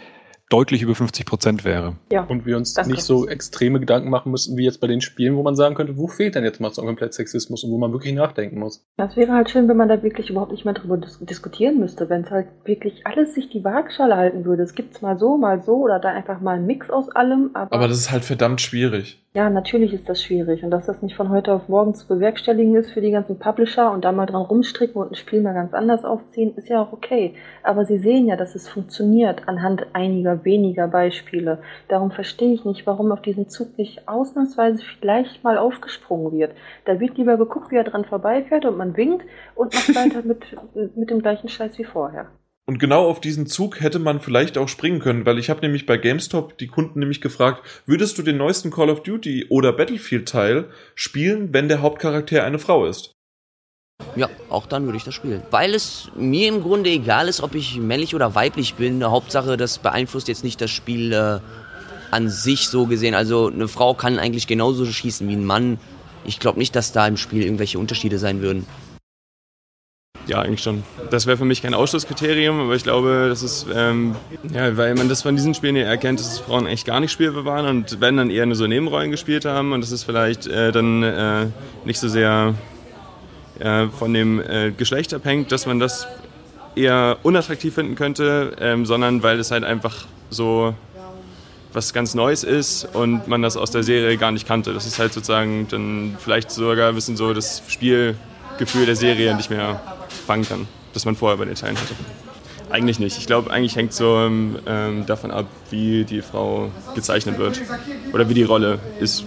deutlich 0.50 0.82
über 0.82 0.94
50 0.94 1.24
Prozent 1.24 1.64
wäre. 1.64 1.94
Ja. 2.12 2.24
Und 2.24 2.44
wir 2.44 2.56
uns 2.56 2.76
nicht 2.86 3.02
so 3.02 3.26
extreme 3.26 3.80
Gedanken 3.80 4.10
machen 4.10 4.30
müssten, 4.30 4.56
wie 4.58 4.64
jetzt 4.64 4.80
bei 4.80 4.86
den 4.86 5.00
Spielen, 5.00 5.36
wo 5.36 5.42
man 5.42 5.56
sagen 5.56 5.74
könnte, 5.74 5.96
wo 5.96 6.08
fehlt 6.08 6.34
denn 6.34 6.44
jetzt 6.44 6.60
mal 6.60 6.72
so 6.72 6.82
komplett 6.82 7.14
Sexismus 7.14 7.64
und 7.64 7.70
wo 7.70 7.78
man 7.78 7.92
wirklich 7.92 8.12
nachdenken 8.12 8.58
muss. 8.58 8.84
Das 8.96 9.16
wäre 9.16 9.32
halt 9.32 9.48
schön, 9.48 9.68
wenn 9.68 9.76
man 9.76 9.88
da 9.88 10.02
wirklich 10.02 10.28
überhaupt 10.28 10.52
nicht 10.52 10.64
mehr 10.64 10.74
drüber 10.74 10.98
dis 10.98 11.18
diskutieren 11.20 11.78
müsste, 11.78 12.10
wenn 12.10 12.22
es 12.22 12.30
halt 12.30 12.48
wirklich 12.64 13.06
alles 13.06 13.34
sich 13.34 13.48
die 13.48 13.64
Waagschale 13.64 14.16
halten 14.16 14.44
würde. 14.44 14.64
Es 14.64 14.74
gibt's 14.74 15.00
mal 15.00 15.16
so, 15.16 15.36
mal 15.38 15.62
so 15.62 15.76
oder 15.76 16.00
da 16.00 16.10
einfach 16.10 16.40
mal 16.40 16.56
ein 16.56 16.66
Mix 16.66 16.90
aus 16.90 17.08
allem. 17.10 17.50
Aber, 17.54 17.72
Aber 17.72 17.88
das 17.88 17.98
ist 17.98 18.10
halt 18.10 18.24
verdammt 18.24 18.60
schwierig. 18.60 19.19
Ja, 19.32 19.48
natürlich 19.48 19.92
ist 19.92 20.08
das 20.08 20.20
schwierig 20.20 20.64
und 20.64 20.72
dass 20.72 20.86
das 20.86 21.02
nicht 21.02 21.14
von 21.14 21.28
heute 21.30 21.52
auf 21.52 21.68
morgen 21.68 21.94
zu 21.94 22.08
bewerkstelligen 22.08 22.74
ist 22.74 22.90
für 22.90 23.00
die 23.00 23.12
ganzen 23.12 23.38
Publisher 23.38 23.92
und 23.92 24.04
da 24.04 24.10
mal 24.10 24.26
dran 24.26 24.42
rumstricken 24.42 25.00
und 25.00 25.12
ein 25.12 25.14
Spiel 25.14 25.40
mal 25.40 25.54
ganz 25.54 25.72
anders 25.72 26.04
aufziehen, 26.04 26.56
ist 26.56 26.68
ja 26.68 26.82
auch 26.82 26.92
okay. 26.92 27.34
Aber 27.62 27.84
sie 27.84 27.98
sehen 27.98 28.26
ja, 28.26 28.34
dass 28.34 28.56
es 28.56 28.68
funktioniert 28.68 29.46
anhand 29.46 29.86
einiger 29.92 30.44
weniger 30.44 30.88
Beispiele. 30.88 31.62
Darum 31.86 32.10
verstehe 32.10 32.52
ich 32.52 32.64
nicht, 32.64 32.88
warum 32.88 33.12
auf 33.12 33.22
diesen 33.22 33.48
Zug 33.48 33.78
nicht 33.78 34.08
ausnahmsweise 34.08 34.82
vielleicht 34.82 35.44
mal 35.44 35.58
aufgesprungen 35.58 36.32
wird. 36.32 36.52
Da 36.84 36.98
wird 36.98 37.16
lieber 37.16 37.36
geguckt, 37.36 37.70
wie 37.70 37.76
er 37.76 37.84
dran 37.84 38.04
vorbeifährt 38.04 38.64
und 38.64 38.76
man 38.76 38.96
winkt 38.96 39.24
und 39.54 39.72
macht 39.72 39.94
weiter 39.94 40.22
mit, 40.22 40.56
mit 40.96 41.10
dem 41.10 41.22
gleichen 41.22 41.48
Scheiß 41.48 41.78
wie 41.78 41.84
vorher. 41.84 42.26
Und 42.66 42.78
genau 42.78 43.08
auf 43.08 43.20
diesen 43.20 43.46
Zug 43.46 43.80
hätte 43.80 43.98
man 43.98 44.20
vielleicht 44.20 44.56
auch 44.56 44.68
springen 44.68 45.00
können, 45.00 45.26
weil 45.26 45.38
ich 45.38 45.50
habe 45.50 45.60
nämlich 45.60 45.86
bei 45.86 45.96
GameStop 45.96 46.56
die 46.58 46.68
Kunden 46.68 47.00
nämlich 47.00 47.20
gefragt, 47.20 47.66
würdest 47.86 48.16
du 48.18 48.22
den 48.22 48.36
neuesten 48.36 48.70
Call 48.70 48.90
of 48.90 49.02
Duty 49.02 49.46
oder 49.48 49.72
Battlefield 49.72 50.28
Teil 50.28 50.70
spielen, 50.94 51.52
wenn 51.52 51.68
der 51.68 51.82
Hauptcharakter 51.82 52.44
eine 52.44 52.58
Frau 52.58 52.86
ist? 52.86 53.12
Ja, 54.16 54.28
auch 54.48 54.66
dann 54.66 54.84
würde 54.84 54.96
ich 54.96 55.04
das 55.04 55.14
spielen. 55.14 55.42
Weil 55.50 55.74
es 55.74 56.10
mir 56.16 56.48
im 56.48 56.62
Grunde 56.62 56.90
egal 56.90 57.28
ist, 57.28 57.42
ob 57.42 57.54
ich 57.54 57.76
männlich 57.76 58.14
oder 58.14 58.34
weiblich 58.34 58.74
bin. 58.74 59.04
Hauptsache, 59.04 59.56
das 59.56 59.78
beeinflusst 59.78 60.28
jetzt 60.28 60.44
nicht 60.44 60.60
das 60.60 60.70
Spiel 60.70 61.12
äh, 61.12 61.40
an 62.10 62.28
sich 62.28 62.68
so 62.68 62.86
gesehen. 62.86 63.14
Also 63.14 63.48
eine 63.48 63.68
Frau 63.68 63.94
kann 63.94 64.18
eigentlich 64.18 64.46
genauso 64.46 64.84
schießen 64.84 65.28
wie 65.28 65.36
ein 65.36 65.44
Mann. 65.44 65.78
Ich 66.24 66.40
glaube 66.40 66.58
nicht, 66.58 66.74
dass 66.76 66.92
da 66.92 67.06
im 67.06 67.16
Spiel 67.16 67.42
irgendwelche 67.42 67.78
Unterschiede 67.78 68.18
sein 68.18 68.42
würden. 68.42 68.66
Ja, 70.30 70.40
eigentlich 70.40 70.62
schon. 70.62 70.84
Das 71.10 71.26
wäre 71.26 71.36
für 71.36 71.44
mich 71.44 71.60
kein 71.60 71.74
Ausschlusskriterium, 71.74 72.60
aber 72.60 72.74
ich 72.74 72.84
glaube, 72.84 73.26
das 73.28 73.42
ist, 73.42 73.66
ähm, 73.74 74.14
ja, 74.54 74.76
weil 74.76 74.94
man 74.94 75.08
das 75.08 75.22
von 75.22 75.34
diesen 75.36 75.54
Spielen 75.54 75.76
ja 75.76 75.82
erkennt, 75.82 76.20
dass 76.20 76.38
Frauen 76.38 76.66
echt 76.66 76.86
gar 76.86 77.00
nicht 77.00 77.12
spielbar 77.12 77.44
waren 77.44 77.66
und 77.66 78.00
wenn 78.00 78.16
dann 78.16 78.30
eher 78.30 78.46
nur 78.46 78.54
so 78.54 78.66
Nebenrollen 78.66 79.10
gespielt 79.10 79.44
haben 79.44 79.72
und 79.72 79.80
das 79.82 79.90
ist 79.90 80.04
vielleicht 80.04 80.46
äh, 80.46 80.72
dann 80.72 81.02
äh, 81.02 81.46
nicht 81.84 81.98
so 81.98 82.08
sehr 82.08 82.54
äh, 83.58 83.88
von 83.88 84.14
dem 84.14 84.40
äh, 84.40 84.70
Geschlecht 84.70 85.12
abhängt, 85.12 85.50
dass 85.52 85.66
man 85.66 85.80
das 85.80 86.06
eher 86.76 87.18
unattraktiv 87.24 87.74
finden 87.74 87.96
könnte, 87.96 88.56
ähm, 88.60 88.86
sondern 88.86 89.22
weil 89.24 89.38
es 89.40 89.50
halt 89.50 89.64
einfach 89.64 90.06
so 90.30 90.74
was 91.72 91.92
ganz 91.92 92.14
Neues 92.14 92.44
ist 92.44 92.84
und 92.94 93.28
man 93.28 93.42
das 93.42 93.56
aus 93.56 93.70
der 93.70 93.82
Serie 93.82 94.16
gar 94.16 94.30
nicht 94.32 94.46
kannte. 94.46 94.72
Das 94.72 94.86
ist 94.86 94.98
halt 94.98 95.12
sozusagen 95.12 95.66
dann 95.68 96.16
vielleicht 96.18 96.50
sogar 96.50 96.88
ein 96.88 96.94
bisschen 96.94 97.16
so 97.16 97.34
das 97.34 97.62
Spielgefühl 97.68 98.86
der 98.86 98.96
Serie 98.96 99.36
nicht 99.36 99.50
mehr 99.50 99.80
fangen 100.10 100.46
kann, 100.46 100.68
das 100.92 101.04
man 101.04 101.16
vorher 101.16 101.38
bei 101.38 101.44
den 101.44 101.54
Teilen 101.54 101.76
hatte. 101.76 101.94
Eigentlich 102.70 103.00
nicht. 103.00 103.18
Ich 103.18 103.26
glaube, 103.26 103.50
eigentlich 103.50 103.74
hängt 103.74 103.92
so 103.92 104.16
ähm, 104.18 105.04
davon 105.06 105.32
ab, 105.32 105.46
wie 105.70 106.04
die 106.04 106.22
Frau 106.22 106.70
gezeichnet 106.94 107.36
wird 107.38 107.60
oder 108.12 108.28
wie 108.28 108.34
die 108.34 108.44
Rolle 108.44 108.78
ist. 109.00 109.24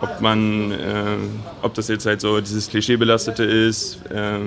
Ob 0.00 0.20
man, 0.20 0.70
äh, 0.70 1.16
ob 1.62 1.74
das 1.74 1.88
jetzt 1.88 2.06
halt 2.06 2.20
so 2.20 2.40
dieses 2.40 2.68
Klischeebelastete 2.68 3.42
ist, 3.42 4.06
äh, 4.10 4.38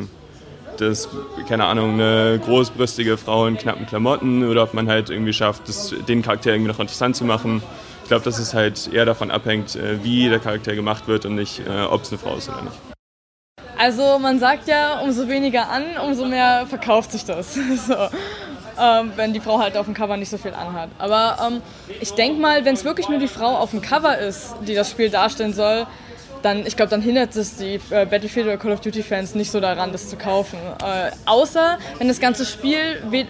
das, 0.78 1.10
keine 1.50 1.66
Ahnung, 1.66 1.94
eine 1.94 2.40
großbrüstige 2.44 3.18
Frau 3.18 3.48
in 3.48 3.58
knappen 3.58 3.86
Klamotten 3.88 4.48
oder 4.48 4.64
ob 4.64 4.74
man 4.74 4.88
halt 4.88 5.10
irgendwie 5.10 5.34
schafft, 5.34 5.68
das, 5.68 5.94
den 6.08 6.22
Charakter 6.22 6.52
irgendwie 6.52 6.72
noch 6.72 6.80
interessant 6.80 7.16
zu 7.16 7.26
machen. 7.26 7.62
Ich 8.04 8.08
glaube, 8.08 8.24
dass 8.24 8.40
es 8.40 8.54
halt 8.54 8.90
eher 8.94 9.06
davon 9.06 9.32
abhängt, 9.32 9.76
äh, 9.76 10.04
wie 10.04 10.30
der 10.30 10.40
Charakter 10.40 10.76
gemacht 10.76 11.08
wird 11.08 11.26
und 11.26 11.36
nicht, 11.36 11.62
äh, 11.68 11.82
ob 11.82 12.04
es 12.04 12.10
eine 12.10 12.20
Frau 12.20 12.38
ist 12.38 12.48
oder 12.48 12.62
nicht. 12.62 12.97
Also 13.80 14.20
man 14.20 14.40
sagt 14.40 14.68
ja, 14.68 15.00
umso 15.02 15.28
weniger 15.28 15.70
an, 15.70 15.84
umso 16.04 16.26
mehr 16.26 16.66
verkauft 16.68 17.12
sich 17.12 17.26
das. 17.26 17.54
so. 17.88 17.94
ähm, 18.80 19.12
wenn 19.16 19.34
die 19.34 19.40
Frau 19.40 19.60
halt 19.60 19.78
auf 19.78 19.86
dem 19.86 19.94
Cover 19.94 20.18
nicht 20.18 20.30
so 20.30 20.38
viel 20.38 20.54
anhat. 20.54 20.90
Aber 20.98 21.38
ähm, 21.46 21.62
ich 22.00 22.14
denke 22.14 22.40
mal, 22.40 22.66
wenn 22.66 22.74
es 22.74 22.84
wirklich 22.84 23.10
nur 23.10 23.20
die 23.20 23.28
Frau 23.28 23.58
auf 23.58 23.72
dem 23.72 23.82
Cover 23.82 24.18
ist, 24.18 24.56
die 24.62 24.74
das 24.74 24.90
Spiel 24.90 25.10
darstellen 25.10 25.54
soll, 25.54 25.86
dann, 26.42 26.66
ich 26.66 26.76
glaube, 26.76 26.90
dann 26.90 27.02
hindert 27.02 27.36
es 27.36 27.58
die 27.58 27.80
äh, 27.90 28.06
Battlefield 28.06 28.46
oder 28.48 28.58
Call 28.58 28.72
of 28.72 28.82
Duty 28.82 29.04
Fans 29.04 29.36
nicht 29.36 29.52
so 29.52 29.60
daran, 29.60 29.92
das 29.92 30.10
zu 30.10 30.18
kaufen. 30.18 30.58
Äh, 30.84 31.12
außer 31.26 31.78
wenn 31.98 32.08
das 32.08 32.20
ganze 32.20 32.46
Spiel 32.46 32.78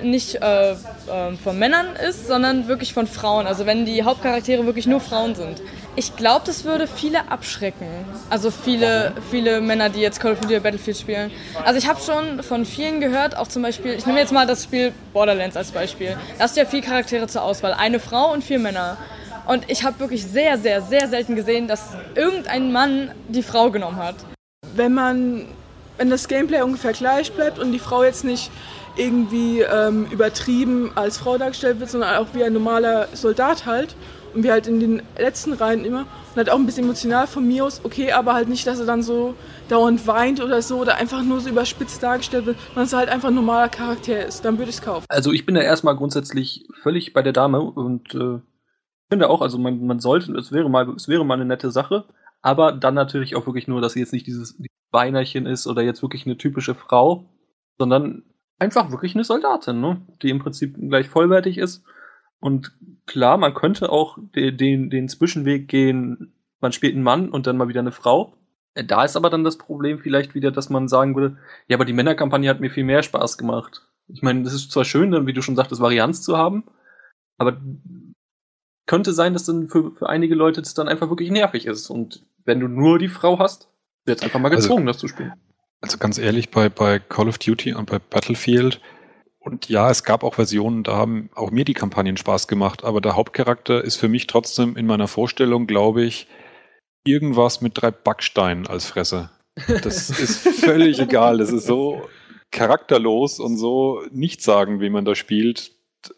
nicht 0.03 0.35
äh, 0.35 0.75
ähm, 1.11 1.37
von 1.37 1.57
Männern 1.57 1.95
ist, 2.07 2.27
sondern 2.27 2.67
wirklich 2.67 2.93
von 2.93 3.07
Frauen. 3.07 3.47
Also 3.47 3.65
wenn 3.65 3.85
die 3.85 4.03
Hauptcharaktere 4.03 4.65
wirklich 4.65 4.87
nur 4.87 4.99
Frauen 4.99 5.35
sind. 5.35 5.61
Ich 5.95 6.15
glaube, 6.15 6.43
das 6.45 6.63
würde 6.63 6.87
viele 6.87 7.31
abschrecken. 7.31 7.87
Also 8.29 8.51
viele, 8.51 9.13
viele 9.31 9.61
Männer, 9.61 9.89
die 9.89 9.99
jetzt 9.99 10.19
Call 10.19 10.33
of 10.33 10.39
Duty 10.39 10.55
oder 10.55 10.63
Battlefield 10.63 10.97
spielen. 10.97 11.31
Also 11.65 11.79
ich 11.79 11.87
habe 11.87 11.99
schon 12.01 12.43
von 12.43 12.65
vielen 12.65 12.99
gehört, 12.99 13.35
auch 13.35 13.47
zum 13.47 13.63
Beispiel, 13.63 13.93
ich 13.93 14.05
nehme 14.05 14.19
jetzt 14.19 14.31
mal 14.31 14.45
das 14.45 14.65
Spiel 14.65 14.93
Borderlands 15.13 15.57
als 15.57 15.71
Beispiel. 15.71 16.15
Da 16.37 16.43
hast 16.43 16.55
du 16.55 16.61
ja 16.61 16.67
vier 16.67 16.81
Charaktere 16.81 17.27
zur 17.27 17.41
Auswahl. 17.41 17.73
Eine 17.73 17.99
Frau 17.99 18.31
und 18.31 18.43
vier 18.43 18.59
Männer. 18.59 18.97
Und 19.47 19.69
ich 19.69 19.83
habe 19.85 19.99
wirklich 20.01 20.25
sehr, 20.25 20.57
sehr, 20.57 20.81
sehr 20.81 21.07
selten 21.07 21.35
gesehen, 21.35 21.69
dass 21.69 21.95
irgendein 22.15 22.73
Mann 22.73 23.11
die 23.29 23.43
Frau 23.43 23.71
genommen 23.71 23.95
hat. 23.95 24.15
Wenn 24.75 24.93
man, 24.93 25.45
wenn 25.97 26.09
das 26.09 26.27
Gameplay 26.27 26.61
ungefähr 26.61 26.91
gleich 26.91 27.31
bleibt 27.31 27.57
und 27.57 27.71
die 27.71 27.79
Frau 27.79 28.03
jetzt 28.03 28.25
nicht 28.25 28.51
irgendwie 28.97 29.61
ähm, 29.61 30.07
übertrieben 30.11 30.91
als 30.95 31.17
Frau 31.17 31.37
dargestellt 31.37 31.79
wird, 31.79 31.89
sondern 31.89 32.17
auch 32.17 32.27
wie 32.33 32.43
ein 32.43 32.51
normaler 32.51 33.07
Soldat 33.13 33.65
halt 33.65 33.95
und 34.33 34.43
wie 34.43 34.51
halt 34.51 34.67
in 34.67 34.79
den 34.79 35.01
letzten 35.17 35.53
Reihen 35.53 35.85
immer 35.85 36.01
und 36.01 36.35
halt 36.35 36.49
auch 36.49 36.57
ein 36.57 36.65
bisschen 36.65 36.83
emotional 36.83 37.27
von 37.27 37.47
mir 37.47 37.63
aus, 37.63 37.81
okay, 37.83 38.11
aber 38.11 38.33
halt 38.33 38.49
nicht, 38.49 38.67
dass 38.67 38.79
er 38.79 38.85
dann 38.85 39.01
so 39.01 39.35
dauernd 39.69 40.07
weint 40.07 40.41
oder 40.41 40.61
so 40.61 40.77
oder 40.77 40.95
einfach 40.95 41.23
nur 41.23 41.39
so 41.39 41.49
überspitzt 41.49 42.01
dargestellt 42.03 42.47
wird, 42.47 42.57
sondern 42.59 42.83
dass 42.83 42.93
er 42.93 42.99
halt 42.99 43.09
einfach 43.09 43.29
ein 43.29 43.35
normaler 43.35 43.69
Charakter 43.69 44.25
ist, 44.25 44.43
dann 44.43 44.57
würde 44.57 44.71
ich 44.71 44.77
es 44.77 44.81
kaufen. 44.81 45.05
Also 45.07 45.31
ich 45.31 45.45
bin 45.45 45.55
da 45.55 45.61
erstmal 45.61 45.95
grundsätzlich 45.95 46.67
völlig 46.81 47.13
bei 47.13 47.21
der 47.21 47.33
Dame 47.33 47.61
und 47.61 48.13
äh, 48.15 48.39
finde 49.09 49.29
auch, 49.29 49.41
also 49.41 49.57
man, 49.57 49.85
man 49.85 49.99
sollte, 49.99 50.33
es 50.33 50.51
wäre 50.51 50.69
mal, 50.69 50.89
es 50.95 51.07
wäre 51.07 51.25
mal 51.25 51.35
eine 51.35 51.45
nette 51.45 51.71
Sache, 51.71 52.05
aber 52.41 52.71
dann 52.71 52.93
natürlich 52.93 53.35
auch 53.35 53.45
wirklich 53.45 53.67
nur, 53.67 53.81
dass 53.81 53.93
sie 53.93 53.99
jetzt 53.99 54.13
nicht 54.13 54.27
dieses 54.27 54.61
Beinerchen 54.91 55.45
ist 55.45 55.67
oder 55.67 55.81
jetzt 55.81 56.01
wirklich 56.01 56.25
eine 56.25 56.37
typische 56.37 56.75
Frau, 56.75 57.29
sondern 57.77 58.23
einfach 58.59 58.91
wirklich 58.91 59.15
eine 59.15 59.23
Soldatin, 59.23 59.79
ne? 59.81 60.01
die 60.21 60.29
im 60.29 60.39
Prinzip 60.39 60.75
gleich 60.77 61.09
vollwertig 61.09 61.57
ist. 61.57 61.83
Und 62.39 62.75
klar, 63.05 63.37
man 63.37 63.53
könnte 63.53 63.91
auch 63.91 64.17
den, 64.35 64.57
den, 64.57 64.89
den 64.89 65.09
Zwischenweg 65.09 65.67
gehen, 65.67 66.33
man 66.59 66.71
spielt 66.71 66.93
einen 66.93 67.03
Mann 67.03 67.29
und 67.29 67.47
dann 67.47 67.57
mal 67.57 67.67
wieder 67.67 67.79
eine 67.81 67.91
Frau. 67.91 68.37
Äh, 68.73 68.83
da 68.83 69.03
ist 69.03 69.15
aber 69.15 69.29
dann 69.29 69.43
das 69.43 69.57
Problem 69.57 69.99
vielleicht 69.99 70.35
wieder, 70.35 70.51
dass 70.51 70.69
man 70.69 70.87
sagen 70.87 71.15
würde, 71.15 71.37
ja, 71.67 71.77
aber 71.77 71.85
die 71.85 71.93
Männerkampagne 71.93 72.49
hat 72.49 72.59
mir 72.59 72.69
viel 72.69 72.83
mehr 72.83 73.03
Spaß 73.03 73.37
gemacht. 73.37 73.87
Ich 74.07 74.21
meine, 74.21 74.43
das 74.43 74.53
ist 74.53 74.71
zwar 74.71 74.85
schön, 74.85 75.27
wie 75.27 75.33
du 75.33 75.41
schon 75.41 75.55
sagtest, 75.55 75.81
Varianz 75.81 76.21
zu 76.21 76.37
haben, 76.37 76.63
aber 77.37 77.57
könnte 78.87 79.13
sein, 79.13 79.33
dass 79.33 79.45
dann 79.45 79.69
für, 79.69 79.91
für 79.91 80.09
einige 80.09 80.33
Leute 80.33 80.61
das 80.61 80.73
dann 80.73 80.87
einfach 80.87 81.09
wirklich 81.09 81.29
nervig 81.29 81.67
ist. 81.67 81.89
Und 81.89 82.25
wenn 82.45 82.59
du 82.59 82.67
nur 82.67 82.97
die 82.97 83.09
Frau 83.09 83.37
hast, 83.37 83.69
wird 84.05 84.23
einfach 84.23 84.39
mal 84.39 84.49
also 84.49 84.61
gezwungen, 84.61 84.87
also, 84.87 84.95
das 84.95 85.01
zu 85.01 85.07
spielen. 85.07 85.33
Also 85.81 85.97
ganz 85.99 86.17
ehrlich, 86.17 86.49
bei, 86.49 86.69
bei 86.69 86.97
Call 86.97 87.27
of 87.27 87.37
Duty 87.37 87.73
und 87.73 87.89
bei 87.89 87.99
Battlefield, 87.99 88.81
und 89.39 89.69
ja, 89.69 89.89
es 89.89 90.03
gab 90.03 90.23
auch 90.23 90.33
Versionen, 90.33 90.83
da 90.83 90.97
haben 90.97 91.29
auch 91.33 91.51
mir 91.51 91.63
die 91.63 91.73
Kampagnen 91.73 92.17
Spaß 92.17 92.49
gemacht, 92.49 92.83
aber 92.83 92.99
der 92.99 93.15
Hauptcharakter 93.15 93.81
ist 93.81 93.95
für 93.95 94.09
mich 94.09 94.27
trotzdem 94.27 94.75
in 94.75 94.85
meiner 94.85 95.07
Vorstellung, 95.07 95.67
glaube 95.67 96.03
ich, 96.03 96.27
irgendwas 97.05 97.61
mit 97.61 97.81
drei 97.81 97.91
Backsteinen 97.91 98.67
als 98.67 98.87
Fresse. 98.87 99.29
Das 99.83 100.09
ist 100.19 100.47
völlig 100.49 100.99
egal. 100.99 101.37
Das 101.37 101.53
ist 101.53 101.65
so 101.65 102.01
charakterlos 102.51 103.39
und 103.39 103.57
so 103.57 104.03
nichtssagend, 104.11 104.81
wie 104.81 104.89
man 104.89 105.05
da 105.05 105.15
spielt. 105.15 105.71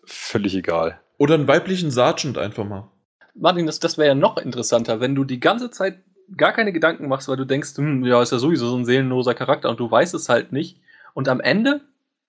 Völlig 0.06 0.56
egal. 0.56 1.00
Oder 1.20 1.36
einen 1.36 1.48
weiblichen 1.48 1.92
Sergeant 1.92 2.38
einfach 2.38 2.66
mal. 2.66 2.90
Martin, 3.36 3.68
das, 3.68 3.80
das 3.80 3.98
wäre 3.98 4.08
ja 4.08 4.16
noch 4.16 4.38
interessanter, 4.38 5.00
wenn 5.00 5.14
du 5.14 5.26
die 5.26 5.40
ganze 5.40 5.70
Zeit 5.70 6.00
gar 6.36 6.54
keine 6.54 6.74
Gedanken 6.74 7.08
machst, 7.08 7.28
weil 7.28 7.38
du 7.38 7.46
denkst, 7.46 7.76
hm, 7.76 8.06
ja, 8.06 8.22
ist 8.22 8.32
ja 8.32 8.40
sowieso 8.40 8.70
so 8.70 8.78
ein 8.78 8.86
seelenloser 8.86 9.34
Charakter 9.34 9.70
und 9.70 9.80
du 9.80 9.92
weißt 9.92 10.14
es 10.14 10.30
halt 10.30 10.52
nicht. 10.52 10.80
Und 11.14 11.28
am 11.28 11.42
Ende 11.42 11.82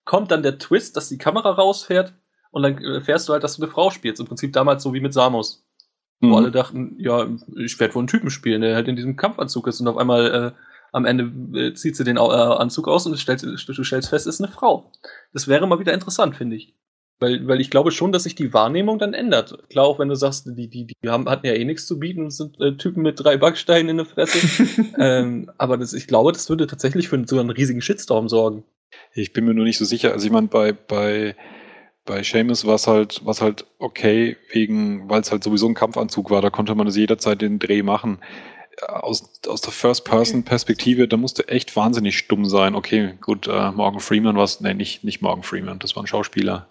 kommt 0.05 0.33
dann 0.33 0.43
der 0.43 0.59
Twist, 0.59 0.97
dass 0.97 1.09
die 1.09 1.19
Kamera 1.19 1.51
rausfährt 1.51 2.15
und 2.51 2.63
dann 2.63 2.79
erfährst 2.83 3.29
du 3.29 3.33
halt, 3.33 3.45
dass 3.45 3.57
du 3.57 3.63
eine 3.63 3.71
Frau 3.71 3.91
spielst. 3.91 4.21
Im 4.21 4.27
Prinzip 4.27 4.53
damals 4.53 4.83
so 4.83 4.93
wie 4.93 5.01
mit 5.01 5.15
Samus. 5.15 5.65
Mhm. 6.19 6.31
Wo 6.31 6.37
alle 6.37 6.51
dachten, 6.51 6.97
ja, 6.99 7.29
ich 7.57 7.79
werde 7.79 7.95
wohl 7.95 8.01
einen 8.01 8.09
Typen 8.09 8.31
spielen, 8.31 8.61
der 8.61 8.75
halt 8.75 8.89
in 8.89 8.97
diesem 8.97 9.17
Kampfanzug 9.17 9.69
ist 9.69 9.81
und 9.81 9.87
auf 9.87 9.99
einmal 9.99 10.27
äh, 10.27 10.53
am 10.93 11.05
Ende 11.05 11.59
äh, 11.59 11.75
zieht 11.75 11.95
sie 11.95 12.03
den 12.03 12.17
äh, 12.17 12.21
Anzug 12.21 12.89
aus 12.89 13.07
und 13.07 13.13
du 13.13 13.19
stellst, 13.19 13.45
du 13.45 13.85
stellst 13.85 14.09
fest, 14.09 14.27
es 14.27 14.35
ist 14.35 14.41
eine 14.41 14.53
Frau. 14.53 14.91
Das 15.33 15.47
wäre 15.47 15.69
mal 15.69 15.79
wieder 15.79 15.95
interessant, 15.95 16.35
finde 16.35 16.57
ich. 16.57 16.75
Weil, 17.21 17.47
weil 17.47 17.61
ich 17.61 17.71
glaube 17.71 17.91
schon, 17.91 18.13
dass 18.13 18.23
sich 18.23 18.35
die 18.35 18.55
Wahrnehmung 18.55 18.99
dann 18.99 19.13
ändert. 19.13 19.69
Klar, 19.69 19.85
auch 19.85 19.99
wenn 19.99 20.09
du 20.09 20.15
sagst, 20.15 20.47
die, 20.47 20.69
die, 20.69 20.87
die 20.87 21.09
haben, 21.09 21.29
hatten 21.29 21.47
ja 21.47 21.53
eh 21.53 21.65
nichts 21.67 21.87
zu 21.87 21.99
bieten 21.99 22.31
sind 22.31 22.59
äh, 22.61 22.77
Typen 22.77 23.03
mit 23.03 23.23
drei 23.23 23.37
Backsteinen 23.37 23.91
in 23.91 23.97
der 23.99 24.07
Fresse. 24.07 24.67
ähm, 24.99 25.51
aber 25.59 25.77
das, 25.77 25.93
ich 25.93 26.07
glaube, 26.07 26.33
das 26.33 26.49
würde 26.49 26.67
tatsächlich 26.67 27.09
für 27.09 27.23
so 27.27 27.39
einen 27.39 27.51
riesigen 27.51 27.83
Shitstorm 27.83 28.31
sorgen. 28.31 28.65
Ich 29.13 29.35
bin 29.35 29.45
mir 29.45 29.53
nur 29.53 29.67
nicht 29.67 29.77
so 29.77 29.85
sicher. 29.85 30.13
Also 30.13 30.27
ich 30.27 30.33
meine, 30.33 30.49
bei, 30.49 30.73
bei, 30.73 31.37
bei 32.07 32.23
Seamus 32.23 32.65
war 32.65 32.77
es 32.77 32.87
halt, 32.87 33.25
war's 33.27 33.43
halt 33.43 33.67
okay, 33.79 34.39
wegen, 34.53 35.11
weil 35.11 35.21
es 35.21 35.31
halt 35.31 35.45
sowieso 35.45 35.69
ein 35.69 35.75
Kampfanzug 35.75 36.31
war, 36.31 36.41
da 36.41 36.49
konnte 36.49 36.75
man 36.75 36.87
es 36.87 36.97
jederzeit 36.97 37.43
den 37.43 37.59
Dreh 37.59 37.83
machen. 37.83 38.21
Aus, 38.87 39.43
aus 39.47 39.61
der 39.61 39.73
First-Person-Perspektive, 39.73 41.07
da 41.07 41.19
musste 41.19 41.49
echt 41.49 41.77
wahnsinnig 41.77 42.17
stumm 42.17 42.47
sein. 42.47 42.75
Okay, 42.75 43.15
gut, 43.21 43.47
äh, 43.47 43.73
Morgan 43.73 44.01
Freeman 44.01 44.37
war 44.37 44.45
es, 44.45 44.63
nee, 44.63 44.73
nicht, 44.73 45.05
nicht 45.05 45.21
Morgan 45.21 45.43
Freeman, 45.43 45.79
das 45.79 45.97
war 45.97 46.03
ein 46.03 46.07
Schauspieler. 46.07 46.67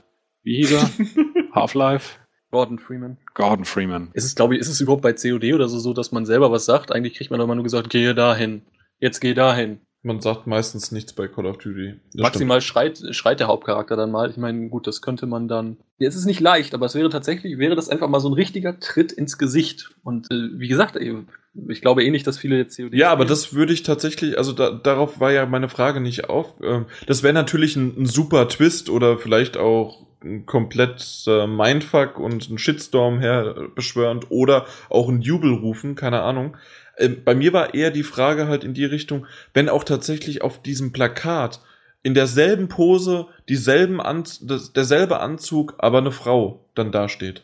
Wie 0.49 0.55
hieß 0.55 0.71
er? 0.71 0.89
Half-Life? 1.53 2.17
Gordon 2.49 2.80
Freeman. 2.80 3.17
Gordon 3.35 3.65
Freeman. 3.65 4.09
Ist 4.13 4.26
es, 4.26 4.34
glaube 4.34 4.55
ich, 4.55 4.61
ist 4.61 4.67
es 4.67 4.81
überhaupt 4.81 5.03
bei 5.03 5.13
COD 5.13 5.53
oder 5.53 5.69
so, 5.69 5.77
so, 5.77 5.93
dass 5.93 6.11
man 6.11 6.26
selber 6.26 6.51
was 6.51 6.65
sagt? 6.65 6.91
Eigentlich 6.91 7.13
kriegt 7.13 7.30
man 7.30 7.39
doch 7.39 7.45
mal 7.45 7.53
nur 7.53 7.63
gesagt, 7.63 7.91
gehe 7.91 8.15
dahin. 8.15 8.63
Jetzt 8.97 9.19
geh 9.19 9.35
dahin. 9.35 9.80
Man 10.01 10.21
sagt 10.21 10.47
meistens 10.47 10.91
nichts 10.91 11.13
bei 11.13 11.27
Call 11.27 11.45
of 11.45 11.59
Duty. 11.59 11.99
Das 12.13 12.23
Maximal 12.23 12.61
schreit, 12.61 12.99
schreit 13.11 13.39
der 13.39 13.45
Hauptcharakter 13.45 13.95
dann 13.95 14.09
mal. 14.09 14.31
Ich 14.31 14.38
meine, 14.38 14.69
gut, 14.69 14.88
das 14.88 15.03
könnte 15.03 15.27
man 15.27 15.47
dann. 15.47 15.77
Ja, 15.99 16.07
es 16.07 16.15
ist 16.15 16.26
nicht 16.26 16.39
leicht, 16.39 16.73
aber 16.73 16.88
es 16.88 16.95
wäre 16.95 17.09
tatsächlich, 17.11 17.59
wäre 17.59 17.76
das 17.76 17.88
einfach 17.88 18.09
mal 18.09 18.19
so 18.19 18.30
ein 18.30 18.34
richtiger 18.34 18.80
Tritt 18.80 19.11
ins 19.11 19.38
Gesicht. 19.38 19.91
Und 20.03 20.31
äh, 20.31 20.57
wie 20.57 20.67
gesagt, 20.67 20.97
ich 20.97 21.81
glaube 21.81 22.03
eh 22.03 22.09
nicht, 22.09 22.26
dass 22.26 22.39
viele 22.39 22.57
jetzt 22.57 22.76
COD. 22.76 22.95
Ja, 22.95 23.11
aber 23.11 23.26
das 23.26 23.53
würde 23.53 23.73
ich 23.73 23.84
tatsächlich, 23.84 24.35
also 24.35 24.53
da, 24.53 24.71
darauf 24.71 25.19
war 25.19 25.31
ja 25.31 25.45
meine 25.45 25.69
Frage 25.69 26.01
nicht 26.01 26.27
auf. 26.27 26.55
Ähm, 26.63 26.88
das 27.05 27.21
wäre 27.21 27.35
natürlich 27.35 27.76
ein, 27.76 27.93
ein 28.01 28.05
super 28.07 28.47
Twist 28.47 28.89
oder 28.89 29.19
vielleicht 29.19 29.55
auch 29.55 30.09
komplett 30.45 31.23
äh, 31.27 31.47
Mindfuck 31.47 32.19
und 32.19 32.49
ein 32.49 32.57
Shitstorm 32.57 33.19
herbeschwörend 33.19 34.29
oder 34.29 34.65
auch 34.89 35.09
ein 35.09 35.21
Jubel 35.21 35.53
rufen, 35.53 35.95
keine 35.95 36.21
Ahnung. 36.21 36.57
Äh, 36.95 37.09
bei 37.09 37.35
mir 37.35 37.53
war 37.53 37.73
eher 37.73 37.91
die 37.91 38.03
Frage 38.03 38.47
halt 38.47 38.63
in 38.63 38.73
die 38.73 38.85
Richtung, 38.85 39.25
wenn 39.53 39.69
auch 39.69 39.83
tatsächlich 39.83 40.41
auf 40.41 40.61
diesem 40.61 40.91
Plakat 40.91 41.61
in 42.03 42.13
derselben 42.13 42.67
Pose, 42.67 43.27
dieselben 43.47 43.99
An 44.01 44.23
das, 44.41 44.73
derselbe 44.73 45.19
Anzug, 45.19 45.75
aber 45.79 45.99
eine 45.99 46.11
Frau 46.11 46.65
dann 46.75 46.91
dasteht. 46.91 47.43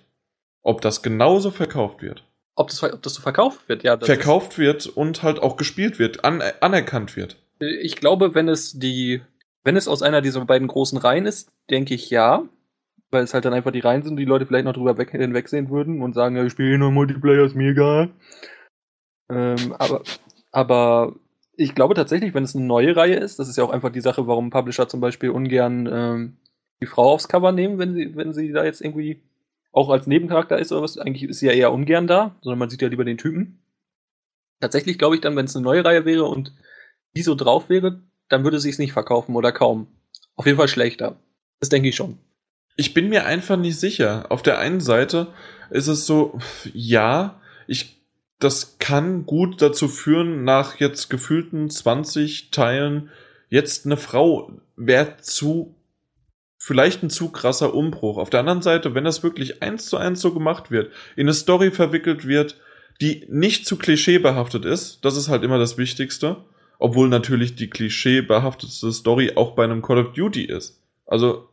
Ob 0.61 0.81
das 0.81 1.01
genauso 1.01 1.51
verkauft 1.51 2.01
wird. 2.01 2.23
Ob 2.55 2.69
das, 2.69 2.81
ob 2.83 3.01
das 3.01 3.15
so 3.15 3.21
verkauft 3.21 3.67
wird, 3.67 3.83
ja. 3.83 3.97
verkauft 3.97 4.57
wird 4.57 4.87
und 4.87 5.23
halt 5.23 5.39
auch 5.39 5.57
gespielt 5.57 5.99
wird, 5.99 6.23
an, 6.23 6.41
anerkannt 6.61 7.17
wird. 7.17 7.37
Ich 7.59 7.97
glaube, 7.97 8.33
wenn 8.33 8.47
es 8.47 8.79
die 8.79 9.21
Wenn 9.63 9.75
es 9.75 9.87
aus 9.87 10.01
einer 10.01 10.21
dieser 10.21 10.45
beiden 10.45 10.67
großen 10.67 10.97
Reihen 10.97 11.25
ist, 11.25 11.49
denke 11.69 11.93
ich 11.93 12.09
ja. 12.09 12.43
Weil 13.15 13.23
es 13.23 13.33
halt 13.33 13.45
dann 13.45 13.53
einfach 13.53 13.71
die 13.71 13.79
Reihen 13.79 14.03
sind, 14.03 14.17
die 14.17 14.25
Leute 14.25 14.45
vielleicht 14.45 14.65
noch 14.65 14.73
drüber 14.73 14.97
weg, 14.97 15.11
hinwegsehen 15.11 15.69
würden 15.69 16.01
und 16.01 16.13
sagen, 16.13 16.35
ja, 16.35 16.43
ich 16.43 16.51
spiele 16.51 16.77
nur 16.77 16.91
Multiplayer, 16.91 17.45
ist 17.45 17.55
mir 17.55 17.71
egal. 17.71 18.09
Ähm, 19.29 19.73
aber, 19.79 20.03
aber 20.51 21.15
ich 21.55 21.75
glaube 21.75 21.93
tatsächlich, 21.93 22.33
wenn 22.33 22.43
es 22.43 22.57
eine 22.57 22.65
neue 22.65 22.93
Reihe 22.93 23.15
ist, 23.15 23.39
das 23.39 23.47
ist 23.47 23.57
ja 23.57 23.63
auch 23.63 23.69
einfach 23.69 23.89
die 23.89 24.01
Sache, 24.01 24.27
warum 24.27 24.49
Publisher 24.49 24.89
zum 24.89 24.99
Beispiel 24.99 25.29
ungern 25.29 25.87
ähm, 25.89 26.37
die 26.81 26.87
Frau 26.87 27.13
aufs 27.13 27.29
Cover 27.29 27.53
nehmen, 27.53 27.79
wenn 27.79 27.93
sie, 27.93 28.17
wenn 28.17 28.33
sie 28.33 28.51
da 28.51 28.65
jetzt 28.65 28.81
irgendwie 28.81 29.23
auch 29.71 29.89
als 29.89 30.07
Nebencharakter 30.07 30.59
ist 30.59 30.73
oder 30.73 30.81
was. 30.81 30.97
Eigentlich 30.97 31.23
ist 31.23 31.39
sie 31.39 31.45
ja 31.45 31.53
eher 31.53 31.71
ungern 31.71 32.07
da, 32.07 32.35
sondern 32.41 32.59
man 32.59 32.69
sieht 32.69 32.81
ja 32.81 32.89
lieber 32.89 33.05
den 33.05 33.17
Typen. 33.17 33.63
Tatsächlich 34.59 34.97
glaube 34.97 35.15
ich 35.15 35.21
dann, 35.21 35.37
wenn 35.37 35.45
es 35.45 35.55
eine 35.55 35.63
neue 35.63 35.85
Reihe 35.85 36.03
wäre 36.03 36.25
und 36.25 36.53
die 37.15 37.21
so 37.21 37.33
drauf 37.33 37.69
wäre, 37.69 38.01
dann 38.27 38.43
würde 38.43 38.59
sie 38.59 38.71
es 38.71 38.77
nicht 38.77 38.91
verkaufen 38.91 39.37
oder 39.37 39.53
kaum. 39.53 39.87
Auf 40.35 40.45
jeden 40.45 40.57
Fall 40.57 40.67
schlechter. 40.67 41.15
Das 41.61 41.69
denke 41.69 41.87
ich 41.87 41.95
schon. 41.95 42.19
Ich 42.75 42.93
bin 42.93 43.09
mir 43.09 43.25
einfach 43.25 43.57
nicht 43.57 43.79
sicher. 43.79 44.25
Auf 44.29 44.43
der 44.43 44.59
einen 44.59 44.81
Seite 44.81 45.27
ist 45.69 45.87
es 45.87 46.05
so, 46.05 46.39
ja, 46.73 47.39
ich, 47.67 48.01
das 48.39 48.77
kann 48.79 49.25
gut 49.25 49.61
dazu 49.61 49.87
führen, 49.87 50.43
nach 50.43 50.79
jetzt 50.79 51.09
gefühlten 51.09 51.69
20 51.69 52.51
Teilen, 52.51 53.09
jetzt 53.49 53.85
eine 53.85 53.97
Frau 53.97 54.51
wäre 54.75 55.17
zu, 55.21 55.75
vielleicht 56.57 57.03
ein 57.03 57.09
zu 57.09 57.29
krasser 57.29 57.73
Umbruch. 57.73 58.17
Auf 58.17 58.29
der 58.29 58.41
anderen 58.41 58.61
Seite, 58.61 58.93
wenn 58.93 59.05
das 59.05 59.23
wirklich 59.23 59.61
eins 59.61 59.85
zu 59.87 59.97
eins 59.97 60.19
so 60.19 60.33
gemacht 60.33 60.69
wird, 60.69 60.91
in 61.15 61.27
eine 61.27 61.33
Story 61.33 61.71
verwickelt 61.71 62.27
wird, 62.27 62.59
die 63.01 63.25
nicht 63.29 63.65
zu 63.65 63.77
klischeebehaftet 63.77 64.65
ist, 64.65 65.03
das 65.03 65.17
ist 65.17 65.29
halt 65.29 65.43
immer 65.43 65.59
das 65.59 65.77
Wichtigste, 65.77 66.37
obwohl 66.79 67.07
natürlich 67.07 67.55
die 67.55 67.69
klischeebehaftete 67.69 68.91
Story 68.91 69.33
auch 69.35 69.51
bei 69.51 69.63
einem 69.63 69.81
Call 69.81 69.99
of 69.99 70.13
Duty 70.13 70.43
ist. 70.43 70.81
Also 71.05 71.49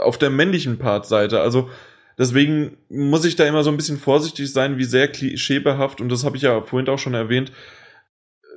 auf 0.00 0.18
der 0.18 0.30
männlichen 0.30 0.78
Part-Seite. 0.78 1.40
Also 1.40 1.70
deswegen 2.16 2.78
muss 2.88 3.24
ich 3.24 3.36
da 3.36 3.44
immer 3.46 3.62
so 3.62 3.70
ein 3.70 3.76
bisschen 3.76 3.98
vorsichtig 3.98 4.52
sein, 4.52 4.78
wie 4.78 4.84
sehr 4.84 5.08
klischeebehaft, 5.08 6.00
und 6.00 6.08
das 6.08 6.24
habe 6.24 6.36
ich 6.36 6.42
ja 6.42 6.62
vorhin 6.62 6.88
auch 6.88 6.98
schon 6.98 7.14
erwähnt, 7.14 7.52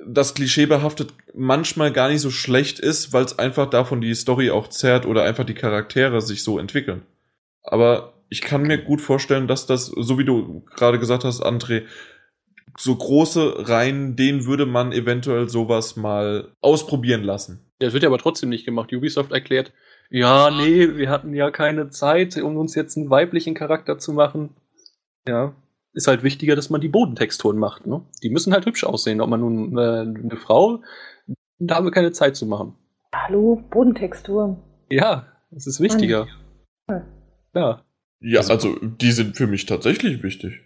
dass 0.06 0.34
klischeebehaftet 0.34 1.14
manchmal 1.34 1.92
gar 1.92 2.08
nicht 2.08 2.20
so 2.20 2.30
schlecht 2.30 2.80
ist, 2.80 3.12
weil 3.12 3.24
es 3.24 3.38
einfach 3.38 3.70
davon 3.70 4.00
die 4.00 4.14
Story 4.14 4.50
auch 4.50 4.68
zerrt 4.68 5.06
oder 5.06 5.22
einfach 5.22 5.44
die 5.44 5.54
Charaktere 5.54 6.20
sich 6.20 6.42
so 6.42 6.58
entwickeln. 6.58 7.02
Aber 7.62 8.14
ich 8.28 8.40
kann 8.40 8.62
mir 8.62 8.78
gut 8.78 9.00
vorstellen, 9.00 9.46
dass 9.46 9.66
das, 9.66 9.86
so 9.86 10.18
wie 10.18 10.24
du 10.24 10.64
gerade 10.74 10.98
gesagt 10.98 11.24
hast, 11.24 11.44
André, 11.44 11.84
so 12.78 12.96
große 12.96 13.68
Reihen, 13.68 14.16
denen 14.16 14.46
würde 14.46 14.66
man 14.66 14.92
eventuell 14.92 15.48
sowas 15.48 15.96
mal 15.96 16.52
ausprobieren 16.62 17.22
lassen. 17.22 17.70
Ja, 17.80 17.88
es 17.88 17.94
wird 17.94 18.02
ja 18.02 18.08
aber 18.08 18.18
trotzdem 18.18 18.48
nicht 18.48 18.64
gemacht. 18.64 18.92
Ubisoft 18.92 19.32
erklärt, 19.32 19.72
ja, 20.12 20.50
nee, 20.50 20.96
wir 20.96 21.08
hatten 21.08 21.34
ja 21.34 21.50
keine 21.50 21.88
Zeit, 21.88 22.36
um 22.36 22.56
uns 22.58 22.74
jetzt 22.74 22.96
einen 22.96 23.08
weiblichen 23.08 23.54
Charakter 23.54 23.98
zu 23.98 24.12
machen. 24.12 24.50
Ja, 25.26 25.54
ist 25.94 26.06
halt 26.06 26.22
wichtiger, 26.22 26.54
dass 26.54 26.70
man 26.70 26.80
die 26.80 26.88
Bodentexturen 26.88 27.58
macht. 27.58 27.86
Ne? 27.86 28.02
Die 28.22 28.30
müssen 28.30 28.52
halt 28.52 28.66
hübsch 28.66 28.84
aussehen. 28.84 29.20
Ob 29.20 29.30
man 29.30 29.40
nun 29.40 29.78
äh, 29.78 30.00
eine 30.00 30.36
Frau, 30.36 30.82
da 31.58 31.76
haben 31.76 31.86
wir 31.86 31.92
keine 31.92 32.12
Zeit 32.12 32.36
zu 32.36 32.46
machen. 32.46 32.76
Hallo, 33.14 33.62
Bodentexturen. 33.70 34.58
Ja, 34.90 35.26
das 35.50 35.66
ist 35.66 35.80
wichtiger. 35.80 36.26
Mann. 36.86 37.04
Ja. 37.54 37.84
Ja, 38.20 38.40
also 38.40 38.76
die 38.82 39.12
sind 39.12 39.36
für 39.36 39.46
mich 39.46 39.66
tatsächlich 39.66 40.22
wichtig. 40.22 40.60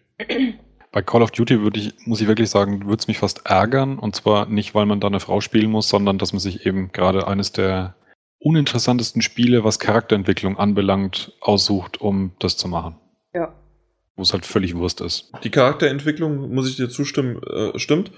Bei 0.93 1.03
Call 1.03 1.23
of 1.23 1.31
Duty 1.31 1.61
würde 1.63 1.81
ich, 1.81 1.95
muss 2.07 2.21
ich 2.21 2.29
wirklich 2.29 2.51
sagen, 2.51 2.85
würde 2.87 3.01
es 3.01 3.09
mich 3.09 3.19
fast 3.19 3.47
ärgern. 3.47 3.99
Und 3.99 4.15
zwar 4.15 4.47
nicht, 4.47 4.75
weil 4.75 4.87
man 4.87 5.01
da 5.01 5.07
eine 5.07 5.21
Frau 5.21 5.41
spielen 5.41 5.71
muss, 5.71 5.89
sondern 5.89 6.19
dass 6.19 6.33
man 6.33 6.41
sich 6.41 6.67
eben 6.67 6.93
gerade 6.93 7.27
eines 7.27 7.53
der 7.53 7.97
uninteressantesten 8.39 9.23
Spiele, 9.23 9.65
was 9.65 9.79
Charakterentwicklung 9.79 10.59
anbelangt, 10.59 11.33
aussucht, 11.41 12.01
um 12.01 12.33
das 12.39 12.57
zu 12.57 12.69
machen. 12.69 12.97
Ja. 13.35 13.55
Wo 14.15 14.23
es 14.23 14.33
halt 14.33 14.47
völlig 14.47 14.75
Wurst 14.77 15.01
ist. 15.01 15.31
Die 15.45 15.51
Charakterentwicklung, 15.51 16.53
muss 16.55 16.69
ich 16.69 16.77
dir 16.77 16.89
zustimmen, 16.89 17.43
äh, 17.43 17.79
stimmt. 17.79 18.13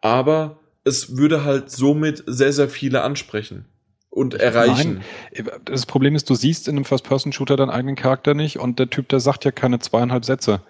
Aber 0.00 0.58
es 0.84 1.16
würde 1.16 1.44
halt 1.44 1.70
somit 1.70 2.22
sehr, 2.26 2.52
sehr 2.52 2.68
viele 2.68 3.02
ansprechen 3.02 3.66
und 4.10 4.34
erreichen. 4.34 5.02
Nein, 5.32 5.50
das 5.64 5.86
Problem 5.86 6.14
ist, 6.14 6.28
du 6.28 6.34
siehst 6.34 6.68
in 6.68 6.76
einem 6.76 6.84
First-Person-Shooter 6.84 7.56
deinen 7.56 7.70
eigenen 7.70 7.96
Charakter 7.96 8.34
nicht 8.34 8.58
und 8.58 8.78
der 8.78 8.90
Typ, 8.90 9.08
der 9.08 9.20
sagt 9.20 9.44
ja 9.44 9.52
keine 9.52 9.78
zweieinhalb 9.78 10.24
Sätze. 10.24 10.60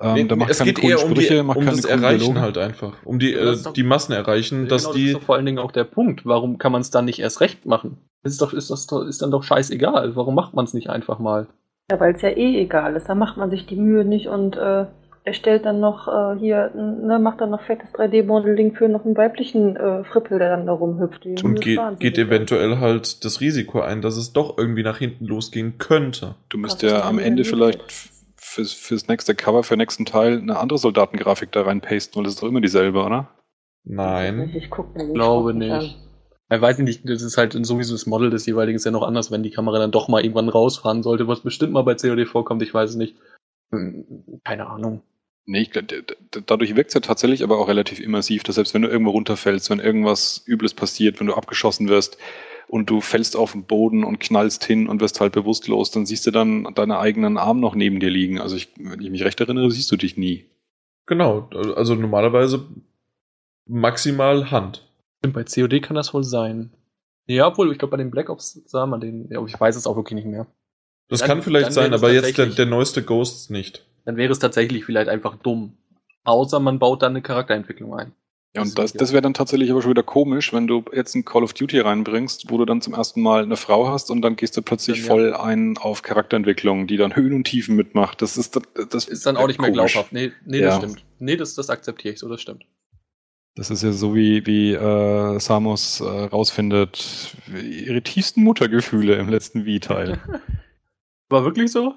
Ähm, 0.00 0.14
Nee, 0.14 0.24
der 0.24 0.36
macht 0.36 0.50
es 0.50 0.58
keine 0.58 0.72
geht 0.72 0.84
eher 0.84 1.02
um, 1.02 1.10
Sprüche, 1.10 1.34
die, 1.36 1.42
macht 1.42 1.56
um 1.58 1.64
keine 1.64 1.76
das 1.76 1.84
Erreichen 1.84 2.18
Dialoge. 2.18 2.40
halt 2.40 2.58
einfach. 2.58 2.92
Um 3.04 3.18
die, 3.18 3.32
äh, 3.34 3.56
doch- 3.62 3.72
die 3.72 3.82
Massen 3.82 4.12
erreichen, 4.12 4.68
dass 4.68 4.84
genau, 4.84 4.94
die. 4.94 5.00
das 5.02 5.08
ist 5.10 5.16
doch 5.16 5.22
vor 5.26 5.34
allen 5.36 5.46
Dingen 5.46 5.58
auch 5.58 5.72
der 5.72 5.84
Punkt. 5.84 6.24
Warum 6.26 6.58
kann 6.58 6.72
man 6.72 6.80
es 6.80 6.90
dann 6.90 7.04
nicht 7.04 7.18
erst 7.20 7.40
recht 7.40 7.66
machen? 7.66 7.98
Das 8.22 8.32
ist 8.32 8.42
doch, 8.42 8.52
ist 8.52 8.70
das 8.70 8.86
doch, 8.86 9.02
ist 9.02 9.22
dann 9.22 9.30
doch 9.30 9.42
scheißegal. 9.42 10.14
Warum 10.16 10.34
macht 10.34 10.54
man 10.54 10.64
es 10.64 10.74
nicht 10.74 10.90
einfach 10.90 11.18
mal? 11.18 11.46
Ja, 11.90 11.98
weil 11.98 12.14
es 12.14 12.22
ja 12.22 12.28
eh 12.30 12.60
egal 12.60 12.94
ist. 12.96 13.08
Da 13.08 13.14
macht 13.14 13.36
man 13.36 13.50
sich 13.50 13.66
die 13.66 13.76
Mühe 13.76 14.04
nicht 14.04 14.28
und 14.28 14.56
äh, 14.56 14.86
erstellt 15.24 15.64
dann 15.66 15.80
noch 15.80 16.08
äh, 16.08 16.38
hier, 16.38 16.70
ne, 16.74 17.18
macht 17.18 17.40
dann 17.40 17.50
noch 17.50 17.62
fettes 17.62 17.90
3D-Modeling 17.94 18.74
für 18.74 18.88
noch 18.88 19.04
einen 19.04 19.16
weiblichen 19.16 19.76
äh, 19.76 20.04
Frippel, 20.04 20.38
der 20.38 20.50
dann 20.50 20.66
da 20.66 20.72
rumhüpft. 20.72 21.24
Die 21.24 21.36
und 21.44 21.60
geht, 21.60 21.78
geht 21.98 22.16
eventuell 22.18 22.78
halt 22.78 23.24
das 23.24 23.40
Risiko 23.40 23.80
ein, 23.80 24.00
dass 24.02 24.16
es 24.16 24.32
doch 24.32 24.56
irgendwie 24.56 24.82
nach 24.82 24.98
hinten 24.98 25.26
losgehen 25.26 25.78
könnte. 25.78 26.36
Du 26.48 26.58
müsst 26.58 26.82
ja 26.82 27.02
am 27.04 27.18
Ende 27.18 27.44
vielleicht 27.44 27.80
fürs, 28.50 28.72
fürs 28.72 29.08
nächste 29.08 29.34
Cover, 29.34 29.62
für 29.62 29.74
den 29.74 29.78
nächsten 29.80 30.04
Teil 30.04 30.38
eine 30.38 30.58
andere 30.58 30.78
Soldatengrafik 30.78 31.52
da 31.52 31.62
reinpasten, 31.62 32.16
weil 32.16 32.24
das 32.24 32.34
ist 32.34 32.42
doch 32.42 32.48
immer 32.48 32.60
dieselbe, 32.60 33.02
oder? 33.02 33.30
Nein. 33.84 34.52
Ich 34.54 34.70
guck 34.70 34.94
mir 34.94 35.04
den 35.06 35.14
Glaube 35.14 35.54
nicht. 35.54 35.72
an. 35.72 35.94
Ich 36.52 36.60
weiß 36.60 36.78
nicht, 36.78 37.08
das 37.08 37.22
ist 37.22 37.36
halt 37.36 37.52
sowieso 37.64 37.94
das 37.94 38.06
Model 38.06 38.28
des 38.30 38.44
jeweiligen 38.46 38.76
ist 38.76 38.84
ja 38.84 38.90
noch 38.90 39.04
anders, 39.04 39.30
wenn 39.30 39.44
die 39.44 39.52
Kamera 39.52 39.78
dann 39.78 39.92
doch 39.92 40.08
mal 40.08 40.22
irgendwann 40.22 40.48
rausfahren 40.48 41.04
sollte, 41.04 41.28
was 41.28 41.42
bestimmt 41.42 41.72
mal 41.72 41.82
bei 41.82 41.94
COD 41.94 42.26
vorkommt, 42.26 42.62
ich 42.62 42.74
weiß 42.74 42.90
es 42.90 42.96
nicht. 42.96 43.16
Hm, 43.70 44.40
Keine 44.44 44.66
Ahnung. 44.66 45.02
Nee, 45.46 45.62
ich, 45.62 45.70
dadurch 46.46 46.76
wirkt 46.76 46.88
es 46.90 46.94
ja 46.94 47.00
tatsächlich 47.00 47.42
aber 47.44 47.58
auch 47.58 47.68
relativ 47.68 48.00
immersiv, 48.00 48.42
dass 48.42 48.56
selbst 48.56 48.74
wenn 48.74 48.82
du 48.82 48.88
irgendwo 48.88 49.12
runterfällst, 49.12 49.70
wenn 49.70 49.78
irgendwas 49.78 50.42
Übles 50.46 50.74
passiert, 50.74 51.20
wenn 51.20 51.28
du 51.28 51.34
abgeschossen 51.34 51.88
wirst 51.88 52.18
und 52.70 52.88
du 52.88 53.00
fällst 53.00 53.36
auf 53.36 53.52
den 53.52 53.64
Boden 53.64 54.04
und 54.04 54.20
knallst 54.20 54.64
hin 54.64 54.88
und 54.88 55.00
wirst 55.00 55.20
halt 55.20 55.32
bewusstlos, 55.32 55.90
dann 55.90 56.06
siehst 56.06 56.24
du 56.26 56.30
dann 56.30 56.68
deine 56.76 57.00
eigenen 57.00 57.36
Arme 57.36 57.60
noch 57.60 57.74
neben 57.74 57.98
dir 57.98 58.10
liegen. 58.10 58.40
Also 58.40 58.54
ich, 58.54 58.68
wenn 58.78 59.00
ich 59.00 59.10
mich 59.10 59.24
recht 59.24 59.40
erinnere, 59.40 59.70
siehst 59.72 59.90
du 59.90 59.96
dich 59.96 60.16
nie. 60.16 60.46
Genau. 61.06 61.50
Also 61.74 61.96
normalerweise 61.96 62.68
maximal 63.66 64.50
Hand. 64.52 64.88
Stimmt, 65.18 65.34
bei 65.34 65.44
COD 65.44 65.82
kann 65.82 65.96
das 65.96 66.14
wohl 66.14 66.22
sein. 66.22 66.70
Ja, 67.26 67.48
obwohl, 67.48 67.72
ich 67.72 67.78
glaube, 67.78 67.90
bei 67.92 67.96
den 67.96 68.10
Black 68.10 68.28
Ops 68.30 68.62
sah 68.66 68.86
man 68.86 69.00
den, 69.00 69.28
ja, 69.30 69.44
ich 69.44 69.58
weiß 69.58 69.76
es 69.76 69.86
auch 69.86 69.96
wirklich 69.96 70.14
nicht 70.16 70.28
mehr. 70.28 70.46
Das 71.08 71.20
Dann- 71.20 71.28
kann 71.28 71.42
vielleicht 71.42 71.72
sein, 71.72 71.92
aber 71.92 72.12
jetzt 72.12 72.38
der, 72.38 72.46
der 72.46 72.66
neueste 72.66 73.02
Ghosts 73.02 73.50
nicht. 73.50 73.84
Dann 74.04 74.16
wäre 74.16 74.32
es 74.32 74.38
tatsächlich 74.38 74.84
vielleicht 74.84 75.08
einfach 75.08 75.36
dumm. 75.36 75.76
Außer 76.24 76.60
man 76.60 76.78
baut 76.78 77.02
dann 77.02 77.12
eine 77.12 77.22
Charakterentwicklung 77.22 77.94
ein. 77.94 78.12
Ja, 78.56 78.62
und 78.62 78.76
das, 78.78 78.92
das 78.92 79.12
wäre 79.12 79.22
dann 79.22 79.32
tatsächlich 79.34 79.70
aber 79.70 79.80
schon 79.80 79.92
wieder 79.92 80.02
komisch, 80.02 80.52
wenn 80.52 80.66
du 80.66 80.84
jetzt 80.92 81.14
ein 81.14 81.24
Call 81.24 81.44
of 81.44 81.52
Duty 81.52 81.78
reinbringst, 81.80 82.50
wo 82.50 82.58
du 82.58 82.64
dann 82.64 82.80
zum 82.80 82.94
ersten 82.94 83.20
Mal 83.22 83.44
eine 83.44 83.56
Frau 83.56 83.86
hast 83.88 84.10
und 84.10 84.22
dann 84.22 84.34
gehst 84.34 84.56
du 84.56 84.62
plötzlich 84.62 84.98
Dann, 84.98 85.06
ja. 85.06 85.12
voll 85.12 85.34
ein 85.34 85.78
auf 85.78 86.02
Charakterentwicklung, 86.02 86.88
die 86.88 86.96
dann 86.96 87.14
Höhen 87.14 87.32
und 87.32 87.44
Tiefen 87.44 87.76
mitmacht. 87.76 88.20
Das 88.22 88.36
ist, 88.36 88.58
das 88.90 89.06
Ist 89.06 89.24
dann 89.24 89.36
auch 89.36 89.46
nicht 89.46 89.60
mehr 89.60 89.70
komisch. 89.70 89.92
glaubhaft. 89.92 90.12
Nee, 90.12 90.32
nee 90.44 90.58
Ja. 90.58 90.66
das 90.66 90.76
stimmt. 90.78 91.04
Nee, 91.20 91.36
das, 91.36 91.54
das 91.54 91.70
akzeptiere 91.70 92.14
ich 92.14 92.18
so, 92.20 92.28
das 92.28 92.40
stimmt. 92.40 92.64
Das 93.54 93.70
ist 93.70 93.82
ja 93.84 93.92
so 93.92 94.14
wie, 94.16 94.44
wie 94.46 94.72
äh, 94.72 95.38
Samus 95.38 96.00
äh, 96.00 96.04
rausfindet, 96.04 97.36
ihre 97.62 98.02
tiefsten 98.02 98.42
Muttergefühle 98.42 99.14
im 99.16 99.28
letzten 99.28 99.64
Wii-Teil. 99.64 100.18
War 101.28 101.44
wirklich 101.44 101.70
so? 101.70 101.94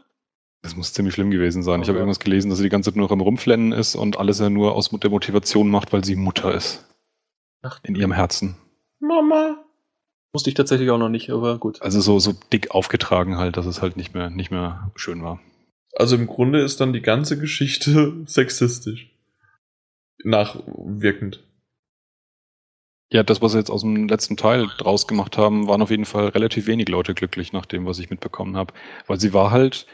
Das 0.64 0.76
muss 0.76 0.94
ziemlich 0.94 1.14
schlimm 1.14 1.30
gewesen 1.30 1.62
sein. 1.62 1.82
Ich 1.82 1.88
habe 1.90 1.98
Okay. 1.98 2.04
irgendwas 2.04 2.20
gelesen, 2.20 2.50
dass 2.50 2.58
sie 2.58 2.64
die 2.64 2.70
ganze 2.70 2.90
Zeit 2.90 2.98
nur 2.98 3.12
am 3.12 3.22
Rumflennen 3.22 3.72
ist 3.74 3.96
und 3.96 4.18
alles 4.18 4.40
ja 4.40 4.50
nur 4.50 4.74
aus 4.76 4.90
der 4.90 5.10
Motivation 5.12 5.70
macht, 5.70 5.94
weil 5.94 6.04
sie 6.04 6.16
Mutter 6.16 6.54
ist. 6.54 6.86
Ach, 7.62 7.80
In 7.84 7.96
ihrem 7.96 8.14
Herzen. 8.14 8.56
Mama. 9.00 9.58
Wusste 10.34 10.50
ich 10.50 10.56
tatsächlich 10.56 10.90
auch 10.90 10.98
noch 10.98 11.10
nicht, 11.10 11.30
aber 11.30 11.60
gut. 11.60 11.82
Also 11.82 12.00
so, 12.02 12.18
so 12.20 12.34
dick 12.52 12.72
aufgetragen 12.72 13.38
halt, 13.38 13.58
dass 13.58 13.66
es 13.68 13.82
halt 13.82 13.98
nicht 13.98 14.14
mehr, 14.16 14.30
nicht 14.30 14.50
mehr 14.52 14.92
schön 14.96 15.22
war. 15.22 15.40
Also 15.96 16.16
im 16.16 16.26
Grunde 16.28 16.62
ist 16.62 16.80
dann 16.82 16.92
die 16.94 17.02
ganze 17.02 17.38
Geschichte 17.38 18.14
sexistisch. 18.26 19.12
Nachwirkend. 20.24 21.44
Ja, 23.12 23.22
das, 23.22 23.42
was 23.42 23.52
sie 23.52 23.60
jetzt 23.60 23.70
aus 23.70 23.82
dem 23.82 24.08
letzten 24.08 24.38
Teil 24.38 24.68
draus 24.78 25.06
gemacht 25.08 25.38
haben, 25.38 25.68
waren 25.68 25.82
auf 25.84 25.92
jeden 25.92 26.06
Fall 26.06 26.30
relativ 26.30 26.66
wenig 26.66 26.88
Leute 26.90 27.14
glücklich, 27.14 27.54
nach 27.54 27.66
dem, 27.68 27.86
was 27.86 28.00
ich 28.00 28.10
mitbekommen 28.10 28.56
habe. 28.58 28.74
Weil 29.06 29.20
sie 29.20 29.34
war 29.34 29.52
halt, 29.52 29.86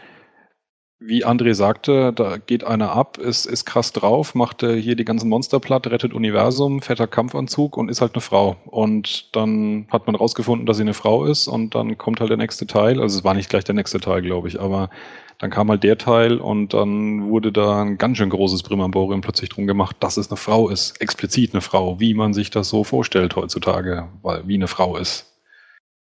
wie 0.99 1.25
André 1.25 1.53
sagte, 1.53 2.11
da 2.11 2.37
geht 2.37 2.65
einer 2.65 2.91
ab, 2.91 3.17
ist, 3.17 3.45
ist 3.45 3.63
krass 3.63 3.93
drauf, 3.93 4.35
macht 4.35 4.63
äh, 4.63 4.79
hier 4.79 4.97
die 4.97 5.05
ganzen 5.05 5.29
Monster 5.29 5.61
platt, 5.61 5.87
rettet 5.87 6.13
Universum, 6.13 6.81
fetter 6.81 7.07
Kampfanzug 7.07 7.77
und 7.77 7.89
ist 7.89 8.01
halt 8.01 8.15
eine 8.15 8.21
Frau. 8.21 8.57
Und 8.65 9.33
dann 9.35 9.87
hat 9.89 10.07
man 10.07 10.15
rausgefunden, 10.15 10.65
dass 10.65 10.75
sie 10.75 10.83
eine 10.83 10.93
Frau 10.93 11.23
ist 11.23 11.47
und 11.47 11.73
dann 11.73 11.97
kommt 11.97 12.19
halt 12.19 12.29
der 12.29 12.37
nächste 12.37 12.67
Teil. 12.67 13.01
Also 13.01 13.17
es 13.17 13.23
war 13.23 13.33
nicht 13.33 13.49
gleich 13.49 13.63
der 13.63 13.75
nächste 13.75 14.01
Teil, 14.01 14.21
glaube 14.21 14.49
ich, 14.49 14.59
aber 14.59 14.89
dann 15.37 15.51
kam 15.51 15.69
halt 15.69 15.83
der 15.83 15.97
Teil 15.97 16.37
und 16.37 16.73
dann 16.73 17.29
wurde 17.29 17.53
da 17.53 17.81
ein 17.81 17.97
ganz 17.97 18.17
schön 18.17 18.29
großes 18.29 18.63
Primamborium 18.63 19.21
plötzlich 19.21 19.49
drum 19.49 19.67
gemacht, 19.67 19.95
dass 20.01 20.17
es 20.17 20.29
eine 20.29 20.35
Frau 20.35 20.67
ist. 20.67 20.99
Explizit 20.99 21.53
eine 21.53 21.61
Frau, 21.61 22.01
wie 22.01 22.13
man 22.13 22.33
sich 22.33 22.49
das 22.49 22.67
so 22.67 22.83
vorstellt 22.83 23.37
heutzutage, 23.37 24.09
weil 24.21 24.45
wie 24.49 24.55
eine 24.55 24.67
Frau 24.67 24.97
ist. 24.97 25.27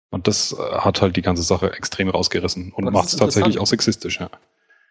Und 0.10 0.28
das 0.28 0.52
äh, 0.52 0.80
hat 0.80 1.02
halt 1.02 1.16
die 1.16 1.22
ganze 1.22 1.44
Sache 1.44 1.72
extrem 1.72 2.10
rausgerissen 2.10 2.74
und 2.76 2.92
macht 2.92 3.08
es 3.08 3.16
tatsächlich 3.16 3.58
auch 3.58 3.68
sexistisch, 3.68 4.20
ja. 4.20 4.30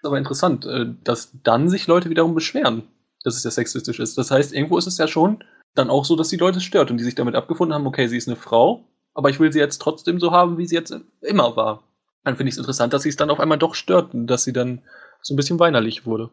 Ist 0.01 0.07
aber 0.07 0.19
interessant, 0.19 0.65
äh, 0.65 0.87
dass 1.05 1.31
dann 1.43 1.69
sich 1.69 1.87
Leute 1.87 2.11
wiederum 2.11 2.35
beschweren, 2.35 2.85
dass 3.23 3.37
es 3.37 3.45
ja 3.45 3.51
sexistisch 3.51 4.01
ist. 4.01 4.17
Das 4.17 4.31
heißt, 4.31 4.55
irgendwo 4.55 4.79
ist 4.79 4.87
es 4.87 4.99
ja 4.99 5.07
schon 5.07 5.45
dann 5.75 5.91
auch 5.91 6.05
so, 6.05 6.17
dass 6.17 6.29
die 6.29 6.37
Leute 6.37 6.59
es 6.59 6.65
stört 6.65 6.91
und 6.91 6.97
die 6.97 7.05
sich 7.05 7.15
damit 7.15 7.35
abgefunden 7.35 7.75
haben, 7.75 7.87
okay, 7.87 8.09
sie 8.09 8.17
ist 8.17 8.29
eine 8.29 8.37
Frau, 8.37 8.85
aber 9.15 9.31
ich 9.31 9.39
will 9.39 9.53
sie 9.53 9.59
jetzt 9.59 9.81
trotzdem 9.81 10.19
so 10.19 10.33
haben, 10.33 10.59
wie 10.59 10.67
sie 10.67 10.75
jetzt 10.75 10.95
immer 11.21 11.55
war. 11.55 11.85
Dann 12.25 12.37
finde 12.37 12.49
ich 12.49 12.55
es 12.55 12.59
interessant, 12.59 12.93
dass 12.93 13.03
sie 13.03 13.09
es 13.09 13.17
dann 13.17 13.31
auf 13.31 13.41
einmal 13.41 13.59
doch 13.59 13.75
stört 13.75 14.15
und 14.15 14.27
dass 14.27 14.45
sie 14.45 14.53
dann 14.53 14.83
so 15.23 15.35
ein 15.35 15.37
bisschen 15.37 15.61
weinerlich 15.61 16.07
wurde. 16.07 16.31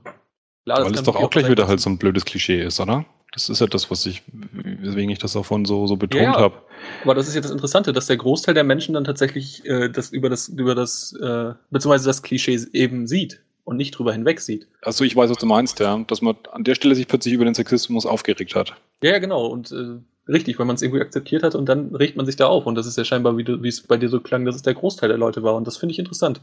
Klar, 0.63 0.83
Weil 0.83 0.93
es 0.93 1.03
doch 1.03 1.15
auch 1.15 1.29
gleich 1.29 1.49
wieder 1.49 1.67
halt 1.67 1.79
so 1.79 1.89
ein 1.89 1.97
blödes 1.97 2.25
Klischee 2.25 2.63
ist, 2.63 2.79
oder? 2.79 3.05
Das 3.33 3.49
ist 3.49 3.59
ja 3.59 3.67
das, 3.67 3.91
was 3.91 4.05
ich, 4.05 4.23
weswegen 4.31 5.09
ich 5.09 5.19
das 5.19 5.33
davon 5.33 5.65
so, 5.65 5.85
so 5.85 5.97
betont 5.97 6.23
ja. 6.23 6.39
habe. 6.39 6.55
Aber 7.03 7.13
das 7.13 7.27
ist 7.27 7.35
ja 7.35 7.41
das 7.41 7.51
Interessante, 7.51 7.93
dass 7.93 8.07
der 8.07 8.17
Großteil 8.17 8.53
der 8.53 8.63
Menschen 8.63 8.93
dann 8.93 9.03
tatsächlich 9.03 9.65
äh, 9.65 9.89
das 9.89 10.11
über 10.11 10.29
das, 10.29 10.47
über 10.47 10.75
das, 10.75 11.13
äh, 11.13 11.53
beziehungsweise 11.69 12.07
das 12.07 12.23
Klischee 12.23 12.59
eben 12.71 13.05
sieht 13.07 13.41
und 13.67 13.75
nicht 13.75 13.91
drüber 13.91 14.13
hinweg 14.13 14.39
sieht. 14.39 14.65
Also 14.81 15.03
ich 15.03 15.13
weiß, 15.13 15.29
was 15.29 15.39
du 15.39 15.45
meinst, 15.45 15.81
ja. 15.81 15.97
Dass 16.07 16.21
man 16.21 16.37
an 16.53 16.63
der 16.63 16.73
Stelle 16.73 16.95
sich 16.95 17.05
plötzlich 17.05 17.33
über 17.33 17.43
den 17.43 17.53
Sexismus 17.53 18.05
aufgeregt 18.05 18.55
hat. 18.55 18.73
Ja, 19.03 19.19
genau. 19.19 19.45
Und 19.45 19.73
äh, 19.73 19.99
richtig, 20.31 20.57
weil 20.57 20.65
man 20.65 20.77
es 20.77 20.81
irgendwie 20.81 21.01
akzeptiert 21.01 21.43
hat 21.43 21.53
und 21.53 21.67
dann 21.67 21.93
regt 21.93 22.15
man 22.15 22.25
sich 22.25 22.37
da 22.37 22.47
auf. 22.47 22.65
Und 22.65 22.75
das 22.75 22.87
ist 22.87 22.97
ja 22.97 23.03
scheinbar, 23.03 23.35
wie 23.35 23.67
es 23.67 23.81
bei 23.81 23.97
dir 23.97 24.07
so 24.07 24.21
klang, 24.21 24.45
dass 24.45 24.55
es 24.55 24.61
der 24.61 24.73
Großteil 24.73 25.09
der 25.09 25.17
Leute 25.17 25.43
war. 25.43 25.55
Und 25.55 25.67
das 25.67 25.75
finde 25.75 25.91
ich 25.91 25.99
interessant. 25.99 26.39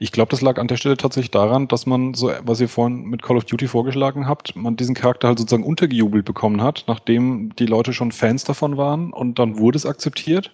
Ich 0.00 0.12
glaube, 0.12 0.30
das 0.30 0.42
lag 0.42 0.58
an 0.58 0.68
der 0.68 0.76
Stelle 0.76 0.98
tatsächlich 0.98 1.30
daran, 1.30 1.66
dass 1.66 1.86
man 1.86 2.12
so, 2.12 2.30
was 2.42 2.60
ihr 2.60 2.68
vorhin 2.68 3.04
mit 3.04 3.22
Call 3.22 3.38
of 3.38 3.46
Duty 3.46 3.68
vorgeschlagen 3.68 4.28
habt, 4.28 4.54
man 4.54 4.76
diesen 4.76 4.94
Charakter 4.94 5.28
halt 5.28 5.38
sozusagen 5.38 5.64
untergejubelt 5.64 6.26
bekommen 6.26 6.60
hat, 6.60 6.84
nachdem 6.88 7.56
die 7.56 7.66
Leute 7.66 7.94
schon 7.94 8.12
Fans 8.12 8.44
davon 8.44 8.76
waren 8.76 9.14
und 9.14 9.38
dann 9.38 9.58
wurde 9.58 9.78
es 9.78 9.86
akzeptiert. 9.86 10.52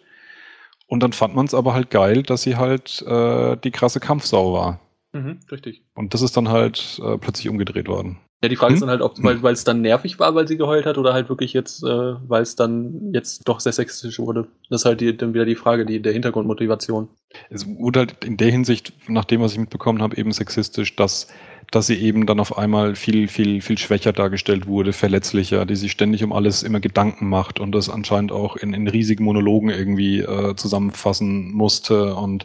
Und 0.87 1.03
dann 1.03 1.15
fand 1.15 1.35
man 1.35 1.47
es 1.47 1.55
aber 1.55 1.75
halt 1.75 1.91
geil, 1.91 2.23
dass 2.23 2.43
sie 2.43 2.55
halt 2.55 3.03
äh, 3.09 3.57
die 3.57 3.73
krasse 3.73 3.99
Kampfsau 3.99 4.53
war. 4.53 4.79
Mhm, 5.13 5.41
richtig. 5.51 5.83
Und 5.95 6.15
das 6.15 6.23
ist 6.23 6.37
dann 6.37 6.49
halt 6.49 7.01
äh, 7.05 7.19
plötzlich 7.19 7.49
umgedreht 7.49 7.89
worden. 7.89 8.19
Ja, 8.43 8.49
die 8.49 8.57
Frage 8.57 8.71
Hm? 8.71 8.75
ist 8.75 8.81
dann 8.81 8.91
halt, 8.91 9.03
ob 9.03 9.23
weil 9.23 9.43
weil 9.43 9.53
es 9.53 9.63
dann 9.65 9.83
nervig 9.83 10.19
war, 10.19 10.35
weil 10.35 10.49
sie 10.49 10.57
geheult 10.57 10.85
hat, 10.85 10.99
oder 10.99 11.13
halt 11.13 11.29
wirklich 11.29 11.53
jetzt, 11.53 11.85
äh, 11.85 11.87
weil 11.87 12.43
es 12.43 12.57
dann 12.57 13.13
jetzt 13.13 13.47
doch 13.47 13.61
sehr 13.61 13.73
sexistisch 13.73 14.19
wurde. 14.19 14.49
Das 14.69 14.83
ist 14.83 14.85
halt 14.85 15.01
die, 15.01 15.17
dann 15.17 15.33
wieder 15.35 15.45
die 15.45 15.55
Frage, 15.55 15.87
die 15.87 16.01
der 16.03 16.13
Hintergrundmotivation. 16.13 17.09
Es 17.51 17.67
wurde 17.67 18.01
halt 18.01 18.25
in 18.25 18.37
der 18.37 18.51
Hinsicht, 18.51 18.93
nach 19.09 19.25
dem, 19.25 19.41
was 19.43 19.53
ich 19.53 19.59
mitbekommen 19.59 20.03
habe, 20.03 20.17
eben 20.17 20.33
sexistisch, 20.33 20.97
dass, 20.97 21.29
dass 21.71 21.87
sie 21.87 21.97
eben 21.97 22.27
dann 22.27 22.41
auf 22.41 22.59
einmal 22.59 22.97
viel, 22.97 23.29
viel, 23.29 23.63
viel 23.63 23.79
schwächer 23.79 24.13
dargestellt 24.13 24.67
wurde, 24.67 24.93
verletzlicher, 24.93 25.65
die 25.65 25.77
sich 25.77 25.93
ständig 25.93 26.25
um 26.25 26.33
alles 26.33 26.63
immer 26.63 26.81
Gedanken 26.81 27.29
macht 27.29 27.61
und 27.61 27.73
das 27.73 27.89
anscheinend 27.89 28.33
auch 28.33 28.57
in, 28.57 28.75
in 28.75 28.89
riesigen 28.89 29.25
Monologen 29.25 29.71
irgendwie 29.71 30.21
äh, 30.21 30.57
zusammenfassen 30.57 31.53
musste 31.53 32.15
und 32.17 32.45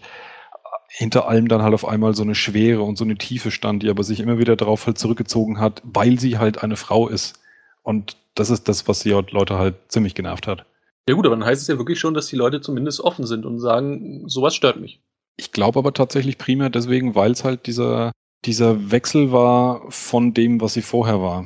hinter 0.88 1.28
allem 1.28 1.48
dann 1.48 1.62
halt 1.62 1.74
auf 1.74 1.88
einmal 1.88 2.16
so 2.16 2.24
eine 2.24 2.36
Schwere 2.36 2.82
und 2.82 2.98
so 2.98 3.04
eine 3.04 3.18
Tiefe 3.18 3.52
stand, 3.52 3.84
die 3.84 3.90
aber 3.90 4.04
sich 4.04 4.20
immer 4.20 4.40
wieder 4.40 4.56
darauf 4.56 4.86
halt 4.88 4.98
zurückgezogen 4.98 5.60
hat, 5.60 5.82
weil 5.84 6.20
sie 6.20 6.38
halt 6.38 6.64
eine 6.64 6.78
Frau 6.78 7.08
ist. 7.08 7.40
Und 7.84 8.18
das 8.36 8.50
ist 8.50 8.68
das, 8.68 8.88
was 8.88 9.00
die 9.00 9.10
Leute 9.10 9.58
halt 9.58 9.76
ziemlich 9.90 10.16
genervt 10.16 10.48
hat. 10.48 10.66
Ja 11.08 11.16
gut, 11.16 11.26
aber 11.26 11.36
dann 11.36 11.46
heißt 11.46 11.62
es 11.62 11.68
ja 11.68 11.78
wirklich 11.78 12.00
schon, 12.00 12.14
dass 12.14 12.28
die 12.28 12.36
Leute 12.36 12.62
zumindest 12.62 13.00
offen 13.00 13.26
sind 13.26 13.46
und 13.46 13.60
sagen, 13.60 14.28
sowas 14.28 14.56
stört 14.56 14.80
mich. 14.80 15.00
Ich 15.38 15.52
glaube 15.52 15.80
aber 15.80 15.94
tatsächlich 15.94 16.38
primär 16.38 16.70
deswegen, 16.70 17.16
weil 17.16 17.32
es 17.32 17.44
halt 17.44 17.68
dieser, 17.68 18.12
dieser 18.44 18.92
Wechsel 18.92 19.32
war 19.32 19.90
von 19.90 20.34
dem, 20.34 20.60
was 20.60 20.74
sie 20.74 20.82
vorher 20.82 21.22
war. 21.22 21.46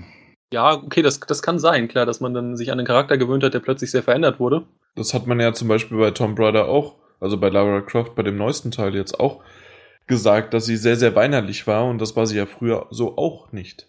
Ja, 0.53 0.73
okay, 0.73 1.01
das, 1.01 1.19
das 1.19 1.41
kann 1.41 1.59
sein, 1.59 1.87
klar, 1.87 2.05
dass 2.05 2.19
man 2.19 2.33
dann 2.33 2.57
sich 2.57 2.71
an 2.71 2.79
einen 2.79 2.87
Charakter 2.87 3.17
gewöhnt 3.17 3.43
hat, 3.43 3.53
der 3.53 3.59
plötzlich 3.59 3.91
sehr 3.91 4.03
verändert 4.03 4.39
wurde. 4.39 4.65
Das 4.95 5.13
hat 5.13 5.27
man 5.27 5.39
ja 5.39 5.53
zum 5.53 5.67
Beispiel 5.67 5.97
bei 5.97 6.11
Tomb 6.11 6.37
Raider 6.39 6.67
auch, 6.67 6.95
also 7.21 7.37
bei 7.37 7.47
Lara 7.49 7.81
Croft 7.81 8.15
bei 8.15 8.23
dem 8.23 8.35
neuesten 8.35 8.71
Teil 8.71 8.95
jetzt 8.95 9.19
auch 9.19 9.41
gesagt, 10.07 10.53
dass 10.53 10.65
sie 10.65 10.75
sehr, 10.75 10.97
sehr 10.97 11.15
weinerlich 11.15 11.67
war 11.67 11.85
und 11.85 12.01
das 12.01 12.15
war 12.17 12.27
sie 12.27 12.37
ja 12.37 12.45
früher 12.45 12.87
so 12.89 13.17
auch 13.17 13.51
nicht. 13.53 13.87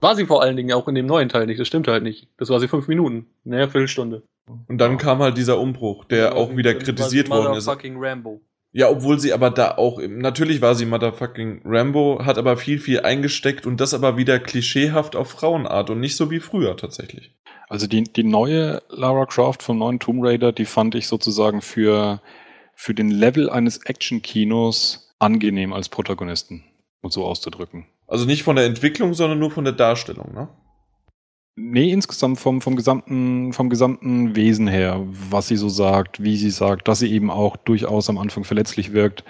War 0.00 0.16
sie 0.16 0.26
vor 0.26 0.42
allen 0.42 0.56
Dingen 0.56 0.72
auch 0.72 0.88
in 0.88 0.94
dem 0.94 1.06
neuen 1.06 1.28
Teil 1.28 1.46
nicht, 1.46 1.60
das 1.60 1.68
stimmt 1.68 1.86
halt 1.86 2.02
nicht. 2.02 2.28
Das 2.38 2.48
war 2.48 2.58
sie 2.58 2.68
fünf 2.68 2.88
Minuten, 2.88 3.26
naja, 3.44 3.68
Viertelstunde. 3.68 4.22
Und 4.66 4.78
dann 4.78 4.98
kam 4.98 5.20
halt 5.20 5.36
dieser 5.36 5.58
Umbruch, 5.60 6.04
der 6.06 6.34
auch 6.34 6.56
wieder 6.56 6.74
kritisiert 6.74 7.30
worden 7.30 7.56
ist. 7.56 7.66
Fucking 7.66 7.96
Rambo. 7.98 8.40
Ja, 8.72 8.88
obwohl 8.88 9.18
sie 9.18 9.32
aber 9.32 9.50
da 9.50 9.76
auch, 9.76 10.00
natürlich 10.00 10.62
war 10.62 10.74
sie 10.76 10.86
Motherfucking 10.86 11.62
Rambo, 11.64 12.24
hat 12.24 12.38
aber 12.38 12.56
viel, 12.56 12.78
viel 12.78 13.00
eingesteckt 13.00 13.66
und 13.66 13.80
das 13.80 13.94
aber 13.94 14.16
wieder 14.16 14.38
klischeehaft 14.38 15.16
auf 15.16 15.30
Frauenart 15.30 15.90
und 15.90 15.98
nicht 15.98 16.16
so 16.16 16.30
wie 16.30 16.40
früher 16.40 16.76
tatsächlich. 16.76 17.34
Also 17.70 17.86
die, 17.86 18.02
die 18.02 18.24
neue 18.24 18.82
Lara 18.88 19.26
Croft 19.26 19.62
vom 19.62 19.78
neuen 19.78 20.00
Tomb 20.00 20.24
Raider, 20.24 20.50
die 20.50 20.64
fand 20.64 20.96
ich 20.96 21.06
sozusagen 21.06 21.62
für, 21.62 22.20
für 22.74 22.94
den 22.94 23.12
Level 23.12 23.48
eines 23.48 23.78
Action-Kinos 23.78 25.14
angenehm 25.20 25.72
als 25.72 25.88
Protagonisten, 25.88 26.64
um 27.00 27.12
so 27.12 27.24
auszudrücken. 27.24 27.86
Also 28.08 28.26
nicht 28.26 28.42
von 28.42 28.56
der 28.56 28.64
Entwicklung, 28.64 29.14
sondern 29.14 29.38
nur 29.38 29.52
von 29.52 29.62
der 29.62 29.72
Darstellung, 29.72 30.34
ne? 30.34 30.48
Nee, 31.54 31.92
insgesamt 31.92 32.40
vom, 32.40 32.60
vom, 32.60 32.74
gesamten, 32.74 33.52
vom 33.52 33.70
gesamten 33.70 34.34
Wesen 34.34 34.66
her, 34.66 35.06
was 35.06 35.46
sie 35.46 35.56
so 35.56 35.68
sagt, 35.68 36.22
wie 36.22 36.36
sie 36.36 36.50
sagt, 36.50 36.88
dass 36.88 37.00
sie 37.00 37.12
eben 37.12 37.30
auch 37.30 37.56
durchaus 37.56 38.08
am 38.08 38.18
Anfang 38.18 38.42
verletzlich 38.42 38.92
wirkt, 38.92 39.24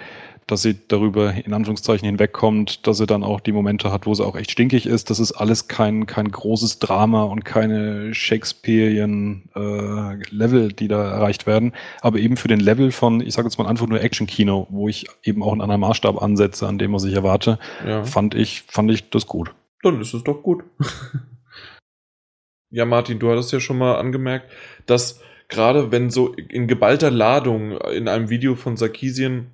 dass 0.51 0.63
sie 0.63 0.75
darüber 0.87 1.33
in 1.33 1.53
Anführungszeichen 1.53 2.05
hinwegkommt, 2.05 2.85
dass 2.85 2.97
sie 2.97 3.05
dann 3.07 3.23
auch 3.23 3.39
die 3.39 3.53
Momente 3.53 3.91
hat, 3.91 4.05
wo 4.05 4.13
sie 4.13 4.25
auch 4.25 4.35
echt 4.35 4.51
stinkig 4.51 4.85
ist. 4.85 5.09
Das 5.09 5.19
ist 5.19 5.31
alles 5.31 5.69
kein, 5.69 6.05
kein 6.07 6.29
großes 6.29 6.79
Drama 6.79 7.23
und 7.23 7.45
keine 7.45 8.13
Shakespearean 8.13 9.43
äh, 9.55 10.15
Level, 10.29 10.73
die 10.73 10.89
da 10.89 11.09
erreicht 11.09 11.47
werden. 11.47 11.71
Aber 12.01 12.19
eben 12.19 12.35
für 12.35 12.49
den 12.49 12.59
Level 12.59 12.91
von, 12.91 13.21
ich 13.21 13.33
sage 13.33 13.47
jetzt 13.47 13.57
mal 13.57 13.67
einfach 13.67 13.87
nur 13.87 14.01
Action-Kino, 14.01 14.67
wo 14.69 14.89
ich 14.89 15.07
eben 15.23 15.41
auch 15.41 15.53
einen 15.53 15.61
anderen 15.61 15.81
Maßstab 15.81 16.21
ansetze, 16.21 16.67
an 16.67 16.77
dem, 16.77 16.91
was 16.91 17.05
ich 17.05 17.13
erwarte, 17.13 17.57
Ja. 17.87 18.03
fand 18.03 18.35
ich, 18.35 18.63
fand 18.67 18.91
ich 18.91 19.09
das 19.09 19.27
gut. 19.27 19.53
Dann 19.83 20.01
ist 20.01 20.13
es 20.13 20.23
doch 20.23 20.43
gut. 20.43 20.63
ja, 22.71 22.85
Martin, 22.85 23.19
du 23.19 23.29
hattest 23.31 23.53
ja 23.53 23.61
schon 23.61 23.77
mal 23.77 23.95
angemerkt, 23.95 24.51
dass 24.85 25.21
gerade 25.47 25.91
wenn 25.91 26.09
so 26.09 26.33
in 26.33 26.67
geballter 26.67 27.09
Ladung 27.09 27.77
in 27.77 28.07
einem 28.07 28.29
Video 28.29 28.55
von 28.55 28.75
Sarkisien 28.75 29.51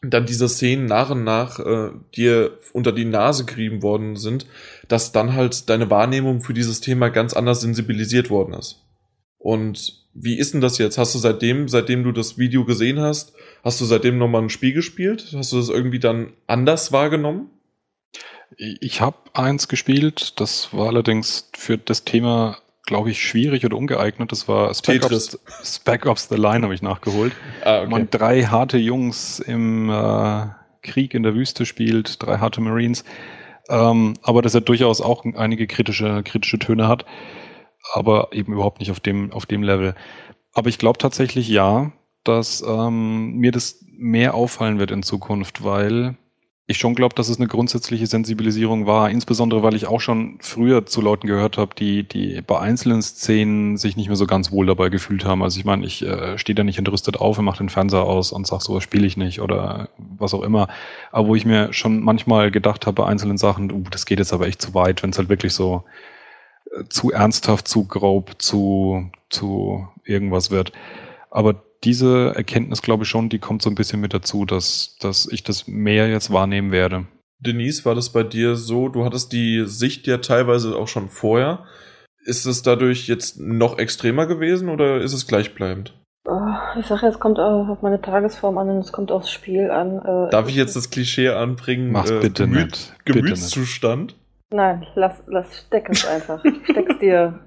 dann 0.00 0.26
diese 0.26 0.48
Szenen 0.48 0.86
nach 0.86 1.10
und 1.10 1.24
nach 1.24 1.58
äh, 1.58 1.90
dir 2.14 2.56
unter 2.72 2.92
die 2.92 3.04
Nase 3.04 3.44
gerieben 3.44 3.82
worden 3.82 4.16
sind, 4.16 4.46
dass 4.86 5.12
dann 5.12 5.34
halt 5.34 5.68
deine 5.68 5.90
Wahrnehmung 5.90 6.40
für 6.40 6.54
dieses 6.54 6.80
Thema 6.80 7.08
ganz 7.08 7.34
anders 7.34 7.60
sensibilisiert 7.60 8.30
worden 8.30 8.54
ist. 8.54 8.84
Und 9.38 10.06
wie 10.14 10.38
ist 10.38 10.54
denn 10.54 10.60
das 10.60 10.78
jetzt? 10.78 10.98
Hast 10.98 11.14
du 11.14 11.18
seitdem, 11.18 11.68
seitdem 11.68 12.04
du 12.04 12.12
das 12.12 12.38
Video 12.38 12.64
gesehen 12.64 13.00
hast, 13.00 13.34
hast 13.62 13.80
du 13.80 13.84
seitdem 13.84 14.18
nochmal 14.18 14.42
ein 14.42 14.50
Spiel 14.50 14.72
gespielt? 14.72 15.32
Hast 15.34 15.52
du 15.52 15.56
das 15.56 15.68
irgendwie 15.68 16.00
dann 16.00 16.32
anders 16.46 16.92
wahrgenommen? 16.92 17.50
Ich 18.56 19.00
habe 19.00 19.18
eins 19.34 19.68
gespielt, 19.68 20.40
das 20.40 20.72
war 20.72 20.88
allerdings 20.88 21.50
für 21.54 21.76
das 21.76 22.04
Thema, 22.04 22.58
glaube 22.88 23.10
ich, 23.10 23.22
schwierig 23.22 23.66
oder 23.66 23.76
ungeeignet. 23.76 24.32
Das 24.32 24.48
war 24.48 24.72
Spec. 24.72 25.04
Ops, 25.04 25.38
Spec 25.62 26.06
Ops 26.06 26.28
The 26.28 26.36
Line, 26.36 26.62
habe 26.62 26.74
ich 26.74 26.80
nachgeholt. 26.80 27.34
Ah, 27.62 27.82
Wo 27.84 27.90
man 27.90 28.08
drei 28.10 28.44
harte 28.44 28.78
Jungs 28.78 29.40
im 29.40 29.90
äh, 29.90 30.46
Krieg 30.80 31.12
in 31.12 31.22
der 31.22 31.34
Wüste 31.34 31.66
spielt, 31.66 32.22
drei 32.22 32.38
harte 32.38 32.62
Marines. 32.62 33.04
Ähm, 33.68 34.14
aber 34.22 34.40
dass 34.40 34.54
er 34.54 34.62
durchaus 34.62 35.02
auch 35.02 35.26
einige 35.36 35.66
kritische, 35.66 36.22
kritische 36.22 36.58
Töne 36.58 36.88
hat, 36.88 37.04
aber 37.92 38.28
eben 38.32 38.54
überhaupt 38.54 38.80
nicht 38.80 38.90
auf 38.90 39.00
dem, 39.00 39.32
auf 39.32 39.44
dem 39.44 39.62
Level. 39.62 39.94
Aber 40.54 40.70
ich 40.70 40.78
glaube 40.78 40.98
tatsächlich 40.98 41.46
ja, 41.46 41.92
dass 42.24 42.64
ähm, 42.66 43.36
mir 43.36 43.52
das 43.52 43.84
mehr 43.98 44.32
auffallen 44.32 44.78
wird 44.78 44.92
in 44.92 45.02
Zukunft, 45.02 45.62
weil 45.62 46.16
ich 46.70 46.76
schon 46.76 46.94
glaube, 46.94 47.14
dass 47.14 47.30
es 47.30 47.38
eine 47.38 47.48
grundsätzliche 47.48 48.06
Sensibilisierung 48.06 48.84
war, 48.86 49.08
insbesondere 49.08 49.62
weil 49.62 49.74
ich 49.74 49.86
auch 49.86 50.02
schon 50.02 50.36
früher 50.40 50.84
zu 50.84 51.00
Leuten 51.00 51.26
gehört 51.26 51.56
habe, 51.56 51.74
die, 51.74 52.06
die 52.06 52.42
bei 52.42 52.60
einzelnen 52.60 53.00
Szenen 53.00 53.78
sich 53.78 53.96
nicht 53.96 54.08
mehr 54.08 54.16
so 54.16 54.26
ganz 54.26 54.52
wohl 54.52 54.66
dabei 54.66 54.90
gefühlt 54.90 55.24
haben. 55.24 55.42
Also 55.42 55.58
ich 55.58 55.64
meine, 55.64 55.86
ich 55.86 56.04
äh, 56.04 56.36
stehe 56.36 56.54
da 56.54 56.64
nicht 56.64 56.78
entrüstet 56.78 57.16
auf 57.16 57.38
und 57.38 57.46
mache 57.46 57.56
den 57.56 57.70
Fernseher 57.70 58.02
aus 58.02 58.32
und 58.32 58.46
sag, 58.46 58.60
sowas 58.60 58.82
spiele 58.82 59.06
ich 59.06 59.16
nicht 59.16 59.40
oder 59.40 59.88
was 59.96 60.34
auch 60.34 60.42
immer. 60.42 60.68
Aber 61.10 61.28
wo 61.28 61.34
ich 61.34 61.46
mir 61.46 61.72
schon 61.72 62.02
manchmal 62.02 62.50
gedacht 62.50 62.86
habe 62.86 63.02
bei 63.02 63.08
einzelnen 63.08 63.38
Sachen, 63.38 63.72
uh, 63.72 63.84
das 63.90 64.04
geht 64.04 64.18
jetzt 64.18 64.34
aber 64.34 64.46
echt 64.46 64.60
zu 64.60 64.74
weit, 64.74 65.02
wenn 65.02 65.08
es 65.08 65.16
halt 65.16 65.30
wirklich 65.30 65.54
so 65.54 65.84
äh, 66.70 66.84
zu 66.90 67.10
ernsthaft, 67.10 67.66
zu 67.66 67.86
grob, 67.86 68.32
zu, 68.42 69.10
zu 69.30 69.88
irgendwas 70.04 70.50
wird. 70.50 70.72
Aber 71.30 71.62
diese 71.84 72.32
Erkenntnis, 72.34 72.82
glaube 72.82 73.04
ich 73.04 73.08
schon, 73.08 73.28
die 73.28 73.38
kommt 73.38 73.62
so 73.62 73.70
ein 73.70 73.74
bisschen 73.74 74.00
mit 74.00 74.12
dazu, 74.14 74.44
dass, 74.44 74.96
dass 75.00 75.28
ich 75.30 75.42
das 75.44 75.68
mehr 75.68 76.08
jetzt 76.08 76.32
wahrnehmen 76.32 76.72
werde. 76.72 77.06
Denise, 77.40 77.84
war 77.84 77.94
das 77.94 78.10
bei 78.10 78.24
dir 78.24 78.56
so? 78.56 78.88
Du 78.88 79.04
hattest 79.04 79.32
die 79.32 79.64
Sicht 79.66 80.06
ja 80.06 80.18
teilweise 80.18 80.76
auch 80.76 80.88
schon 80.88 81.08
vorher. 81.08 81.64
Ist 82.24 82.46
es 82.46 82.62
dadurch 82.62 83.06
jetzt 83.06 83.38
noch 83.40 83.78
extremer 83.78 84.26
gewesen 84.26 84.68
oder 84.68 85.00
ist 85.00 85.12
es 85.12 85.26
gleichbleibend? 85.28 85.94
Oh, 86.26 86.40
ich 86.78 86.84
sage, 86.84 87.06
es 87.06 87.20
kommt 87.20 87.38
auf 87.38 87.80
meine 87.80 88.02
Tagesform 88.02 88.58
an 88.58 88.68
und 88.68 88.78
es 88.78 88.92
kommt 88.92 89.10
aufs 89.12 89.30
Spiel 89.30 89.70
an. 89.70 89.98
Äh, 89.98 90.30
Darf 90.30 90.48
ich 90.48 90.56
jetzt 90.56 90.76
das 90.76 90.90
Klischee 90.90 91.28
anbringen? 91.28 91.90
Mach's 91.92 92.10
bitte 92.10 92.44
Gemüt- 92.44 92.64
nicht. 92.66 92.94
Bitte 93.04 93.22
Gemütszustand? 93.22 94.14
Nein, 94.50 94.86
lass, 94.94 95.22
lass 95.26 95.64
steck 95.66 95.88
es 95.88 96.04
einfach. 96.06 96.42
Steck's 96.64 96.98
dir 96.98 97.38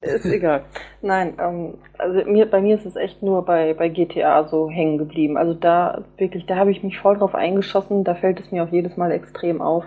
Ist 0.00 0.26
egal. 0.26 0.64
Nein, 1.02 1.36
ähm, 1.40 1.78
also 1.98 2.24
mir, 2.30 2.48
bei 2.48 2.60
mir 2.60 2.76
ist 2.76 2.86
es 2.86 2.94
echt 2.94 3.22
nur 3.22 3.44
bei, 3.44 3.74
bei 3.74 3.88
GTA 3.88 4.44
so 4.46 4.70
hängen 4.70 4.96
geblieben. 4.96 5.36
Also 5.36 5.54
da 5.54 6.04
wirklich, 6.16 6.46
da 6.46 6.56
habe 6.56 6.70
ich 6.70 6.84
mich 6.84 7.00
voll 7.00 7.18
drauf 7.18 7.34
eingeschossen, 7.34 8.04
da 8.04 8.14
fällt 8.14 8.38
es 8.38 8.52
mir 8.52 8.62
auch 8.62 8.70
jedes 8.72 8.96
Mal 8.96 9.10
extrem 9.10 9.60
auf. 9.60 9.84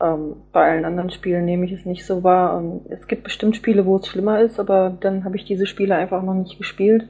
Ähm, 0.00 0.42
bei 0.52 0.68
allen 0.70 0.84
anderen 0.84 1.10
Spielen 1.10 1.44
nehme 1.44 1.66
ich 1.66 1.72
es 1.72 1.86
nicht 1.86 2.04
so 2.04 2.24
wahr. 2.24 2.56
Und 2.56 2.86
es 2.90 3.06
gibt 3.06 3.22
bestimmt 3.22 3.54
Spiele, 3.54 3.86
wo 3.86 3.96
es 3.96 4.08
schlimmer 4.08 4.40
ist, 4.40 4.58
aber 4.58 4.96
dann 5.00 5.24
habe 5.24 5.36
ich 5.36 5.44
diese 5.44 5.66
Spiele 5.66 5.94
einfach 5.94 6.22
noch 6.22 6.34
nicht 6.34 6.58
gespielt. 6.58 7.08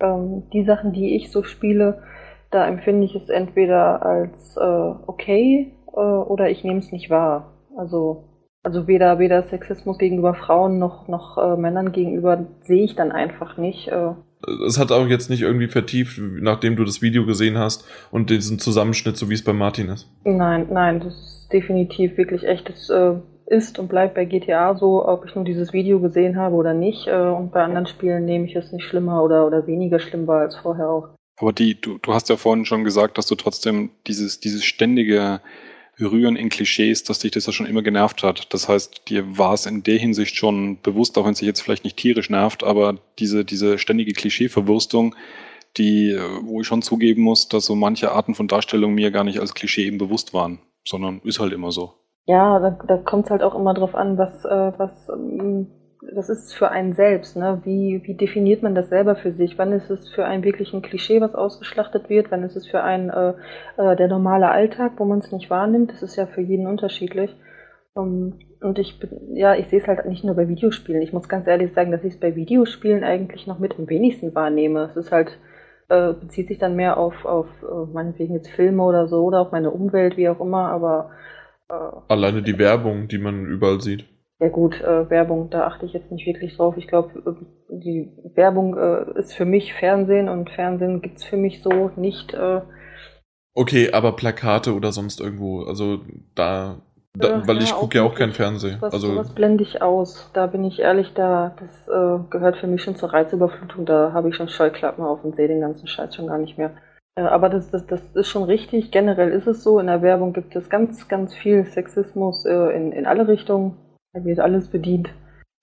Ähm, 0.00 0.48
die 0.52 0.62
Sachen, 0.64 0.92
die 0.92 1.16
ich 1.16 1.32
so 1.32 1.42
spiele, 1.42 2.04
da 2.52 2.66
empfinde 2.68 3.06
ich 3.06 3.16
es 3.16 3.28
entweder 3.28 4.06
als 4.06 4.56
äh, 4.56 4.60
okay 4.60 5.72
äh, 5.92 5.98
oder 6.00 6.48
ich 6.50 6.62
nehme 6.62 6.78
es 6.78 6.92
nicht 6.92 7.10
wahr. 7.10 7.58
Also, 7.76 8.33
also 8.64 8.88
weder, 8.88 9.18
weder 9.18 9.42
Sexismus 9.42 9.98
gegenüber 9.98 10.34
Frauen 10.34 10.78
noch, 10.78 11.06
noch 11.06 11.38
äh, 11.38 11.56
Männern 11.56 11.92
gegenüber 11.92 12.46
sehe 12.62 12.84
ich 12.84 12.96
dann 12.96 13.12
einfach 13.12 13.58
nicht. 13.58 13.88
Äh. 13.88 14.12
Es 14.66 14.78
hat 14.78 14.90
auch 14.90 15.06
jetzt 15.06 15.30
nicht 15.30 15.42
irgendwie 15.42 15.68
vertieft, 15.68 16.18
nachdem 16.18 16.74
du 16.76 16.84
das 16.84 17.02
Video 17.02 17.26
gesehen 17.26 17.58
hast 17.58 17.86
und 18.10 18.30
diesen 18.30 18.58
Zusammenschnitt, 18.58 19.16
so 19.16 19.30
wie 19.30 19.34
es 19.34 19.44
bei 19.44 19.52
Martin 19.52 19.90
ist. 19.90 20.10
Nein, 20.24 20.66
nein, 20.70 21.00
das 21.00 21.14
ist 21.14 21.52
definitiv 21.52 22.16
wirklich 22.16 22.44
echt. 22.44 22.68
Das 22.68 22.88
äh, 22.88 23.14
ist 23.46 23.78
und 23.78 23.88
bleibt 23.88 24.14
bei 24.14 24.24
GTA 24.24 24.74
so, 24.74 25.06
ob 25.06 25.26
ich 25.26 25.34
nur 25.34 25.44
dieses 25.44 25.72
Video 25.74 26.00
gesehen 26.00 26.36
habe 26.36 26.56
oder 26.56 26.72
nicht. 26.72 27.06
Äh, 27.06 27.12
und 27.12 27.52
bei 27.52 27.62
anderen 27.62 27.86
Spielen 27.86 28.24
nehme 28.24 28.46
ich 28.46 28.56
es 28.56 28.72
nicht 28.72 28.84
schlimmer 28.84 29.22
oder, 29.22 29.46
oder 29.46 29.66
weniger 29.66 29.98
schlimm 29.98 30.26
war 30.26 30.40
als 30.40 30.56
vorher 30.56 30.88
auch. 30.88 31.08
Aber 31.38 31.52
die, 31.52 31.78
du, 31.78 31.98
du 31.98 32.14
hast 32.14 32.28
ja 32.30 32.36
vorhin 32.36 32.64
schon 32.64 32.84
gesagt, 32.84 33.18
dass 33.18 33.26
du 33.26 33.34
trotzdem 33.34 33.90
dieses, 34.06 34.40
dieses 34.40 34.64
ständige 34.64 35.40
Rühren 36.00 36.36
in 36.36 36.48
Klischees, 36.48 37.04
dass 37.04 37.20
dich 37.20 37.32
das 37.32 37.46
ja 37.46 37.52
schon 37.52 37.66
immer 37.66 37.82
genervt 37.82 38.22
hat. 38.22 38.52
Das 38.52 38.68
heißt, 38.68 39.08
dir 39.08 39.38
war 39.38 39.54
es 39.54 39.66
in 39.66 39.82
der 39.82 39.98
Hinsicht 39.98 40.36
schon 40.36 40.80
bewusst, 40.82 41.16
auch 41.16 41.24
wenn 41.24 41.32
es 41.32 41.38
sich 41.38 41.46
jetzt 41.46 41.60
vielleicht 41.60 41.84
nicht 41.84 41.96
tierisch 41.96 42.30
nervt, 42.30 42.64
aber 42.64 42.96
diese, 43.18 43.44
diese 43.44 43.78
ständige 43.78 44.12
Klischeeverwurstung, 44.12 45.14
die, 45.76 46.16
wo 46.42 46.60
ich 46.60 46.66
schon 46.66 46.82
zugeben 46.82 47.22
muss, 47.22 47.48
dass 47.48 47.66
so 47.66 47.74
manche 47.74 48.12
Arten 48.12 48.34
von 48.34 48.48
Darstellung 48.48 48.94
mir 48.94 49.10
gar 49.10 49.24
nicht 49.24 49.40
als 49.40 49.54
Klischee 49.54 49.86
eben 49.86 49.98
bewusst 49.98 50.34
waren, 50.34 50.60
sondern 50.84 51.20
ist 51.24 51.40
halt 51.40 51.52
immer 51.52 51.72
so. 51.72 51.94
Ja, 52.26 52.58
da, 52.58 52.70
da 52.86 52.96
kommt 52.98 53.26
es 53.26 53.30
halt 53.30 53.42
auch 53.42 53.54
immer 53.54 53.74
drauf 53.74 53.94
an, 53.94 54.16
was, 54.16 54.44
äh, 54.44 54.72
was 54.78 55.08
ähm, 55.10 55.66
das 56.12 56.28
ist 56.28 56.54
für 56.54 56.70
einen 56.70 56.92
selbst, 56.92 57.36
ne? 57.36 57.60
Wie, 57.64 58.02
wie 58.04 58.14
definiert 58.14 58.62
man 58.62 58.74
das 58.74 58.88
selber 58.88 59.16
für 59.16 59.32
sich? 59.32 59.58
Wann 59.58 59.72
ist 59.72 59.90
es 59.90 60.08
für 60.08 60.24
einen 60.24 60.44
wirklich 60.44 60.72
ein 60.72 60.82
Klischee, 60.82 61.20
was 61.20 61.34
ausgeschlachtet 61.34 62.08
wird? 62.08 62.30
Wann 62.30 62.42
ist 62.42 62.56
es 62.56 62.66
für 62.66 62.82
einen 62.82 63.10
äh, 63.10 63.34
äh, 63.76 63.96
der 63.96 64.08
normale 64.08 64.50
Alltag, 64.50 64.92
wo 64.96 65.04
man 65.04 65.18
es 65.18 65.32
nicht 65.32 65.50
wahrnimmt? 65.50 65.92
Das 65.92 66.02
ist 66.02 66.16
ja 66.16 66.26
für 66.26 66.40
jeden 66.40 66.66
unterschiedlich. 66.66 67.34
Um, 67.94 68.40
und 68.60 68.78
ich 68.78 68.98
bin, 68.98 69.36
ja, 69.36 69.54
ich 69.54 69.68
sehe 69.68 69.80
es 69.80 69.86
halt 69.86 70.04
nicht 70.06 70.24
nur 70.24 70.34
bei 70.34 70.48
Videospielen. 70.48 71.02
Ich 71.02 71.12
muss 71.12 71.28
ganz 71.28 71.46
ehrlich 71.46 71.72
sagen, 71.72 71.92
dass 71.92 72.02
ich 72.02 72.14
es 72.14 72.20
bei 72.20 72.34
Videospielen 72.34 73.04
eigentlich 73.04 73.46
noch 73.46 73.58
mit 73.58 73.78
am 73.78 73.88
wenigsten 73.88 74.34
wahrnehme. 74.34 74.84
Es 74.84 74.96
ist 74.96 75.12
halt, 75.12 75.38
äh, 75.88 76.12
bezieht 76.12 76.48
sich 76.48 76.58
dann 76.58 76.74
mehr 76.74 76.96
auf, 76.96 77.24
auf 77.24 77.46
äh, 77.62 77.92
meinetwegen 77.92 78.34
jetzt 78.34 78.50
Filme 78.50 78.82
oder 78.82 79.06
so 79.06 79.24
oder 79.24 79.40
auf 79.40 79.52
meine 79.52 79.70
Umwelt, 79.70 80.16
wie 80.16 80.28
auch 80.28 80.40
immer, 80.40 80.70
aber 80.70 81.10
äh, 81.68 81.74
Alleine 82.08 82.42
die 82.42 82.58
Werbung, 82.58 83.06
die 83.06 83.18
man 83.18 83.46
überall 83.46 83.80
sieht. 83.80 84.06
Ja 84.40 84.48
gut, 84.48 84.80
äh, 84.80 85.08
Werbung, 85.10 85.48
da 85.50 85.66
achte 85.66 85.86
ich 85.86 85.92
jetzt 85.92 86.10
nicht 86.10 86.26
wirklich 86.26 86.56
drauf. 86.56 86.76
Ich 86.76 86.88
glaube, 86.88 87.10
äh, 87.24 87.44
die 87.68 88.10
Werbung 88.34 88.76
äh, 88.76 89.18
ist 89.18 89.34
für 89.34 89.44
mich 89.44 89.74
Fernsehen 89.74 90.28
und 90.28 90.50
Fernsehen 90.50 91.02
gibt 91.02 91.18
es 91.18 91.24
für 91.24 91.36
mich 91.36 91.62
so 91.62 91.90
nicht. 91.94 92.34
Äh, 92.34 92.62
okay, 93.54 93.92
aber 93.92 94.16
Plakate 94.16 94.74
oder 94.74 94.90
sonst 94.90 95.20
irgendwo, 95.20 95.62
also 95.62 96.00
da, 96.34 96.82
da 97.14 97.42
äh, 97.42 97.46
weil 97.46 97.58
ja, 97.58 97.62
ich 97.62 97.74
gucke 97.74 97.98
ja 97.98 98.04
auch 98.04 98.16
kein 98.16 98.32
Fernsehen. 98.32 98.78
Was, 98.80 98.92
also 98.92 99.06
sowas 99.06 99.30
blende 99.30 99.62
ich 99.62 99.82
aus. 99.82 100.30
Da 100.32 100.48
bin 100.48 100.64
ich 100.64 100.80
ehrlich, 100.80 101.12
da 101.14 101.54
das 101.60 101.86
äh, 101.86 102.24
gehört 102.28 102.56
für 102.56 102.66
mich 102.66 102.82
schon 102.82 102.96
zur 102.96 103.12
Reizüberflutung. 103.12 103.86
Da 103.86 104.12
habe 104.12 104.30
ich 104.30 104.34
schon 104.34 104.48
Scheuklappen 104.48 105.04
auf 105.04 105.22
und 105.22 105.36
sehe 105.36 105.46
den 105.46 105.60
ganzen 105.60 105.86
Scheiß 105.86 106.12
schon 106.16 106.26
gar 106.26 106.38
nicht 106.38 106.58
mehr. 106.58 106.72
Aber 107.16 107.48
das, 107.48 107.70
das, 107.70 107.86
das 107.86 108.16
ist 108.16 108.26
schon 108.26 108.42
richtig. 108.42 108.90
Generell 108.90 109.30
ist 109.30 109.46
es 109.46 109.62
so. 109.62 109.78
In 109.78 109.86
der 109.86 110.02
Werbung 110.02 110.32
gibt 110.32 110.56
es 110.56 110.68
ganz, 110.68 111.06
ganz 111.06 111.32
viel 111.32 111.64
Sexismus 111.64 112.44
in, 112.44 112.90
in 112.90 113.06
alle 113.06 113.28
Richtungen 113.28 113.76
da 114.14 114.24
wird 114.24 114.40
alles 114.40 114.68
bedient. 114.68 115.10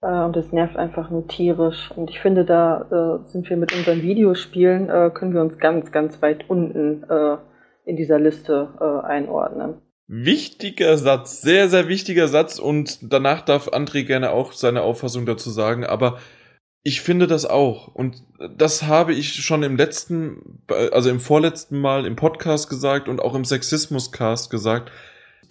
Äh, 0.01 0.23
und 0.23 0.35
das 0.35 0.51
nervt 0.51 0.77
einfach 0.77 1.09
nur 1.09 1.27
tierisch. 1.27 1.91
Und 1.95 2.09
ich 2.09 2.19
finde, 2.19 2.45
da 2.45 3.21
äh, 3.23 3.29
sind 3.29 3.49
wir 3.49 3.57
mit 3.57 3.73
unseren 3.73 4.01
Videospielen, 4.01 4.89
äh, 4.89 5.09
können 5.13 5.33
wir 5.33 5.41
uns 5.41 5.57
ganz, 5.57 5.91
ganz 5.91 6.21
weit 6.21 6.49
unten 6.49 7.03
in 7.83 7.95
dieser 7.95 8.19
Liste 8.19 9.03
einordnen. 9.03 9.81
Wichtiger 10.07 10.97
Satz, 10.97 11.41
sehr, 11.41 11.67
sehr 11.67 11.87
wichtiger 11.87 12.27
Satz. 12.27 12.59
Und 12.59 13.11
danach 13.11 13.41
darf 13.41 13.69
André 13.69 14.03
gerne 14.03 14.31
auch 14.31 14.53
seine 14.53 14.83
Auffassung 14.83 15.25
dazu 15.25 15.49
sagen. 15.49 15.83
Aber 15.83 16.19
ich 16.83 17.01
finde 17.01 17.25
das 17.27 17.45
auch. 17.45 17.87
Und 17.87 18.23
das 18.55 18.83
habe 18.83 19.13
ich 19.13 19.33
schon 19.43 19.63
im 19.63 19.77
letzten, 19.77 20.63
also 20.91 21.09
im 21.09 21.19
vorletzten 21.19 21.79
Mal 21.79 22.05
im 22.05 22.15
Podcast 22.15 22.69
gesagt 22.69 23.09
und 23.09 23.19
auch 23.19 23.33
im 23.33 23.45
Sexismus-Cast 23.45 24.51
gesagt 24.51 24.91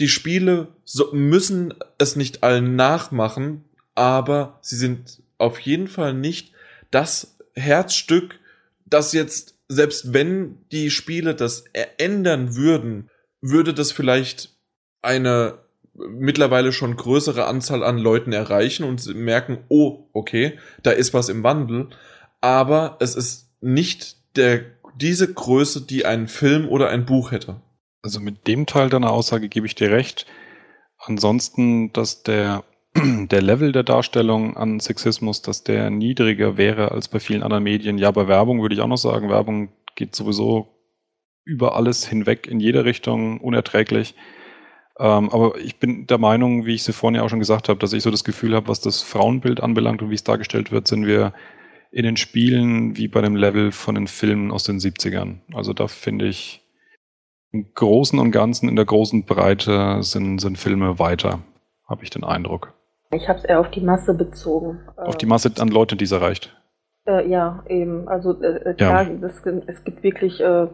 die 0.00 0.08
Spiele 0.08 0.68
so, 0.84 1.12
müssen 1.12 1.74
es 1.98 2.16
nicht 2.16 2.42
allen 2.42 2.74
nachmachen, 2.74 3.64
aber 3.94 4.58
sie 4.62 4.76
sind 4.76 5.22
auf 5.38 5.60
jeden 5.60 5.88
Fall 5.88 6.14
nicht 6.14 6.52
das 6.90 7.36
Herzstück, 7.54 8.40
das 8.86 9.12
jetzt, 9.12 9.54
selbst 9.68 10.12
wenn 10.12 10.58
die 10.72 10.90
Spiele 10.90 11.34
das 11.34 11.64
ändern 11.98 12.56
würden, 12.56 13.10
würde 13.40 13.74
das 13.74 13.92
vielleicht 13.92 14.56
eine 15.02 15.58
mittlerweile 15.94 16.72
schon 16.72 16.96
größere 16.96 17.46
Anzahl 17.46 17.82
an 17.84 17.98
Leuten 17.98 18.32
erreichen 18.32 18.84
und 18.84 19.14
merken, 19.14 19.58
oh, 19.68 20.08
okay, 20.12 20.58
da 20.82 20.92
ist 20.92 21.12
was 21.12 21.28
im 21.28 21.42
Wandel, 21.42 21.88
aber 22.40 22.96
es 23.00 23.16
ist 23.16 23.50
nicht 23.60 24.16
der, 24.36 24.62
diese 24.96 25.32
Größe, 25.32 25.82
die 25.82 26.06
ein 26.06 26.26
Film 26.26 26.68
oder 26.68 26.88
ein 26.88 27.04
Buch 27.04 27.32
hätte. 27.32 27.60
Also 28.02 28.20
mit 28.20 28.46
dem 28.46 28.66
Teil 28.66 28.88
deiner 28.88 29.10
Aussage 29.10 29.48
gebe 29.48 29.66
ich 29.66 29.74
dir 29.74 29.90
recht. 29.90 30.26
Ansonsten, 30.98 31.92
dass 31.92 32.22
der, 32.22 32.64
der 32.94 33.42
Level 33.42 33.72
der 33.72 33.82
Darstellung 33.82 34.56
an 34.56 34.80
Sexismus, 34.80 35.42
dass 35.42 35.64
der 35.64 35.90
niedriger 35.90 36.56
wäre 36.56 36.92
als 36.92 37.08
bei 37.08 37.20
vielen 37.20 37.42
anderen 37.42 37.64
Medien. 37.64 37.98
Ja, 37.98 38.10
bei 38.10 38.28
Werbung 38.28 38.62
würde 38.62 38.74
ich 38.74 38.80
auch 38.80 38.86
noch 38.86 38.96
sagen, 38.96 39.28
Werbung 39.28 39.72
geht 39.96 40.14
sowieso 40.14 40.68
über 41.44 41.74
alles 41.76 42.06
hinweg, 42.06 42.46
in 42.46 42.60
jede 42.60 42.84
Richtung, 42.84 43.40
unerträglich. 43.40 44.14
Ähm, 44.98 45.30
aber 45.30 45.58
ich 45.58 45.78
bin 45.78 46.06
der 46.06 46.18
Meinung, 46.18 46.66
wie 46.66 46.74
ich 46.74 46.82
sie 46.82 46.92
vorhin 46.92 47.16
ja 47.16 47.22
auch 47.22 47.30
schon 47.30 47.38
gesagt 47.38 47.68
habe, 47.68 47.78
dass 47.78 47.92
ich 47.92 48.02
so 48.02 48.10
das 48.10 48.24
Gefühl 48.24 48.54
habe, 48.54 48.68
was 48.68 48.80
das 48.80 49.02
Frauenbild 49.02 49.62
anbelangt 49.62 50.02
und 50.02 50.10
wie 50.10 50.14
es 50.14 50.24
dargestellt 50.24 50.72
wird, 50.72 50.86
sind 50.86 51.06
wir 51.06 51.32
in 51.90 52.04
den 52.04 52.16
Spielen 52.16 52.96
wie 52.96 53.08
bei 53.08 53.20
dem 53.20 53.34
Level 53.34 53.72
von 53.72 53.94
den 53.94 54.06
Filmen 54.06 54.52
aus 54.52 54.64
den 54.64 54.78
70ern. 54.78 55.38
Also 55.54 55.72
da 55.72 55.88
finde 55.88 56.28
ich, 56.28 56.59
im 57.52 57.72
Großen 57.74 58.18
und 58.18 58.30
Ganzen, 58.30 58.68
in 58.68 58.76
der 58.76 58.84
großen 58.84 59.24
Breite 59.24 60.02
sind, 60.02 60.40
sind 60.40 60.58
Filme 60.58 60.98
weiter, 60.98 61.40
habe 61.88 62.04
ich 62.04 62.10
den 62.10 62.24
Eindruck. 62.24 62.74
Ich 63.12 63.28
habe 63.28 63.38
es 63.38 63.44
eher 63.44 63.60
auf 63.60 63.70
die 63.70 63.80
Masse 63.80 64.14
bezogen. 64.14 64.80
Auf 64.96 65.16
die 65.16 65.26
Masse 65.26 65.50
an 65.58 65.68
Leute, 65.68 65.96
die 65.96 66.04
es 66.04 66.12
erreicht. 66.12 66.56
Äh, 67.06 67.28
ja, 67.28 67.64
eben. 67.68 68.08
Also 68.08 68.40
äh, 68.40 68.70
äh 68.70 68.74
klar, 68.74 69.02
ja. 69.02 69.16
das, 69.16 69.44
es 69.66 69.84
gibt 69.84 70.02
wirklich 70.02 70.40
äh, 70.40 70.68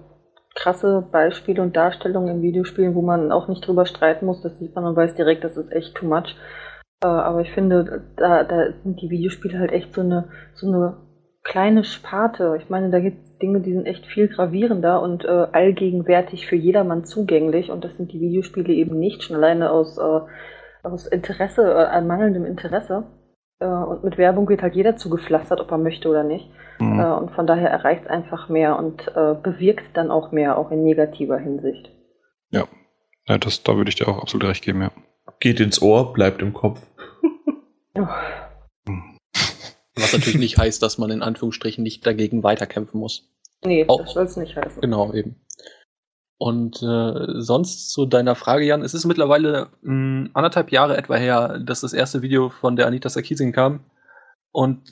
krasse 0.55 1.07
Beispiele 1.11 1.63
und 1.63 1.77
Darstellungen 1.77 2.37
in 2.37 2.43
Videospielen, 2.43 2.95
wo 2.95 3.03
man 3.03 3.33
auch 3.33 3.49
nicht 3.49 3.67
drüber 3.67 3.87
streiten 3.87 4.27
muss. 4.27 4.43
Das 4.43 4.59
sieht 4.59 4.75
man 4.75 4.85
und 4.85 4.97
weiß 4.97 5.15
direkt, 5.15 5.45
das 5.45 5.57
ist 5.57 5.73
echt 5.73 5.95
too 5.95 6.07
much. 6.07 6.37
Äh, 7.03 7.07
aber 7.07 7.41
ich 7.41 7.53
finde, 7.53 8.05
da, 8.17 8.45
da 8.45 8.73
sind 8.73 9.01
die 9.01 9.11
Videospiele 9.11 9.59
halt 9.59 9.73
echt 9.73 9.95
so 9.95 10.03
eine, 10.03 10.29
so 10.55 10.67
eine 10.67 10.97
kleine 11.43 11.85
Sparte. 11.85 12.59
Ich 12.61 12.69
meine, 12.69 12.91
da 12.91 13.01
gibt 13.01 13.23
es 13.23 13.26
Dinge, 13.43 13.61
die 13.61 13.73
sind 13.73 13.87
echt 13.87 14.07
viel 14.07 14.29
gravierender 14.29 15.03
und 15.03 15.25
äh, 15.25 15.29
allgegenwärtig 15.29 16.47
für 16.47 16.57
jedermann 16.57 17.05
zugänglich. 17.05 17.71
Und 17.71 17.85
das 17.85 17.97
sind 17.97 18.13
die 18.13 18.21
Videospiele 18.21 18.73
eben 18.73 18.99
nicht, 18.99 19.23
schon 19.23 19.37
alleine 19.37 19.71
aus, 19.71 19.99
äh, 19.99 20.21
aus 20.83 21.07
Interesse, 21.07 21.63
äh, 21.63 21.85
an 21.87 22.07
mangelndem 22.07 22.45
Interesse. 22.45 23.05
Äh, 23.59 23.67
und 23.67 24.05
mit 24.05 24.19
Werbung 24.19 24.49
wird 24.49 24.63
halt 24.63 24.75
jeder 24.75 24.97
zugepflastert, 24.97 25.61
ob 25.61 25.71
er 25.71 25.79
möchte 25.79 26.09
oder 26.09 26.25
nicht. 26.25 26.51
Mhm. 26.79 27.01
Äh, 27.01 27.13
und 27.13 27.31
von 27.33 27.47
daher 27.47 27.71
erreicht 27.71 28.03
es 28.05 28.11
einfach 28.11 28.49
mehr 28.49 28.79
und 28.79 29.09
äh, 29.09 29.35
bewirkt 29.43 29.97
dann 29.97 30.11
auch 30.11 30.33
mehr, 30.33 30.59
auch 30.59 30.71
in 30.71 30.83
negativer 30.83 31.39
Hinsicht. 31.39 31.91
Ja, 32.51 32.65
ja 33.27 33.39
das, 33.39 33.63
da 33.63 33.77
würde 33.77 33.89
ich 33.89 33.97
dir 33.97 34.09
auch 34.09 34.21
absolut 34.21 34.49
recht 34.49 34.65
geben, 34.65 34.83
ja. 34.83 34.91
Geht 35.41 35.61
ins 35.61 35.83
Ohr, 35.83 36.13
bleibt 36.13 36.41
im 36.41 36.55
Kopf. 36.55 36.81
oh. 37.99 38.07
Was 39.97 40.13
natürlich 40.13 40.39
nicht 40.39 40.59
heißt, 40.59 40.83
dass 40.83 40.99
man 40.99 41.11
in 41.11 41.23
Anführungsstrichen 41.23 41.83
nicht 41.83 42.07
dagegen 42.07 42.43
weiterkämpfen 42.43 43.01
muss. 43.01 43.29
Nee, 43.65 43.85
Auch, 43.89 44.03
das 44.03 44.13
soll 44.13 44.25
es 44.25 44.37
nicht 44.37 44.57
heißen. 44.57 44.81
Genau, 44.81 45.13
eben. 45.13 45.37
Und 46.39 46.83
äh, 46.83 47.41
sonst 47.41 47.91
zu 47.93 48.05
deiner 48.05 48.35
Frage, 48.35 48.67
Jan, 48.67 48.83
es 48.83 48.93
ist 48.93 49.07
mittlerweile 49.07 49.71
mh, 49.81 49.91
hm, 49.91 50.31
anderthalb 50.35 50.71
Jahre 50.71 50.97
etwa 50.97 51.17
her, 51.17 51.59
dass 51.59 51.81
das 51.81 51.95
erste 51.95 52.21
Video 52.21 52.51
von 52.51 52.77
der 52.77 52.87
Anita 52.87 53.09
Sarkeesian 53.09 53.53
kam. 53.53 53.85
Und 54.53 54.83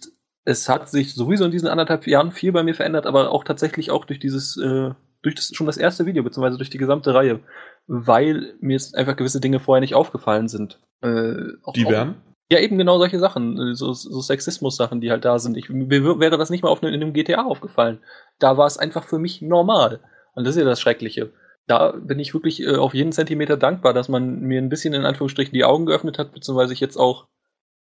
es 0.44 0.68
hat 0.68 0.88
sich 0.88 1.14
sowieso 1.14 1.44
in 1.44 1.50
diesen 1.50 1.68
anderthalb 1.68 2.06
Jahren 2.06 2.32
viel 2.32 2.52
bei 2.52 2.62
mir 2.62 2.74
verändert, 2.74 3.06
aber 3.06 3.30
auch 3.30 3.44
tatsächlich 3.44 3.90
auch 3.90 4.06
durch 4.06 4.20
dieses, 4.20 4.56
äh, 4.56 4.90
durch 5.22 5.34
das, 5.34 5.50
schon 5.54 5.66
das 5.66 5.76
erste 5.76 6.06
Video, 6.06 6.22
beziehungsweise 6.22 6.56
durch 6.56 6.70
die 6.70 6.78
gesamte 6.78 7.14
Reihe, 7.14 7.40
weil 7.86 8.54
mir 8.60 8.72
jetzt 8.72 8.94
einfach 8.94 9.16
gewisse 9.16 9.40
Dinge 9.40 9.60
vorher 9.60 9.80
nicht 9.80 9.94
aufgefallen 9.94 10.48
sind. 10.48 10.80
Äh, 11.02 11.34
die 11.74 11.86
wären? 11.86 12.16
Ja, 12.50 12.58
eben 12.60 12.76
genau 12.76 12.98
solche 12.98 13.18
Sachen, 13.18 13.58
äh, 13.58 13.74
so, 13.74 13.92
so 13.92 14.20
Sexismus-Sachen, 14.20 15.00
die 15.00 15.10
halt 15.10 15.24
da 15.24 15.38
sind. 15.38 15.56
Ich, 15.56 15.70
mir 15.70 16.20
wäre 16.20 16.36
das 16.36 16.50
nicht 16.50 16.62
mal 16.62 16.68
auf 16.68 16.82
ne, 16.82 16.88
in 16.88 16.94
einem 16.94 17.14
GTA 17.14 17.44
aufgefallen. 17.44 18.00
Da 18.38 18.56
war 18.56 18.66
es 18.66 18.76
einfach 18.76 19.04
für 19.04 19.18
mich 19.18 19.40
normal. 19.40 20.00
Und 20.34 20.44
das 20.46 20.56
ist 20.56 20.60
ja 20.60 20.68
das 20.68 20.80
Schreckliche. 20.80 21.32
Da 21.66 21.92
bin 21.92 22.18
ich 22.18 22.34
wirklich 22.34 22.60
äh, 22.60 22.76
auf 22.76 22.92
jeden 22.92 23.12
Zentimeter 23.12 23.56
dankbar, 23.56 23.94
dass 23.94 24.08
man 24.08 24.40
mir 24.40 24.60
ein 24.60 24.68
bisschen 24.68 24.92
in 24.92 25.06
Anführungsstrichen 25.06 25.54
die 25.54 25.64
Augen 25.64 25.86
geöffnet 25.86 26.18
hat, 26.18 26.32
beziehungsweise 26.32 26.74
ich 26.74 26.80
jetzt 26.80 26.98
auch 26.98 27.26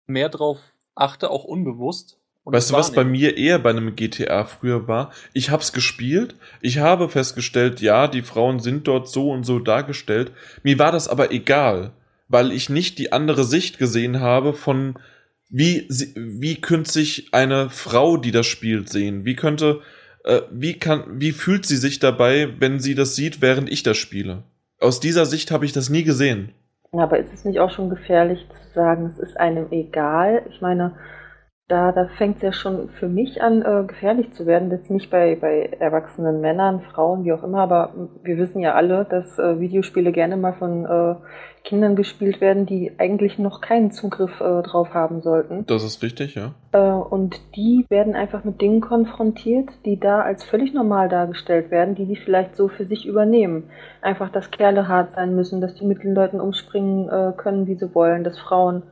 mehr 0.06 0.30
drauf 0.30 0.58
achte, 0.94 1.30
auch 1.30 1.44
unbewusst. 1.44 2.18
Weißt 2.46 2.70
du, 2.70 2.74
was 2.74 2.92
bei 2.92 3.04
mir 3.04 3.38
eher 3.38 3.58
bei 3.58 3.70
einem 3.70 3.96
GTA 3.96 4.44
früher 4.44 4.86
war? 4.86 5.12
Ich 5.32 5.50
hab's 5.50 5.72
gespielt, 5.72 6.34
ich 6.60 6.78
habe 6.78 7.08
festgestellt, 7.08 7.80
ja, 7.80 8.06
die 8.06 8.20
Frauen 8.20 8.60
sind 8.60 8.86
dort 8.86 9.08
so 9.08 9.30
und 9.30 9.44
so 9.44 9.58
dargestellt. 9.58 10.30
Mir 10.62 10.78
war 10.78 10.92
das 10.92 11.08
aber 11.08 11.32
egal 11.32 11.92
weil 12.28 12.52
ich 12.52 12.70
nicht 12.70 12.98
die 12.98 13.12
andere 13.12 13.44
Sicht 13.44 13.78
gesehen 13.78 14.20
habe 14.20 14.54
von 14.54 14.98
wie 15.50 15.86
wie 16.16 16.60
könnte 16.60 16.90
sich 16.90 17.28
eine 17.32 17.70
Frau, 17.70 18.16
die 18.16 18.32
das 18.32 18.46
spielt, 18.46 18.88
sehen? 18.88 19.24
Wie 19.24 19.36
könnte 19.36 19.80
äh, 20.24 20.42
wie 20.50 20.74
kann 20.78 21.20
wie 21.20 21.32
fühlt 21.32 21.66
sie 21.66 21.76
sich 21.76 21.98
dabei, 21.98 22.48
wenn 22.58 22.80
sie 22.80 22.94
das 22.94 23.14
sieht, 23.14 23.40
während 23.40 23.70
ich 23.70 23.82
das 23.82 23.96
spiele? 23.96 24.42
Aus 24.80 25.00
dieser 25.00 25.26
Sicht 25.26 25.50
habe 25.50 25.64
ich 25.64 25.72
das 25.72 25.90
nie 25.90 26.02
gesehen. 26.02 26.52
Aber 26.92 27.18
ist 27.18 27.32
es 27.32 27.44
nicht 27.44 27.58
auch 27.58 27.70
schon 27.70 27.90
gefährlich 27.90 28.46
zu 28.48 28.74
sagen, 28.74 29.06
es 29.06 29.18
ist 29.18 29.36
einem 29.36 29.66
egal? 29.70 30.42
Ich 30.50 30.60
meine, 30.60 30.92
da, 31.66 31.92
da 31.92 32.08
fängt 32.18 32.36
es 32.36 32.42
ja 32.42 32.52
schon 32.52 32.90
für 32.90 33.08
mich 33.08 33.42
an, 33.42 33.62
äh, 33.62 33.84
gefährlich 33.86 34.32
zu 34.32 34.44
werden. 34.44 34.70
Jetzt 34.70 34.90
nicht 34.90 35.10
bei, 35.10 35.34
bei 35.40 35.70
erwachsenen 35.78 36.42
Männern, 36.42 36.82
Frauen, 36.82 37.24
wie 37.24 37.32
auch 37.32 37.42
immer, 37.42 37.60
aber 37.60 38.10
wir 38.22 38.36
wissen 38.36 38.60
ja 38.60 38.74
alle, 38.74 39.06
dass 39.06 39.38
äh, 39.38 39.58
Videospiele 39.58 40.12
gerne 40.12 40.36
mal 40.36 40.52
von 40.52 40.84
äh, 40.84 41.14
Kindern 41.64 41.96
gespielt 41.96 42.42
werden, 42.42 42.66
die 42.66 42.92
eigentlich 42.98 43.38
noch 43.38 43.62
keinen 43.62 43.92
Zugriff 43.92 44.42
äh, 44.42 44.62
drauf 44.62 44.92
haben 44.92 45.22
sollten. 45.22 45.64
Das 45.64 45.82
ist 45.82 46.02
richtig, 46.02 46.34
ja. 46.34 46.52
Äh, 46.72 46.78
und 46.78 47.40
die 47.56 47.86
werden 47.88 48.14
einfach 48.14 48.44
mit 48.44 48.60
Dingen 48.60 48.82
konfrontiert, 48.82 49.70
die 49.86 49.98
da 49.98 50.20
als 50.20 50.44
völlig 50.44 50.74
normal 50.74 51.08
dargestellt 51.08 51.70
werden, 51.70 51.94
die 51.94 52.04
sie 52.04 52.16
vielleicht 52.16 52.56
so 52.56 52.68
für 52.68 52.84
sich 52.84 53.06
übernehmen. 53.06 53.70
Einfach, 54.02 54.28
dass 54.28 54.50
Kerle 54.50 54.86
hart 54.86 55.14
sein 55.14 55.34
müssen, 55.34 55.62
dass 55.62 55.74
die 55.74 55.86
mit 55.86 56.02
den 56.02 56.14
Leuten 56.14 56.40
umspringen 56.40 57.08
äh, 57.08 57.32
können, 57.34 57.66
wie 57.66 57.76
sie 57.76 57.94
wollen, 57.94 58.22
dass 58.22 58.38
Frauen 58.38 58.82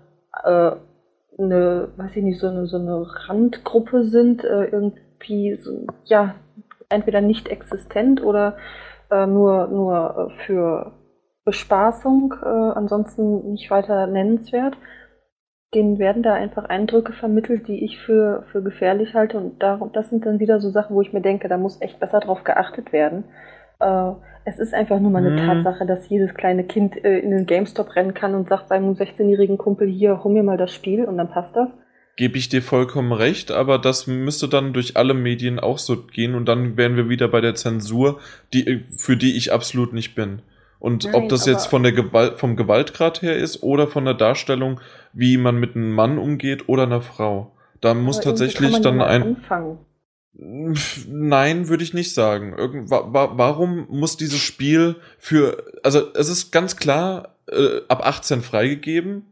eine, 1.38 1.88
weiß 1.96 2.16
ich 2.16 2.22
nicht, 2.22 2.38
so 2.40 2.48
eine, 2.48 2.66
so 2.66 2.78
eine 2.78 3.06
Randgruppe 3.28 4.04
sind, 4.04 4.44
äh, 4.44 4.64
irgendwie, 4.64 5.56
so, 5.56 5.86
ja, 6.04 6.34
entweder 6.88 7.20
nicht 7.20 7.48
existent 7.48 8.22
oder 8.22 8.56
äh, 9.10 9.26
nur, 9.26 9.68
nur 9.68 10.30
äh, 10.30 10.44
für 10.44 10.92
Bespaßung, 11.44 12.34
äh, 12.42 12.46
ansonsten 12.46 13.52
nicht 13.52 13.70
weiter 13.70 14.06
nennenswert. 14.06 14.76
Denen 15.74 15.98
werden 15.98 16.22
da 16.22 16.34
einfach 16.34 16.66
Eindrücke 16.66 17.12
vermittelt, 17.14 17.66
die 17.66 17.84
ich 17.84 17.98
für, 17.98 18.44
für 18.52 18.62
gefährlich 18.62 19.14
halte. 19.14 19.38
Und 19.38 19.62
darum, 19.62 19.90
das 19.92 20.10
sind 20.10 20.26
dann 20.26 20.38
wieder 20.38 20.60
so 20.60 20.70
Sachen, 20.70 20.94
wo 20.94 21.00
ich 21.00 21.14
mir 21.14 21.22
denke, 21.22 21.48
da 21.48 21.56
muss 21.56 21.80
echt 21.80 21.98
besser 21.98 22.20
drauf 22.20 22.44
geachtet 22.44 22.92
werden. 22.92 23.24
Äh, 23.82 24.12
es 24.44 24.58
ist 24.58 24.74
einfach 24.74 24.98
nur 24.98 25.10
mal 25.10 25.24
eine 25.24 25.40
mhm. 25.40 25.46
Tatsache, 25.46 25.86
dass 25.86 26.08
jedes 26.08 26.34
kleine 26.34 26.64
Kind 26.64 27.02
äh, 27.04 27.18
in 27.18 27.30
den 27.30 27.46
GameStop 27.46 27.94
rennen 27.94 28.14
kann 28.14 28.34
und 28.34 28.48
sagt 28.48 28.68
seinem 28.68 28.94
16-jährigen 28.94 29.58
Kumpel, 29.58 29.88
hier, 29.88 30.24
hol 30.24 30.32
mir 30.32 30.42
mal 30.42 30.56
das 30.56 30.72
Spiel 30.72 31.04
und 31.04 31.16
dann 31.16 31.30
passt 31.30 31.54
das. 31.54 31.68
Gebe 32.16 32.36
ich 32.36 32.48
dir 32.48 32.60
vollkommen 32.60 33.12
recht, 33.12 33.52
aber 33.52 33.78
das 33.78 34.06
müsste 34.06 34.48
dann 34.48 34.72
durch 34.72 34.96
alle 34.96 35.14
Medien 35.14 35.58
auch 35.58 35.78
so 35.78 36.02
gehen 36.02 36.34
und 36.34 36.46
dann 36.46 36.76
wären 36.76 36.96
wir 36.96 37.08
wieder 37.08 37.28
bei 37.28 37.40
der 37.40 37.54
Zensur, 37.54 38.20
die, 38.52 38.84
für 38.96 39.16
die 39.16 39.36
ich 39.36 39.52
absolut 39.52 39.92
nicht 39.92 40.14
bin. 40.14 40.42
Und 40.78 41.04
Nein, 41.04 41.14
ob 41.14 41.28
das 41.28 41.46
jetzt 41.46 41.66
von 41.66 41.84
der 41.84 41.92
Gewalt, 41.92 42.38
vom 42.38 42.56
Gewaltgrad 42.56 43.22
her 43.22 43.36
ist 43.36 43.62
oder 43.62 43.86
von 43.86 44.04
der 44.04 44.14
Darstellung, 44.14 44.80
wie 45.12 45.36
man 45.36 45.56
mit 45.58 45.76
einem 45.76 45.92
Mann 45.92 46.18
umgeht 46.18 46.68
oder 46.68 46.82
einer 46.82 47.00
Frau. 47.00 47.52
Da 47.80 47.94
muss 47.94 48.20
tatsächlich 48.20 48.80
dann 48.80 49.00
ein. 49.00 49.22
Anfangen. 49.22 49.78
Nein, 50.34 51.68
würde 51.68 51.84
ich 51.84 51.94
nicht 51.94 52.14
sagen. 52.14 52.54
Irgend, 52.56 52.90
wa 52.90 53.30
warum 53.36 53.86
muss 53.90 54.16
dieses 54.16 54.40
Spiel 54.40 54.96
für, 55.18 55.64
also 55.82 56.12
es 56.14 56.28
ist 56.28 56.50
ganz 56.52 56.76
klar 56.76 57.36
äh, 57.50 57.80
ab 57.88 58.06
18 58.06 58.40
freigegeben. 58.40 59.26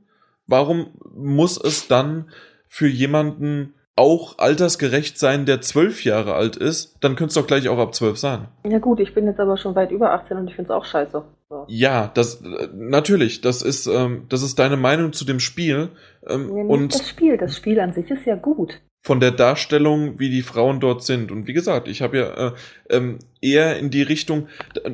Warum 0.47 0.89
muss 1.15 1.63
es 1.63 1.89
dann 1.89 2.31
für 2.67 2.89
jemanden 2.89 3.75
auch 3.97 4.39
altersgerecht 4.39 5.19
sein, 5.19 5.45
der 5.45 5.61
zwölf 5.61 6.05
Jahre 6.05 6.35
alt 6.35 6.57
ist, 6.57 6.97
dann 7.01 7.17
könnte 7.17 7.29
es 7.29 7.35
doch 7.35 7.47
gleich 7.47 7.69
auch 7.69 7.79
ab 7.79 7.95
zwölf 7.95 8.17
sein. 8.17 8.49
Ja 8.65 8.79
gut, 8.79 8.99
ich 8.99 9.15
bin 9.15 9.27
jetzt 9.27 9.39
aber 9.39 9.59
schon 9.59 9.75
weit 9.75 9.91
über 9.91 10.13
18 10.13 10.39
und 10.39 10.49
ich 10.49 10.55
finde 10.55 10.73
es 10.73 10.77
auch 10.77 10.87
scheiße. 10.87 11.23
So. 11.51 11.65
Ja, 11.69 12.11
das 12.15 12.43
natürlich, 12.73 13.43
das 13.43 13.61
ist, 13.61 13.87
ähm, 13.87 14.25
das 14.29 14.43
ist 14.43 14.59
deine 14.59 14.79
Meinung 14.79 15.13
zu 15.13 15.27
dem 15.27 15.39
Spiel. 15.39 15.91
Ähm, 16.27 16.57
ja, 16.57 16.65
und 16.65 16.95
das 16.95 17.09
Spiel, 17.09 17.37
das 17.37 17.55
Spiel 17.57 17.79
an 17.79 17.93
sich 17.93 18.11
ist 18.11 18.25
ja 18.25 18.37
gut. 18.37 18.81
Von 19.03 19.19
der 19.19 19.31
Darstellung, 19.31 20.19
wie 20.19 20.29
die 20.29 20.43
Frauen 20.43 20.79
dort 20.79 21.03
sind. 21.03 21.33
Und 21.33 21.47
wie 21.47 21.55
gesagt, 21.55 21.89
ich 21.89 22.03
habe 22.03 22.19
ja 22.19 22.49
äh, 22.49 22.53
ähm, 22.91 23.19
eher 23.41 23.79
in 23.79 23.91
die 23.91 24.03
Richtung, 24.03 24.49
äh, 24.85 24.91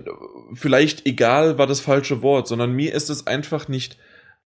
vielleicht 0.55 1.07
egal 1.07 1.59
war 1.59 1.67
das 1.67 1.81
falsche 1.81 2.23
Wort, 2.23 2.47
sondern 2.47 2.73
mir 2.73 2.95
ist 2.95 3.11
es 3.11 3.27
einfach 3.27 3.67
nicht 3.67 3.99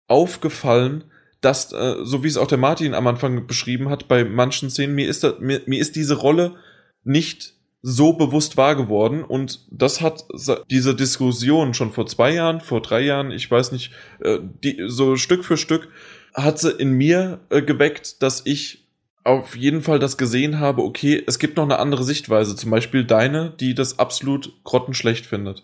aufgefallen, 0.08 1.06
dass, 1.42 1.72
äh, 1.72 1.96
so 2.04 2.24
wie 2.24 2.28
es 2.28 2.38
auch 2.38 2.48
der 2.48 2.58
Martin 2.58 2.94
am 2.94 3.08
Anfang 3.08 3.48
beschrieben 3.48 3.90
hat, 3.90 4.08
bei 4.08 4.24
manchen 4.26 4.70
Szenen, 4.70 4.96
mir 4.96 5.08
ist, 5.08 5.24
da, 5.24 5.36
mir, 5.40 5.62
mir 5.66 5.80
ist 5.80 5.96
diese 5.96 6.16
Rolle 6.16 6.56
nicht 7.04 7.54
so 7.82 8.14
bewusst 8.14 8.58
wahr 8.58 8.76
geworden 8.76 9.24
und 9.24 9.66
das 9.72 10.02
hat 10.02 10.26
diese 10.70 10.96
Diskussion 10.96 11.74
schon 11.74 11.92
vor 11.92 12.08
zwei 12.08 12.34
Jahren, 12.34 12.60
vor 12.60 12.82
drei 12.82 13.02
Jahren, 13.02 13.32
ich 13.32 13.50
weiß 13.50 13.72
nicht, 13.72 13.92
äh, 14.20 14.40
die, 14.64 14.84
so 14.88 15.16
Stück 15.16 15.46
für 15.46 15.58
Stück 15.58 15.88
hat 16.34 16.60
sie 16.60 16.72
in 16.72 16.92
mir 16.92 17.40
äh, 17.50 17.62
geweckt, 17.62 18.22
dass 18.24 18.42
ich 18.46 18.87
auf 19.28 19.56
jeden 19.56 19.82
Fall 19.82 20.00
das 20.00 20.18
gesehen 20.18 20.60
habe, 20.60 20.82
okay, 20.84 21.22
es 21.28 21.38
gibt 21.38 21.58
noch 21.58 21.66
eine 21.66 21.80
andere 21.80 22.04
Sichtweise, 22.04 22.56
zum 22.56 22.72
Beispiel 22.72 23.04
deine, 23.04 23.52
die 23.60 23.76
das 23.76 24.00
absolut 24.00 24.54
grottenschlecht 24.64 25.26
findet, 25.26 25.64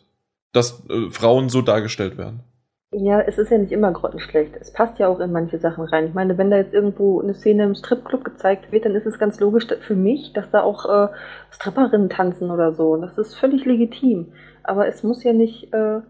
dass 0.51 0.83
äh, 0.89 1.09
Frauen 1.09 1.49
so 1.49 1.61
dargestellt 1.61 2.17
werden. 2.17 2.41
Ja, 2.95 3.21
es 3.21 3.39
ist 3.39 3.49
ja 3.49 3.57
nicht 3.57 3.71
immer 3.71 3.91
grottenschlecht. 3.91 4.55
Es 4.59 4.71
passt 4.71 4.99
ja 4.99 5.07
auch 5.07 5.19
in 5.19 5.31
manche 5.31 5.57
Sachen 5.57 5.85
rein. 5.85 6.07
Ich 6.07 6.13
meine, 6.13 6.37
wenn 6.37 6.51
da 6.51 6.57
jetzt 6.57 6.75
irgendwo 6.75 7.21
eine 7.21 7.33
Szene 7.33 7.63
im 7.63 7.73
Stripclub 7.73 8.23
gezeigt 8.23 8.71
wird, 8.71 8.85
dann 8.85 8.93
ist 8.93 9.07
es 9.07 9.17
ganz 9.17 9.39
logisch 9.39 9.65
für 9.81 9.95
mich, 9.95 10.33
dass 10.33 10.51
da 10.51 10.61
auch 10.61 10.85
äh, 10.85 11.11
Stripperinnen 11.49 12.09
tanzen 12.09 12.51
oder 12.51 12.73
so. 12.73 12.97
Das 12.97 13.17
ist 13.17 13.33
völlig 13.33 13.65
legitim. 13.65 14.33
Aber 14.63 14.87
es 14.87 15.01
muss 15.01 15.23
ja 15.23 15.33
nicht 15.33 15.73
äh, 15.73 16.01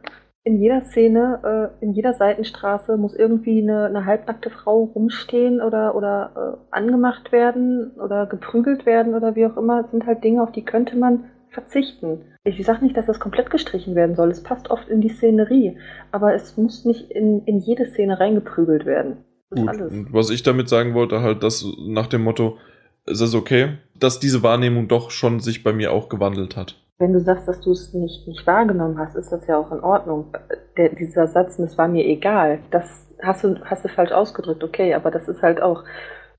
in 0.46 0.60
jeder 0.60 0.82
Szene, 0.82 1.72
äh, 1.82 1.86
in 1.86 1.94
jeder 1.94 2.14
Seitenstraße 2.14 2.98
muss 2.98 3.16
irgendwie 3.16 3.62
eine, 3.62 3.86
eine 3.86 4.06
halbnackte 4.06 4.50
Frau 4.50 4.84
rumstehen 4.84 5.62
oder, 5.62 5.96
oder 5.96 6.60
äh, 6.72 6.76
angemacht 6.76 7.32
werden 7.32 7.92
oder 7.92 8.26
geprügelt 8.26 8.86
werden 8.86 9.16
oder 9.16 9.36
wie 9.36 9.46
auch 9.46 9.56
immer. 9.56 9.82
Es 9.82 9.92
sind 9.92 10.06
halt 10.06 10.24
Dinge, 10.24 10.44
auf 10.44 10.52
die 10.52 10.66
könnte 10.66 10.98
man 10.98 11.26
verzichten. 11.50 12.22
Ich 12.44 12.64
sage 12.66 12.84
nicht, 12.84 12.98
dass 12.98 13.06
das 13.06 13.22
komplett 13.22 13.52
gestrichen 13.52 13.96
werden 13.96 14.16
soll. 14.16 14.32
Es 14.32 14.44
passt 14.44 14.70
oft 14.70 14.90
in 14.90 15.00
die 15.00 15.10
Szenerie, 15.10 15.78
aber 16.12 16.34
es 16.34 16.58
muss 16.58 16.84
nicht 16.84 17.10
in, 17.12 17.44
in 17.46 17.60
jede 17.60 17.86
Szene 17.86 18.20
reingeprügelt 18.20 18.86
werden. 18.86 19.18
Das 19.50 19.60
Gut. 19.60 19.70
Alles. 19.70 19.94
Was 20.12 20.30
ich 20.30 20.44
damit 20.44 20.68
sagen 20.68 20.94
wollte, 20.94 21.22
halt, 21.22 21.42
dass 21.44 21.66
nach 21.88 22.08
dem 22.08 22.24
Motto, 22.24 22.58
ist 23.06 23.22
es 23.22 23.36
okay, 23.36 23.78
dass 23.98 24.20
diese 24.20 24.44
Wahrnehmung 24.44 24.88
doch 24.88 25.12
schon 25.12 25.40
sich 25.40 25.64
bei 25.64 25.74
mir 25.74 25.92
auch 25.92 26.10
gewandelt 26.10 26.58
hat. 26.58 26.83
Wenn 27.04 27.12
du 27.12 27.20
sagst, 27.20 27.50
dass 27.50 27.60
du 27.60 27.72
es 27.74 27.94
nicht, 27.94 28.26
nicht 28.30 28.48
wahrgenommen 28.48 28.98
hast, 28.98 29.18
ist 29.18 29.30
das 29.30 29.46
ja 29.46 29.58
auch 29.58 29.74
in 29.74 29.82
Ordnung. 29.82 30.38
Der, 30.78 30.96
dieser 30.96 31.28
Satz, 31.28 31.58
das 31.58 31.78
war 31.78 31.90
mir 31.90 32.06
egal, 32.06 32.60
das 32.72 32.86
hast 33.22 33.44
du, 33.44 33.60
hast 33.66 33.84
du 33.84 33.90
falsch 33.90 34.14
ausgedrückt, 34.14 34.64
okay, 34.64 34.94
aber 34.94 35.12
das 35.12 35.28
ist 35.28 35.42
halt 35.42 35.62
auch 35.62 35.84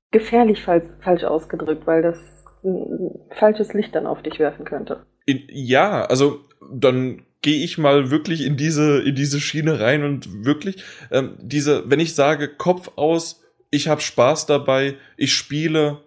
gefährlich 0.09 0.63
falsch, 0.63 0.85
falsch 1.01 1.23
ausgedrückt, 1.23 1.85
weil 1.85 2.01
das 2.01 2.17
ein 2.63 3.11
falsches 3.37 3.73
Licht 3.73 3.93
dann 3.93 4.07
auf 4.07 4.23
dich 4.23 4.39
werfen 4.39 4.65
könnte. 4.65 5.05
Ja, 5.27 6.05
also 6.05 6.39
dann 6.73 7.21
gehe 7.43 7.63
ich 7.63 7.77
mal 7.77 8.09
wirklich 8.09 8.43
in 8.43 8.57
diese 8.57 9.03
in 9.03 9.13
diese 9.13 9.39
Schiene 9.39 9.79
rein 9.79 10.03
und 10.03 10.45
wirklich 10.45 10.83
ähm, 11.11 11.37
diese, 11.39 11.87
wenn 11.91 11.99
ich 11.99 12.15
sage 12.15 12.49
Kopf 12.49 12.93
aus, 12.95 13.43
ich 13.69 13.87
habe 13.87 14.01
Spaß 14.01 14.47
dabei, 14.47 14.95
ich 15.15 15.35
spiele, 15.35 15.99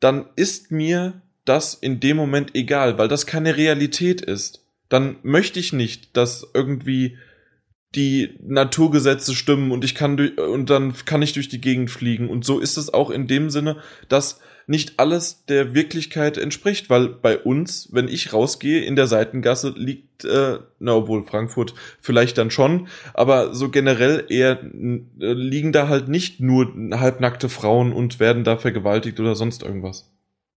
dann 0.00 0.26
ist 0.34 0.72
mir 0.72 1.22
das 1.44 1.74
in 1.74 2.00
dem 2.00 2.16
Moment 2.16 2.54
egal, 2.54 2.98
weil 2.98 3.08
das 3.08 3.26
keine 3.26 3.56
Realität 3.56 4.20
ist. 4.20 4.64
Dann 4.88 5.16
möchte 5.22 5.58
ich 5.58 5.72
nicht, 5.72 6.16
dass 6.16 6.46
irgendwie 6.54 7.16
die 7.94 8.38
Naturgesetze 8.42 9.34
stimmen 9.34 9.70
und 9.70 9.84
ich 9.84 9.94
kann 9.94 10.16
durch, 10.16 10.38
und 10.38 10.70
dann 10.70 10.94
kann 11.04 11.22
ich 11.22 11.32
durch 11.32 11.48
die 11.48 11.60
Gegend 11.60 11.90
fliegen 11.90 12.28
und 12.30 12.44
so 12.44 12.58
ist 12.58 12.78
es 12.78 12.92
auch 12.92 13.10
in 13.10 13.26
dem 13.26 13.50
Sinne, 13.50 13.76
dass 14.08 14.40
nicht 14.66 14.98
alles 14.98 15.44
der 15.46 15.74
Wirklichkeit 15.74 16.38
entspricht, 16.38 16.88
weil 16.88 17.08
bei 17.08 17.36
uns, 17.36 17.88
wenn 17.92 18.08
ich 18.08 18.32
rausgehe, 18.32 18.84
in 18.84 18.96
der 18.96 19.06
Seitengasse 19.06 19.74
liegt, 19.76 20.24
äh, 20.24 20.58
na, 20.78 20.94
obwohl 20.94 21.24
Frankfurt 21.24 21.74
vielleicht 22.00 22.38
dann 22.38 22.50
schon, 22.50 22.86
aber 23.12 23.54
so 23.54 23.70
generell 23.70 24.24
eher 24.28 24.62
äh, 24.62 25.02
liegen 25.32 25.72
da 25.72 25.88
halt 25.88 26.08
nicht 26.08 26.40
nur 26.40 26.72
halbnackte 26.92 27.48
Frauen 27.48 27.92
und 27.92 28.20
werden 28.20 28.44
da 28.44 28.56
vergewaltigt 28.56 29.18
oder 29.18 29.34
sonst 29.34 29.62
irgendwas. 29.62 30.11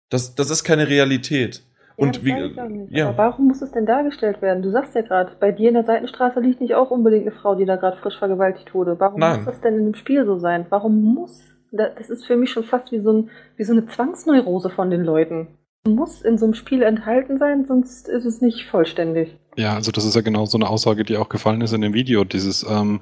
Das, 0.09 0.35
das 0.35 0.49
ist 0.49 0.63
keine 0.63 0.87
Realität. 0.87 1.63
Und 1.97 2.17
das 2.17 2.25
wie, 2.25 2.87
ja. 2.89 3.07
Aber 3.09 3.17
warum 3.17 3.47
muss 3.47 3.61
es 3.61 3.71
denn 3.71 3.85
dargestellt 3.85 4.41
werden? 4.41 4.61
Du 4.61 4.69
sagst 4.69 4.93
ja 4.95 5.01
gerade, 5.01 5.31
bei 5.39 5.51
dir 5.53 5.69
in 5.69 5.75
der 5.75 5.85
Seitenstraße 5.85 6.41
liegt 6.41 6.59
nicht 6.59 6.75
auch 6.75 6.91
unbedingt 6.91 7.23
eine 7.25 7.31
Frau, 7.31 7.55
die 7.55 7.65
da 7.65 7.77
gerade 7.77 7.95
frisch 7.97 8.17
vergewaltigt 8.19 8.73
wurde. 8.73 8.99
Warum 8.99 9.19
Nein. 9.21 9.37
muss 9.37 9.45
das 9.45 9.61
denn 9.61 9.75
in 9.79 9.85
dem 9.85 9.95
Spiel 9.95 10.25
so 10.25 10.37
sein? 10.37 10.65
Warum 10.69 11.01
muss? 11.01 11.41
da- 11.71 11.89
Das 11.89 12.09
ist 12.09 12.25
für 12.25 12.35
mich 12.35 12.51
schon 12.51 12.63
fast 12.65 12.91
wie 12.91 12.99
so, 12.99 13.11
ein, 13.13 13.29
wie 13.55 13.63
so 13.63 13.71
eine 13.71 13.85
Zwangsneurose 13.85 14.69
von 14.69 14.89
den 14.89 15.03
Leuten. 15.05 15.47
Muss 15.87 16.21
in 16.21 16.37
so 16.37 16.45
einem 16.45 16.53
Spiel 16.55 16.81
enthalten 16.81 17.37
sein, 17.37 17.65
sonst 17.65 18.09
ist 18.09 18.25
es 18.25 18.41
nicht 18.41 18.65
vollständig. 18.65 19.37
Ja, 19.55 19.75
also 19.75 19.91
das 19.91 20.03
ist 20.03 20.15
ja 20.15 20.21
genau 20.21 20.45
so 20.45 20.57
eine 20.57 20.67
Aussage, 20.67 21.03
die 21.05 21.15
auch 21.15 21.29
gefallen 21.29 21.61
ist 21.61 21.73
in 21.73 21.81
dem 21.81 21.93
Video. 21.93 22.23
Dieses, 22.25 22.65
ähm, 22.69 23.01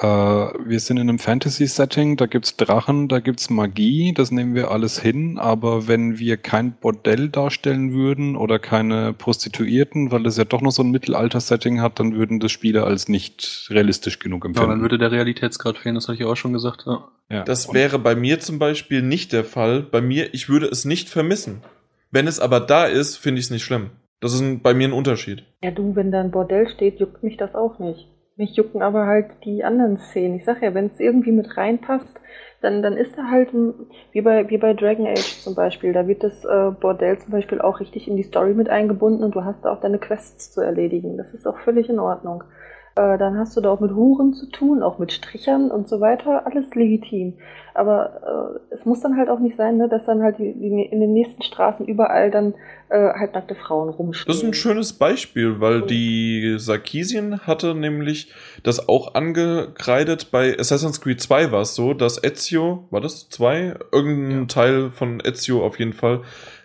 äh, 0.00 0.06
wir 0.06 0.80
sind 0.80 0.96
in 0.96 1.08
einem 1.08 1.18
Fantasy-Setting, 1.18 2.16
da 2.16 2.26
gibt's 2.26 2.56
Drachen, 2.56 3.08
da 3.08 3.20
gibt's 3.20 3.50
Magie, 3.50 4.12
das 4.14 4.30
nehmen 4.30 4.54
wir 4.54 4.70
alles 4.70 4.98
hin, 5.00 5.38
aber 5.38 5.86
wenn 5.88 6.18
wir 6.18 6.36
kein 6.36 6.72
Bordell 6.72 7.28
darstellen 7.28 7.92
würden 7.92 8.36
oder 8.36 8.58
keine 8.58 9.12
Prostituierten, 9.12 10.10
weil 10.10 10.22
das 10.24 10.36
ja 10.36 10.44
doch 10.44 10.60
noch 10.60 10.72
so 10.72 10.82
ein 10.82 10.90
Mittelalter-Setting 10.90 11.80
hat, 11.80 12.00
dann 12.00 12.14
würden 12.14 12.40
das 12.40 12.50
Spiele 12.52 12.84
als 12.84 13.08
nicht 13.08 13.66
realistisch 13.70 14.18
genug 14.18 14.44
Ja, 14.44 14.48
empfinden. 14.48 14.70
dann 14.70 14.80
würde 14.82 14.98
der 14.98 15.12
Realitätsgrad 15.12 15.78
fehlen, 15.78 15.94
das 15.94 16.08
hatte 16.08 16.18
ich 16.18 16.24
auch 16.24 16.36
schon 16.36 16.52
gesagt. 16.52 16.84
Ja. 16.86 17.08
ja. 17.30 17.44
Das 17.44 17.66
Und- 17.66 17.74
wäre 17.74 17.98
bei 17.98 18.14
mir 18.16 18.40
zum 18.40 18.58
Beispiel 18.58 19.02
nicht 19.02 19.32
der 19.32 19.44
Fall. 19.44 19.82
Bei 19.82 20.00
mir, 20.00 20.32
ich 20.34 20.48
würde 20.48 20.66
es 20.66 20.84
nicht 20.84 21.08
vermissen. 21.08 21.62
Wenn 22.10 22.26
es 22.26 22.40
aber 22.40 22.60
da 22.60 22.84
ist, 22.86 23.16
finde 23.16 23.38
ich 23.40 23.46
es 23.46 23.50
nicht 23.50 23.64
schlimm. 23.64 23.90
Das 24.20 24.32
ist 24.32 24.40
ein, 24.40 24.60
bei 24.60 24.72
mir 24.72 24.88
ein 24.88 24.92
Unterschied. 24.92 25.44
Ja, 25.62 25.70
du, 25.70 25.94
wenn 25.96 26.10
da 26.10 26.20
ein 26.20 26.30
Bordell 26.30 26.68
steht, 26.68 26.98
juckt 27.00 27.22
mich 27.22 27.36
das 27.36 27.54
auch 27.54 27.78
nicht. 27.78 28.08
Mich 28.36 28.56
jucken 28.56 28.82
aber 28.82 29.06
halt 29.06 29.44
die 29.44 29.62
anderen 29.62 29.96
Szenen. 29.96 30.36
Ich 30.36 30.44
sag 30.44 30.60
ja, 30.60 30.74
wenn 30.74 30.86
es 30.86 30.98
irgendwie 30.98 31.30
mit 31.30 31.56
reinpasst, 31.56 32.20
dann, 32.60 32.82
dann 32.82 32.96
ist 32.96 33.16
da 33.16 33.30
halt 33.30 33.52
ein, 33.52 33.74
wie 34.10 34.22
bei, 34.22 34.48
wie 34.50 34.58
bei 34.58 34.74
Dragon 34.74 35.06
Age 35.06 35.40
zum 35.40 35.54
Beispiel, 35.54 35.92
da 35.92 36.08
wird 36.08 36.24
das 36.24 36.44
äh, 36.44 36.70
Bordell 36.72 37.18
zum 37.18 37.30
Beispiel 37.30 37.60
auch 37.60 37.78
richtig 37.78 38.08
in 38.08 38.16
die 38.16 38.22
Story 38.24 38.54
mit 38.54 38.68
eingebunden 38.68 39.22
und 39.22 39.34
du 39.34 39.44
hast 39.44 39.64
da 39.64 39.72
auch 39.72 39.80
deine 39.80 39.98
Quests 39.98 40.50
zu 40.50 40.62
erledigen. 40.62 41.16
Das 41.16 41.32
ist 41.32 41.46
auch 41.46 41.58
völlig 41.58 41.88
in 41.88 42.00
Ordnung. 42.00 42.42
Äh, 42.96 43.18
dann 43.18 43.36
hast 43.36 43.56
du 43.56 43.60
da 43.60 43.70
auch 43.70 43.80
mit 43.80 43.92
Huren 43.92 44.34
zu 44.34 44.46
tun, 44.46 44.82
auch 44.82 44.98
mit 44.98 45.12
Strichern 45.12 45.72
und 45.72 45.88
so 45.88 46.00
weiter, 46.00 46.46
alles 46.46 46.72
legitim. 46.76 47.34
Aber 47.74 48.60
äh, 48.70 48.74
es 48.74 48.84
muss 48.84 49.00
dann 49.00 49.16
halt 49.16 49.28
auch 49.28 49.40
nicht 49.40 49.56
sein, 49.56 49.78
ne, 49.78 49.88
dass 49.88 50.04
dann 50.04 50.22
halt 50.22 50.38
die, 50.38 50.52
die, 50.52 50.82
in 50.82 51.00
den 51.00 51.12
nächsten 51.12 51.42
Straßen 51.42 51.86
überall 51.86 52.30
dann 52.30 52.54
äh, 52.90 53.12
halbnackte 53.14 53.56
Frauen 53.56 53.88
rumstehen. 53.88 54.26
Das 54.28 54.36
ist 54.36 54.44
ein 54.44 54.54
schönes 54.54 54.92
Beispiel, 54.92 55.60
weil 55.60 55.82
die 55.82 56.54
Sarkisien 56.58 57.40
hatte 57.40 57.74
nämlich 57.74 58.32
das 58.62 58.88
auch 58.88 59.14
angekreidet. 59.14 60.30
Bei 60.30 60.56
Assassin's 60.56 61.00
Creed 61.00 61.20
2 61.20 61.50
war 61.50 61.62
es 61.62 61.74
so, 61.74 61.94
dass 61.94 62.22
Ezio, 62.22 62.84
war 62.90 63.00
das 63.00 63.28
2? 63.28 63.74
Irgendein 63.90 64.40
Ja. 64.42 64.46
Teil 64.46 64.90
von 64.90 65.18
Ezio 65.18 65.66
auf 65.66 65.80
jeden 65.80 65.94
Fall, 65.94 66.20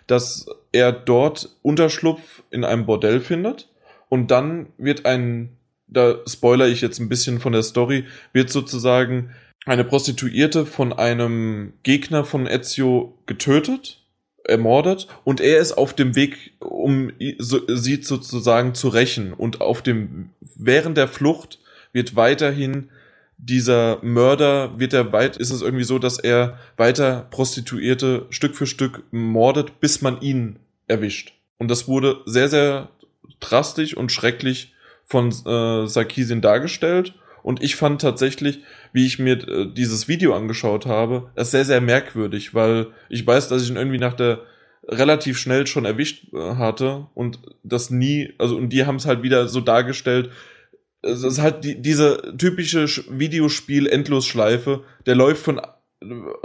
dass 0.06 0.46
er 0.70 0.92
dort 0.92 1.56
Unterschlupf 1.62 2.44
in 2.50 2.64
einem 2.64 2.86
Bordell 2.86 3.18
findet 3.18 3.68
und 4.08 4.30
dann 4.30 4.66
wird 4.78 5.06
ein, 5.06 5.56
da 5.90 6.18
spoiler 6.26 6.68
ich 6.68 6.80
jetzt 6.80 7.00
ein 7.00 7.08
bisschen 7.08 7.40
von 7.40 7.52
der 7.52 7.62
Story, 7.62 8.04
wird 8.32 8.50
sozusagen 8.50 9.30
eine 9.66 9.84
Prostituierte 9.84 10.66
von 10.66 10.92
einem 10.92 11.74
Gegner 11.82 12.24
von 12.24 12.46
Ezio 12.46 13.18
getötet 13.26 13.98
ermordet 14.44 15.06
und 15.24 15.40
er 15.40 15.58
ist 15.58 15.72
auf 15.72 15.94
dem 15.94 16.16
Weg, 16.16 16.54
um 16.60 17.12
sie 17.18 18.02
sozusagen 18.02 18.74
zu 18.74 18.88
rächen 18.88 19.32
und 19.32 19.60
auf 19.60 19.82
dem 19.82 20.30
während 20.40 20.96
der 20.96 21.08
Flucht 21.08 21.58
wird 21.92 22.16
weiterhin 22.16 22.88
dieser 23.36 23.98
Mörder 24.02 24.78
wird 24.78 24.92
er 24.92 25.12
weit 25.12 25.36
ist 25.36 25.50
es 25.50 25.62
irgendwie 25.62 25.84
so, 25.84 25.98
dass 25.98 26.18
er 26.18 26.58
weiter 26.76 27.26
Prostituierte 27.30 28.26
Stück 28.30 28.56
für 28.56 28.66
Stück 28.66 29.02
mordet, 29.12 29.80
bis 29.80 30.02
man 30.02 30.20
ihn 30.20 30.58
erwischt. 30.88 31.32
Und 31.58 31.70
das 31.70 31.88
wurde 31.88 32.20
sehr 32.26 32.48
sehr 32.48 32.88
drastisch 33.40 33.96
und 33.96 34.12
schrecklich 34.12 34.74
von 35.10 35.28
äh, 35.28 35.86
Sarkisien 35.86 36.40
dargestellt. 36.40 37.14
Und 37.42 37.62
ich 37.62 37.74
fand 37.74 38.00
tatsächlich, 38.00 38.60
wie 38.92 39.06
ich 39.06 39.18
mir 39.18 39.36
äh, 39.48 39.66
dieses 39.72 40.08
Video 40.08 40.34
angeschaut 40.34 40.86
habe, 40.86 41.30
es 41.34 41.50
sehr, 41.50 41.64
sehr 41.64 41.80
merkwürdig, 41.80 42.54
weil 42.54 42.88
ich 43.08 43.26
weiß, 43.26 43.48
dass 43.48 43.62
ich 43.62 43.70
ihn 43.70 43.76
irgendwie 43.76 43.98
nach 43.98 44.14
der 44.14 44.40
relativ 44.86 45.38
schnell 45.38 45.66
schon 45.66 45.84
erwischt 45.84 46.32
äh, 46.32 46.56
hatte 46.56 47.06
und 47.14 47.38
das 47.62 47.90
nie, 47.90 48.34
also 48.38 48.56
und 48.56 48.70
die 48.70 48.84
haben 48.86 48.96
es 48.96 49.06
halt 49.06 49.22
wieder 49.22 49.48
so 49.48 49.60
dargestellt, 49.60 50.30
es 51.02 51.22
ist 51.22 51.40
halt 51.40 51.64
die, 51.64 51.80
diese 51.80 52.34
typische 52.36 52.84
Sch- 52.84 53.04
Videospiel-Endlosschleife, 53.08 54.84
der 55.06 55.14
läuft 55.14 55.42
von 55.42 55.60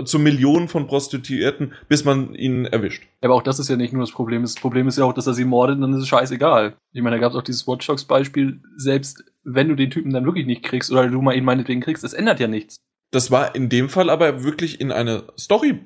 zu 0.04 0.20
Millionen 0.20 0.68
von 0.68 0.88
Prostituierten, 0.88 1.74
bis 1.88 2.04
man 2.04 2.36
ihn 2.36 2.66
erwischt. 2.66 3.08
Aber 3.22 3.36
auch 3.36 3.42
das 3.42 3.60
ist 3.60 3.70
ja 3.70 3.78
nicht 3.78 3.94
nur 3.94 4.04
das 4.04 4.12
Problem. 4.12 4.42
Das 4.42 4.56
Problem 4.56 4.88
ist 4.88 4.98
ja 4.98 5.06
auch, 5.06 5.14
dass 5.14 5.28
er 5.28 5.34
sie 5.34 5.46
mordet 5.46 5.78
und 5.78 5.82
dann 5.82 5.94
ist 5.94 6.02
es 6.02 6.08
scheißegal. 6.08 6.76
Ich 6.92 7.02
meine, 7.02 7.16
da 7.16 7.22
gab 7.22 7.32
es 7.32 7.38
auch 7.38 7.44
dieses 7.44 7.68
Watch 7.68 7.88
Dogs 7.88 8.06
Beispiel, 8.06 8.62
selbst 8.76 9.24
wenn 9.44 9.70
du 9.70 9.76
den 9.76 9.92
Typen 9.92 10.12
dann 10.12 10.26
wirklich 10.26 10.46
nicht 10.46 10.64
kriegst 10.64 10.92
oder 10.92 11.08
du 11.08 11.22
mal 11.22 11.36
ihn 11.36 11.46
meinetwegen 11.46 11.82
kriegst, 11.82 12.04
das 12.04 12.14
ändert 12.14 12.40
ja 12.40 12.48
nichts. 12.48 12.78
Das 13.16 13.32
war 13.32 13.56
in 13.56 13.70
dem 13.70 13.88
Fall 13.88 14.10
aber 14.10 14.44
wirklich 14.44 14.82
in 14.82 14.92
eine 14.92 15.24
Story 15.40 15.80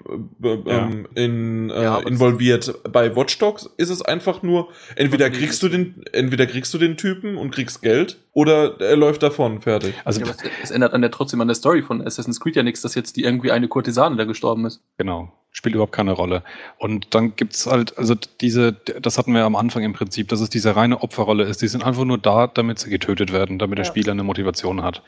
äh, 0.44 0.48
äh, 0.48 0.60
Ja. 0.66 0.78
ähm, 0.88 1.08
in, 1.14 1.70
äh, 1.70 1.84
Ja, 1.84 2.00
involviert. 2.00 2.74
Bei 2.92 3.16
Watch 3.16 3.38
Dogs 3.38 3.70
ist 3.78 3.92
es 3.92 4.02
einfach 4.02 4.42
nur, 4.42 4.70
entweder 4.96 5.30
kriegst 5.30 5.62
du 5.62 5.70
den, 5.70 6.04
entweder 6.12 6.48
kriegst 6.48 6.74
du 6.74 6.80
den 6.80 6.98
Typen 6.98 7.38
und 7.38 7.52
kriegst 7.52 7.84
Geld, 7.84 8.18
oder 8.34 8.82
er 8.82 8.96
läuft 8.96 9.22
davon, 9.22 9.62
fertig. 9.62 9.94
Also 10.06 10.22
Ja, 10.22 10.28
es, 10.32 10.38
es 10.64 10.72
ändert 10.72 10.94
an 10.94 11.02
der 11.02 11.12
trotzdem 11.12 11.40
an 11.42 11.48
der 11.48 11.54
Story 11.56 11.84
von 11.84 12.02
Assassin's 12.02 12.40
Creed 12.40 12.56
ja 12.56 12.64
nichts, 12.64 12.82
dass 12.82 12.96
jetzt 12.96 13.16
die 13.16 13.24
irgendwie 13.26 13.52
eine 13.52 13.68
Kurtisane 13.68 14.16
da 14.16 14.24
gestorben 14.24 14.66
ist. 14.66 14.82
Genau, 14.98 15.32
spielt 15.52 15.76
überhaupt 15.76 15.94
keine 15.94 16.14
Rolle. 16.14 16.42
Und 16.80 17.14
dann 17.14 17.36
gibt's 17.36 17.68
halt, 17.68 17.96
also 18.00 18.16
diese, 18.42 18.74
das 18.74 19.20
hatten 19.20 19.34
wir 19.36 19.44
am 19.46 19.56
Anfang 19.56 19.84
im 19.84 19.94
Prinzip, 19.94 20.30
dass 20.30 20.42
es 20.42 20.50
diese 20.50 20.76
reine 20.76 21.04
Opferrolle 21.04 21.44
ist. 21.44 21.62
Die 21.62 21.68
sind 21.68 21.84
einfach 21.86 22.06
nur 22.06 22.18
da, 22.18 22.48
damit 22.48 22.80
sie 22.80 22.90
getötet 22.90 23.32
werden, 23.32 23.60
damit 23.60 23.78
der 23.78 23.86
Ja. 23.86 23.92
Spieler 23.92 24.14
eine 24.14 24.24
Motivation 24.24 24.82
hat. 24.82 25.04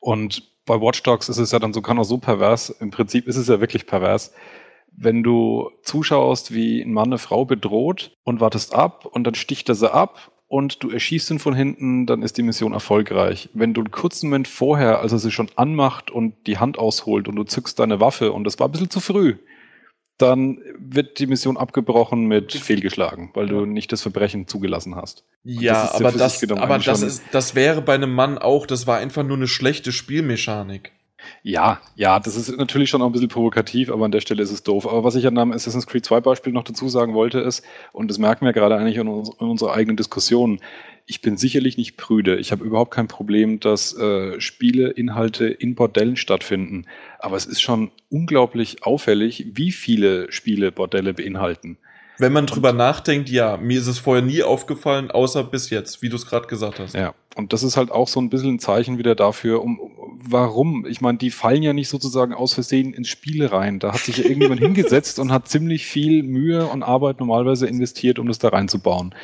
Und 0.00 0.42
bei 0.66 0.80
Watch 0.80 1.02
Dogs 1.02 1.28
ist 1.28 1.38
es 1.38 1.52
ja 1.52 1.58
dann 1.58 1.72
so, 1.72 1.82
kann 1.82 1.98
auch 1.98 2.04
so 2.04 2.18
pervers, 2.18 2.70
im 2.70 2.90
Prinzip 2.90 3.26
ist 3.26 3.36
es 3.36 3.48
ja 3.48 3.60
wirklich 3.60 3.86
pervers, 3.86 4.32
wenn 4.92 5.22
du 5.22 5.70
zuschaust, 5.82 6.52
wie 6.52 6.82
ein 6.82 6.92
Mann 6.92 7.08
eine 7.08 7.18
Frau 7.18 7.44
bedroht 7.44 8.16
und 8.24 8.40
wartest 8.40 8.74
ab 8.74 9.06
und 9.06 9.24
dann 9.24 9.34
sticht 9.34 9.68
er 9.68 9.74
sie 9.74 9.92
ab 9.92 10.32
und 10.48 10.82
du 10.82 10.90
erschießt 10.90 11.30
ihn 11.30 11.38
von 11.38 11.54
hinten, 11.54 12.06
dann 12.06 12.22
ist 12.22 12.36
die 12.36 12.42
Mission 12.42 12.72
erfolgreich. 12.72 13.48
Wenn 13.54 13.72
du 13.72 13.82
einen 13.82 13.92
kurzen 13.92 14.28
Moment 14.28 14.48
vorher, 14.48 15.00
als 15.00 15.12
er 15.12 15.18
sie 15.18 15.30
schon 15.30 15.48
anmacht 15.56 16.10
und 16.10 16.34
die 16.46 16.58
Hand 16.58 16.78
ausholt 16.78 17.28
und 17.28 17.36
du 17.36 17.44
zückst 17.44 17.78
deine 17.78 18.00
Waffe 18.00 18.32
und 18.32 18.44
das 18.44 18.58
war 18.58 18.68
ein 18.68 18.72
bisschen 18.72 18.90
zu 18.90 19.00
früh, 19.00 19.36
dann 20.20 20.58
wird 20.78 21.18
die 21.18 21.26
Mission 21.26 21.56
abgebrochen 21.56 22.26
mit 22.26 22.52
fehlgeschlagen, 22.52 23.30
weil 23.34 23.46
du 23.46 23.66
nicht 23.66 23.92
das 23.92 24.02
Verbrechen 24.02 24.46
zugelassen 24.46 24.96
hast. 24.96 25.24
Ja, 25.44 25.82
das 25.82 25.94
aber 25.94 26.12
das, 26.12 26.50
aber 26.50 26.78
das 26.78 27.02
ist, 27.02 27.22
das 27.32 27.54
wäre 27.54 27.82
bei 27.82 27.94
einem 27.94 28.12
Mann 28.12 28.38
auch, 28.38 28.66
das 28.66 28.86
war 28.86 28.98
einfach 28.98 29.22
nur 29.22 29.36
eine 29.36 29.48
schlechte 29.48 29.92
Spielmechanik. 29.92 30.92
Ja, 31.42 31.80
ja, 31.96 32.18
das 32.18 32.36
ist 32.36 32.56
natürlich 32.56 32.90
schon 32.90 33.02
auch 33.02 33.06
ein 33.06 33.12
bisschen 33.12 33.28
provokativ, 33.28 33.90
aber 33.90 34.04
an 34.04 34.10
der 34.10 34.20
Stelle 34.20 34.42
ist 34.42 34.50
es 34.50 34.62
doof. 34.62 34.86
Aber 34.86 35.04
was 35.04 35.14
ich 35.14 35.26
an 35.26 35.38
einem 35.38 35.52
Assassin's 35.52 35.86
Creed 35.86 36.04
2 36.04 36.20
Beispiel 36.20 36.52
noch 36.52 36.64
dazu 36.64 36.88
sagen 36.88 37.14
wollte, 37.14 37.40
ist, 37.40 37.64
und 37.92 38.08
das 38.08 38.18
merken 38.18 38.44
wir 38.44 38.52
gerade 38.52 38.76
eigentlich 38.76 38.96
in, 38.96 39.08
uns, 39.08 39.30
in 39.38 39.48
unserer 39.48 39.74
eigenen 39.74 39.96
Diskussion, 39.96 40.60
ich 41.10 41.20
bin 41.20 41.36
sicherlich 41.36 41.76
nicht 41.76 41.96
prüde. 41.96 42.36
Ich 42.36 42.52
habe 42.52 42.64
überhaupt 42.64 42.92
kein 42.92 43.08
Problem, 43.08 43.58
dass 43.58 43.92
äh, 43.98 44.40
Spiele, 44.40 44.90
Inhalte 44.90 45.46
in 45.48 45.74
Bordellen 45.74 46.16
stattfinden. 46.16 46.86
Aber 47.18 47.36
es 47.36 47.46
ist 47.46 47.60
schon 47.60 47.90
unglaublich 48.10 48.84
auffällig, 48.84 49.48
wie 49.54 49.72
viele 49.72 50.30
Spiele 50.30 50.70
Bordelle 50.70 51.12
beinhalten. 51.12 51.78
Wenn 52.18 52.32
man 52.32 52.46
drüber 52.46 52.72
nachdenkt, 52.72 53.28
ja, 53.28 53.56
mir 53.56 53.80
ist 53.80 53.88
es 53.88 53.98
vorher 53.98 54.22
nie 54.22 54.44
aufgefallen, 54.44 55.10
außer 55.10 55.42
bis 55.42 55.70
jetzt, 55.70 56.00
wie 56.00 56.10
du 56.10 56.16
es 56.16 56.26
gerade 56.26 56.46
gesagt 56.46 56.78
hast. 56.78 56.94
Ja, 56.94 57.14
und 57.34 57.52
das 57.52 57.64
ist 57.64 57.76
halt 57.76 57.90
auch 57.90 58.06
so 58.06 58.20
ein 58.20 58.30
bisschen 58.30 58.54
ein 58.54 58.58
Zeichen 58.60 58.98
wieder 58.98 59.16
dafür, 59.16 59.62
um 59.62 59.80
warum. 60.22 60.86
Ich 60.86 61.00
meine, 61.00 61.18
die 61.18 61.30
fallen 61.30 61.62
ja 61.62 61.72
nicht 61.72 61.88
sozusagen 61.88 62.34
aus 62.34 62.54
Versehen 62.54 62.92
ins 62.92 63.08
Spiel 63.08 63.44
rein. 63.46 63.80
Da 63.80 63.94
hat 63.94 64.00
sich 64.00 64.18
ja 64.18 64.24
irgendjemand 64.24 64.60
hingesetzt 64.60 65.18
und 65.18 65.32
hat 65.32 65.48
ziemlich 65.48 65.86
viel 65.86 66.22
Mühe 66.22 66.66
und 66.66 66.84
Arbeit 66.84 67.18
normalerweise 67.18 67.66
investiert, 67.66 68.18
um 68.20 68.28
das 68.28 68.38
da 68.38 68.50
reinzubauen. 68.50 69.14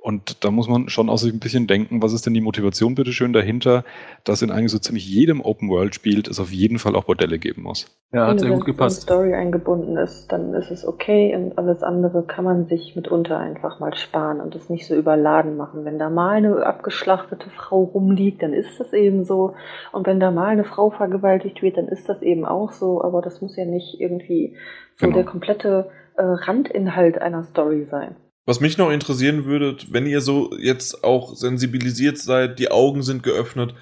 Und 0.00 0.44
da 0.44 0.50
muss 0.50 0.68
man 0.68 0.88
schon 0.88 1.10
auch 1.10 1.18
sich 1.18 1.32
ein 1.32 1.40
bisschen 1.40 1.66
denken, 1.66 2.00
was 2.00 2.12
ist 2.12 2.24
denn 2.24 2.32
die 2.32 2.40
Motivation 2.40 2.94
bitteschön 2.94 3.32
dahinter, 3.32 3.84
dass 4.24 4.42
in 4.42 4.50
eigentlich 4.50 4.70
so 4.70 4.78
ziemlich 4.78 5.06
jedem 5.08 5.40
Open 5.40 5.68
World 5.68 5.94
spielt, 5.94 6.28
es 6.28 6.38
auf 6.38 6.52
jeden 6.52 6.78
Fall 6.78 6.94
auch 6.94 7.04
Bordelle 7.04 7.38
geben 7.38 7.62
muss. 7.62 7.86
Ja, 8.12 8.22
hat 8.22 8.30
Und 8.32 8.38
sehr 8.38 8.50
wenn 8.50 8.56
gut 8.58 8.66
gepasst. 8.66 9.02
Story 9.02 9.34
eingebunden 9.34 9.96
ist, 9.96 10.28
dann 10.28 10.54
ist 10.54 10.70
es 10.70 10.86
okay 10.86 11.34
und 11.36 11.58
alles 11.58 11.82
andere 11.82 12.22
kann 12.22 12.44
man 12.44 12.64
sich 12.64 12.94
mitunter 12.96 13.38
einfach 13.38 13.80
mal 13.80 13.94
sparen 13.96 14.40
und 14.40 14.54
es 14.54 14.70
nicht 14.70 14.86
so 14.86 14.94
überladen 14.94 15.56
machen. 15.56 15.84
Wenn 15.84 15.98
da 15.98 16.08
mal 16.08 16.36
eine 16.36 16.64
abgeschlachtete 16.64 17.50
Frau 17.50 17.82
rumliegt, 17.82 18.42
dann 18.42 18.52
ist 18.52 18.78
das 18.78 18.92
eben 18.92 19.24
so. 19.24 19.54
Und 19.92 20.06
wenn 20.06 20.20
da 20.20 20.30
mal 20.30 20.46
eine 20.48 20.64
Frau 20.64 20.90
vergewaltigt 20.90 21.60
wird, 21.60 21.76
dann 21.76 21.88
ist 21.88 22.08
das 22.08 22.22
eben 22.22 22.46
auch 22.46 22.70
so. 22.72 23.02
Aber 23.02 23.20
das 23.20 23.42
muss 23.42 23.56
ja 23.56 23.64
nicht 23.64 24.00
irgendwie 24.00 24.56
so 24.96 25.06
Genau. 25.06 25.16
der 25.16 25.24
komplette 25.24 25.90
äh, 26.16 26.22
Randinhalt 26.22 27.20
einer 27.20 27.42
Story 27.42 27.84
sein. 27.90 28.16
Was 28.48 28.60
mich 28.60 28.78
noch 28.78 28.90
interessieren 28.90 29.44
würde, 29.44 29.76
wenn 29.90 30.06
ihr 30.06 30.22
so 30.22 30.56
jetzt 30.58 31.04
auch 31.04 31.36
sensibilisiert 31.36 32.16
seid, 32.16 32.58
die 32.58 32.70
Augen 32.70 33.02
sind 33.02 33.22
geöffnet, 33.22 33.74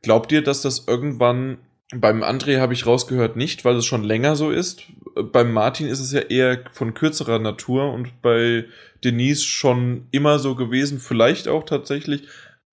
glaubt 0.00 0.30
ihr, 0.30 0.42
dass 0.42 0.62
das 0.62 0.86
irgendwann 0.86 1.58
Beim 1.92 2.22
André 2.22 2.60
habe 2.60 2.72
ich 2.72 2.86
rausgehört 2.86 3.34
nicht, 3.34 3.64
weil 3.64 3.74
es 3.74 3.84
schon 3.84 4.04
länger 4.04 4.36
so 4.36 4.52
ist. 4.52 4.84
Beim 5.32 5.52
Martin 5.52 5.88
ist 5.88 5.98
es 5.98 6.12
ja 6.12 6.20
eher 6.20 6.60
von 6.70 6.94
kürzerer 6.94 7.40
Natur 7.40 7.92
und 7.92 8.22
bei 8.22 8.66
Denise 9.02 9.42
schon 9.42 10.06
immer 10.12 10.38
so 10.38 10.54
gewesen, 10.54 11.00
vielleicht 11.00 11.48
auch 11.48 11.64
tatsächlich, 11.64 12.22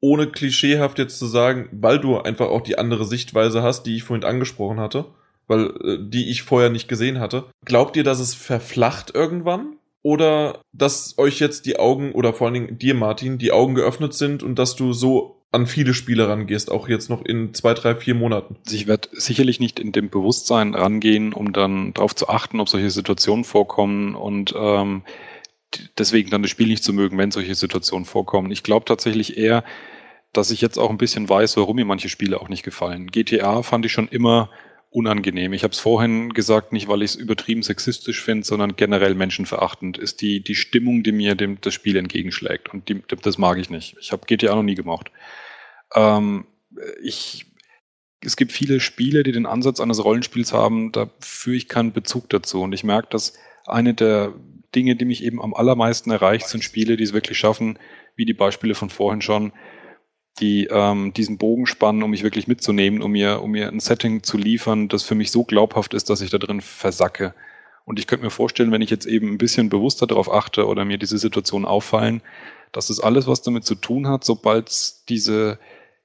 ohne 0.01 0.27
klischeehaft 0.27 0.99
jetzt 0.99 1.17
zu 1.17 1.25
sagen, 1.25 1.67
weil 1.71 1.97
du 1.97 2.19
einfach 2.19 2.49
auch 2.49 2.61
die 2.61 2.77
andere 2.77 3.05
Sichtweise 3.05 3.63
hast, 3.63 3.87
die 3.87 3.95
ich 3.95 4.03
vorhin 4.03 4.23
angesprochen 4.23 4.79
hatte, 4.79 5.05
weil 5.47 5.73
äh, 5.83 5.97
die 5.99 6.29
ich 6.29 6.43
vorher 6.43 6.69
nicht 6.69 6.87
gesehen 6.87 7.19
hatte. 7.19 7.45
Glaubt 7.65 7.97
ihr, 7.97 8.03
dass 8.03 8.19
es 8.19 8.35
verflacht 8.35 9.15
irgendwann? 9.15 9.78
Oder 10.01 10.61
dass 10.71 11.17
euch 11.17 11.39
jetzt 11.39 11.65
die 11.65 11.77
Augen 11.77 12.13
oder 12.13 12.33
vor 12.33 12.47
allen 12.47 12.53
Dingen 12.53 12.77
dir, 12.77 12.93
Martin, 12.93 13.37
die 13.37 13.51
Augen 13.51 13.75
geöffnet 13.75 14.13
sind 14.13 14.43
und 14.43 14.57
dass 14.57 14.75
du 14.75 14.93
so 14.93 15.35
an 15.51 15.65
viele 15.65 15.93
Spiele 15.93 16.27
rangehst, 16.27 16.71
auch 16.71 16.87
jetzt 16.87 17.09
noch 17.09 17.25
in 17.25 17.53
zwei, 17.53 17.73
drei, 17.73 17.95
vier 17.95 18.13
Monaten. 18.13 18.57
Also 18.65 18.75
ich 18.75 18.87
werde 18.87 19.09
sicherlich 19.13 19.59
nicht 19.59 19.79
in 19.79 19.91
dem 19.91 20.09
Bewusstsein 20.09 20.75
rangehen, 20.75 21.33
um 21.33 21.53
dann 21.53 21.93
darauf 21.93 22.15
zu 22.15 22.29
achten, 22.29 22.59
ob 22.59 22.69
solche 22.69 22.91
Situationen 22.91 23.43
vorkommen 23.43 24.15
und 24.15 24.53
ähm, 24.55 25.03
deswegen 25.97 26.29
dann 26.29 26.43
das 26.43 26.51
Spiel 26.51 26.67
nicht 26.67 26.83
zu 26.83 26.93
mögen, 26.93 27.17
wenn 27.17 27.31
solche 27.31 27.55
Situationen 27.55 28.05
vorkommen. 28.05 28.51
Ich 28.51 28.63
glaube 28.63 28.85
tatsächlich 28.85 29.37
eher, 29.37 29.63
dass 30.33 30.51
ich 30.51 30.61
jetzt 30.61 30.77
auch 30.77 30.91
ein 30.91 30.99
bisschen 30.99 31.27
weiß, 31.27 31.57
warum 31.57 31.77
mir 31.77 31.85
manche 31.85 32.09
Spiele 32.09 32.39
auch 32.39 32.49
nicht 32.49 32.63
gefallen. 32.63 33.07
GTA 33.07 33.63
fand 33.63 33.85
ich 33.85 33.91
schon 33.91 34.07
immer 34.07 34.51
unangenehm. 34.91 35.53
Ich 35.53 35.63
habe 35.63 35.73
es 35.73 35.79
vorhin 35.79 36.29
gesagt, 36.29 36.73
nicht 36.73 36.87
weil 36.87 37.03
ich 37.03 37.11
es 37.11 37.15
übertrieben 37.15 37.61
sexistisch 37.61 38.23
finde, 38.23 38.45
sondern 38.45 38.75
generell 38.75 39.13
menschenverachtend 39.13 39.97
ist 39.97 40.21
die, 40.21 40.41
die 40.43 40.55
Stimmung, 40.55 41.03
die 41.03 41.11
mir 41.11 41.35
dem, 41.35 41.61
das 41.61 41.73
Spiel 41.73 41.95
entgegenschlägt. 41.95 42.73
Und 42.73 42.89
die, 42.89 43.03
das 43.21 43.37
mag 43.37 43.59
ich 43.59 43.69
nicht. 43.69 43.95
Ich 43.99 44.11
habe 44.11 44.25
GTA 44.25 44.55
noch 44.55 44.63
nie 44.63 44.75
gemocht. 44.75 45.11
Ähm, 45.93 46.45
ich, 47.03 47.45
es 48.21 48.35
gibt 48.35 48.51
viele 48.51 48.79
Spiele, 48.79 49.21
die 49.23 49.31
den 49.31 49.45
Ansatz 49.45 49.79
eines 49.79 50.03
Rollenspiels 50.03 50.53
haben, 50.53 50.91
da 50.91 51.09
führe 51.19 51.57
ich 51.57 51.67
keinen 51.67 51.93
Bezug 51.93 52.29
dazu. 52.29 52.61
Und 52.61 52.73
ich 52.73 52.83
merke, 52.83 53.09
dass 53.11 53.33
eine 53.67 53.93
der 53.93 54.33
Dinge, 54.73 54.95
die 54.95 55.05
mich 55.05 55.23
eben 55.23 55.41
am 55.41 55.53
allermeisten 55.53 56.09
erreicht, 56.09 56.47
sind 56.47 56.63
Spiele, 56.63 56.97
die 56.97 57.03
es 57.03 57.13
wirklich 57.13 57.37
schaffen, 57.37 57.77
wie 58.15 58.25
die 58.25 58.33
Beispiele 58.33 58.75
von 58.75 58.89
vorhin 58.89 59.21
schon, 59.21 59.53
die 60.39 60.67
ähm, 60.71 61.13
diesen 61.13 61.37
Bogen 61.37 61.65
spannen, 61.65 62.03
um 62.03 62.11
mich 62.11 62.23
wirklich 62.23 62.47
mitzunehmen, 62.47 63.01
um 63.01 63.11
mir, 63.11 63.41
um 63.41 63.51
mir 63.51 63.67
ein 63.67 63.79
Setting 63.79 64.23
zu 64.23 64.37
liefern, 64.37 64.87
das 64.87 65.03
für 65.03 65.15
mich 65.15 65.31
so 65.31 65.43
glaubhaft 65.43 65.93
ist, 65.93 66.09
dass 66.09 66.21
ich 66.21 66.29
da 66.29 66.37
drin 66.37 66.61
versacke. 66.61 67.33
Und 67.85 67.99
ich 67.99 68.07
könnte 68.07 68.23
mir 68.23 68.31
vorstellen, 68.31 68.71
wenn 68.71 68.81
ich 68.81 68.91
jetzt 68.91 69.05
eben 69.05 69.31
ein 69.31 69.37
bisschen 69.37 69.69
bewusster 69.69 70.07
darauf 70.07 70.31
achte 70.31 70.67
oder 70.67 70.85
mir 70.85 70.97
diese 70.97 71.17
Situationen 71.17 71.67
auffallen, 71.67 72.21
dass 72.71 72.89
es 72.89 72.99
alles, 72.99 73.27
was 73.27 73.41
damit 73.41 73.65
zu 73.65 73.75
tun 73.75 74.07
hat, 74.07 74.23
sobald 74.23 74.69
es 74.69 75.03
diese 75.09 75.59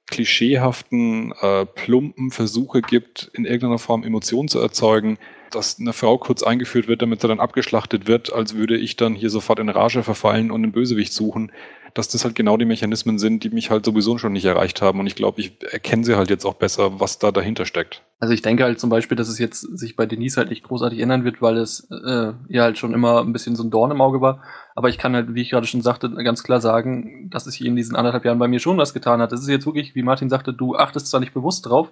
klischeehaften, 0.07 1.33
äh, 1.41 1.65
plumpen 1.65 2.31
Versuche 2.31 2.81
gibt, 2.81 3.31
in 3.33 3.45
irgendeiner 3.45 3.79
Form 3.79 4.03
Emotionen 4.03 4.47
zu 4.47 4.59
erzeugen, 4.59 5.17
dass 5.51 5.79
eine 5.79 5.93
Frau 5.93 6.17
kurz 6.17 6.43
eingeführt 6.43 6.87
wird, 6.87 7.01
damit 7.01 7.21
sie 7.21 7.27
dann 7.27 7.39
abgeschlachtet 7.39 8.07
wird, 8.07 8.31
als 8.31 8.55
würde 8.55 8.77
ich 8.77 8.97
dann 8.97 9.15
hier 9.15 9.29
sofort 9.29 9.59
in 9.59 9.69
Rage 9.69 10.03
verfallen 10.03 10.51
und 10.51 10.63
einen 10.63 10.71
Bösewicht 10.71 11.13
suchen, 11.13 11.51
dass 11.95 12.09
das 12.09 12.25
halt 12.25 12.35
genau 12.35 12.57
die 12.57 12.65
Mechanismen 12.65 13.17
sind, 13.17 13.45
die 13.45 13.49
mich 13.49 13.71
halt 13.71 13.85
sowieso 13.85 14.17
schon 14.17 14.33
nicht 14.33 14.43
erreicht 14.43 14.81
haben. 14.81 14.99
Und 14.99 15.07
ich 15.07 15.15
glaube, 15.15 15.39
ich 15.39 15.53
erkenne 15.71 16.03
sie 16.03 16.17
halt 16.17 16.29
jetzt 16.29 16.45
auch 16.45 16.55
besser, 16.55 16.99
was 16.99 17.19
da 17.19 17.31
dahinter 17.31 17.65
steckt. 17.65 18.03
Also 18.19 18.33
ich 18.33 18.41
denke 18.41 18.65
halt 18.65 18.81
zum 18.81 18.89
Beispiel, 18.89 19.15
dass 19.15 19.29
es 19.29 19.39
jetzt 19.39 19.61
sich 19.61 19.95
bei 19.95 20.05
Denise 20.05 20.35
halt 20.35 20.49
nicht 20.49 20.63
großartig 20.63 20.99
ändern 20.99 21.23
wird, 21.23 21.41
weil 21.41 21.55
es 21.55 21.89
äh, 21.89 22.33
ja 22.49 22.63
halt 22.63 22.77
schon 22.77 22.93
immer 22.93 23.21
ein 23.21 23.31
bisschen 23.31 23.55
so 23.55 23.63
ein 23.63 23.71
Dorn 23.71 23.91
im 23.91 24.01
Auge 24.01 24.19
war. 24.19 24.43
Aber 24.75 24.89
ich 24.89 24.97
kann 24.97 25.15
halt, 25.15 25.33
wie 25.33 25.41
ich 25.41 25.51
gerade 25.51 25.67
schon 25.67 25.81
sagte, 25.81 26.09
ganz 26.09 26.43
klar 26.43 26.59
sagen, 26.59 27.29
dass 27.29 27.47
es 27.47 27.53
sich 27.55 27.65
in 27.65 27.77
diesen 27.77 27.95
anderthalb 27.95 28.25
Jahren 28.25 28.39
bei 28.39 28.49
mir 28.49 28.59
schon 28.59 28.77
was 28.77 28.93
getan 28.93 29.21
hat. 29.21 29.31
Es 29.31 29.39
ist 29.39 29.47
jetzt 29.47 29.65
wirklich, 29.65 29.95
wie 29.95 30.03
Martin 30.03 30.29
sagte, 30.29 30.53
du 30.53 30.75
achtest 30.75 31.07
zwar 31.07 31.21
nicht 31.21 31.33
bewusst 31.33 31.65
drauf, 31.65 31.91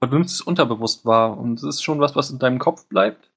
aber 0.00 0.10
du 0.10 0.16
nimmst 0.16 0.34
es 0.34 0.40
unterbewusst 0.40 1.04
wahr. 1.04 1.36
Und 1.36 1.58
es 1.58 1.64
ist 1.64 1.82
schon 1.82 2.00
was, 2.00 2.16
was 2.16 2.30
in 2.30 2.38
deinem 2.38 2.58
Kopf 2.58 2.88
bleibt. 2.88 3.30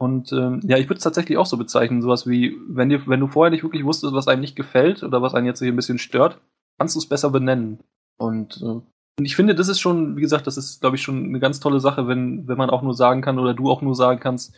Und 0.00 0.32
ähm, 0.32 0.60
ja, 0.64 0.78
ich 0.78 0.88
würde 0.88 0.96
es 0.96 1.04
tatsächlich 1.04 1.36
auch 1.36 1.44
so 1.44 1.58
bezeichnen, 1.58 2.00
sowas 2.00 2.26
wie, 2.26 2.56
wenn 2.66 2.88
dir, 2.88 3.06
wenn 3.06 3.20
du 3.20 3.26
vorher 3.26 3.50
nicht 3.50 3.62
wirklich 3.62 3.84
wusstest, 3.84 4.14
was 4.14 4.28
einem 4.28 4.40
nicht 4.40 4.56
gefällt 4.56 5.02
oder 5.02 5.20
was 5.20 5.34
einen 5.34 5.46
jetzt 5.46 5.58
hier 5.58 5.70
ein 5.70 5.76
bisschen 5.76 5.98
stört, 5.98 6.40
kannst 6.78 6.94
du 6.94 7.00
es 7.00 7.08
besser 7.08 7.28
benennen. 7.28 7.80
Und, 8.16 8.62
äh, 8.62 8.64
und 8.64 9.24
ich 9.24 9.36
finde, 9.36 9.54
das 9.54 9.68
ist 9.68 9.78
schon, 9.78 10.16
wie 10.16 10.22
gesagt, 10.22 10.46
das 10.46 10.56
ist, 10.56 10.80
glaube 10.80 10.96
ich, 10.96 11.02
schon 11.02 11.26
eine 11.26 11.38
ganz 11.38 11.60
tolle 11.60 11.80
Sache, 11.80 12.08
wenn, 12.08 12.48
wenn 12.48 12.56
man 12.56 12.70
auch 12.70 12.80
nur 12.80 12.94
sagen 12.94 13.20
kann 13.20 13.38
oder 13.38 13.52
du 13.52 13.70
auch 13.70 13.82
nur 13.82 13.94
sagen 13.94 14.20
kannst, 14.20 14.54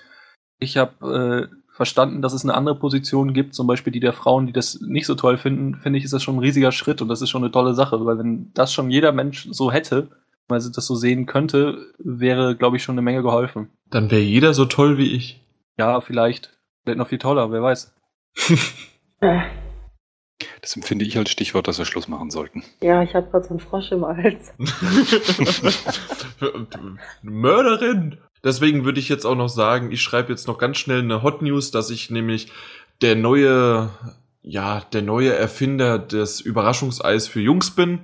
ich 0.60 0.77
habe 0.77 1.48
äh, 1.51 1.56
verstanden, 1.69 2.23
dass 2.23 2.35
es 2.35 2.44
eine 2.44 2.55
andere 2.55 2.77
Position 2.77 3.32
gibt, 3.32 3.55
zum 3.55 3.66
Beispiel 3.66 3.93
die 3.93 3.98
der 3.98 4.12
Frauen, 4.12 4.47
die 4.47 4.52
das 4.52 4.81
nicht 4.81 5.06
so 5.06 5.16
toll 5.16 5.39
finden, 5.39 5.74
finde 5.74 5.98
ich, 5.98 6.05
ist 6.05 6.12
das 6.12 6.23
schon 6.23 6.36
ein 6.36 6.43
riesiger 6.43 6.70
Schritt 6.70 7.02
und 7.02 7.09
das 7.09 7.20
ist 7.20 7.31
schon 7.31 7.43
eine 7.43 7.51
tolle 7.51 7.74
Sache, 7.74 8.06
weil 8.06 8.16
wenn 8.16 8.52
das 8.55 8.73
schon 8.73 8.93
jeder 8.93 9.10
Mensch 9.10 9.48
so 9.51 9.73
hätte, 9.73 10.09
weil 10.47 10.60
sie 10.60 10.70
das 10.70 10.86
so 10.86 10.94
sehen 10.94 11.27
könnte, 11.27 11.78
wäre, 11.98 12.55
glaube 12.55 12.77
ich, 12.77 12.85
schon 12.85 12.94
eine 12.94 13.02
Menge 13.02 13.23
geholfen. 13.23 13.70
Dann 13.93 14.10
wäre 14.10 14.23
jeder 14.23 14.55
so 14.55 14.64
toll 14.64 14.97
wie 14.97 15.14
ich. 15.14 15.40
Ja, 15.78 16.01
vielleicht. 16.01 16.59
Vielleicht 16.82 16.98
noch 16.98 17.09
viel 17.09 17.19
toller, 17.19 17.52
wer 17.52 17.62
weiß. 17.62 17.94
Das 20.60 20.74
empfinde 20.74 21.05
ich 21.05 21.16
als 21.16 21.31
Stichwort, 21.31 21.69
dass 21.69 21.78
wir 21.78 21.85
Schluss 21.85 22.09
machen 22.09 22.31
sollten. 22.31 22.64
Ja, 22.81 23.02
ich 23.02 23.14
habe 23.14 23.31
gerade 23.31 23.44
so 23.44 23.51
einen 23.51 23.60
Frosch 23.60 23.93
im 23.93 24.05
Hals. 24.05 24.52
Mörderin! 27.23 28.19
Deswegen 28.43 28.85
würde 28.85 28.98
ich 28.98 29.09
jetzt 29.09 29.24
auch 29.24 29.36
noch 29.36 29.48
sagen, 29.48 29.93
ich 29.93 30.02
schreibe 30.02 30.32
jetzt 30.32 30.48
noch 30.48 30.59
ganz 30.59 30.78
schnell 30.78 31.01
eine 31.01 31.23
Hot 31.23 31.43
News, 31.43 31.70
dass 31.70 31.90
ich 31.90 32.10
nämlich 32.10 32.51
der 33.02 33.14
neue, 33.14 33.90
ja, 34.43 34.81
der 34.93 35.02
neue 35.02 35.32
Erfinder 35.32 36.01
des 36.01 36.40
Überraschungseis 36.40 37.28
für 37.28 37.40
Jungs 37.40 37.70
bin. 37.73 38.01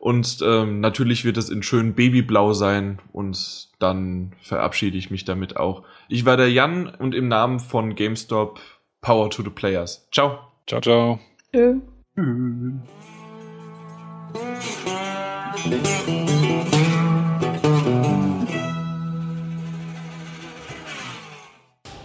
Und 0.00 0.38
ähm, 0.42 0.80
natürlich 0.80 1.26
wird 1.26 1.36
es 1.36 1.50
in 1.50 1.62
schön 1.62 1.92
Babyblau 1.92 2.54
sein 2.54 3.00
und 3.12 3.68
dann 3.80 4.32
verabschiede 4.40 4.96
ich 4.96 5.10
mich 5.10 5.26
damit 5.26 5.58
auch. 5.58 5.82
Ich 6.08 6.24
war 6.24 6.38
der 6.38 6.50
Jan 6.50 6.88
und 6.88 7.14
im 7.14 7.28
Namen 7.28 7.60
von 7.60 7.94
GameStop 7.94 8.60
Power 9.02 9.28
to 9.28 9.42
the 9.42 9.50
Players. 9.50 10.08
Ciao. 10.10 10.38
Ciao, 10.66 10.80
ciao. 10.80 11.20
Tschö. 11.52 11.80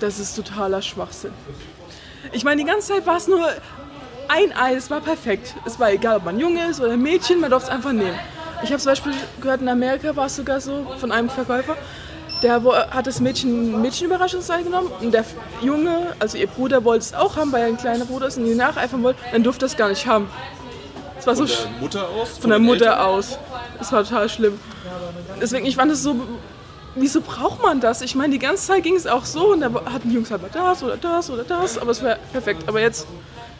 Das 0.01 0.19
ist 0.19 0.35
totaler 0.35 0.81
Schwachsinn. 0.81 1.31
Ich 2.33 2.43
meine, 2.43 2.61
die 2.61 2.67
ganze 2.67 2.89
Zeit 2.89 3.07
war 3.07 3.15
es 3.15 3.29
nur 3.29 3.47
ein 4.35 4.55
Ei, 4.57 4.73
es 4.75 4.89
war 4.89 5.01
perfekt. 5.01 5.55
Es 5.65 5.79
war 5.79 5.91
egal, 5.91 6.17
ob 6.17 6.25
man 6.25 6.39
jung 6.39 6.57
ist 6.57 6.81
oder 6.81 6.97
Mädchen, 6.97 7.39
man 7.39 7.49
durfte 7.51 7.69
es 7.69 7.75
einfach 7.75 7.91
nehmen. 7.93 8.17
Ich 8.63 8.69
habe 8.71 8.81
zum 8.81 8.91
Beispiel 8.91 9.13
gehört, 9.41 9.61
in 9.61 9.69
Amerika 9.69 10.15
war 10.15 10.25
es 10.27 10.35
sogar 10.35 10.59
so 10.61 10.85
von 10.97 11.11
einem 11.11 11.29
Verkäufer, 11.29 11.75
der 12.43 12.61
hat 12.91 13.07
das 13.07 13.19
Mädchen 13.21 13.75
ein 13.75 13.81
Mädchenüberraschungsei 13.81 14.63
genommen 14.63 14.91
und 15.01 15.13
der 15.13 15.23
Junge, 15.61 16.13
also 16.19 16.37
ihr 16.37 16.47
Bruder, 16.47 16.83
wollte 16.83 17.03
es 17.05 17.13
auch 17.13 17.37
haben, 17.37 17.51
weil 17.51 17.61
er 17.61 17.67
ein 17.67 17.77
kleiner 17.77 18.05
Bruder 18.05 18.27
ist 18.27 18.37
und 18.37 18.45
die 18.45 18.55
nacheifern 18.55 19.03
wollte, 19.03 19.19
dann 19.31 19.43
durfte 19.43 19.65
es 19.65 19.75
gar 19.77 19.89
nicht 19.89 20.05
haben. 20.05 20.29
Es 21.17 21.25
war 21.25 21.35
Von 21.35 21.47
so 21.47 21.53
der 21.55 21.71
Mutter 21.81 22.09
aus? 22.09 22.37
von 22.37 22.49
der 22.49 22.59
den 22.59 22.65
Mutter 22.65 22.85
Eltern? 22.87 22.99
aus. 22.99 23.39
Das 23.79 23.91
war 23.91 24.03
total 24.03 24.27
schlimm. 24.29 24.59
Deswegen, 25.41 25.65
ich 25.65 25.75
fand 25.75 25.91
es 25.91 26.03
so. 26.03 26.15
Wieso 26.97 27.19
braucht 27.19 27.61
man 27.61 27.81
das? 27.81 28.01
Ich 28.01 28.15
meine, 28.15 28.31
die 28.31 28.39
ganze 28.39 28.67
Zeit 28.67 28.83
ging 28.83 28.95
es 28.95 29.05
auch 29.05 29.25
so 29.25 29.51
und 29.51 29.59
da 29.61 29.69
hatten 29.91 30.09
die 30.09 30.15
Jungs 30.15 30.31
halt 30.31 30.41
mal 30.41 30.49
das 30.53 30.81
oder 30.81 30.95
das 30.95 31.29
oder 31.29 31.43
das, 31.43 31.77
aber 31.77 31.91
es 31.91 32.01
wäre 32.01 32.17
perfekt. 32.31 32.63
Aber 32.67 32.79
jetzt, 32.79 33.05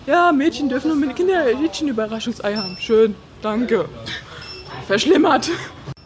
ja, 0.06 0.32
Mädchen 0.32 0.70
dürfen 0.70 0.90
nur 0.90 0.98
mit 0.98 1.16
Kinder 1.16 1.46
Mädchen-Überraschungsei 1.60 2.56
haben. 2.56 2.78
Schön, 2.80 3.16
danke. 3.42 3.86
Verschlimmert. 4.88 5.50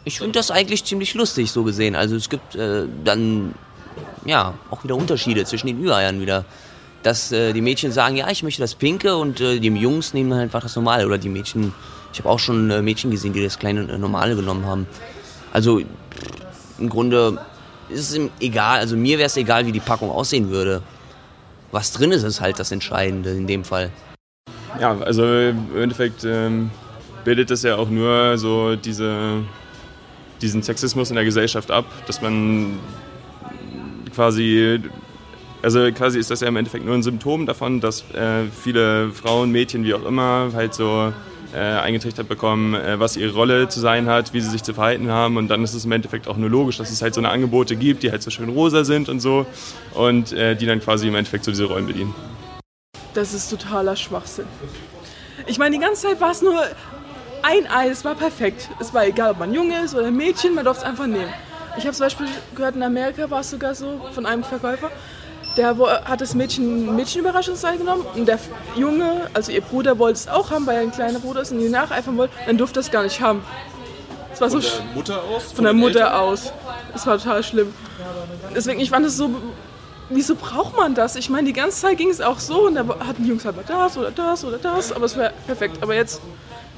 Ich 0.04 0.18
finde 0.18 0.32
das 0.32 0.50
eigentlich 0.50 0.84
ziemlich 0.84 1.14
lustig, 1.14 1.50
so 1.50 1.62
gesehen. 1.62 1.94
Also 1.94 2.16
es 2.16 2.28
gibt 2.28 2.54
äh, 2.54 2.86
dann 3.04 3.54
ja 4.24 4.54
auch 4.70 4.82
wieder 4.84 4.96
Unterschiede 4.96 5.44
zwischen 5.44 5.66
den 5.66 5.82
Ü-Eiern 5.84 6.20
wieder. 6.20 6.44
Dass 7.02 7.32
äh, 7.32 7.52
die 7.52 7.60
Mädchen 7.60 7.92
sagen, 7.92 8.16
ja, 8.16 8.28
ich 8.30 8.42
möchte 8.42 8.60
das 8.60 8.74
Pinke 8.74 9.16
und 9.16 9.40
äh, 9.40 9.58
die 9.58 9.68
Jungs 9.68 10.12
nehmen 10.12 10.30
dann 10.30 10.40
einfach 10.40 10.62
das 10.62 10.76
Normale. 10.76 11.06
Oder 11.06 11.18
die 11.18 11.28
Mädchen, 11.28 11.72
ich 12.12 12.18
habe 12.18 12.28
auch 12.28 12.38
schon 12.38 12.70
äh, 12.70 12.82
Mädchen 12.82 13.10
gesehen, 13.10 13.32
die 13.32 13.42
das 13.42 13.58
kleine 13.58 13.82
äh, 13.82 13.98
Normale 13.98 14.36
genommen 14.36 14.66
haben. 14.66 14.86
Also 15.52 15.80
im 16.78 16.88
Grunde 16.88 17.38
ist 17.88 18.12
es 18.12 18.20
egal, 18.40 18.78
also 18.78 18.96
mir 18.96 19.18
wäre 19.18 19.26
es 19.26 19.36
egal, 19.36 19.66
wie 19.66 19.72
die 19.72 19.80
Packung 19.80 20.10
aussehen 20.10 20.50
würde. 20.50 20.82
Was 21.72 21.92
drin 21.92 22.10
ist, 22.10 22.22
ist 22.22 22.40
halt 22.40 22.58
das 22.58 22.72
Entscheidende 22.72 23.30
in 23.30 23.46
dem 23.46 23.64
Fall. 23.64 23.90
Ja, 24.80 24.96
also 24.98 25.24
im 25.24 25.76
Endeffekt 25.76 26.24
ähm, 26.24 26.70
bildet 27.24 27.50
das 27.50 27.62
ja 27.62 27.76
auch 27.76 27.90
nur 27.90 28.38
so 28.38 28.76
diese, 28.76 29.42
diesen 30.40 30.62
Sexismus 30.62 31.10
in 31.10 31.16
der 31.16 31.24
Gesellschaft 31.24 31.70
ab, 31.70 31.84
dass 32.06 32.22
man 32.22 32.78
quasi, 34.14 34.80
also 35.62 35.90
quasi 35.92 36.18
ist 36.18 36.30
das 36.30 36.40
ja 36.40 36.48
im 36.48 36.56
Endeffekt 36.56 36.84
nur 36.84 36.94
ein 36.94 37.02
Symptom 37.02 37.46
davon, 37.46 37.80
dass 37.80 38.02
äh, 38.12 38.44
viele 38.62 39.10
Frauen, 39.10 39.50
Mädchen, 39.50 39.84
wie 39.84 39.94
auch 39.94 40.04
immer, 40.04 40.50
halt 40.54 40.74
so 40.74 41.12
äh, 41.54 41.58
eingetrichtert 41.58 42.28
bekommen, 42.28 42.74
äh, 42.74 42.98
was 43.00 43.16
ihre 43.16 43.32
Rolle 43.32 43.68
zu 43.68 43.80
sein 43.80 44.08
hat, 44.08 44.32
wie 44.32 44.40
sie 44.40 44.50
sich 44.50 44.62
zu 44.62 44.74
verhalten 44.74 45.10
haben 45.10 45.36
und 45.36 45.48
dann 45.48 45.64
ist 45.64 45.74
es 45.74 45.84
im 45.84 45.92
Endeffekt 45.92 46.28
auch 46.28 46.36
nur 46.36 46.50
logisch, 46.50 46.78
dass 46.78 46.90
es 46.90 47.02
halt 47.02 47.14
so 47.14 47.20
eine 47.20 47.30
Angebote 47.30 47.76
gibt, 47.76 48.02
die 48.02 48.10
halt 48.10 48.22
so 48.22 48.30
schön 48.30 48.48
rosa 48.48 48.84
sind 48.84 49.08
und 49.08 49.20
so 49.20 49.46
und 49.94 50.32
äh, 50.32 50.54
die 50.54 50.66
dann 50.66 50.80
quasi 50.80 51.08
im 51.08 51.14
Endeffekt 51.14 51.44
so 51.44 51.50
diese 51.50 51.64
Rollen 51.64 51.86
bedienen. 51.86 52.14
Das 53.14 53.34
ist 53.34 53.48
totaler 53.50 53.96
Schwachsinn. 53.96 54.46
Ich 55.46 55.58
meine, 55.58 55.76
die 55.76 55.82
ganze 55.82 56.08
Zeit 56.08 56.20
war 56.20 56.30
es 56.30 56.42
nur 56.42 56.62
ein 57.42 57.66
Ei, 57.70 57.88
es 57.88 58.04
war 58.04 58.14
perfekt. 58.14 58.68
Es 58.78 58.92
war 58.92 59.06
egal, 59.06 59.32
ob 59.32 59.38
man 59.38 59.52
jung 59.52 59.72
ist 59.84 59.94
oder 59.94 60.10
Mädchen, 60.10 60.54
man 60.54 60.64
durfte 60.64 60.84
es 60.84 60.88
einfach 60.88 61.06
nehmen. 61.06 61.32
Ich 61.78 61.84
habe 61.84 61.96
zum 61.96 62.06
Beispiel 62.06 62.26
gehört, 62.54 62.76
in 62.76 62.82
Amerika 62.82 63.30
war 63.30 63.40
es 63.40 63.50
sogar 63.50 63.74
so 63.74 64.00
von 64.12 64.26
einem 64.26 64.44
Verkäufer, 64.44 64.90
der 65.56 65.76
hat 66.04 66.20
das 66.20 66.34
Mädchen 66.34 66.88
ein 66.90 66.96
Mädchenüberraschungsei 66.96 67.76
genommen 67.76 68.06
und 68.14 68.26
der 68.26 68.38
Junge, 68.76 69.28
also 69.34 69.50
ihr 69.52 69.60
Bruder, 69.60 69.98
wollte 69.98 70.14
es 70.18 70.28
auch 70.28 70.50
haben, 70.50 70.66
weil 70.66 70.76
er 70.76 70.82
ein 70.82 70.92
kleiner 70.92 71.18
Bruder 71.18 71.42
ist 71.42 71.52
und 71.52 71.60
ihn 71.60 71.70
nacheifern 71.72 72.16
wollte, 72.16 72.34
dann 72.46 72.56
durfte 72.56 72.80
er 72.80 72.82
es 72.82 72.90
gar 72.90 73.02
nicht 73.02 73.20
haben. 73.20 73.42
Das 74.30 74.40
war 74.40 74.48
so 74.50 74.58
sch- 74.58 74.80
Mutter 74.94 75.22
aus? 75.24 75.52
von 75.52 75.64
der 75.64 75.72
den 75.72 75.80
Mutter 75.80 76.00
Eltern? 76.00 76.14
aus. 76.14 76.52
Das 76.92 77.06
war 77.06 77.18
total 77.18 77.42
schlimm. 77.42 77.74
Deswegen, 78.54 78.80
ich 78.80 78.90
fand 78.90 79.04
es 79.06 79.16
so, 79.16 79.30
wieso 80.08 80.34
braucht 80.36 80.76
man 80.76 80.94
das? 80.94 81.16
Ich 81.16 81.28
meine, 81.30 81.46
die 81.46 81.52
ganze 81.52 81.80
Zeit 81.80 81.98
ging 81.98 82.10
es 82.10 82.20
auch 82.20 82.38
so 82.38 82.66
und 82.66 82.74
da 82.76 82.84
hatten 83.06 83.24
die 83.24 83.28
Jungs 83.30 83.44
halt 83.44 83.56
mal 83.56 83.64
das 83.66 83.98
oder 83.98 84.10
das 84.12 84.44
oder 84.44 84.58
das, 84.58 84.92
aber 84.92 85.04
es 85.06 85.16
wäre 85.16 85.32
perfekt. 85.46 85.78
Aber 85.82 85.94
jetzt, 85.94 86.20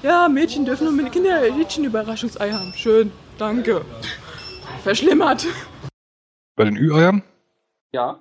ja, 0.03 0.29
Mädchen 0.29 0.65
dürfen 0.65 0.85
nur 0.85 0.93
mit 0.95 1.13
Kinder 1.13 1.41
Mädchen-Überraschungsei 1.57 2.51
haben. 2.53 2.73
Schön, 2.75 3.13
danke. 3.39 3.83
Verschlimmert. 4.83 5.47
Bei 6.57 6.65
den 6.65 6.77
Ü-Eiern? 6.77 7.23
Ja. 7.93 8.19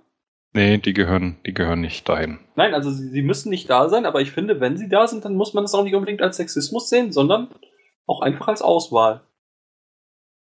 Nee, 0.54 0.78
die 0.80 0.94
gehören, 0.94 1.38
die 1.46 1.54
gehören 1.54 1.80
nicht 1.82 2.08
dahin. 2.10 2.40
Nein, 2.56 2.74
also 2.74 2.90
sie, 2.92 3.08
sie 3.08 3.22
müssen 3.22 3.50
nicht 3.50 3.70
da 3.70 3.88
sein, 3.88 4.06
aber 4.06 4.20
ich 4.22 4.32
finde, 4.32 4.60
wenn 4.60 4.76
sie 4.78 4.90
da 4.90 5.08
sind, 5.08 5.24
dann 5.24 5.36
muss 5.36 5.54
man 5.54 5.64
das 5.64 5.74
auch 5.74 5.84
nicht 5.84 5.96
unbedingt 5.96 6.22
als 6.22 6.38
Sexismus 6.38 6.90
sehen, 6.90 7.12
sondern 7.14 7.50
auch 8.06 8.22
einfach 8.22 8.50
als 8.50 8.62
Auswahl. 8.62 9.22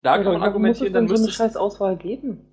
Da 0.02 0.16
kann 0.18 0.26
man 0.26 0.36
es 0.38 0.42
argumentieren, 0.42 0.94
dann 0.94 1.08
denn 1.08 1.10
so 1.10 1.14
eine 1.16 1.22
müsste 1.26 1.30
es. 1.30 1.36
scheiß 1.36 1.58
Auswahl 1.58 1.98
geben? 1.98 2.46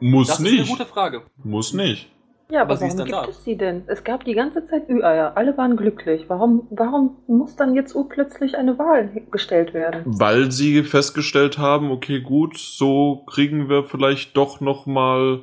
Muss 0.00 0.28
Das 0.28 0.38
ist 0.38 0.42
nicht. 0.44 0.58
eine 0.60 0.68
gute 0.68 0.84
Frage. 0.86 1.22
Muss 1.42 1.72
nicht. 1.72 2.10
Ja, 2.50 2.62
aber 2.62 2.72
Aber 2.72 2.76
sie 2.76 2.86
ist 2.88 2.98
warum 2.98 3.10
dann 3.10 3.20
gibt 3.22 3.28
da. 3.28 3.38
es 3.38 3.44
die 3.44 3.56
denn? 3.56 3.84
Es 3.86 4.04
gab 4.04 4.24
die 4.24 4.34
ganze 4.34 4.66
Zeit 4.66 4.86
Ü-Eier. 4.90 5.36
Alle 5.36 5.56
waren 5.56 5.76
glücklich. 5.76 6.24
Warum, 6.28 6.66
warum 6.70 7.16
muss 7.26 7.56
dann 7.56 7.74
jetzt 7.74 7.94
urplötzlich 7.94 8.58
eine 8.58 8.78
Wahl 8.78 9.22
gestellt 9.30 9.72
werden? 9.72 10.02
Weil 10.04 10.50
sie 10.52 10.82
festgestellt 10.82 11.56
haben, 11.56 11.90
okay, 11.90 12.20
gut, 12.20 12.58
so 12.58 13.24
kriegen 13.26 13.70
wir 13.70 13.84
vielleicht 13.84 14.36
doch 14.36 14.60
noch 14.60 14.84
mal, 14.84 15.40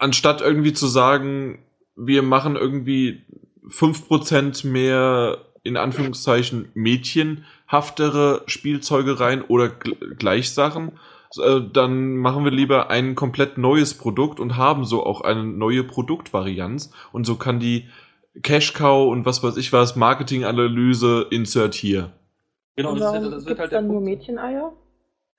anstatt 0.00 0.40
irgendwie 0.40 0.72
zu 0.72 0.86
sagen, 0.86 1.58
wir 1.96 2.22
machen 2.22 2.56
irgendwie 2.56 3.22
5% 3.68 4.66
mehr, 4.66 5.38
in 5.62 5.76
Anführungszeichen, 5.76 6.70
mädchenhaftere 6.74 8.42
Spielzeuge 8.46 9.20
rein 9.20 9.42
oder 9.42 9.66
gl- 9.66 10.14
Gleichsachen, 10.16 10.92
äh, 11.38 11.60
dann 11.72 12.16
machen 12.16 12.44
wir 12.44 12.50
lieber 12.50 12.90
ein 12.90 13.14
komplett 13.14 13.58
neues 13.58 13.94
Produkt 13.94 14.40
und 14.40 14.56
haben 14.56 14.84
so 14.84 15.04
auch 15.04 15.20
eine 15.20 15.44
neue 15.44 15.84
Produktvarianz 15.84 16.90
und 17.12 17.24
so 17.26 17.36
kann 17.36 17.60
die 17.60 17.88
Cash 18.42 18.72
Cow 18.72 19.10
und 19.10 19.26
was 19.26 19.42
weiß 19.42 19.56
ich 19.56 19.72
was, 19.72 19.96
Marketinganalyse 19.96 21.26
insert 21.30 21.74
hier. 21.74 22.12
Genau, 22.76 22.94
das, 22.94 23.02
warum 23.02 23.30
das 23.30 23.46
wird 23.46 23.58
halt 23.58 23.72
der 23.72 23.78
dann 23.80 23.88
nur 23.88 23.96
Punkt. 24.02 24.10
Mädcheneier? 24.10 24.72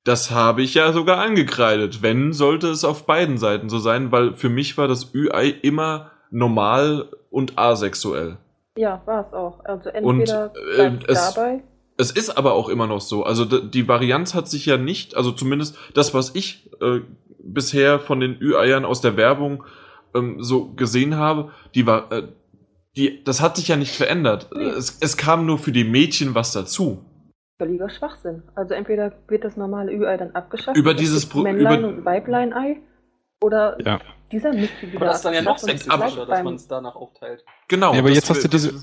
Das 0.04 0.32
habe 0.32 0.62
ich 0.64 0.74
ja 0.74 0.92
sogar 0.94 1.20
angekreidet. 1.20 2.02
Wenn, 2.02 2.34
sollte 2.34 2.68
es 2.70 2.84
auf 2.84 3.06
beiden 3.06 3.38
Seiten 3.38 3.70
so 3.70 3.78
sein, 3.80 4.12
weil 4.12 4.34
für 4.34 4.50
mich 4.50 4.78
war 4.78 4.88
das 4.88 5.14
Ü-Ei 5.14 5.50
immer 5.62 6.12
normal 6.32 7.10
und 7.30 7.58
asexuell. 7.60 8.38
Ja, 8.78 9.02
war 9.06 9.26
es 9.28 9.34
auch. 9.34 9.64
Also 9.66 9.92
Und, 10.02 10.22
entweder 10.22 10.52
äh, 10.56 10.76
bleibt 10.76 11.10
es- 11.10 11.34
dabei. 11.34 11.64
Es 11.98 12.10
ist 12.10 12.36
aber 12.36 12.54
auch 12.54 12.68
immer 12.70 12.88
noch 12.88 13.02
so. 13.02 13.24
Also 13.24 13.46
die 13.46 13.88
Varianz 13.88 14.34
hat 14.34 14.50
sich 14.50 14.66
ja 14.66 14.78
nicht, 14.78 15.16
also 15.16 15.32
zumindest 15.32 15.78
das, 15.94 16.16
was 16.16 16.34
ich 16.34 16.72
äh, 16.82 17.02
bisher 17.44 18.00
von 18.00 18.20
den 18.20 18.42
Ü-Eiern 18.42 18.86
aus 18.86 19.02
der 19.02 19.18
Werbung 19.18 19.64
ähm, 20.16 20.42
so 20.42 20.74
gesehen 20.74 21.18
habe, 21.18 21.52
die 21.76 21.86
war, 21.86 22.12
äh, 22.12 22.24
die, 22.98 23.24
das 23.24 23.40
hat 23.40 23.56
sich 23.56 23.68
ja 23.68 23.76
nicht 23.76 23.96
verändert. 23.96 24.50
Nee. 24.56 24.64
Es, 24.64 24.98
es 25.00 25.16
kam 25.16 25.46
nur 25.46 25.60
für 25.60 25.72
die 25.72 25.84
Mädchen 25.84 26.34
was 26.34 26.54
dazu. 26.54 27.06
Völliger 27.62 27.90
Schwachsinn. 27.92 28.42
Also 28.56 28.74
entweder 28.74 29.14
wird 29.28 29.44
das 29.44 29.56
normale 29.56 29.92
Ü-Ei 29.94 30.18
dann 30.18 30.32
abgeschafft. 30.32 30.76
Über 30.76 30.92
es 30.92 30.98
dieses 30.98 31.28
Pro- 31.28 31.42
Männlein 31.44 31.80
über- 31.80 31.88
und 31.90 32.06
Weiblein-Ei. 32.06 32.78
Oder 33.40 33.78
Ja. 33.86 34.00
dieser 34.32 34.52
Mist 34.52 34.74
wieder 34.82 34.96
Aber 34.98 35.06
das 35.06 35.18
ist 35.18 35.26
dann 35.26 35.34
ja 35.36 35.42
noch 35.44 35.60
sexistischer, 35.60 36.00
dass 36.26 36.28
beim- 36.28 36.46
man 36.46 36.56
es 36.56 36.68
danach 36.68 36.96
aufteilt. 36.96 37.44
Genau. 37.68 37.94
Ja, 37.94 38.00
aber 38.00 38.10
das 38.10 38.18
jetzt 38.18 38.30
hast 38.32 38.44
du 38.44 38.48
diese, 38.48 38.74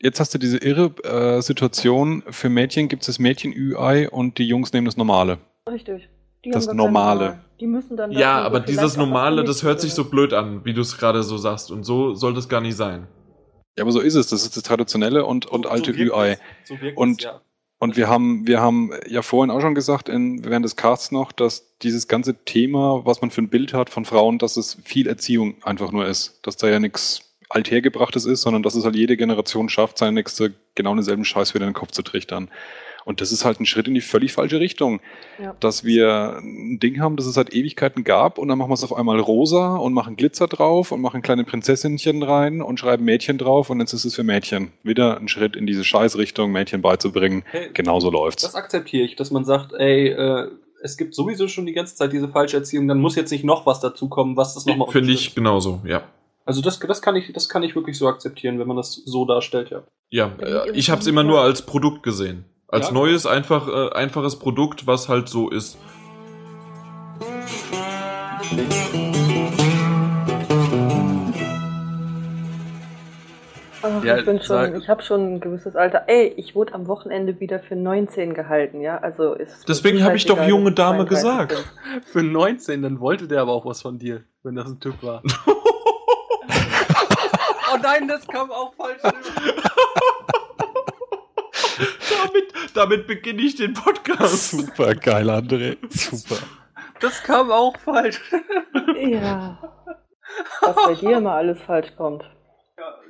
jetzt 0.00 0.20
hast 0.20 0.34
du 0.34 0.38
diese 0.38 0.58
irre 0.58 0.92
äh, 1.02 1.40
Situation, 1.42 2.22
für 2.30 2.48
Mädchen 2.48 2.86
gibt 2.86 3.02
es 3.02 3.06
das 3.08 3.18
Mädchen-Ü-Ei 3.18 4.08
und 4.08 4.38
die 4.38 4.46
Jungs 4.46 4.72
nehmen 4.72 4.84
das 4.86 4.96
normale. 4.96 5.38
Richtig. 5.68 6.08
Die 6.44 6.50
Das 6.50 6.72
Normale. 6.72 7.40
Die 7.58 7.66
müssen 7.66 7.96
dann 7.96 8.12
Ja, 8.12 8.38
aber 8.42 8.60
so 8.60 8.66
dieses 8.66 8.96
Normale, 8.96 9.42
das 9.42 9.64
hört 9.64 9.80
sich 9.80 9.92
so 9.94 10.04
blöd 10.04 10.32
an, 10.32 10.64
wie 10.64 10.74
du 10.74 10.82
es 10.82 10.96
gerade 10.96 11.24
so 11.24 11.36
sagst. 11.38 11.72
Und 11.72 11.82
so 11.82 12.14
soll 12.14 12.34
das 12.34 12.48
gar 12.48 12.60
nicht 12.60 12.76
sein. 12.76 13.08
Ja, 13.76 13.82
aber 13.82 13.90
so 13.90 13.98
ist 14.00 14.14
es. 14.14 14.28
Das 14.28 14.44
ist 14.44 14.56
das 14.56 14.62
traditionelle 14.62 15.24
und, 15.26 15.46
und 15.46 15.64
So- 15.64 15.70
alte 15.70 15.92
so 15.92 15.98
Ü-Ei. 15.98 16.32
es. 16.32 16.68
So 16.68 16.74
Und- 16.94 17.18
es, 17.20 17.24
ja. 17.24 17.40
Und 17.78 17.96
wir 17.96 18.08
haben, 18.08 18.46
wir 18.46 18.60
haben 18.60 18.90
ja 19.06 19.22
vorhin 19.22 19.50
auch 19.50 19.60
schon 19.60 19.74
gesagt, 19.74 20.08
in, 20.08 20.44
während 20.44 20.64
des 20.64 20.74
Casts 20.74 21.12
noch, 21.12 21.30
dass 21.30 21.76
dieses 21.78 22.08
ganze 22.08 22.34
Thema, 22.44 23.02
was 23.04 23.20
man 23.20 23.30
für 23.30 23.40
ein 23.40 23.48
Bild 23.48 23.72
hat 23.72 23.88
von 23.88 24.04
Frauen, 24.04 24.38
dass 24.38 24.56
es 24.56 24.78
viel 24.84 25.06
Erziehung 25.06 25.54
einfach 25.62 25.92
nur 25.92 26.06
ist. 26.06 26.40
Dass 26.42 26.56
da 26.56 26.68
ja 26.68 26.80
nichts 26.80 27.20
Althergebrachtes 27.48 28.26
ist, 28.26 28.42
sondern 28.42 28.62
dass 28.62 28.74
es 28.74 28.84
halt 28.84 28.96
jede 28.96 29.16
Generation 29.16 29.68
schafft, 29.68 29.98
seine 29.98 30.12
nächste 30.12 30.54
genau 30.74 30.94
denselben 30.94 31.24
Scheiß 31.24 31.54
wieder 31.54 31.66
in 31.66 31.70
den 31.70 31.78
Kopf 31.78 31.92
zu 31.92 32.02
trichtern. 32.02 32.50
Und 33.08 33.22
das 33.22 33.32
ist 33.32 33.46
halt 33.46 33.58
ein 33.58 33.64
Schritt 33.64 33.88
in 33.88 33.94
die 33.94 34.02
völlig 34.02 34.34
falsche 34.34 34.60
Richtung. 34.60 35.00
Ja. 35.42 35.56
Dass 35.60 35.82
wir 35.82 36.40
ein 36.42 36.78
Ding 36.78 37.00
haben, 37.00 37.16
das 37.16 37.24
es 37.24 37.32
seit 37.32 37.54
Ewigkeiten 37.54 38.04
gab 38.04 38.36
und 38.36 38.48
dann 38.48 38.58
machen 38.58 38.68
wir 38.68 38.74
es 38.74 38.84
auf 38.84 38.94
einmal 38.94 39.18
rosa 39.18 39.76
und 39.76 39.94
machen 39.94 40.14
Glitzer 40.14 40.46
drauf 40.46 40.92
und 40.92 41.00
machen 41.00 41.22
kleine 41.22 41.44
Prinzessinchen 41.44 42.22
rein 42.22 42.60
und 42.60 42.78
schreiben 42.78 43.06
Mädchen 43.06 43.38
drauf 43.38 43.70
und 43.70 43.80
jetzt 43.80 43.94
ist 43.94 44.04
es 44.04 44.14
für 44.14 44.24
Mädchen. 44.24 44.72
Wieder 44.82 45.16
ein 45.16 45.26
Schritt 45.26 45.56
in 45.56 45.66
diese 45.66 45.84
Scheißrichtung, 45.84 46.52
Mädchen 46.52 46.82
beizubringen. 46.82 47.44
Hey, 47.50 47.70
Genauso 47.72 48.10
läuft's. 48.10 48.42
Das 48.42 48.54
akzeptiere 48.54 49.06
ich, 49.06 49.16
dass 49.16 49.30
man 49.30 49.46
sagt, 49.46 49.72
ey, 49.72 50.08
äh, 50.08 50.50
es 50.82 50.98
gibt 50.98 51.14
sowieso 51.14 51.48
schon 51.48 51.64
die 51.64 51.72
ganze 51.72 51.94
Zeit 51.94 52.12
diese 52.12 52.28
falsche 52.28 52.58
Erziehung, 52.58 52.88
dann 52.88 53.00
muss 53.00 53.16
jetzt 53.16 53.30
nicht 53.30 53.42
noch 53.42 53.64
was 53.64 53.80
dazukommen, 53.80 54.36
was 54.36 54.52
das 54.52 54.66
nochmal 54.66 54.90
Finde 54.90 55.14
ich 55.14 55.34
genauso, 55.34 55.80
ja. 55.86 56.02
Also 56.44 56.60
das, 56.60 56.78
das 56.78 57.00
kann 57.00 57.16
ich, 57.16 57.32
das 57.32 57.48
kann 57.48 57.62
ich 57.62 57.74
wirklich 57.74 57.96
so 57.96 58.06
akzeptieren, 58.06 58.58
wenn 58.58 58.68
man 58.68 58.76
das 58.76 58.92
so 58.92 59.24
darstellt, 59.24 59.70
ja. 59.70 59.82
Ja, 60.10 60.30
äh, 60.40 60.72
ich 60.72 60.90
habe 60.90 61.00
es 61.00 61.06
immer 61.06 61.22
nur 61.22 61.40
als 61.40 61.62
Produkt 61.62 62.02
gesehen. 62.02 62.44
Als 62.70 62.88
Ja. 62.88 62.92
neues, 62.92 63.24
einfach, 63.24 63.66
äh, 63.66 63.92
einfaches 63.94 64.38
Produkt, 64.38 64.86
was 64.86 65.08
halt 65.08 65.28
so 65.30 65.48
ist. 65.48 65.78
Ach, 73.80 74.02
Ja, 74.02 74.16
ich 74.18 74.24
bin 74.24 74.38
schon, 74.38 74.46
sag- 74.56 74.76
ich 74.76 74.88
habe 74.88 75.02
schon 75.02 75.34
ein 75.36 75.40
gewisses 75.40 75.76
Alter. 75.76 76.04
Ey, 76.08 76.26
ich 76.36 76.56
wurde 76.56 76.74
am 76.74 76.88
Wochenende 76.88 77.38
wieder 77.38 77.60
für 77.60 77.76
19 77.76 78.34
gehalten, 78.34 78.80
ja. 78.80 78.98
Also 78.98 79.34
ist 79.34 79.68
Deswegen 79.68 80.02
habe 80.02 80.16
ich 80.16 80.26
doch 80.26 80.42
junge 80.46 80.72
Dame 80.72 81.06
32 81.06 81.08
gesagt. 81.08 81.50
bin. 81.92 82.02
Für 82.02 82.22
19, 82.24 82.82
dann 82.82 82.98
wollte 83.00 83.28
der 83.28 83.40
aber 83.42 83.52
auch 83.52 83.64
was 83.64 83.80
von 83.82 83.98
dir, 83.98 84.24
wenn 84.42 84.56
das 84.56 84.66
ein 84.68 84.80
Typ 84.80 85.00
war. 85.02 85.22
oh 87.72 87.76
nein, 87.80 88.08
das 88.08 88.26
kam 88.26 88.50
auch 88.50 88.74
falsch. 88.74 89.00
damit, 92.24 92.52
damit 92.74 93.06
beginne 93.06 93.42
ich 93.42 93.56
den 93.56 93.74
Podcast. 93.74 94.50
Super 94.52 94.94
geil, 94.94 95.28
André. 95.30 95.76
Super. 95.90 96.36
Das 97.00 97.22
kam 97.22 97.50
auch 97.50 97.76
falsch. 97.78 98.20
Ja. 99.00 99.58
Was 100.62 100.76
bei 100.76 100.94
dir 100.94 101.18
immer 101.18 101.32
alles 101.32 101.60
falsch 101.62 101.94
kommt. 101.96 102.24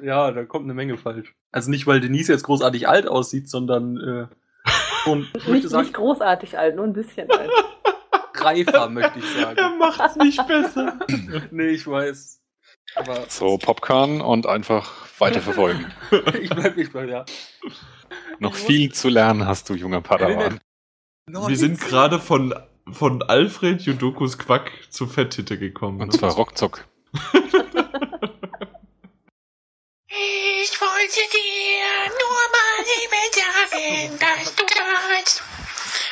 Ja, 0.02 0.30
da 0.30 0.44
kommt 0.44 0.64
eine 0.64 0.74
Menge 0.74 0.96
falsch. 0.98 1.34
Also 1.50 1.70
nicht, 1.70 1.86
weil 1.86 2.00
Denise 2.00 2.32
jetzt 2.32 2.44
großartig 2.44 2.88
alt 2.88 3.08
aussieht, 3.08 3.48
sondern 3.48 3.96
äh, 3.96 4.70
schon, 5.02 5.26
Nicht, 5.46 5.68
sagen, 5.68 5.84
nicht 5.84 5.94
großartig 5.94 6.58
alt, 6.58 6.76
nur 6.76 6.84
ein 6.84 6.92
bisschen 6.92 7.30
alt. 7.30 7.50
reifer, 8.34 8.88
möchte 8.90 9.18
ich 9.18 9.24
Er 9.36 9.54
sagen. 9.56 9.78
macht's 9.78 10.16
nicht 10.16 10.46
besser. 10.46 10.98
nee, 11.50 11.68
ich 11.70 11.86
weiß. 11.86 12.40
Aber 12.94 13.24
So, 13.28 13.58
Popcorn 13.58 14.20
und 14.20 14.46
einfach 14.46 14.90
weiterverfolgen. 15.18 15.86
ich 16.40 16.50
bleib, 16.50 16.76
ich 16.76 16.92
bleib, 16.92 17.08
ja. 17.08 17.24
Noch 18.40 18.54
viel 18.54 18.92
zu 18.92 19.08
lernen 19.08 19.46
hast 19.46 19.68
du, 19.68 19.74
junger 19.74 20.00
Padawan. 20.00 20.60
Wir 21.26 21.56
sind 21.56 21.80
gerade 21.80 22.18
von, 22.20 22.54
von 22.90 23.22
Alfred 23.22 23.82
Judokus 23.82 24.38
Quack 24.38 24.70
zu 24.90 25.06
Fetthitte 25.06 25.58
gekommen. 25.58 26.00
Und 26.00 26.12
ne? 26.12 26.18
zwar 26.18 26.32
ruckzuck. 26.32 26.86
Ich 30.06 30.80
wollte 30.80 31.20
dir 31.32 32.10
nur 32.18 32.42
mal 32.54 32.84
eben 33.02 33.24
sagen, 33.34 34.18
dass 34.18 34.54
du 34.54 34.64
kannst 34.64 35.42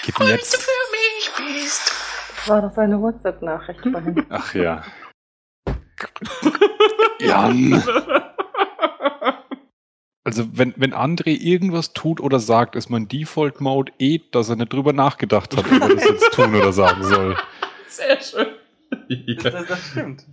Geht 0.04 0.18
denn 0.18 0.26
und 0.26 0.32
du 0.32 0.36
jetzt? 0.36 0.56
für 0.56 0.70
mich 0.92 1.30
bist. 1.62 1.92
Das 2.36 2.48
war 2.48 2.62
doch 2.62 2.74
seine 2.74 3.00
WhatsApp-Nachricht 3.00 3.80
vorhin. 3.80 4.26
Ach 4.28 4.54
ja. 4.54 4.82
Jan. 7.20 7.82
Also 10.26 10.44
wenn, 10.52 10.74
wenn 10.76 10.92
André 10.92 11.28
irgendwas 11.38 11.92
tut 11.92 12.20
oder 12.20 12.40
sagt, 12.40 12.74
ist 12.74 12.90
mein 12.90 13.06
Default-Mode 13.06 13.92
eh, 14.00 14.18
dass 14.32 14.48
er 14.48 14.56
nicht 14.56 14.72
drüber 14.72 14.92
nachgedacht 14.92 15.56
hat, 15.56 15.64
ob 15.64 15.80
er 15.80 15.88
das 15.94 16.04
jetzt 16.04 16.32
tun 16.32 16.52
oder 16.54 16.72
sagen 16.72 17.04
soll. 17.04 17.36
Sehr 17.88 18.20
schön. 18.20 18.46
Das, 18.90 18.98
Ja. 19.08 19.50
das, 19.50 19.66
das 19.68 19.86
stimmt. 19.86 20.26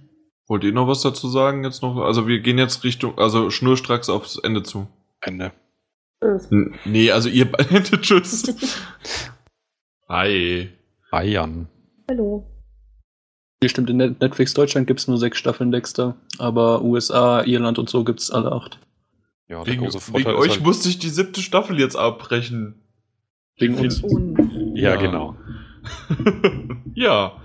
Wollt 0.48 0.64
ihr 0.64 0.72
noch 0.74 0.88
was 0.88 1.02
dazu 1.02 1.30
sagen 1.30 1.64
jetzt 1.64 1.84
noch? 1.84 1.95
Also 2.03 2.28
wir 2.28 2.40
gehen 2.40 2.57
jetzt 2.57 2.84
Richtung, 2.84 3.18
also 3.20 3.52
schnurstracks 3.52 4.10
aufs 4.10 4.38
Ende 4.40 4.64
zu. 4.64 4.88
Ende. 5.22 5.52
Tschüss. 6.24 6.52
N 6.52 6.74
nee, 6.86 7.11
also 7.11 7.30
ihr 7.30 7.52
beide, 7.52 7.82
tschüss. 8.02 8.56
Hi. 10.10 10.70
Hi, 11.11 11.24
Jan. 11.32 11.68
Hallo. 12.10 12.49
Hier 13.61 13.70
stimmt, 13.70 13.90
in 13.91 13.98
Net- 13.98 14.20
Netflix 14.20 14.53
Deutschland 14.53 14.88
gibt 14.88 14.99
es 14.99 15.07
nur 15.07 15.18
sechs 15.18 15.38
Staffeln 15.38 15.72
Dexter, 15.72 16.15
aber 16.40 16.82
USA, 16.82 17.44
Irland 17.44 17.78
und 17.80 17.90
so 17.90 18.03
gibt 18.03 18.20
es 18.20 18.32
alle 18.32 18.52
acht. 18.52 18.80
Ja, 19.54 19.64
der 19.64 19.74
Wegen, 19.74 19.84
große 19.84 20.16
wegen 20.16 20.32
euch 20.32 20.50
halt, 20.50 20.64
musste 20.64 20.90
ich 20.90 20.98
die 20.98 21.10
siebte 21.10 21.40
Staffel 21.40 21.80
jetzt 21.80 21.96
abbrechen. 21.96 22.82
Wegen 23.58 23.76
uns. 23.76 24.02
Ja, 24.74 24.94
Ja. 24.94 24.96
genau. 24.96 25.38
ja. 26.96 27.40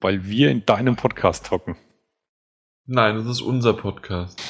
Weil 0.00 0.26
wir 0.26 0.50
in 0.50 0.66
deinem 0.66 0.96
Podcast 0.96 1.52
hocken. 1.52 1.76
Nein, 2.86 3.14
das 3.14 3.26
ist 3.26 3.42
unser 3.42 3.74
Podcast. 3.74 4.42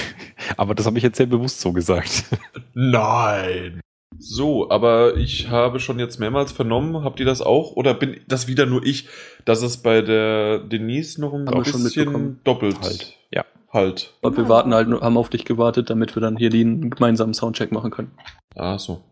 Aber 0.56 0.74
das 0.74 0.86
habe 0.86 0.96
ich 0.96 1.04
jetzt 1.04 1.18
sehr 1.18 1.26
bewusst 1.26 1.60
so 1.60 1.74
gesagt. 1.74 2.24
Nein. 2.72 3.82
So, 4.18 4.68
aber 4.70 5.16
ich 5.16 5.48
habe 5.48 5.78
schon 5.78 5.98
jetzt 6.00 6.18
mehrmals 6.18 6.50
vernommen, 6.50 7.04
habt 7.04 7.20
ihr 7.20 7.26
das 7.26 7.40
auch? 7.40 7.72
Oder 7.72 7.94
bin 7.94 8.18
das 8.26 8.48
wieder 8.48 8.66
nur 8.66 8.84
ich, 8.84 9.06
dass 9.44 9.62
es 9.62 9.76
bei 9.76 10.00
der 10.00 10.58
Denise 10.60 11.20
noch 11.20 11.34
ein 11.34 11.44
bisschen 11.44 12.40
doppelt 12.42 12.80
Halt, 12.80 13.14
ja. 13.30 13.44
Halt. 13.70 14.14
Und 14.22 14.36
wir 14.36 14.48
warten 14.48 14.72
halt, 14.72 14.88
haben 14.88 15.18
auf 15.18 15.28
dich 15.28 15.44
gewartet, 15.44 15.90
damit 15.90 16.16
wir 16.16 16.20
dann 16.22 16.36
hier 16.38 16.48
den 16.50 16.90
gemeinsamen 16.90 17.34
Soundcheck 17.34 17.70
machen 17.70 17.90
können. 17.90 18.12
Ah, 18.54 18.78
so. 18.78 19.02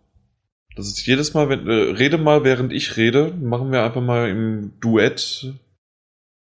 Das 0.76 0.86
ist 0.88 1.06
jedes 1.06 1.34
Mal, 1.34 1.48
wenn, 1.48 1.66
äh, 1.68 1.72
rede 1.72 2.18
mal, 2.18 2.42
während 2.44 2.72
ich 2.72 2.96
rede, 2.96 3.32
machen 3.32 3.70
wir 3.70 3.82
einfach 3.82 4.02
mal 4.02 4.28
im 4.30 4.72
Duett. 4.80 5.54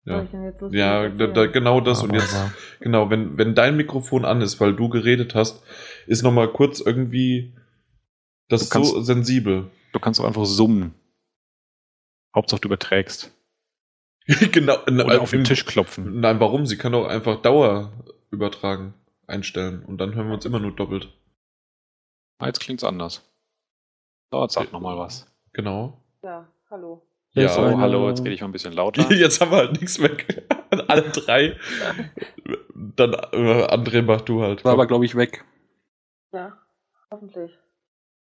Ja, 0.05 0.27
ja 0.71 1.09
da, 1.11 1.27
da, 1.29 1.47
genau 1.47 1.81
das. 1.81 2.03
Und 2.03 2.11
Aber- 2.11 2.19
jetzt, 2.19 2.37
genau, 2.81 3.09
wenn, 3.11 3.39
wenn 3.39 3.55
dein 3.55 3.77
Mikrofon 3.77 4.25
an 4.25 4.41
ist, 4.41 4.61
weil 4.61 4.75
du 4.75 4.89
geredet 4.89 5.37
hast, 5.37 5.63
ist 6.09 6.23
noch 6.25 6.33
mal 6.33 6.49
kurz 6.53 6.81
irgendwie 6.81 7.55
das 8.49 8.69
kannst- 8.69 8.91
so 8.93 9.01
sensibel. 9.01 9.71
Du 9.93 10.01
kannst 10.01 10.21
auch 10.21 10.25
einfach 10.25 10.45
summen. 10.45 10.93
Hauptsache 12.35 12.61
du 12.63 12.69
überträgst. 12.69 13.33
genau. 14.53 14.77
Oder 14.87 15.21
auf 15.21 15.31
den 15.31 15.45
Tisch 15.45 15.65
klopfen. 15.67 16.21
Nein, 16.21 16.39
warum? 16.41 16.67
Sie 16.67 16.79
kann 16.79 16.93
doch 16.93 17.07
einfach 17.07 17.43
Dauer 17.43 17.93
übertragen, 18.31 18.95
einstellen. 19.27 19.85
Und 19.85 19.99
dann 19.99 20.15
hören 20.15 20.29
wir 20.29 20.35
uns 20.35 20.45
immer 20.45 20.59
nur 20.61 20.73
doppelt. 20.75 21.09
Ah, 22.39 22.47
jetzt 22.47 22.61
klingt's 22.61 22.85
anders. 22.85 23.23
So, 24.31 24.43
jetzt 24.43 24.55
sag 24.55 24.73
noch 24.73 24.81
mal 24.81 24.97
was. 24.97 25.27
Genau. 25.53 26.01
Ja, 26.23 26.49
hallo. 26.71 27.03
Ja, 27.35 27.49
So, 27.49 27.63
eine- 27.63 27.79
hallo, 27.79 28.09
jetzt 28.09 28.21
rede 28.25 28.35
ich 28.35 28.41
mal 28.41 28.49
ein 28.49 28.53
bisschen 28.53 28.73
lauter. 28.75 29.11
Jetzt 29.13 29.41
haben 29.41 29.51
wir 29.51 29.59
halt 29.59 29.81
nichts 29.81 30.01
weg. 30.03 30.45
Alle 30.89 31.03
drei. 31.11 31.57
Dann 32.75 33.15
äh, 33.15 33.65
André, 33.67 34.03
mach 34.03 34.21
du 34.21 34.43
halt. 34.43 34.65
War 34.65 34.73
aber, 34.73 34.87
glaube 34.87 35.05
ich, 35.07 35.15
weg. 35.15 35.43
Ja, 36.33 36.59
hoffentlich. 37.11 37.51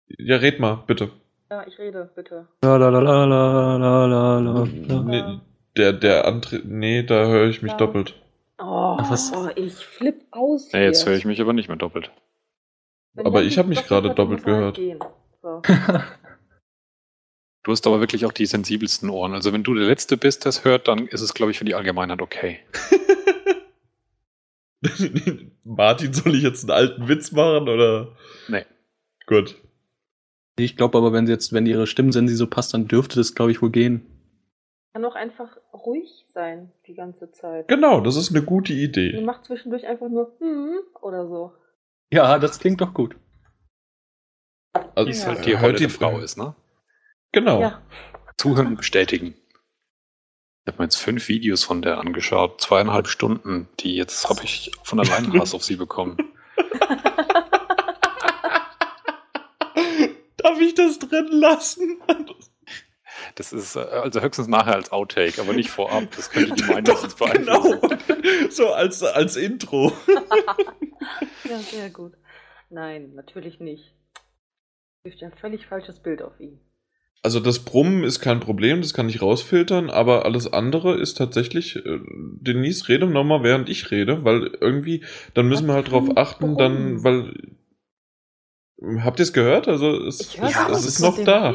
Ja, 0.09 0.37
red 0.37 0.59
mal, 0.59 0.85
bitte. 0.87 1.11
Ja, 1.51 1.67
ich 1.67 1.79
rede, 1.79 2.11
bitte. 2.15 2.49
La 2.63 2.77
la 2.79 2.89
la 2.89 3.01
la 3.01 3.25
la 3.27 3.77
la 3.77 4.07
la. 4.07 4.39
la. 4.41 5.03
Nee, 5.03 5.41
der, 5.77 5.93
der 5.93 6.27
André, 6.29 6.61
nee, 6.65 7.03
da 7.03 7.27
höre 7.27 7.49
ich 7.49 7.63
mich 7.63 7.73
Ja. 7.73 7.79
doppelt. 7.79 8.15
Oh, 8.59 8.97
Ach, 9.01 9.11
was? 9.11 9.33
ich 9.57 9.75
flipp 9.75 10.23
aus 10.31 10.71
Ja, 10.73 10.79
hier. 10.79 10.87
jetzt 10.89 11.07
höre 11.07 11.17
ich 11.17 11.25
mich 11.25 11.41
aber 11.41 11.53
nicht 11.53 11.69
mehr 11.69 11.77
doppelt. 11.77 12.11
Wenn 13.15 13.27
aber 13.27 13.43
ich 13.43 13.59
hab 13.59 13.67
mich 13.67 13.85
gerade 13.87 14.15
doppelt 14.15 14.45
gehört. 14.45 14.79
halt. 14.79 15.01
So. 15.41 15.63
Du 17.67 17.73
hast 17.73 17.87
aber 17.87 17.99
wirklich 17.99 18.27
auch 18.27 18.33
die 18.33 18.45
sensibelsten 18.45 19.09
Ohren. 19.09 19.33
Also 19.33 19.55
wenn 19.55 19.63
du 19.65 19.73
der 19.73 19.87
Letzte 19.87 20.19
bist, 20.19 20.45
der 20.45 20.51
es 20.51 20.67
hört, 20.67 20.87
dann 20.87 21.07
ist 21.07 21.23
es, 21.23 21.33
glaube 21.33 21.51
ich, 21.51 21.57
für 21.57 21.65
die 21.65 21.75
Allgemeinheit 21.75 22.21
okay. 22.21 22.59
Martin, 25.65 26.13
soll 26.13 26.35
ich 26.35 26.43
jetzt 26.43 26.65
einen 26.65 26.73
alten 26.73 27.09
Witz 27.09 27.33
machen 27.33 27.69
oder? 27.71 28.15
Nee. 28.49 28.67
Gut. 29.27 29.57
Ich 30.59 30.77
glaube 30.77 30.99
aber, 30.99 31.15
wenn 31.15 31.27
sie 31.27 31.33
jetzt, 31.33 31.55
wenn 31.55 31.65
ihre 31.65 31.87
Stimmsensi 31.87 32.37
so 32.37 32.47
passt, 32.47 32.75
dann 32.75 32.87
dürfte 32.87 33.17
das, 33.17 33.35
glaube 33.35 33.51
ich, 33.51 33.63
wohl 33.63 33.71
gehen. 33.71 34.05
Kann 34.95 35.03
doch 35.03 35.17
einfach 35.17 35.57
ruhig 35.73 36.25
sein 36.33 36.71
die 36.87 36.95
ganze 36.95 37.33
Zeit. 37.33 37.67
Genau, 37.67 38.01
das 38.01 38.15
ist 38.15 38.31
eine 38.31 38.45
gute 38.45 38.73
Und 38.73 38.79
Idee. 38.79 39.21
macht 39.23 39.45
zwischendurch 39.45 39.85
einfach 39.89 40.09
nur 40.09 40.37
hm 40.39 40.79
oder 41.03 41.27
so. 41.27 41.53
Ja, 42.13 42.39
das 42.39 42.61
klingt 42.61 42.81
doch 42.81 42.95
gut. 42.95 43.17
Also, 44.95 45.11
Ja. 45.11 45.27
halt 45.35 45.47
die 45.47 45.55
Rolle 45.55 45.73
die 45.75 45.81
der 45.87 45.91
Frau 45.91 46.21
ist, 46.21 46.39
ne? 46.39 46.55
Genau. 47.33 47.61
Ja. 47.61 47.83
Zuhören 48.37 48.69
und 48.69 48.77
bestätigen. 48.77 49.35
Ich 50.65 50.69
habe 50.73 50.79
mir 50.79 50.85
jetzt 50.85 50.97
fünf 50.99 51.27
Videos 51.29 51.65
von 51.65 51.83
der 51.83 51.99
angeschaut, 51.99 52.61
zweieinhalb 52.61 53.09
Stunden, 53.09 53.69
die 53.81 53.97
jetzt 53.97 54.29
habe 54.31 54.45
ich 54.45 54.71
von 54.85 55.01
allein 55.01 55.33
Hass 55.41 55.55
auf 55.55 55.65
sie 55.65 55.75
bekommen. 55.75 56.17
Darf 60.37 60.61
ich 60.61 60.75
das 60.75 61.01
drin 61.01 61.27
lassen? 61.33 62.01
Das 63.35 63.53
ist 63.53 63.77
äh, 63.77 63.81
also 63.81 64.21
höchstens 64.21 64.49
nachher 64.49 64.75
als 64.75 64.93
Outtake, 64.93 65.41
aber 65.41 65.53
nicht 65.53 65.71
vorab. 65.71 66.05
Das 66.17 66.31
könnte 66.31 66.55
die 66.55 66.65
Meinung 66.73 66.97
sonst 66.97 67.19
genau. 67.19 67.81
So 68.51 68.73
als, 68.73 69.03
als 69.03 69.37
Intro. 69.37 69.93
Ja, 71.49 71.59
sehr 71.59 71.91
gut. 71.91 72.15
Nein, 72.71 73.13
natürlich 73.15 73.61
nicht. 73.61 73.95
Gibt 75.05 75.23
ein 75.23 75.33
völlig 75.33 75.67
falsches 75.67 76.01
Bild 76.01 76.23
auf 76.23 76.41
ihn. 76.41 76.59
Also 77.23 77.41
das 77.41 77.61
Brummen 77.65 78.05
ist 78.05 78.21
kein 78.21 78.41
Problem, 78.41 78.81
das 78.83 78.93
kann 78.95 79.09
ich 79.09 79.23
rausfiltern, 79.23 79.91
aber 79.91 80.25
alles 80.25 80.53
andere 80.53 80.99
ist 80.99 81.17
tatsächlich, 81.17 81.77
äh, 81.77 82.01
Denise, 82.41 82.89
rede 82.89 83.07
nochmal, 83.07 83.43
während 83.43 83.69
ich 83.69 83.91
rede, 83.91 84.25
weil 84.25 84.51
irgendwie, 84.61 85.05
dann 85.33 85.49
müssen 85.49 85.67
wir 85.67 85.75
Was 85.75 85.77
halt 85.77 85.93
drauf 85.93 86.17
achten, 86.17 86.57
dann, 86.57 87.01
Brummen? 87.03 87.05
weil, 88.83 89.03
habt 89.03 89.21
ihr 89.21 89.25
es 89.25 89.33
gehört? 89.33 89.69
Also 89.69 90.03
es, 90.05 90.21
Ich 90.21 90.41
höre 90.41 90.49
es, 90.71 90.81
es 90.81 90.87
ist 90.87 91.01
noch 91.01 91.17
dem, 91.17 91.25
da. 91.25 91.55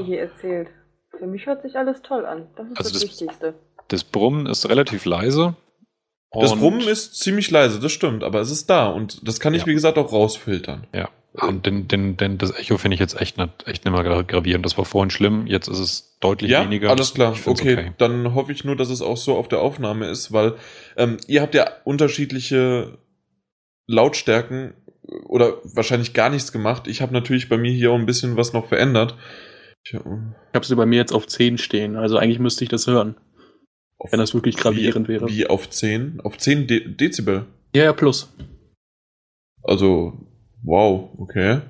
Für 1.19 1.27
mich 1.27 1.45
hört 1.45 1.61
sich 1.61 1.75
alles 1.75 2.01
toll 2.01 2.25
an. 2.25 2.47
Das 2.55 2.67
ist 2.71 2.77
Also 2.77 2.89
das, 2.91 3.01
das- 3.01 3.11
Wichtigste. 3.11 3.53
Das 3.89 4.03
Brummen 4.03 4.45
ist 4.45 4.67
relativ 4.69 5.05
leise. 5.05 5.55
Das 6.31 6.53
Brummen 6.55 6.81
ist 6.81 7.15
ziemlich 7.19 7.49
leise, 7.49 7.79
das 7.79 7.91
stimmt, 7.91 8.23
aber 8.23 8.39
es 8.39 8.51
ist 8.51 8.69
da 8.69 8.87
und 8.87 9.27
das 9.27 9.39
kann 9.39 9.55
ich, 9.55 9.61
Ja. 9.61 9.67
wie 9.67 9.73
gesagt, 9.73 9.97
auch 9.97 10.11
rausfiltern. 10.11 10.85
Ja. 10.93 11.09
Und 11.33 11.65
den, 11.65 11.87
den, 11.87 12.15
den, 12.17 12.37
das 12.37 12.55
Echo 12.55 12.77
finde 12.77 12.93
ich 12.95 12.99
jetzt 12.99 13.19
echt 13.19 13.37
nicht, 13.39 13.49
echt 13.67 13.85
nicht 13.85 13.93
mehr 13.93 14.03
gra- 14.03 14.23
gravierend. 14.23 14.63
Das 14.65 14.77
war 14.77 14.85
vorhin 14.85 15.09
schlimm, 15.09 15.47
jetzt 15.47 15.67
ist 15.67 15.79
es 15.79 16.17
deutlich 16.19 16.51
Ja, 16.51 16.63
weniger. 16.63 16.91
alles 16.91 17.13
klar. 17.15 17.33
Find's 17.33 17.61
Okay, 17.61 17.93
dann 17.97 18.35
hoffe 18.35 18.51
ich 18.51 18.63
nur, 18.63 18.75
dass 18.75 18.89
es 18.89 19.01
auch 19.01 19.17
so 19.17 19.35
auf 19.37 19.47
der 19.47 19.59
Aufnahme 19.61 20.07
ist, 20.07 20.31
weil 20.31 20.53
ähm, 20.97 21.17
ihr 21.27 21.41
habt 21.41 21.55
ja 21.55 21.67
unterschiedliche 21.83 22.99
Lautstärken 23.87 24.73
oder 25.27 25.53
wahrscheinlich 25.63 26.13
gar 26.13 26.29
nichts 26.29 26.51
gemacht. 26.51 26.87
Ich 26.87 27.01
habe 27.01 27.13
natürlich 27.13 27.49
bei 27.49 27.57
mir 27.57 27.71
hier 27.71 27.91
auch 27.91 27.95
ein 27.97 28.05
bisschen 28.05 28.37
was 28.37 28.53
noch 28.53 28.67
verändert. 28.67 29.15
Ich, 29.83 29.93
Ich 29.93 29.99
habe 30.01 30.65
sie 30.65 30.75
bei 30.75 30.85
mir 30.85 30.97
jetzt 30.97 31.13
auf 31.13 31.27
10 31.27 31.57
stehen, 31.57 31.95
also 31.95 32.17
eigentlich 32.17 32.39
müsste 32.39 32.63
ich 32.63 32.69
das 32.69 32.87
hören. 32.87 33.15
auf, 33.97 34.11
Wenn 34.11 34.19
das 34.19 34.33
wirklich 34.33 34.57
gravierend 34.57 35.07
wie, 35.07 35.13
wäre. 35.13 35.27
Wie 35.27 35.47
auf 35.47 35.69
10? 35.69 36.21
Auf 36.23 36.37
10 36.37 36.67
De 36.67 36.95
Dezibel. 36.95 37.45
Ja, 37.75 37.85
ja, 37.85 37.93
plus. 37.93 38.31
Also, 39.63 40.13
wow, 40.63 41.09
okay. 41.17 41.61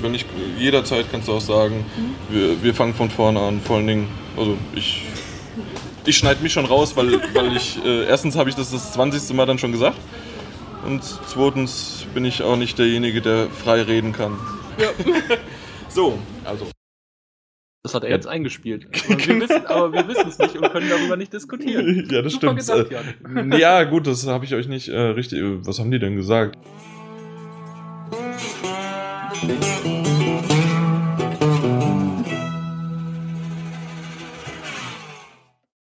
Wenn 0.00 0.14
ich 0.14 0.24
jederzeit 0.58 1.06
kannst 1.10 1.28
du 1.28 1.32
auch 1.32 1.40
sagen, 1.40 1.84
wir, 2.28 2.62
wir 2.62 2.74
fangen 2.74 2.94
von 2.94 3.10
vorne 3.10 3.40
an, 3.40 3.60
vor 3.60 3.76
allen 3.76 3.86
Dingen, 3.86 4.08
also 4.36 4.56
ich, 4.74 5.02
ich 6.04 6.16
schneide 6.16 6.42
mich 6.42 6.52
schon 6.52 6.64
raus, 6.64 6.96
weil, 6.96 7.12
weil 7.34 7.56
ich, 7.56 7.78
äh, 7.84 8.06
erstens 8.06 8.36
habe 8.36 8.50
ich 8.50 8.56
das 8.56 8.72
das 8.72 8.92
20. 8.92 9.34
Mal 9.36 9.46
dann 9.46 9.58
schon 9.58 9.72
gesagt 9.72 9.98
und 10.84 11.02
zweitens 11.02 12.06
bin 12.12 12.24
ich 12.24 12.42
auch 12.42 12.56
nicht 12.56 12.78
derjenige, 12.78 13.20
der 13.20 13.48
frei 13.48 13.82
reden 13.82 14.12
kann. 14.12 14.36
so, 15.88 16.18
also. 16.44 16.66
Das 17.84 17.92
hat 17.94 18.02
er 18.02 18.08
Ja. 18.08 18.16
jetzt 18.16 18.26
eingespielt. 18.26 18.86
Aber 19.08 19.18
wir 19.18 19.40
wissen, 19.42 19.66
aber 19.66 19.92
wir 19.92 20.08
wissen 20.08 20.28
es 20.28 20.38
nicht 20.38 20.56
und 20.56 20.72
können 20.72 20.88
darüber 20.88 21.16
nicht 21.16 21.32
diskutieren. 21.34 22.08
Ja, 22.10 22.22
das 22.22 22.32
Super 22.32 22.58
stimmt. 22.58 22.88
gedacht, 22.88 23.14
Äh, 23.52 23.58
ja, 23.60 23.84
gut, 23.84 24.06
das 24.06 24.26
habe 24.26 24.44
ich 24.46 24.54
euch 24.54 24.68
nicht 24.68 24.88
äh, 24.88 24.98
richtig. 24.98 25.42
Was 25.66 25.78
haben 25.78 25.90
die 25.90 25.98
denn 25.98 26.16
gesagt? 26.16 26.56